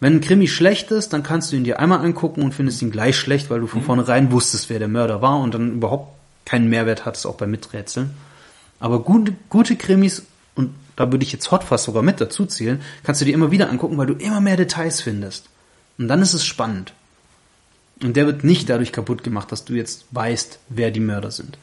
Wenn 0.00 0.14
ein 0.14 0.20
Krimi 0.20 0.48
schlecht 0.48 0.90
ist, 0.90 1.12
dann 1.12 1.22
kannst 1.22 1.52
du 1.52 1.56
ihn 1.56 1.64
dir 1.64 1.78
einmal 1.78 2.00
angucken 2.00 2.42
und 2.42 2.54
findest 2.54 2.82
ihn 2.82 2.90
gleich 2.90 3.16
schlecht, 3.16 3.50
weil 3.50 3.60
du 3.60 3.68
von 3.68 3.82
vornherein 3.82 4.32
wusstest, 4.32 4.68
wer 4.68 4.80
der 4.80 4.88
Mörder 4.88 5.22
war 5.22 5.38
und 5.38 5.54
dann 5.54 5.74
überhaupt 5.74 6.12
keinen 6.52 6.68
Mehrwert 6.68 7.06
hattest, 7.06 7.26
auch 7.26 7.36
beim 7.36 7.50
Miträtseln. 7.50 8.10
Aber 8.78 9.00
gute, 9.00 9.32
gute 9.48 9.74
Krimis, 9.74 10.24
und 10.54 10.74
da 10.96 11.10
würde 11.10 11.24
ich 11.24 11.32
jetzt 11.32 11.50
Hot 11.50 11.64
Fuzz 11.64 11.84
sogar 11.84 12.02
mit 12.02 12.20
dazu 12.20 12.44
zählen, 12.44 12.82
kannst 13.04 13.22
du 13.22 13.24
dir 13.24 13.32
immer 13.32 13.50
wieder 13.50 13.70
angucken, 13.70 13.96
weil 13.96 14.06
du 14.06 14.12
immer 14.14 14.42
mehr 14.42 14.58
Details 14.58 15.00
findest. 15.00 15.48
Und 15.96 16.08
dann 16.08 16.20
ist 16.20 16.34
es 16.34 16.44
spannend. 16.44 16.92
Und 18.02 18.16
der 18.16 18.26
wird 18.26 18.44
nicht 18.44 18.68
dadurch 18.68 18.92
kaputt 18.92 19.24
gemacht, 19.24 19.50
dass 19.50 19.64
du 19.64 19.72
jetzt 19.72 20.04
weißt, 20.10 20.58
wer 20.68 20.90
die 20.90 21.00
Mörder 21.00 21.30
sind. 21.30 21.56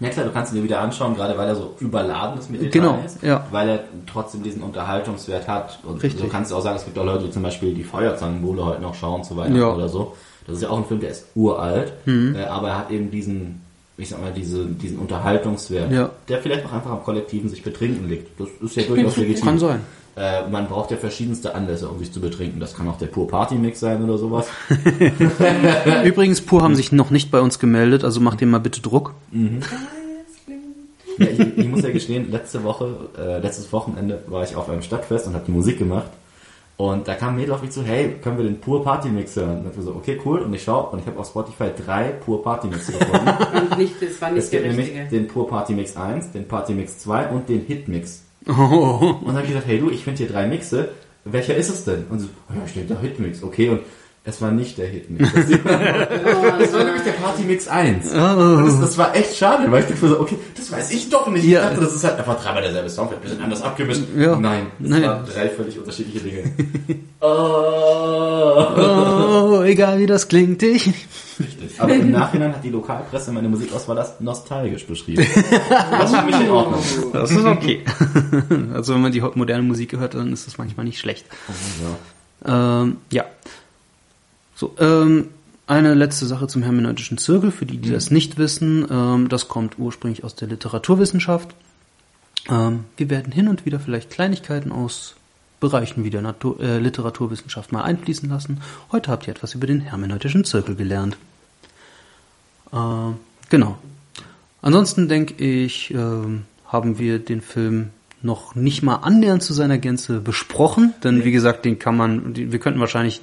Ja 0.00 0.10
klar, 0.10 0.26
du 0.26 0.32
kannst 0.32 0.52
ihn 0.52 0.56
dir 0.58 0.64
wieder 0.64 0.80
anschauen, 0.80 1.14
gerade 1.14 1.38
weil 1.38 1.48
er 1.48 1.56
so 1.56 1.74
überladen 1.80 2.38
ist 2.38 2.50
mit 2.50 2.60
Details. 2.60 3.18
Genau, 3.20 3.32
ja. 3.34 3.46
Weil 3.50 3.68
er 3.70 3.84
trotzdem 4.06 4.42
diesen 4.42 4.62
Unterhaltungswert 4.62 5.48
hat. 5.48 5.78
Und 5.82 6.02
Richtig. 6.02 6.20
du 6.20 6.28
kannst 6.28 6.52
auch 6.52 6.60
sagen, 6.60 6.76
es 6.76 6.84
gibt 6.84 6.98
auch 6.98 7.06
Leute, 7.06 7.24
die 7.24 7.30
zum 7.30 7.42
Beispiel 7.42 7.72
die 7.72 7.84
Feuerzangenbowle 7.84 8.66
heute 8.66 8.82
noch 8.82 8.94
schauen 8.94 9.24
zu 9.24 9.34
Weihnachten 9.34 9.56
Ja. 9.56 9.70
Mhm. 9.70 9.76
oder 9.76 9.88
so. 9.88 10.14
Das 10.46 10.56
ist 10.56 10.62
ja 10.62 10.68
auch 10.68 10.76
ein 10.76 10.84
Film, 10.84 11.00
der 11.00 11.10
ist 11.10 11.24
uralt, 11.34 11.94
äh, 12.06 12.44
aber 12.44 12.68
er 12.68 12.78
hat 12.80 12.90
eben 12.90 13.10
diesen, 13.10 13.62
ich 13.98 14.08
sag 14.10 14.20
mal, 14.20 14.32
diese, 14.32 14.66
diesen 14.66 14.98
Unterhaltungswert, 14.98 15.90
Ja. 15.90 16.10
der 16.28 16.38
vielleicht 16.38 16.66
auch 16.66 16.72
einfach 16.72 16.90
am 16.90 17.02
Kollektiven 17.02 17.48
sich 17.48 17.62
betrinken 17.62 18.08
liegt. 18.08 18.38
Das 18.38 18.48
ist 18.62 18.76
ja 18.76 18.82
durchaus 18.84 19.16
legitim. 19.16 19.44
Kann 19.44 19.58
sein. 19.58 19.80
Äh, 20.16 20.48
man 20.48 20.66
braucht 20.68 20.90
ja 20.90 20.96
verschiedenste 20.96 21.54
Anlässe, 21.54 21.88
um 21.88 21.98
sich 21.98 22.10
zu 22.12 22.20
betrinken. 22.20 22.58
Das 22.58 22.74
kann 22.74 22.88
auch 22.88 22.96
der 22.98 23.06
Pur 23.06 23.28
Party 23.28 23.54
Mix 23.56 23.80
sein 23.80 24.02
oder 24.02 24.16
sowas. 24.16 24.46
Übrigens, 26.04 26.40
Pur 26.40 26.62
haben 26.62 26.74
sich 26.74 26.90
noch 26.92 27.10
nicht 27.10 27.30
bei 27.30 27.40
uns 27.40 27.58
gemeldet, 27.58 28.02
also 28.04 28.20
mach 28.20 28.34
dir 28.36 28.46
mal 28.46 28.58
bitte 28.60 28.80
Druck. 28.80 29.12
Ja, 31.18 31.26
ich, 31.26 31.58
ich 31.58 31.68
muss 31.68 31.82
ja 31.82 31.90
gestehen, 31.90 32.30
letzte 32.30 32.62
Woche, 32.64 32.94
äh, 33.18 33.38
letztes 33.40 33.72
Wochenende 33.72 34.22
war 34.26 34.42
ich 34.44 34.56
auf 34.56 34.68
einem 34.68 34.82
Stadtfest 34.82 35.26
und 35.26 35.34
habe 35.34 35.44
die 35.46 35.52
Musik 35.52 35.78
gemacht. 35.78 36.10
Und 36.78 37.08
da 37.08 37.14
kam 37.14 37.30
ein 37.30 37.36
Mädel 37.36 37.54
auf 37.54 37.62
mich 37.62 37.70
zu, 37.70 37.82
hey, 37.82 38.16
können 38.22 38.36
wir 38.36 38.44
den 38.44 38.60
Pur 38.60 38.84
Party 38.84 39.08
Mix 39.08 39.34
hören? 39.36 39.64
Und 39.64 39.74
ich 39.74 39.82
so, 39.82 39.92
okay, 39.94 40.20
cool. 40.26 40.40
Und 40.40 40.52
ich 40.52 40.62
schau 40.62 40.90
und 40.90 40.98
ich 40.98 41.06
habe 41.06 41.18
auf 41.18 41.26
Spotify 41.26 41.70
drei 41.74 42.08
Pur 42.10 42.42
Party 42.42 42.66
Mix 42.68 42.88
gefunden. 42.88 43.28
Und 43.54 43.78
nicht, 43.78 43.94
das 44.00 44.20
war 44.20 44.30
nicht 44.30 44.44
es 44.44 44.50
gibt 44.50 44.64
der 44.64 44.72
nämlich 44.72 44.88
richtige. 44.88 45.08
den 45.08 45.26
Pur 45.26 45.48
Party 45.48 45.72
Mix 45.72 45.96
1, 45.96 46.32
den 46.32 46.46
Party 46.46 46.74
Mix 46.74 46.98
2 46.98 47.28
und 47.28 47.48
den 47.48 47.62
Hit 47.62 47.88
Mix. 47.88 48.24
Oh. 48.46 48.52
Und 48.52 49.26
dann 49.26 49.36
habe 49.36 49.42
ich 49.42 49.48
gesagt, 49.48 49.66
hey 49.66 49.78
du, 49.78 49.90
ich 49.90 50.04
finde 50.04 50.18
hier 50.18 50.28
drei 50.28 50.46
Mixe. 50.46 50.90
Welcher 51.24 51.56
ist 51.56 51.70
es 51.70 51.84
denn? 51.84 52.04
Und 52.10 52.20
so, 52.20 52.28
oh 52.50 52.52
ja, 52.60 52.68
steht 52.68 52.90
da 52.90 53.00
Hit 53.00 53.18
Mix. 53.20 53.42
Okay, 53.42 53.70
und 53.70 53.80
es 54.28 54.42
war 54.42 54.50
nicht 54.50 54.76
der 54.76 54.88
Hit 54.88 55.08
Mix. 55.08 55.32
Das, 55.32 55.48
das 55.48 56.72
war 56.72 56.84
nämlich 56.84 57.04
der 57.04 57.12
Party 57.12 57.44
Mix 57.44 57.68
1. 57.68 58.10
Und 58.10 58.66
das, 58.66 58.80
das 58.80 58.98
war 58.98 59.14
echt 59.14 59.36
schade, 59.36 59.70
weil 59.70 59.84
ich 59.84 59.88
dachte 59.88 60.08
so, 60.08 60.18
okay, 60.18 60.36
das 60.56 60.72
weiß 60.72 60.90
ich 60.90 61.08
doch 61.08 61.28
nicht. 61.28 61.44
Ja. 61.44 61.62
Ich 61.62 61.68
dachte, 61.68 61.84
das 61.84 61.94
ist 61.94 62.02
halt 62.02 62.18
einfach 62.18 62.42
dreimal 62.42 62.60
derselbe 62.60 62.90
Song, 62.90 63.08
ein 63.08 63.20
bisschen 63.20 63.40
anders 63.40 63.62
abgemischt. 63.62 64.02
Ja. 64.16 64.34
Nein, 64.34 64.66
das 64.80 64.90
Nein. 64.90 65.02
waren 65.04 65.24
drei 65.26 65.48
völlig 65.48 65.78
unterschiedliche 65.78 66.18
Dinge. 66.18 66.42
oh. 67.20 67.26
Oh, 68.78 69.62
egal 69.62 70.00
wie 70.00 70.06
das 70.06 70.26
klingt, 70.26 70.60
ich. 70.64 70.86
Richtig. 71.38 71.78
Aber 71.80 71.94
im 71.94 72.10
Nachhinein 72.10 72.52
hat 72.52 72.64
die 72.64 72.70
Lokalpresse 72.70 73.30
meine 73.30 73.48
Musikauswahl 73.48 73.98
als 73.98 74.18
nostalgisch 74.18 74.86
beschrieben. 74.86 75.24
Das 75.70 76.10
ist 76.10 76.18
für 76.18 76.26
mich 76.26 76.40
in 76.40 76.50
Ordnung. 76.50 76.82
Das 77.12 77.30
ist 77.30 77.44
okay. 77.44 77.84
Also 78.74 78.94
wenn 78.94 79.02
man 79.02 79.12
die 79.12 79.20
moderne 79.20 79.62
Musik 79.62 79.92
hört, 79.96 80.14
dann 80.14 80.32
ist 80.32 80.48
das 80.48 80.58
manchmal 80.58 80.84
nicht 80.84 80.98
schlecht. 80.98 81.26
Ja. 82.44 82.82
Ähm, 82.82 82.96
ja. 83.12 83.24
So, 84.56 84.74
ähm, 84.78 85.28
eine 85.66 85.94
letzte 85.94 86.26
Sache 86.26 86.48
zum 86.48 86.62
hermeneutischen 86.62 87.18
Zirkel, 87.18 87.50
für 87.50 87.66
die, 87.66 87.76
die 87.76 87.90
das 87.90 88.10
nicht 88.10 88.38
wissen. 88.38 88.86
Ähm, 88.90 89.28
das 89.28 89.48
kommt 89.48 89.78
ursprünglich 89.78 90.24
aus 90.24 90.34
der 90.34 90.48
Literaturwissenschaft. 90.48 91.54
Ähm, 92.48 92.84
wir 92.96 93.10
werden 93.10 93.32
hin 93.32 93.48
und 93.48 93.66
wieder 93.66 93.78
vielleicht 93.78 94.10
Kleinigkeiten 94.10 94.72
aus 94.72 95.14
Bereichen 95.60 96.04
wie 96.04 96.10
der 96.10 96.22
Natur, 96.22 96.58
äh, 96.60 96.78
Literaturwissenschaft 96.78 97.70
mal 97.70 97.82
einfließen 97.82 98.28
lassen. 98.28 98.62
Heute 98.92 99.10
habt 99.10 99.26
ihr 99.26 99.34
etwas 99.34 99.54
über 99.54 99.66
den 99.66 99.80
hermeneutischen 99.80 100.44
Zirkel 100.44 100.74
gelernt. 100.74 101.18
Ähm, 102.72 103.16
genau. 103.50 103.76
Ansonsten 104.62 105.08
denke 105.08 105.34
ich, 105.42 105.92
ähm, 105.92 106.44
haben 106.66 106.98
wir 106.98 107.18
den 107.18 107.42
Film 107.42 107.90
noch 108.22 108.54
nicht 108.54 108.82
mal 108.82 108.96
annähernd 108.96 109.42
zu 109.42 109.52
seiner 109.52 109.78
Gänze 109.78 110.20
besprochen, 110.20 110.94
denn 111.04 111.24
wie 111.24 111.32
gesagt, 111.32 111.64
den 111.64 111.78
kann 111.78 111.96
man, 111.96 112.34
wir 112.34 112.58
könnten 112.58 112.80
wahrscheinlich 112.80 113.20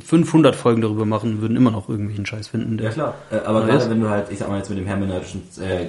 500 0.00 0.56
Folgen 0.56 0.80
darüber 0.80 1.04
machen, 1.04 1.40
würden 1.40 1.56
immer 1.56 1.70
noch 1.70 1.88
irgendwelchen 1.88 2.26
Scheiß 2.26 2.48
finden. 2.48 2.78
der- 2.78 2.86
Ja 2.88 2.92
klar, 2.92 3.14
äh, 3.30 3.36
aber 3.44 3.60
gerade 3.62 3.78
das- 3.78 3.90
wenn 3.90 4.00
du 4.00 4.08
halt, 4.08 4.26
ich 4.30 4.38
sag 4.38 4.48
mal 4.48 4.58
jetzt 4.58 4.70
mit 4.70 4.78
dem 4.78 4.86
hermeneutischen 4.86 5.42
äh, 5.60 5.86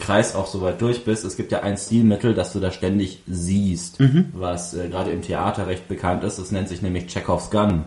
Kreis 0.00 0.34
auch 0.34 0.46
so 0.46 0.60
weit 0.62 0.80
durch 0.80 1.04
bist, 1.04 1.24
es 1.24 1.36
gibt 1.36 1.52
ja 1.52 1.60
ein 1.60 1.76
Stilmittel, 1.76 2.34
das 2.34 2.52
du 2.52 2.58
da 2.58 2.70
ständig 2.72 3.22
siehst, 3.28 3.98
was 4.32 4.74
äh, 4.74 4.88
gerade 4.88 5.10
im 5.10 5.22
Theater 5.22 5.66
recht 5.68 5.86
bekannt 5.88 6.24
ist, 6.24 6.38
das 6.38 6.50
nennt 6.50 6.68
sich 6.68 6.82
nämlich 6.82 7.06
Chekhovs 7.06 7.50
Gun. 7.50 7.84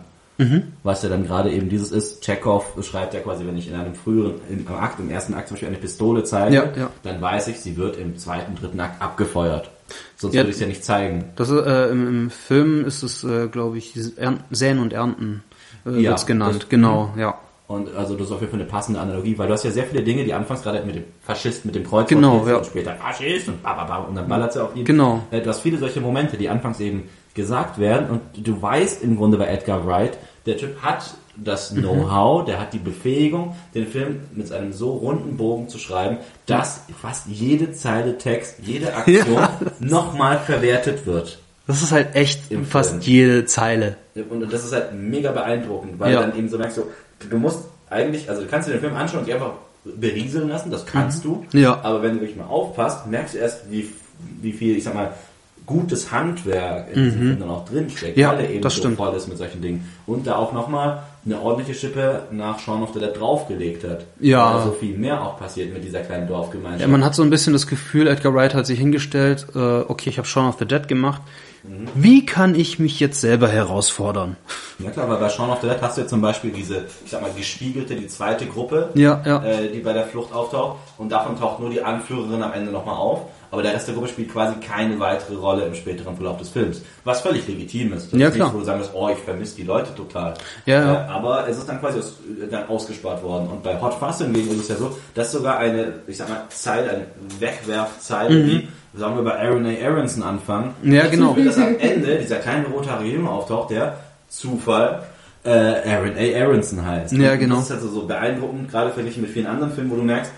Was 0.82 1.02
ja 1.02 1.08
dann 1.08 1.24
gerade 1.26 1.50
eben 1.50 1.70
dieses 1.70 1.90
ist, 1.92 2.20
Chekhov 2.22 2.66
schreibt 2.82 3.14
ja 3.14 3.20
quasi, 3.20 3.46
wenn 3.46 3.56
ich 3.56 3.68
in 3.70 3.74
einem 3.74 3.94
früheren 3.94 4.34
im 4.50 4.68
Akt, 4.68 5.00
im 5.00 5.08
ersten 5.08 5.32
Akt 5.32 5.48
zum 5.48 5.54
Beispiel 5.54 5.68
eine 5.68 5.78
Pistole 5.78 6.24
zeige, 6.24 6.54
Ja, 6.54 6.64
ja. 6.76 6.90
dann 7.04 7.22
weiß 7.22 7.48
ich, 7.48 7.58
sie 7.60 7.78
wird 7.78 7.96
im 7.96 8.18
zweiten, 8.18 8.54
dritten 8.54 8.78
Akt 8.80 9.00
abgefeuert. 9.00 9.70
Sonst 10.16 10.34
Ja. 10.34 10.40
würde 10.40 10.50
ich 10.50 10.56
es 10.56 10.60
ja 10.60 10.66
nicht 10.66 10.84
zeigen. 10.84 11.24
Das 11.36 11.50
äh, 11.50 11.90
im, 11.90 12.08
im 12.08 12.30
Film 12.30 12.84
ist 12.84 13.02
es, 13.02 13.22
äh, 13.24 13.48
glaube 13.48 13.78
ich, 13.78 13.94
Säen 14.50 14.78
und 14.78 14.92
Ernten 14.92 15.42
äh, 15.86 16.00
Ja, 16.00 16.10
wird's 16.10 16.26
genannt. 16.26 16.62
das- 16.62 16.68
genau, 16.68 17.12
ja. 17.16 17.34
Und 17.68 17.92
also 17.96 18.14
das 18.14 18.28
ist 18.28 18.32
auf 18.32 18.40
jeden 18.40 18.52
Fall 18.52 18.60
eine 18.60 18.68
passende 18.68 19.00
Analogie, 19.00 19.36
weil 19.38 19.48
du 19.48 19.52
hast 19.52 19.64
ja 19.64 19.72
sehr 19.72 19.84
viele 19.86 20.02
Dinge, 20.04 20.22
die 20.24 20.32
anfangs 20.32 20.62
gerade 20.62 20.84
mit 20.84 20.94
dem 20.94 21.04
Faschist, 21.22 21.64
mit 21.64 21.74
dem 21.74 21.82
Kreuz 21.82 22.08
Genau, 22.08 22.46
ja. 22.46 22.58
und 22.58 22.66
später 22.66 22.94
Faschist 22.94 23.48
und 23.48 23.60
bababa 23.60 23.96
und 24.04 24.14
dann 24.14 24.28
ballert 24.28 24.52
sie 24.52 24.62
auf 24.62 24.76
ihn. 24.76 24.84
Genau. 24.84 25.20
Äh, 25.32 25.40
Du 25.40 25.48
hast 25.48 25.60
viele 25.62 25.76
solche 25.78 26.00
Momente, 26.00 26.36
die 26.36 26.48
anfangs 26.48 26.78
eben 26.78 27.08
gesagt 27.34 27.78
werden 27.80 28.08
und 28.08 28.46
du 28.46 28.62
weißt 28.62 29.02
im 29.02 29.16
Grunde 29.16 29.36
bei 29.36 29.46
Edgar 29.48 29.84
Wright, 29.84 30.16
der 30.46 30.56
Typ 30.56 30.80
hat 30.80 31.12
das 31.36 31.72
Mhm. 31.72 31.80
Know-how, 31.82 32.44
der 32.44 32.60
hat 32.60 32.72
die 32.72 32.78
Befähigung, 32.78 33.54
den 33.74 33.86
Film 33.86 34.20
mit 34.34 34.50
einem 34.52 34.72
so 34.72 34.90
runden 34.92 35.36
Bogen 35.36 35.68
zu 35.68 35.78
schreiben, 35.78 36.18
dass 36.46 36.80
fast 37.00 37.26
jede 37.28 37.72
Zeile 37.72 38.18
Text, 38.18 38.56
jede 38.62 38.94
Aktion 38.94 39.34
Ja. 39.36 39.50
nochmal 39.80 40.38
verwertet 40.38 41.06
wird. 41.06 41.38
Das 41.66 41.82
ist 41.82 41.92
halt 41.92 42.14
echt 42.14 42.50
Im 42.50 42.64
fast 42.64 42.90
Film. 42.90 43.00
jede 43.02 43.44
Zeile. 43.44 43.96
Und 44.30 44.52
das 44.52 44.64
ist 44.64 44.72
halt 44.72 44.94
mega 44.94 45.32
beeindruckend, 45.32 45.98
weil 45.98 46.12
Ja. 46.12 46.22
du 46.22 46.28
dann 46.30 46.38
eben 46.38 46.48
so 46.48 46.58
merkst, 46.58 46.76
so, 46.76 46.86
du 47.28 47.36
musst 47.38 47.60
eigentlich, 47.90 48.28
also 48.30 48.42
du 48.42 48.48
kannst 48.48 48.68
dir 48.68 48.72
den 48.72 48.80
Film 48.80 48.94
anschauen 48.96 49.20
und 49.20 49.26
dich 49.26 49.34
einfach 49.34 49.52
berieseln 49.84 50.48
lassen, 50.48 50.70
das 50.70 50.86
kannst 50.86 51.24
du. 51.24 51.44
Mhm. 51.52 51.60
Ja. 51.60 51.80
Aber 51.82 52.02
wenn 52.02 52.14
du 52.14 52.20
wirklich 52.20 52.36
mal 52.36 52.46
aufpasst, 52.46 53.06
merkst 53.06 53.34
du 53.34 53.38
erst, 53.38 53.70
wie, 53.70 53.88
wie 54.40 54.52
viel, 54.52 54.76
ich 54.76 54.84
sag 54.84 54.94
mal, 54.94 55.12
gutes 55.66 56.12
Handwerk 56.12 56.88
in 56.94 57.04
diesem 57.04 57.20
Film 57.20 57.40
dann 57.40 57.50
auch 57.50 57.64
drinsteckt, 57.64 58.16
Mhm. 58.16 58.22
Ja, 58.22 58.32
weil 58.32 58.40
er 58.44 58.50
eben 58.50 58.62
das 58.62 58.74
so 58.74 58.80
stimmt. 58.80 58.96
voll 58.96 59.14
ist 59.14 59.28
mit 59.28 59.36
solchen 59.38 59.60
Dingen. 59.60 59.88
Und 60.06 60.26
da 60.26 60.36
auch 60.36 60.52
nochmal 60.52 61.02
eine 61.24 61.40
ordentliche 61.40 61.74
Schippe 61.78 62.22
nach 62.30 62.60
Shaun 62.60 62.82
of 62.84 62.90
the 62.94 63.00
Dead 63.00 63.10
draufgelegt 63.18 63.82
hat. 63.82 64.04
Ja. 64.20 64.54
Weil 64.54 64.62
so 64.64 64.70
viel 64.72 64.96
mehr 64.96 65.20
auch 65.22 65.38
passiert 65.38 65.72
mit 65.72 65.82
dieser 65.84 66.00
kleinen 66.00 66.28
Dorfgemeinschaft. 66.28 66.82
Ja, 66.82 66.86
man 66.88 67.04
hat 67.04 67.16
so 67.16 67.22
ein 67.22 67.30
bisschen 67.30 67.52
das 67.52 67.66
Gefühl, 67.66 68.06
Edgar 68.06 68.32
Wright 68.32 68.54
hat 68.54 68.64
sich 68.66 68.78
hingestellt, 68.78 69.46
äh, 69.56 69.58
okay, 69.58 70.08
ich 70.10 70.18
habe 70.18 70.28
Shaun 70.28 70.48
of 70.48 70.56
the 70.60 70.66
Dead 70.66 70.86
gemacht. 70.86 71.20
Mhm. 71.64 71.88
Wie 71.96 72.24
kann 72.24 72.54
ich 72.54 72.78
mich 72.78 73.00
jetzt 73.00 73.20
selber 73.20 73.48
herausfordern? 73.48 74.36
Ja 74.78 74.90
klar, 74.90 75.08
weil 75.08 75.16
bei 75.18 75.28
Shaun 75.28 75.50
of 75.50 75.60
the 75.62 75.66
Dead 75.68 75.78
hast 75.80 75.96
du 75.96 76.02
ja 76.02 76.06
zum 76.06 76.20
Beispiel 76.20 76.52
diese, 76.52 76.84
ich 77.04 77.10
sag 77.10 77.22
mal, 77.22 77.30
gespiegelte, 77.36 77.96
die 77.96 78.06
zweite 78.06 78.46
Gruppe, 78.46 78.90
Ja, 78.94 79.20
ja. 79.26 79.42
Äh, 79.42 79.72
die 79.72 79.80
bei 79.80 79.92
der 79.92 80.04
Flucht 80.04 80.32
auftaucht 80.32 80.76
und 80.96 81.10
davon 81.10 81.36
taucht 81.36 81.58
nur 81.58 81.70
die 81.70 81.82
Anführerin 81.82 82.40
am 82.42 82.52
Ende 82.52 82.70
nochmal 82.70 82.94
auf, 82.96 83.22
aber 83.56 83.62
der 83.62 83.74
Rest 83.74 83.88
der 83.88 83.94
Gruppe 83.94 84.08
spielt 84.08 84.30
quasi 84.30 84.54
keine 84.60 85.00
weitere 85.00 85.34
Rolle 85.34 85.64
im 85.64 85.74
späteren 85.74 86.14
Verlauf 86.14 86.36
des 86.36 86.50
Films, 86.50 86.82
was 87.04 87.22
völlig 87.22 87.48
legitim 87.48 87.94
ist. 87.94 88.12
Das 88.12 88.20
Ja, 88.20 88.28
ist 88.28 88.34
klar. 88.34 88.48
Nicht, 88.48 88.54
wo 88.54 88.58
du 88.60 88.64
sagen 88.66 88.78
musst, 88.80 88.90
oh, 88.94 89.08
ich 89.08 89.18
vermisse 89.18 89.56
die 89.56 89.62
Leute 89.62 89.94
total. 89.94 90.34
Ja, 90.66 90.74
ja. 90.84 90.94
Äh, 91.06 91.08
aber 91.08 91.48
es 91.48 91.56
ist 91.56 91.66
dann 91.68 91.80
quasi 91.80 91.98
aus, 92.00 92.18
äh, 92.42 92.46
dann 92.48 92.68
ausgespart 92.68 93.22
worden 93.22 93.48
und 93.48 93.62
bei 93.62 93.80
Hot 93.80 93.94
Fuzz 93.94 94.18
hingegen 94.18 94.50
ist 94.52 94.60
es 94.60 94.68
ja 94.68 94.76
so, 94.76 94.96
dass 95.14 95.32
sogar 95.32 95.58
eine, 95.58 95.94
ich 96.06 96.16
sag 96.18 96.28
mal, 96.28 96.42
Zeile, 96.50 96.90
eine 96.90 97.06
Wegwerfzeile, 97.40 98.44
die, 98.44 98.68
sagen 98.94 99.16
wir 99.16 99.22
bei 99.24 99.38
Aaron 99.38 99.66
A. 99.66 99.70
Aronson 99.86 100.22
anfangen, 100.22 100.74
Mhm. 100.82 100.92
Ja, 100.92 101.02
dazu 101.04 101.16
genau. 101.16 101.36
dass 101.44 101.56
am 101.58 101.76
Ende 101.78 102.18
dieser 102.18 102.36
kleine 102.36 102.66
rothaarige 102.66 103.16
Junge 103.16 103.30
auftaucht, 103.30 103.70
der 103.70 103.96
Zufall 104.28 105.02
äh, 105.44 105.50
Aaron 105.50 106.12
A. 106.18 106.40
Aronson 106.44 106.84
heißt. 106.84 107.12
Ja, 107.12 107.32
Und 107.32 107.38
genau. 107.38 107.54
Das 107.56 107.64
ist 107.64 107.70
halt 107.70 107.80
so, 107.82 107.88
so 107.88 108.06
beeindruckend, 108.06 108.70
gerade 108.70 108.90
verglichen 108.90 109.22
mit 109.22 109.30
vielen 109.30 109.46
anderen 109.46 109.72
Filmen, 109.72 109.90
wo 109.90 109.96
du 109.96 110.02
merkst, 110.02 110.32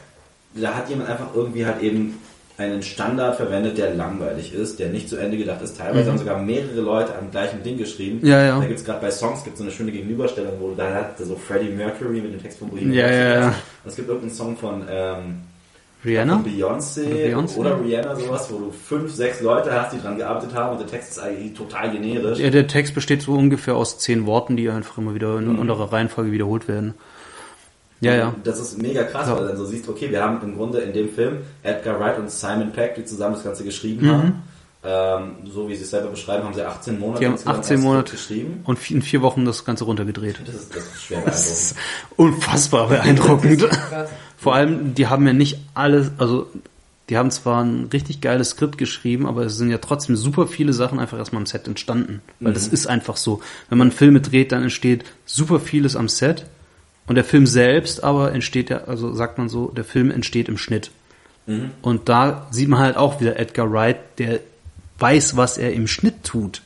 da 0.54 0.74
hat 0.74 0.88
jemand 0.88 1.08
einfach 1.10 1.28
irgendwie 1.34 1.64
halt 1.66 1.80
eben 1.82 2.18
einen 2.58 2.82
Standard 2.82 3.36
verwendet, 3.36 3.78
der 3.78 3.94
langweilig 3.94 4.52
ist, 4.52 4.80
der 4.80 4.88
nicht 4.88 5.08
zu 5.08 5.16
Ende 5.16 5.36
gedacht 5.38 5.62
ist. 5.62 5.78
Teilweise 5.78 6.10
haben 6.10 6.18
sogar 6.18 6.38
mehrere 6.42 6.80
Leute 6.80 7.16
am 7.16 7.30
gleichen 7.30 7.62
Ding 7.62 7.78
geschrieben. 7.78 8.18
Mhm. 8.20 8.26
Ja, 8.26 8.44
ja. 8.44 8.58
Da 8.58 8.66
gibt 8.66 8.80
es 8.80 8.84
gerade 8.84 9.00
bei 9.00 9.10
Songs 9.12 9.44
gibt's 9.44 9.60
so 9.60 9.64
eine 9.64 9.72
schöne 9.72 9.92
Gegenüberstellung, 9.92 10.54
wo 10.58 10.72
da 10.76 10.92
hat 10.92 11.16
so 11.18 11.36
Freddie 11.36 11.70
Mercury 11.70 12.20
mit 12.20 12.32
dem 12.34 12.42
Text 12.42 12.58
von 12.58 12.68
Bohemian 12.68 12.92
Ja, 12.92 13.10
ja, 13.10 13.40
ja. 13.40 13.46
Und 13.48 13.54
es 13.86 13.94
gibt 13.96 14.08
irgendeinen 14.08 14.34
Song 14.34 14.56
von 14.56 14.82
ähm, 14.90 15.36
Rihanna? 16.04 16.38
von 16.38 16.44
Beyoncé 16.52 17.36
Oder 17.36 17.58
oder 17.76 17.84
Rihanna 17.84 18.16
sowas, 18.16 18.48
wo 18.52 18.58
du 18.58 18.72
fünf, 18.72 19.12
sechs 19.14 19.40
Leute 19.40 19.72
hast, 19.72 19.92
die 19.92 20.00
dran 20.00 20.16
gearbeitet 20.18 20.52
haben 20.54 20.72
und 20.72 20.80
der 20.80 20.88
Text 20.88 21.10
ist 21.12 21.18
eigentlich 21.20 21.52
total 21.54 21.92
generisch. 21.92 22.40
Ja, 22.40 22.50
der 22.50 22.66
Text 22.66 22.94
besteht 22.94 23.22
so 23.22 23.34
ungefähr 23.34 23.76
aus 23.76 23.98
zehn 23.98 24.26
Worten, 24.26 24.56
die 24.56 24.68
einfach 24.68 24.98
immer 24.98 25.14
wieder 25.14 25.40
Mhm. 25.40 25.50
in 25.52 25.60
anderer 25.60 25.92
Reihenfolge 25.92 26.32
wiederholt 26.32 26.66
werden. 26.68 26.94
Ja, 28.00 28.14
ja. 28.14 28.34
Das 28.44 28.60
ist 28.60 28.80
mega 28.80 29.02
krass, 29.04 29.26
Ja. 29.26 29.34
weil 29.34 29.42
du 29.42 29.48
dann 29.48 29.56
so 29.56 29.64
siehst, 29.66 29.88
okay, 29.88 30.10
wir 30.10 30.22
haben 30.22 30.40
im 30.42 30.56
Grunde 30.56 30.78
in 30.78 30.92
dem 30.92 31.08
Film 31.08 31.38
Edgar 31.62 31.98
Wright 31.98 32.18
und 32.18 32.30
Simon 32.30 32.72
Peck, 32.72 32.94
die 32.94 33.04
zusammen 33.04 33.34
das 33.34 33.44
Ganze 33.44 33.64
geschrieben 33.64 34.06
Mhm. 34.06 34.12
haben. 34.12 34.42
Ähm, 34.84 35.32
so 35.52 35.68
wie 35.68 35.74
sie 35.74 35.82
es 35.82 35.90
selber 35.90 36.08
beschreiben, 36.10 36.44
haben 36.44 36.54
sie 36.54 36.62
18 36.62 37.00
Monate 37.00 37.18
Die 37.18 37.26
haben 37.26 37.32
insgesamt 37.32 37.58
18 37.58 37.76
als 37.78 37.84
Monate 37.84 38.12
geschrieben. 38.12 38.60
und 38.64 38.90
in 38.90 39.02
vier 39.02 39.22
Wochen 39.22 39.44
das 39.44 39.64
Ganze 39.64 39.84
runtergedreht. 39.84 40.36
Das 40.46 40.54
ist, 40.54 40.74
das 40.76 40.84
ist 40.84 41.02
schwer 41.02 41.22
Das 41.24 41.34
beeindruckend. 41.34 41.58
ist 41.58 41.76
unfassbar 42.16 42.88
beeindruckend. 42.88 43.68
Krass. 43.70 44.08
Vor 44.36 44.54
allem, 44.54 44.94
die 44.94 45.08
haben 45.08 45.26
ja 45.26 45.32
nicht 45.32 45.58
alles, 45.74 46.12
also 46.18 46.46
die 47.08 47.16
haben 47.16 47.30
zwar 47.32 47.64
ein 47.64 47.88
richtig 47.92 48.20
geiles 48.20 48.50
Skript 48.50 48.78
geschrieben, 48.78 49.26
aber 49.26 49.46
es 49.46 49.56
sind 49.56 49.70
ja 49.70 49.78
trotzdem 49.78 50.14
super 50.14 50.46
viele 50.46 50.72
Sachen 50.72 51.00
einfach 51.00 51.18
erstmal 51.18 51.40
am 51.42 51.46
Set 51.46 51.66
entstanden. 51.66 52.22
Weil 52.38 52.52
das 52.52 52.68
ist 52.68 52.86
einfach 52.86 53.16
so. 53.16 53.40
Wenn 53.70 53.78
man 53.78 53.90
Filme 53.90 54.20
dreht, 54.20 54.52
dann 54.52 54.62
entsteht 54.62 55.04
super 55.26 55.58
vieles 55.58 55.96
am 55.96 56.08
Set. 56.08 56.44
Und 57.08 57.14
der 57.14 57.24
Film 57.24 57.46
selbst 57.46 58.04
aber 58.04 58.32
entsteht 58.32 58.70
ja, 58.70 58.84
also 58.84 59.14
sagt 59.14 59.38
man 59.38 59.48
so, 59.48 59.68
der 59.68 59.84
Film 59.84 60.10
entsteht 60.10 60.48
im 60.48 60.58
Schnitt. 60.58 60.90
Und 61.80 62.10
da 62.10 62.46
sieht 62.50 62.68
man 62.68 62.78
halt 62.78 62.98
auch 62.98 63.20
wieder 63.20 63.38
Edgar 63.38 63.72
Wright, 63.72 63.96
der 64.18 64.40
weiß, 64.98 65.36
was 65.36 65.56
er 65.56 65.72
im 65.72 65.88
Schnitt 65.88 66.22
tut. 66.22 66.60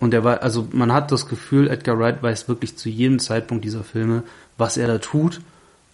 Und 0.00 0.10
der 0.10 0.24
war, 0.24 0.42
also 0.42 0.66
man 0.72 0.92
hat 0.92 1.12
das 1.12 1.28
Gefühl, 1.28 1.70
Edgar 1.70 1.96
Wright 2.00 2.20
weiß 2.20 2.48
wirklich 2.48 2.76
zu 2.76 2.88
jedem 2.88 3.20
Zeitpunkt 3.20 3.64
dieser 3.64 3.84
Filme, 3.84 4.24
was 4.58 4.76
er 4.76 4.88
da 4.88 4.98
tut. 4.98 5.40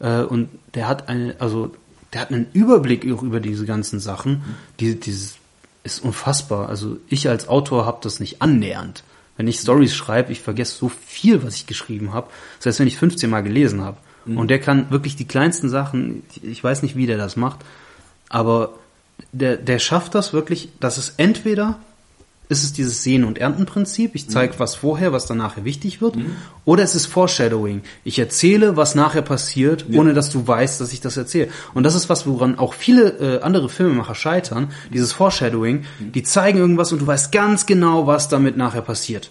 Äh, 0.01 0.23
und 0.23 0.49
der 0.75 0.89
hat 0.89 1.11
eine, 1.11 1.37
also 1.39 1.75
der 2.15 2.23
hat 2.23 2.33
einen 2.33 2.47
Überblick 2.55 3.05
auch 3.13 3.23
über 3.23 3.41
diese 3.41 3.67
ganzen 3.67 4.01
Sachen. 4.01 4.43
Die, 4.81 4.99
dieses 4.99 5.35
ist 5.85 6.03
unfassbar. 6.03 6.71
Also 6.71 6.97
ich 7.09 7.29
als 7.29 7.49
Autor 7.49 7.85
habe 7.85 7.99
das 8.01 8.21
nicht 8.21 8.41
annähernd. 8.41 9.05
Wenn 9.39 9.49
ich 9.49 9.59
Stories 9.61 9.95
schreibe, 9.95 10.31
ich 10.33 10.41
vergesse 10.41 10.77
so 10.77 10.89
viel, 10.91 11.43
was 11.43 11.55
ich 11.55 11.67
geschrieben 11.67 12.13
habe. 12.13 12.27
Das 12.59 12.67
heißt, 12.67 12.81
wenn 12.81 12.87
ich 12.89 12.99
15 12.99 13.31
Mal 13.31 13.43
gelesen 13.43 13.81
habe. 13.83 13.97
Und 14.27 14.49
der 14.49 14.59
kann 14.61 14.91
wirklich 14.91 15.17
die 15.17 15.25
kleinsten 15.27 15.71
Sachen, 15.71 16.23
ich- 16.31 16.45
ich 16.45 16.63
weiß 16.63 16.83
nicht, 16.83 16.97
wie 16.97 17.07
der 17.07 17.17
das 17.17 17.37
macht, 17.37 17.61
aber 18.29 18.75
der, 19.33 19.57
der 19.57 19.79
schafft 19.79 20.15
das 20.15 20.35
wirklich, 20.35 20.69
dass 20.81 20.99
es 20.99 21.15
entweder 21.17 21.79
ist 22.49 22.65
es 22.65 22.73
dieses 22.73 23.03
Sehen- 23.03 23.25
und 23.25 23.39
Ernten-Prinzip, 23.39 24.15
ich 24.15 24.29
zeige 24.29 24.59
was 24.59 24.75
vorher, 24.75 25.13
was 25.13 25.27
dann 25.27 25.39
nachher 25.39 25.65
wichtig 25.65 26.01
wird, 26.01 26.17
oder 26.65 26.83
es 26.83 26.95
ist 26.95 27.07
Foreshadowing. 27.07 27.83
Ich 28.05 28.19
erzähle, 28.19 28.77
was 28.77 28.95
nachher 28.95 29.23
passiert, 29.23 29.87
ohne 29.93 30.15
dass 30.15 30.31
du 30.31 30.47
weißt, 30.47 30.81
dass 30.81 30.93
ich 30.93 31.01
das 31.01 31.17
erzähle. 31.17 31.49
Und 31.75 31.83
das 31.85 31.95
ist 31.95 32.09
was, 32.09 32.27
woran 32.27 32.59
auch 32.59 32.75
viele 32.75 33.39
äh, 33.39 33.43
andere 33.43 33.69
Filmemacher 33.69 34.15
scheitern, 34.15 34.71
dieses 34.93 35.13
Foreshadowing, 35.13 35.85
die 35.99 36.23
zeigen 36.23 36.59
irgendwas 36.59 36.93
und 36.93 37.01
du 37.01 37.07
weißt 37.07 37.33
ganz 37.33 37.67
genau, 37.67 38.07
was 38.07 38.29
damit 38.29 38.57
nachher 38.57 38.83
passiert. 38.83 39.31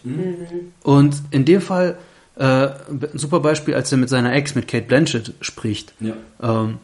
Und 0.84 1.15
in 1.31 1.45
dem 1.45 1.61
Fall, 1.61 1.98
äh, 2.35 2.44
ein 2.44 3.10
super 3.15 3.39
Beispiel, 3.39 3.73
als 3.73 3.91
er 3.91 3.98
mit 3.98 4.10
seiner 4.10 4.34
Ex, 4.34 4.53
mit 4.53 4.68
Kate 4.68 4.85
Blanchett, 4.85 5.34
spricht. 5.41 5.94
Ja. 5.99 6.14
Ähm, 6.41 6.77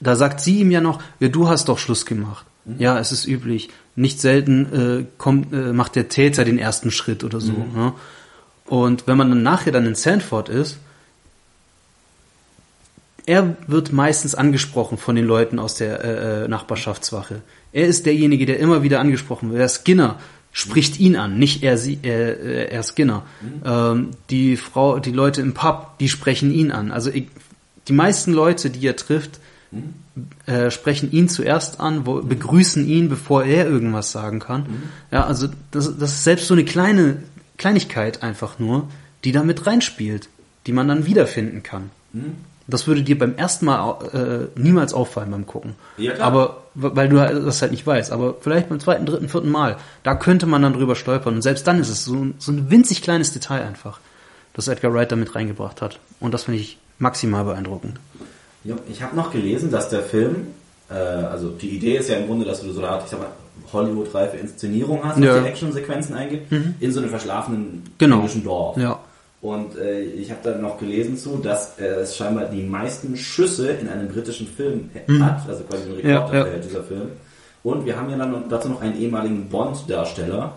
da 0.00 0.16
sagt 0.16 0.40
sie 0.40 0.60
ihm 0.60 0.70
ja 0.70 0.80
noch, 0.80 1.02
ja, 1.20 1.28
du 1.28 1.48
hast 1.48 1.68
doch 1.68 1.78
Schluss 1.78 2.06
gemacht. 2.06 2.46
Ja, 2.78 2.98
es 2.98 3.12
ist 3.12 3.26
üblich. 3.26 3.68
Nicht 3.96 4.20
selten 4.20 4.72
äh, 4.72 5.04
kommt, 5.18 5.52
äh, 5.52 5.72
macht 5.72 5.94
der 5.96 6.08
Täter 6.08 6.44
den 6.44 6.58
ersten 6.58 6.90
Schritt 6.90 7.22
oder 7.22 7.40
so. 7.40 7.52
Ne? 7.52 7.92
Und 8.66 9.06
wenn 9.06 9.16
man 9.16 9.28
dann 9.28 9.42
nachher 9.42 9.72
dann 9.72 9.86
in 9.86 9.94
Sandford 9.94 10.48
ist, 10.48 10.78
er 13.26 13.56
wird 13.66 13.92
meistens 13.92 14.34
angesprochen 14.34 14.98
von 14.98 15.16
den 15.16 15.24
Leuten 15.24 15.58
aus 15.58 15.76
der 15.76 16.04
äh, 16.04 16.44
äh, 16.44 16.48
Nachbarschaftswache. 16.48 17.40
Er 17.72 17.86
ist 17.86 18.04
derjenige, 18.06 18.46
der 18.46 18.58
immer 18.58 18.82
wieder 18.82 19.00
angesprochen 19.00 19.50
wird. 19.50 19.60
Der 19.60 19.68
Skinner 19.68 20.18
spricht 20.52 21.00
ihn 21.00 21.16
an, 21.16 21.38
nicht 21.38 21.62
er, 21.62 21.78
sie, 21.78 21.98
äh, 22.04 22.68
er 22.68 22.82
Skinner. 22.82 23.24
Ähm, 23.64 24.10
die 24.30 24.56
Frau, 24.56 24.98
die 24.98 25.10
Leute 25.10 25.40
im 25.40 25.54
Pub, 25.54 25.98
die 25.98 26.08
sprechen 26.08 26.52
ihn 26.52 26.70
an. 26.70 26.90
Also 26.90 27.10
ich, 27.10 27.28
die 27.88 27.92
meisten 27.92 28.32
Leute, 28.32 28.70
die 28.70 28.86
er 28.86 28.96
trifft, 28.96 29.40
äh, 30.46 30.70
sprechen 30.70 31.10
ihn 31.12 31.28
zuerst 31.28 31.80
an, 31.80 32.06
wo, 32.06 32.20
begrüßen 32.22 32.86
ihn, 32.86 33.08
bevor 33.08 33.44
er 33.44 33.66
irgendwas 33.66 34.12
sagen 34.12 34.38
kann. 34.40 34.66
Ja, 35.10 35.24
also 35.26 35.48
das, 35.70 35.96
das 35.98 36.12
ist 36.12 36.24
selbst 36.24 36.46
so 36.46 36.54
eine 36.54 36.64
kleine 36.64 37.16
Kleinigkeit 37.58 38.22
einfach 38.22 38.58
nur, 38.58 38.88
die 39.24 39.32
da 39.32 39.42
mit 39.42 39.66
reinspielt, 39.66 40.28
die 40.66 40.72
man 40.72 40.88
dann 40.88 41.06
wiederfinden 41.06 41.62
kann. 41.62 41.90
Das 42.66 42.86
würde 42.86 43.02
dir 43.02 43.18
beim 43.18 43.34
ersten 43.36 43.66
Mal 43.66 44.50
äh, 44.56 44.58
niemals 44.60 44.94
auffallen 44.94 45.30
beim 45.30 45.46
Gucken. 45.46 45.74
Ja, 45.98 46.12
klar. 46.12 46.26
Aber 46.26 46.62
weil 46.74 47.08
du 47.08 47.20
halt- 47.20 47.46
das 47.46 47.60
halt 47.60 47.72
nicht 47.72 47.86
weißt. 47.86 48.10
Aber 48.10 48.36
vielleicht 48.40 48.68
beim 48.70 48.80
zweiten, 48.80 49.04
dritten, 49.04 49.28
vierten 49.28 49.50
Mal, 49.50 49.76
da 50.02 50.14
könnte 50.14 50.46
man 50.46 50.62
dann 50.62 50.72
drüber 50.72 50.96
stolpern. 50.96 51.34
Und 51.34 51.42
selbst 51.42 51.66
dann 51.66 51.78
ist 51.78 51.90
es 51.90 52.04
so, 52.04 52.14
ein- 52.14 52.34
so 52.38 52.52
ein 52.52 52.70
winzig 52.70 53.02
kleines 53.02 53.32
Detail 53.32 53.62
einfach, 53.66 54.00
das 54.54 54.68
Edgar 54.68 54.94
Wright 54.94 55.12
da 55.12 55.16
mit 55.16 55.34
reingebracht 55.34 55.82
hat. 55.82 55.98
Und 56.20 56.32
das 56.32 56.44
finde 56.44 56.60
ich 56.60 56.78
maximal 56.98 57.44
beeindruckend. 57.44 57.98
Ich 58.88 59.02
habe 59.02 59.14
noch 59.16 59.30
gelesen, 59.30 59.70
dass 59.70 59.88
der 59.90 60.00
Film, 60.02 60.46
äh, 60.90 60.94
also 60.94 61.50
die 61.50 61.68
Idee 61.70 61.96
ist 61.98 62.08
ja 62.08 62.16
im 62.16 62.26
Grunde, 62.26 62.44
dass 62.46 62.62
du 62.62 62.70
so 62.72 62.80
eine 62.80 62.88
Art, 62.90 63.04
ich 63.04 63.10
sag 63.10 63.20
mal, 63.20 63.28
Hollywood-reife 63.72 64.36
Inszenierung 64.36 65.00
hast, 65.04 65.18
Ja. 65.18 65.38
die 65.40 65.46
Actionsequenzen 65.46 66.14
eingibt, 66.14 66.52
in 66.80 66.92
so 66.92 67.00
einem 67.00 67.10
verschlafenen 67.10 67.82
Genau. 67.98 68.16
englischen 68.16 68.44
Dorf. 68.44 68.76
Ja. 68.76 68.98
Und 69.42 69.76
äh, 69.76 70.00
ich 70.00 70.30
habe 70.30 70.40
dann 70.42 70.62
noch 70.62 70.78
gelesen 70.78 71.16
zu, 71.18 71.36
dass 71.36 71.78
äh, 71.78 71.84
es 72.02 72.16
scheinbar 72.16 72.46
die 72.46 72.62
meisten 72.62 73.16
Schüsse 73.16 73.68
in 73.72 73.88
einem 73.88 74.08
britischen 74.08 74.46
Film 74.46 74.88
hat, 75.20 75.48
also 75.48 75.62
quasi 75.64 75.82
ein 75.84 75.92
Rekord 75.96 76.32
Ja, 76.32 76.46
ja. 76.46 76.56
dieser 76.56 76.82
Film. 76.82 77.08
Und 77.62 77.84
wir 77.86 77.96
haben 77.96 78.10
ja 78.10 78.16
dann 78.16 78.44
dazu 78.48 78.68
noch 78.68 78.80
einen 78.82 78.98
ehemaligen 78.98 79.48
Bond-Darsteller, 79.48 80.54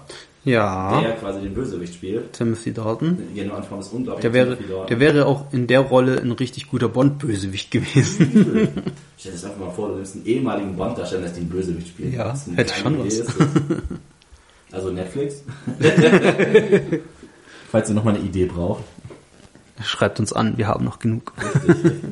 Ja. 0.48 1.02
der 1.02 1.16
quasi 1.18 1.42
den 1.42 1.54
Bösewicht 1.54 1.94
spielt. 1.96 2.32
Timothy 2.34 2.72
Dalton. 2.74 3.18
Geno 3.36 3.54
Antoine 3.56 3.82
ist 3.82 3.92
unglaublich. 3.92 4.22
Der 4.22 4.34
wäre, 4.34 4.58
der 4.90 5.00
wäre 5.00 5.26
auch 5.26 5.52
in 5.52 5.68
der 5.68 5.82
Rolle 5.82 6.22
ein 6.22 6.32
richtig 6.32 6.70
guter 6.70 6.88
Bond-Bösewicht 6.88 7.70
gewesen. 7.70 8.70
Stell 9.18 9.32
dir 9.32 9.38
das 9.38 9.44
einfach 9.46 9.60
mal 9.60 9.72
vor, 9.72 9.90
du 9.90 9.96
nimmst 9.96 10.16
einen 10.16 10.26
ehemaligen 10.26 10.76
Bond-Darsteller, 10.78 11.24
lässt 11.24 11.36
den 11.36 11.50
Bösewicht 11.50 11.90
spielen. 11.90 12.14
Ja, 12.14 12.30
Das 12.30 12.42
ist 12.44 12.48
eine 12.48 12.58
hätte 12.58 12.74
schon 12.74 13.06
Idee, 13.06 13.24
was. 13.26 13.36
Also 14.72 14.92
Netflix. 14.92 15.44
Falls 17.72 17.90
ihr 17.90 17.96
nochmal 17.96 18.16
eine 18.16 18.24
Idee 18.24 18.46
braucht. 18.46 18.84
Schreibt 19.82 20.20
uns 20.20 20.34
an, 20.34 20.58
wir 20.58 20.68
haben 20.68 20.84
noch 20.86 21.00
genug. 21.00 21.34
Richtig, 21.38 21.86
richtig. 21.86 22.12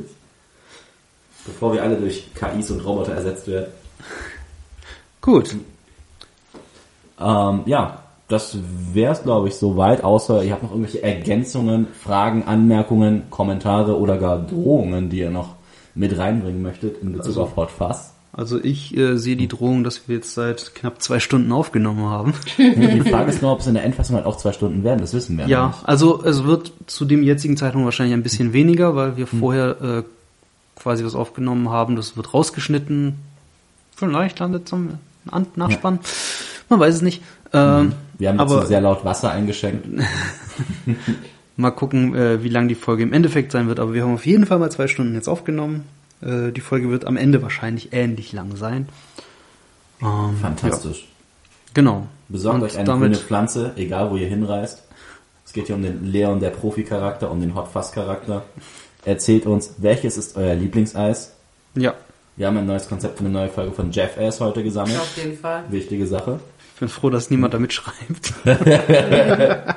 Bevor 1.46 1.74
wir 1.74 1.84
alle 1.84 1.98
durch 1.98 2.30
KIs 2.34 2.72
und 2.72 2.80
Roboter 2.82 3.14
ersetzt 3.14 3.48
werden. 3.48 3.72
Gut. 5.22 5.56
Ähm, 7.20 7.62
ja, 7.66 8.05
das 8.28 8.58
wäre 8.94 9.14
es, 9.14 9.24
glaube 9.24 9.48
ich, 9.50 9.56
soweit, 9.56 10.04
außer 10.04 10.44
ihr 10.44 10.52
habt 10.54 10.64
noch 10.64 10.72
irgendwelche 10.72 11.04
Ergänzungen, 11.04 11.88
Fragen, 12.04 12.44
Anmerkungen, 12.44 13.24
Kommentare 13.30 14.00
oder 14.00 14.18
gar 14.18 14.40
Drohungen, 14.40 15.10
die 15.10 15.20
ihr 15.20 15.30
noch 15.30 15.56
mit 15.94 16.18
reinbringen 16.18 16.62
möchtet 16.62 17.02
in 17.02 17.14
Bezug 17.14 17.38
auf 17.38 17.56
Hot 17.56 17.70
Fuzz. 17.72 18.12
Also 18.34 18.62
ich 18.62 18.98
äh, 18.98 19.16
sehe 19.16 19.38
die 19.38 19.48
Drohung, 19.48 19.86
dass 19.86 20.10
wir 20.10 20.18
jetzt 20.18 20.34
seit 20.34 20.76
knapp 20.76 21.02
zwei 21.02 21.22
Stunden 21.22 21.54
aufgenommen 21.54 22.04
haben. 22.10 22.34
Die 22.58 23.00
Frage 23.10 23.30
ist 23.30 23.42
nur, 23.42 23.54
ob 23.54 23.62
es 23.62 23.68
in 23.68 23.76
der 23.76 23.86
Endfassung 23.86 24.18
halt 24.18 24.26
auch 24.26 24.36
zwei 24.36 24.52
Stunden 24.52 24.84
werden, 24.84 25.00
das 25.00 25.14
wissen 25.14 25.38
wir 25.38 25.48
Ja, 25.48 25.68
nicht. 25.68 25.80
also 25.88 26.22
es 26.22 26.44
wird 26.44 26.74
zu 26.88 27.06
dem 27.06 27.24
jetzigen 27.24 27.56
Zeitpunkt 27.56 27.86
wahrscheinlich 27.86 28.14
ein 28.14 28.24
bisschen 28.24 28.52
weniger, 28.52 28.94
weil 28.96 29.16
wir 29.16 29.26
vorher 29.28 29.82
äh, 29.82 30.04
quasi 30.78 31.06
was 31.06 31.16
aufgenommen 31.16 31.70
haben. 31.70 31.96
Das 31.96 32.18
wird 32.18 32.34
rausgeschnitten. 32.34 33.16
Vielleicht 33.96 34.40
landet 34.40 34.68
zum 34.68 34.96
An 35.32 35.48
Nachspann. 35.56 36.00
Man 36.68 36.80
weiß 36.82 36.96
es 36.96 37.02
nicht. 37.02 37.22
Ähm, 37.54 37.94
Wir 38.18 38.30
haben 38.30 38.40
aber 38.40 38.56
dazu 38.56 38.68
sehr 38.68 38.82
laut 38.82 39.04
Wasser 39.06 39.32
eingeschenkt. 39.32 39.88
mal 41.58 41.72
gucken, 41.72 42.16
äh, 42.16 42.44
wie 42.44 42.50
lang 42.50 42.68
die 42.68 42.76
Folge 42.76 43.04
im 43.04 43.14
Endeffekt 43.14 43.52
sein 43.52 43.68
wird. 43.68 43.80
Aber 43.80 43.94
wir 43.94 44.04
haben 44.04 44.14
auf 44.14 44.26
jeden 44.26 44.46
Fall 44.46 44.60
mal 44.60 44.72
zwei 44.72 44.88
Stunden 44.88 45.16
jetzt 45.16 45.28
aufgenommen. 45.28 45.86
Äh, 46.22 46.52
die 46.52 46.62
Folge 46.62 46.90
wird 46.90 47.06
am 47.06 47.18
Ende 47.18 47.42
wahrscheinlich 47.42 47.94
ähnlich 47.94 48.34
lang 48.34 48.56
sein. 48.56 48.88
Ähm, 50.02 50.36
Fantastisch. 50.42 51.02
Ja, 51.02 51.72
genau. 51.74 52.08
Besorgt 52.30 52.64
euch 52.64 52.76
eine 52.78 52.86
damit- 52.86 53.14
grüne 53.14 53.26
Pflanze, 53.26 53.72
egal 53.76 54.12
wo 54.12 54.18
ihr 54.18 54.28
hinreist. 54.28 54.84
Es 55.46 55.54
geht 55.54 55.68
hier 55.68 55.76
um 55.76 55.84
den 55.84 56.12
Leon, 56.12 56.40
der 56.40 56.50
Profi-Charakter, 56.50 57.30
um 57.32 57.40
den 57.40 57.56
Hot 57.56 57.68
Fuzz-Charakter. 57.68 58.44
Erzählt 59.06 59.46
uns, 59.46 59.76
welches 59.78 60.18
ist 60.18 60.36
euer 60.36 60.56
Lieblingseis? 60.56 61.34
Ja, 61.76 61.94
Wir 62.36 62.48
haben 62.48 62.58
ein 62.58 62.66
neues 62.66 62.90
Konzept 62.90 63.18
für 63.20 63.24
eine 63.26 63.32
neue 63.34 63.50
Folge 63.50 63.72
von 63.72 63.92
Jeff 63.92 64.18
Ass 64.18 64.42
heute 64.42 64.64
gesammelt. 64.64 64.98
Auf 64.98 65.16
jeden 65.18 65.38
Fall. 65.38 65.64
Wichtige 65.70 66.08
Sache. 66.08 66.40
Ich 66.76 66.80
bin 66.82 66.90
froh, 66.90 67.10
dass 67.10 67.30
niemand 67.30 67.54
da 67.54 67.60
mitschreibt. 67.60 68.34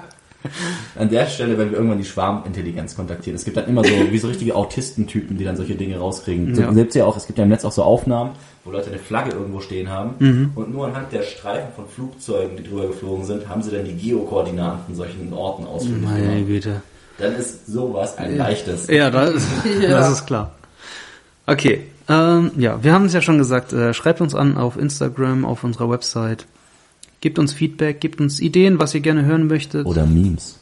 An 0.99 1.11
der 1.11 1.27
Stelle, 1.27 1.57
wenn 1.59 1.71
wir 1.71 1.77
irgendwann 1.79 1.99
die 1.99 2.05
Schwarmintelligenz 2.05 2.97
kontaktieren. 2.97 3.37
Es 3.37 3.45
gibt 3.45 3.57
dann 3.57 3.67
immer 3.69 3.85
so, 3.85 3.91
wie 4.11 4.19
so 4.19 4.29
richtige 4.29 4.55
Autistentypen, 4.57 5.37
die 5.39 5.45
dann 5.45 5.57
solche 5.57 5.75
Dinge 5.77 5.99
rauskriegen. 5.99 6.55
Ja. 6.57 6.73
Selbst 6.73 6.95
ja 6.95 7.05
auch, 7.05 7.17
es 7.17 7.27
gibt 7.27 7.39
ja 7.39 7.45
im 7.45 7.51
Netz 7.51 7.65
auch 7.65 7.73
so 7.73 7.83
Aufnahmen, 7.83 8.31
wo 8.65 8.71
Leute 8.73 8.91
eine 8.91 8.99
Flagge 8.99 9.31
irgendwo 9.33 9.61
stehen 9.61 9.89
haben 9.91 10.15
Mhm. 10.19 10.51
und 10.55 10.73
nur 10.73 10.87
anhand 10.87 11.13
der 11.13 11.23
Streifen 11.23 11.73
von 11.75 11.87
Flugzeugen, 11.89 12.57
die 12.57 12.63
drüber 12.65 12.87
geflogen 12.89 13.25
sind, 13.25 13.49
haben 13.49 13.63
sie 13.63 13.71
dann 13.71 13.85
die 13.85 13.95
Geokoordinaten 13.95 14.87
von 14.87 14.95
solchen 14.95 15.33
Orten 15.33 15.67
ausfindig 15.67 16.03
Meine. 16.09 16.45
Güte. 16.45 16.83
Dann 17.19 17.35
ist 17.37 17.67
sowas 17.67 18.17
ein 18.19 18.37
leichtes. 18.37 18.87
Ja, 18.89 19.11
das, 19.11 19.35
Ja. 19.81 19.89
das 19.99 20.11
ist 20.13 20.27
klar. 20.27 20.53
Okay, 21.47 21.85
ähm, 22.09 22.51
ja, 22.57 22.83
wir 22.83 22.93
haben 22.93 23.05
es 23.07 23.13
ja 23.13 23.21
schon 23.21 23.39
gesagt, 23.39 23.73
äh, 23.73 23.93
schreibt 23.95 24.21
uns 24.21 24.35
an 24.35 24.57
auf 24.57 24.77
Instagram, 24.77 25.45
auf 25.45 25.63
unserer 25.65 25.91
Website. 25.91 26.47
Gebt 27.21 27.39
uns 27.39 27.53
Feedback, 27.53 28.01
gebt 28.01 28.21
uns 28.21 28.41
Ideen, 28.41 28.79
was 28.79 28.95
ihr 28.95 29.01
gerne 29.01 29.25
hören 29.25 29.47
möchtet. 29.47 29.87
Oder 29.87 30.07
Memes. 30.07 30.59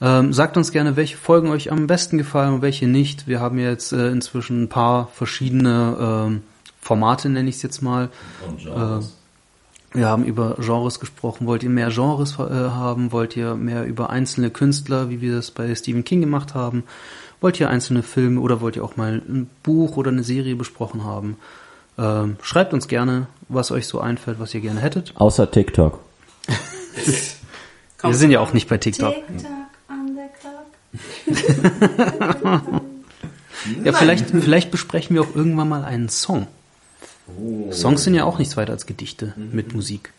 Ähm, 0.00 0.32
sagt 0.32 0.56
uns 0.56 0.72
gerne, 0.72 0.96
welche 0.96 1.16
Folgen 1.16 1.48
euch 1.48 1.72
am 1.72 1.86
besten 1.86 2.18
gefallen 2.18 2.54
und 2.54 2.62
welche 2.62 2.86
nicht. 2.86 3.26
Wir 3.26 3.40
haben 3.40 3.58
jetzt 3.58 3.92
äh, 3.92 4.10
inzwischen 4.10 4.64
ein 4.64 4.68
paar 4.68 5.08
verschiedene 5.08 5.96
ähm, 5.98 6.42
Formate, 6.80 7.28
nenne 7.28 7.48
ich 7.48 7.56
es 7.56 7.62
jetzt 7.62 7.82
mal. 7.82 8.10
Und 8.46 8.58
Genres. 8.58 9.14
Wir 9.92 10.08
haben 10.08 10.24
über 10.24 10.56
Genres 10.58 11.00
gesprochen. 11.00 11.46
Wollt 11.46 11.62
ihr 11.62 11.70
mehr 11.70 11.88
Genres 11.88 12.34
äh, 12.34 12.42
haben? 12.42 13.12
Wollt 13.12 13.34
ihr 13.36 13.54
mehr 13.54 13.86
über 13.86 14.10
einzelne 14.10 14.50
Künstler, 14.50 15.08
wie 15.08 15.22
wir 15.22 15.36
das 15.36 15.50
bei 15.50 15.74
Stephen 15.74 16.04
King 16.04 16.20
gemacht 16.20 16.54
haben? 16.54 16.84
Wollt 17.40 17.58
ihr 17.60 17.70
einzelne 17.70 18.02
Filme 18.02 18.40
oder 18.40 18.60
wollt 18.60 18.76
ihr 18.76 18.84
auch 18.84 18.96
mal 18.96 19.22
ein 19.26 19.48
Buch 19.62 19.96
oder 19.96 20.10
eine 20.10 20.22
Serie 20.22 20.54
besprochen 20.54 21.04
haben? 21.04 21.38
Ähm, 21.96 22.36
schreibt 22.42 22.74
uns 22.74 22.88
gerne, 22.88 23.26
was 23.48 23.70
euch 23.70 23.86
so 23.86 24.00
einfällt, 24.00 24.38
was 24.38 24.54
ihr 24.54 24.60
gerne 24.60 24.80
hättet. 24.80 25.12
Außer 25.16 25.50
TikTok. 25.50 26.00
Wir 28.02 28.14
sind 28.14 28.30
ja 28.30 28.40
auch 28.40 28.52
nicht 28.52 28.68
bei 28.68 28.78
TikTok. 28.78 29.14
TikTok 29.14 29.50
on 29.88 30.16
the 30.16 31.36
clock. 32.40 32.82
Ja, 33.84 33.92
vielleicht, 33.92 34.30
vielleicht 34.30 34.70
besprechen 34.70 35.16
wir 35.16 35.22
auch 35.22 35.34
irgendwann 35.34 35.68
mal 35.68 35.84
einen 35.84 36.08
Song. 36.08 36.46
Songs 37.72 38.04
sind 38.04 38.14
ja 38.14 38.24
auch 38.24 38.38
nichts 38.38 38.56
weiter 38.56 38.72
als 38.72 38.86
Gedichte 38.86 39.34
mit 39.36 39.74
Musik. 39.74 40.12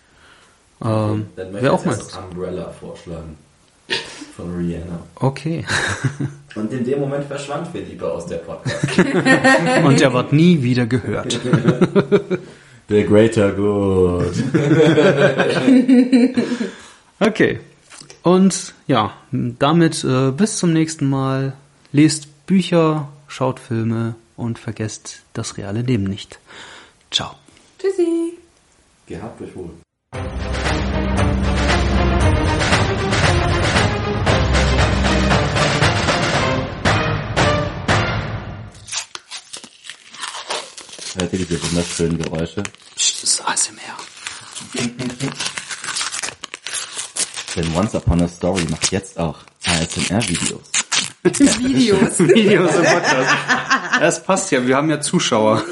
Ähm, 0.84 1.28
Dann 1.36 1.52
möchte 1.52 1.66
Wäre 1.66 1.76
ich 1.76 1.82
auch 1.82 1.86
mal. 1.86 1.98
Umbrella 2.30 2.70
vorschlagen. 2.72 3.38
Von 4.36 4.56
Rihanna. 4.56 5.00
Okay. 5.16 5.66
Und 6.56 6.74
in 6.74 6.84
dem 6.84 7.00
Moment 7.00 7.24
verschwand 7.26 7.68
Philippe 7.70 8.12
aus 8.12 8.26
der 8.26 8.38
Podcast. 8.38 8.86
Und 9.86 10.00
der 10.00 10.12
wird 10.12 10.34
nie 10.34 10.62
wieder 10.62 10.86
gehört. 10.86 11.40
The 12.88 13.04
greater 13.04 13.52
good. 13.52 14.44
Okay. 17.20 17.60
Und 18.22 18.76
ja, 18.86 19.14
damit 19.32 20.04
äh, 20.04 20.32
bis 20.32 20.58
zum 20.58 20.74
nächsten 20.74 21.10
Mal. 21.10 21.54
Lest 21.92 22.46
Bücher, 22.46 23.10
schaut 23.28 23.60
Filme 23.60 24.14
und 24.36 24.60
vergesst 24.60 25.24
das 25.34 25.58
reale 25.58 25.82
Leben 25.82 26.04
nicht. 26.04 26.40
Ciao. 27.10 27.32
Tschüssi. 27.80 28.38
Gehabt 29.08 29.42
euch 29.42 29.56
wohl. 29.56 29.72
Hört 41.20 41.34
ihr 41.34 41.40
diese 41.40 41.64
wunderschönen 41.64 42.18
Geräusche? 42.20 42.62
Psst, 42.96 43.24
das 43.24 43.32
ist 43.32 43.42
ASMR. 43.42 43.98
Denn 47.56 47.76
Once 47.76 47.96
Upon 47.96 48.22
a 48.22 48.28
Story 48.28 48.64
macht 48.70 48.92
jetzt 48.92 49.18
auch 49.18 49.40
ASMR-Videos. 49.66 50.72
Videos. 51.24 52.20
Videos 52.20 52.76
im 52.76 52.84
Podcast. 52.84 53.36
Das 54.00 54.24
passt 54.24 54.52
ja, 54.52 54.68
wir 54.68 54.76
haben 54.76 54.92
ja 54.92 55.02
Zuschauer. 55.02 55.64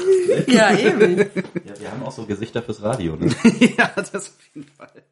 ja, 0.48 0.76
eben. 0.76 1.18
Ja, 1.18 1.78
wir 1.78 1.92
haben 1.92 2.02
auch 2.02 2.10
so 2.10 2.26
Gesichter 2.26 2.60
fürs 2.60 2.82
Radio, 2.82 3.14
ne? 3.14 3.32
ja, 3.78 3.92
das 3.94 4.14
auf 4.14 4.32
jeden 4.52 4.68
Fall. 4.76 5.04